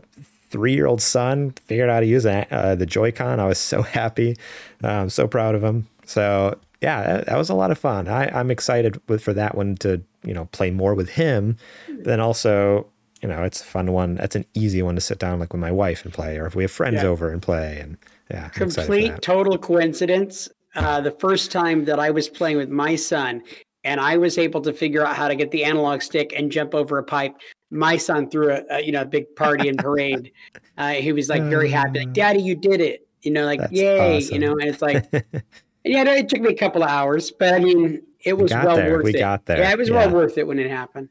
three 0.50 0.74
year 0.74 0.86
old 0.86 1.02
son 1.02 1.50
figured 1.66 1.88
out 1.88 1.94
how 1.94 2.00
to 2.00 2.06
use 2.06 2.26
uh, 2.26 2.74
the 2.78 2.86
Joy-Con. 2.86 3.40
I 3.40 3.46
was 3.46 3.58
so 3.58 3.82
happy. 4.00 4.36
I'm 4.82 5.10
so 5.10 5.26
proud 5.28 5.54
of 5.54 5.62
him. 5.62 5.86
So 6.06 6.58
yeah, 6.80 7.02
that, 7.02 7.26
that 7.26 7.38
was 7.38 7.48
a 7.48 7.54
lot 7.54 7.70
of 7.70 7.78
fun. 7.78 8.08
I, 8.08 8.28
I'm 8.28 8.50
excited 8.50 9.00
with, 9.08 9.22
for 9.22 9.32
that 9.32 9.56
one 9.56 9.76
to, 9.76 10.02
you 10.22 10.34
know, 10.34 10.46
play 10.46 10.70
more 10.70 10.94
with 10.94 11.10
him. 11.10 11.56
Then 11.88 12.20
also, 12.20 12.86
you 13.22 13.28
know, 13.28 13.42
it's 13.42 13.62
a 13.62 13.64
fun 13.64 13.92
one. 13.92 14.16
That's 14.16 14.36
an 14.36 14.44
easy 14.54 14.82
one 14.82 14.94
to 14.94 15.00
sit 15.00 15.18
down 15.18 15.40
like 15.40 15.52
with 15.52 15.60
my 15.60 15.72
wife 15.72 16.04
and 16.04 16.12
play, 16.12 16.38
or 16.38 16.46
if 16.46 16.54
we 16.54 16.62
have 16.62 16.70
friends 16.70 17.02
yeah. 17.02 17.08
over 17.08 17.30
and 17.30 17.40
play. 17.40 17.80
And 17.80 17.96
yeah, 18.30 18.48
complete 18.48 19.22
total 19.22 19.56
coincidence. 19.56 20.48
Uh, 20.74 21.00
the 21.00 21.10
first 21.12 21.50
time 21.50 21.84
that 21.86 21.98
I 21.98 22.10
was 22.10 22.28
playing 22.28 22.56
with 22.58 22.68
my 22.68 22.96
son, 22.96 23.42
and 23.84 24.00
I 24.00 24.16
was 24.16 24.38
able 24.38 24.60
to 24.62 24.72
figure 24.72 25.06
out 25.06 25.16
how 25.16 25.28
to 25.28 25.36
get 25.36 25.52
the 25.52 25.64
analog 25.64 26.02
stick 26.02 26.32
and 26.36 26.50
jump 26.50 26.74
over 26.74 26.98
a 26.98 27.04
pipe 27.04 27.36
my 27.70 27.96
son 27.96 28.30
threw 28.30 28.52
a, 28.52 28.62
a 28.70 28.82
you 28.82 28.92
know 28.92 29.02
a 29.02 29.06
big 29.06 29.34
party 29.36 29.68
and 29.68 29.78
parade. 29.78 30.32
uh, 30.78 30.92
he 30.92 31.12
was 31.12 31.28
like 31.28 31.42
very 31.42 31.70
happy, 31.70 32.00
like 32.00 32.12
"Daddy, 32.12 32.40
you 32.40 32.54
did 32.54 32.80
it!" 32.80 33.06
You 33.22 33.32
know, 33.32 33.44
like 33.44 33.60
That's 33.60 33.72
"Yay!" 33.72 34.18
Awesome. 34.18 34.34
You 34.34 34.40
know, 34.40 34.52
and 34.52 34.64
it's 34.64 34.82
like, 34.82 35.06
yeah, 35.84 36.04
it 36.04 36.28
took 36.28 36.40
me 36.40 36.50
a 36.50 36.56
couple 36.56 36.82
of 36.82 36.88
hours, 36.88 37.30
but 37.30 37.54
I 37.54 37.58
mean, 37.58 38.02
it 38.20 38.34
was 38.34 38.52
well 38.52 38.76
there. 38.76 38.92
worth 38.92 39.04
we 39.04 39.14
it. 39.14 39.18
got 39.18 39.46
there. 39.46 39.58
Yeah, 39.58 39.72
it 39.72 39.78
was 39.78 39.88
yeah. 39.88 40.06
well 40.06 40.10
worth 40.10 40.38
it 40.38 40.46
when 40.46 40.58
it 40.58 40.70
happened. 40.70 41.08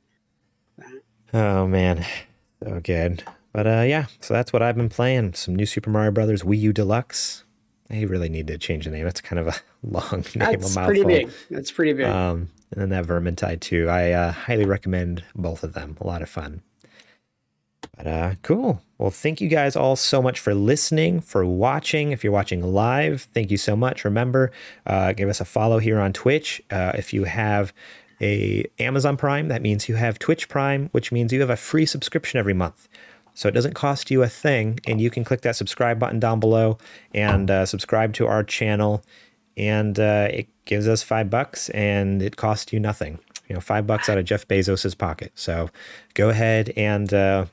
Oh 1.34 1.68
man, 1.68 2.06
so 2.64 2.80
good. 2.82 3.24
But 3.54 3.68
uh, 3.68 3.82
yeah, 3.82 4.08
so 4.20 4.34
that's 4.34 4.52
what 4.52 4.62
I've 4.62 4.76
been 4.76 4.90
playing. 4.90 5.34
Some 5.34 5.56
new 5.56 5.66
Super 5.66 5.90
Mario 5.90 6.12
Brothers 6.12 6.44
Wii 6.44 6.60
U 6.60 6.74
Deluxe. 6.74 7.44
They 7.90 8.06
really 8.06 8.30
need 8.30 8.48
to 8.48 8.58
change 8.58 8.86
the 8.86 8.92
name. 8.92 9.06
It's 9.06 9.22
kind 9.22 9.40
of 9.40 9.48
a 9.48 9.54
long 9.84 10.24
name, 10.36 10.52
That's 10.60 10.76
a 10.76 10.80
mouthful. 10.80 11.04
pretty 11.04 11.04
big. 11.04 11.32
That's 11.52 11.72
pretty 11.72 11.94
big. 11.94 12.08
Um, 12.08 12.50
and 12.74 12.82
then 12.82 12.90
that 12.90 13.06
Vermintide 13.06 13.62
Two. 13.62 13.88
I 13.88 14.12
uh, 14.12 14.32
highly 14.32 14.66
recommend 14.66 15.24
both 15.36 15.64
of 15.64 15.74
them. 15.74 15.98
A 16.02 16.08
lot 16.08 16.22
of 16.22 16.30
fun. 16.30 16.62
But 17.96 18.08
uh, 18.08 18.36
cool. 18.42 18.82
Well, 18.98 19.12
thank 19.12 19.42
you 19.42 19.50
guys 19.50 19.76
all 19.76 19.96
so 19.96 20.22
much 20.22 20.40
for 20.40 20.54
listening, 20.54 21.22
for 21.22 21.46
watching. 21.46 22.12
If 22.12 22.24
you're 22.24 22.34
watching 22.34 22.62
live, 22.64 23.28
thank 23.34 23.52
you 23.52 23.58
so 23.58 23.76
much. 23.76 24.06
Remember, 24.06 24.52
uh, 24.88 25.14
give 25.14 25.30
us 25.30 25.42
a 25.42 25.46
follow 25.46 25.80
here 25.80 26.00
on 26.00 26.14
Twitch. 26.14 26.62
Uh, 26.72 26.94
if 26.96 27.14
you 27.14 27.26
have 27.26 27.74
a 28.22 28.66
Amazon 28.80 29.18
Prime, 29.18 29.50
that 29.50 29.62
means 29.62 29.90
you 29.90 29.96
have 29.96 30.18
Twitch 30.18 30.48
Prime, 30.50 30.90
which 30.92 31.12
means 31.12 31.34
you 31.34 31.42
have 31.42 31.50
a 31.50 31.58
free 31.58 31.86
subscription 31.86 32.40
every 32.40 32.54
month. 32.54 32.88
So 33.36 33.48
it 33.48 33.52
doesn't 33.52 33.74
cost 33.74 34.10
you 34.12 34.24
a 34.24 34.30
thing, 34.30 34.80
and 34.88 35.02
you 35.02 35.10
can 35.10 35.24
click 35.24 35.42
that 35.42 35.56
subscribe 35.56 36.00
button 36.00 36.20
down 36.20 36.40
below 36.40 36.78
and 37.14 37.50
uh, 37.50 37.66
subscribe 37.66 38.14
to 38.14 38.28
our 38.28 38.44
channel, 38.44 39.04
and 39.58 40.00
uh, 40.00 40.28
it 40.32 40.48
gives 40.66 40.88
us 40.88 41.04
five 41.04 41.30
bucks, 41.30 41.70
and 41.70 42.22
it 42.22 42.36
costs 42.36 42.74
you 42.74 42.80
nothing. 42.80 43.20
You 43.48 43.56
know, 43.56 43.62
five 43.62 43.86
bucks 43.86 44.10
out 44.10 44.18
of 44.18 44.26
Jeff 44.26 44.48
Bezos's 44.48 44.96
pocket. 44.96 45.32
So 45.36 45.70
go 46.14 46.30
ahead 46.30 46.72
and 46.78 47.14
uh, 47.14 47.46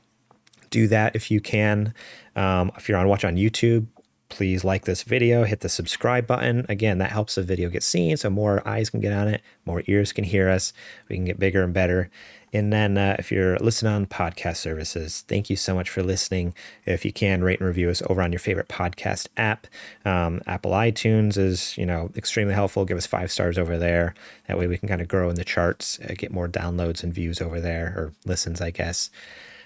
do 0.69 0.87
that 0.87 1.15
if 1.15 1.29
you 1.29 1.41
can. 1.41 1.93
Um, 2.35 2.71
if 2.77 2.87
you're 2.87 2.97
on 2.97 3.07
watch 3.07 3.25
on 3.25 3.35
YouTube, 3.35 3.87
please 4.31 4.63
like 4.63 4.85
this 4.85 5.03
video, 5.03 5.43
hit 5.43 5.59
the 5.59 5.69
subscribe 5.69 6.25
button. 6.25 6.65
Again, 6.67 6.97
that 6.97 7.11
helps 7.11 7.35
the 7.35 7.43
video 7.43 7.69
get 7.69 7.83
seen 7.83 8.17
so 8.17 8.29
more 8.29 8.67
eyes 8.67 8.89
can 8.89 9.01
get 9.01 9.13
on 9.13 9.27
it, 9.27 9.41
more 9.65 9.83
ears 9.85 10.11
can 10.11 10.23
hear 10.23 10.49
us. 10.49 10.73
We 11.09 11.17
can 11.17 11.25
get 11.25 11.37
bigger 11.37 11.63
and 11.63 11.73
better. 11.73 12.09
And 12.53 12.73
then 12.73 12.97
uh, 12.97 13.15
if 13.19 13.31
you're 13.31 13.57
listening 13.59 13.93
on 13.93 14.05
podcast 14.07 14.57
services, 14.57 15.23
thank 15.27 15.49
you 15.49 15.55
so 15.55 15.75
much 15.75 15.89
for 15.89 16.01
listening. 16.01 16.53
If 16.85 17.05
you 17.05 17.13
can 17.13 17.43
rate 17.43 17.59
and 17.59 17.67
review 17.67 17.89
us 17.89 18.01
over 18.09 18.21
on 18.21 18.31
your 18.31 18.39
favorite 18.39 18.67
podcast 18.67 19.27
app, 19.37 19.67
um, 20.03 20.41
Apple 20.47 20.71
iTunes 20.71 21.37
is 21.37 21.77
you 21.77 21.85
know 21.85 22.11
extremely 22.15 22.53
helpful. 22.53 22.83
Give 22.83 22.97
us 22.97 23.05
five 23.05 23.31
stars 23.31 23.57
over 23.57 23.77
there. 23.77 24.15
That 24.47 24.57
way 24.57 24.67
we 24.67 24.77
can 24.77 24.89
kind 24.89 25.01
of 25.01 25.07
grow 25.07 25.29
in 25.29 25.35
the 25.35 25.45
charts, 25.45 25.99
uh, 26.01 26.13
get 26.17 26.31
more 26.31 26.49
downloads 26.49 27.03
and 27.03 27.13
views 27.13 27.39
over 27.39 27.61
there 27.61 27.93
or 27.95 28.13
listens, 28.25 28.59
I 28.59 28.71
guess 28.71 29.09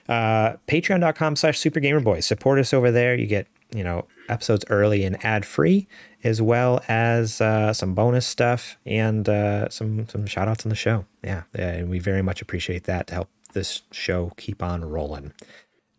uh, 0.08 0.54
patreon.com 0.68 1.36
slash 1.36 1.60
supergamerboys 1.60 2.24
support 2.24 2.60
us 2.60 2.74
over 2.74 2.92
there 2.92 3.16
you 3.16 3.26
get 3.26 3.48
you 3.76 3.84
know 3.84 4.08
episodes 4.30 4.66
early 4.70 5.04
and 5.04 5.24
ad 5.24 5.46
free 5.46 5.88
as 6.24 6.42
well 6.42 6.82
as 6.88 7.40
uh, 7.40 7.72
some 7.72 7.94
bonus 7.94 8.26
stuff 8.26 8.78
and 8.86 9.30
uh, 9.30 9.70
some 9.70 10.08
some 10.10 10.26
shout 10.26 10.48
outs 10.48 10.66
on 10.66 10.70
the 10.70 10.76
show. 10.76 11.06
Yeah, 11.24 11.44
and 11.54 11.90
we 11.90 12.00
very 12.00 12.22
much 12.22 12.42
appreciate 12.42 12.86
that 12.86 13.08
to 13.08 13.14
help 13.14 13.30
this 13.54 13.84
show 13.92 14.32
keep 14.38 14.62
on 14.64 14.84
rolling. 14.84 15.34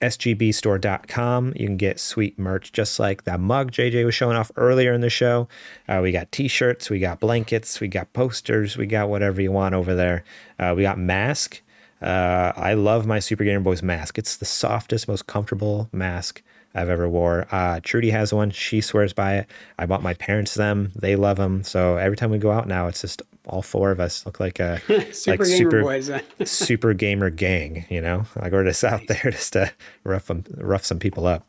Sgbstore.com 0.02 1.54
you 1.56 1.66
can 1.66 1.78
get 1.78 1.98
sweet 1.98 2.38
merch 2.38 2.70
just 2.70 3.00
like 3.00 3.24
that 3.24 3.40
mug 3.40 3.72
jj 3.72 4.04
was 4.04 4.14
showing 4.14 4.36
off 4.36 4.50
earlier 4.56 4.92
in 4.92 5.00
the 5.00 5.08
show. 5.08 5.48
Uh, 5.88 6.00
we 6.02 6.12
got 6.12 6.30
t-shirts 6.30 6.90
we 6.90 6.98
got 6.98 7.18
blankets 7.18 7.80
we 7.80 7.88
got 7.88 8.12
posters 8.12 8.76
we 8.76 8.84
got 8.84 9.08
whatever 9.08 9.40
you 9.40 9.50
want 9.50 9.74
over 9.74 9.94
there. 9.94 10.22
Uh, 10.58 10.74
we 10.76 10.82
got 10.82 10.98
mask. 10.98 11.62
Uh, 12.02 12.52
I 12.54 12.74
love 12.74 13.06
my 13.06 13.20
Super 13.20 13.42
Gamer 13.42 13.60
Boys 13.60 13.82
mask. 13.82 14.18
It's 14.18 14.36
the 14.36 14.44
softest, 14.44 15.08
most 15.08 15.26
comfortable 15.26 15.88
mask 15.92 16.42
I've 16.76 16.90
ever 16.90 17.08
wore. 17.08 17.46
Uh, 17.50 17.80
Trudy 17.82 18.10
has 18.10 18.32
one. 18.32 18.50
She 18.50 18.80
swears 18.80 19.12
by 19.12 19.36
it. 19.36 19.50
I 19.78 19.86
bought 19.86 20.02
my 20.02 20.14
parents 20.14 20.54
them. 20.54 20.92
They 20.94 21.16
love 21.16 21.38
them. 21.38 21.64
So 21.64 21.96
every 21.96 22.16
time 22.16 22.30
we 22.30 22.38
go 22.38 22.52
out 22.52 22.68
now, 22.68 22.86
it's 22.86 23.00
just 23.00 23.22
all 23.46 23.62
four 23.62 23.90
of 23.90 23.98
us 23.98 24.26
look 24.26 24.40
like 24.40 24.60
a 24.60 24.80
Super 25.12 25.44
like 25.44 25.48
Gamer 25.48 25.56
super 25.56 25.82
Boys. 25.82 26.10
super 26.44 26.92
gamer 26.92 27.30
gang. 27.30 27.86
You 27.88 28.00
know, 28.02 28.26
like 28.36 28.52
we're 28.52 28.64
just 28.64 28.84
out 28.84 29.00
there 29.08 29.30
just 29.30 29.54
to 29.54 29.72
rough 30.04 30.26
them, 30.26 30.44
rough 30.56 30.84
some 30.84 30.98
people 30.98 31.26
up. 31.26 31.48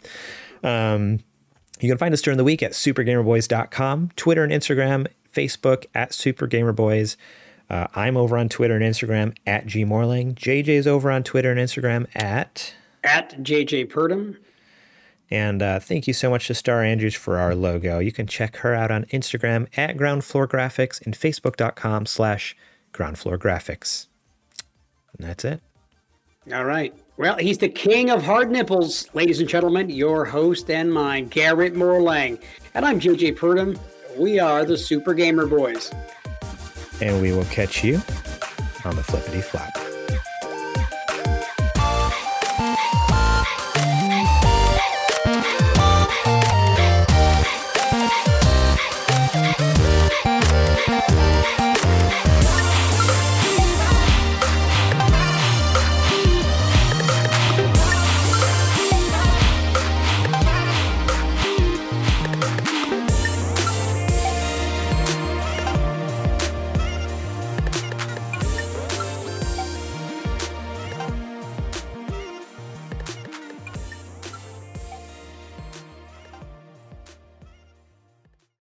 Um, 0.64 1.20
you 1.80 1.90
can 1.90 1.98
find 1.98 2.14
us 2.14 2.22
during 2.22 2.38
the 2.38 2.44
week 2.44 2.64
at 2.64 2.72
supergamerboys.com, 2.72 4.12
Twitter 4.16 4.44
and 4.44 4.52
Instagram, 4.52 5.08
Facebook 5.34 5.86
at 5.94 6.12
supergamerboys. 6.12 7.18
Uh, 7.70 7.88
I'm 7.94 8.16
over 8.16 8.38
on 8.38 8.48
Twitter 8.48 8.76
and 8.76 8.84
Instagram 8.84 9.36
at 9.46 9.66
gmorlang. 9.66 10.36
JJ's 10.36 10.88
over 10.88 11.12
on 11.12 11.24
Twitter 11.24 11.52
and 11.52 11.60
Instagram 11.60 12.08
at. 12.16 12.74
At 13.04 13.38
JJ 13.44 13.92
Purdom. 13.92 14.38
And 15.30 15.62
uh, 15.62 15.80
thank 15.80 16.08
you 16.08 16.14
so 16.14 16.30
much 16.30 16.48
to 16.48 16.54
Star 16.54 16.84
Andrews 16.84 17.16
for 17.16 17.38
our 17.38 17.54
logo. 17.54 18.00
You 18.00 18.12
can 18.12 18.28
check 18.28 18.58
her 18.58 18.74
out 18.74 18.92
on 18.92 19.06
Instagram 19.06 19.68
at 19.78 19.98
Ground 19.98 20.24
Floor 20.24 20.48
Graphics 20.48 21.06
and 21.06 21.16
Facebook.com 21.16 22.06
slash 22.06 22.56
Ground 22.94 23.20
Floor 23.20 23.38
Graphics. 23.38 24.08
And 25.18 25.28
that's 25.28 25.44
it. 25.44 25.62
All 26.54 26.66
right. 26.66 26.94
Well, 27.18 27.36
he's 27.38 27.58
the 27.58 27.68
king 27.68 28.10
of 28.10 28.24
hard 28.24 28.52
nipples, 28.52 29.10
ladies 29.14 29.40
and 29.40 29.50
gentlemen, 29.50 29.90
your 29.90 30.24
host 30.24 30.70
and 30.70 30.94
mine, 30.94 31.28
Garrett 31.28 31.74
Morlang. 31.74 32.42
And 32.74 32.86
I'm 32.86 33.00
JJ 33.00 33.38
Purdom. 33.38 33.78
We 34.18 34.40
are 34.40 34.64
the 34.64 34.78
Super 34.78 35.14
Gamer 35.14 35.46
Boys. 35.46 35.92
And 37.02 37.22
we 37.22 37.32
will 37.32 37.46
catch 37.46 37.84
you 37.84 37.96
on 38.86 38.96
the 38.96 39.04
flippity 39.04 39.42
flop. 39.42 39.87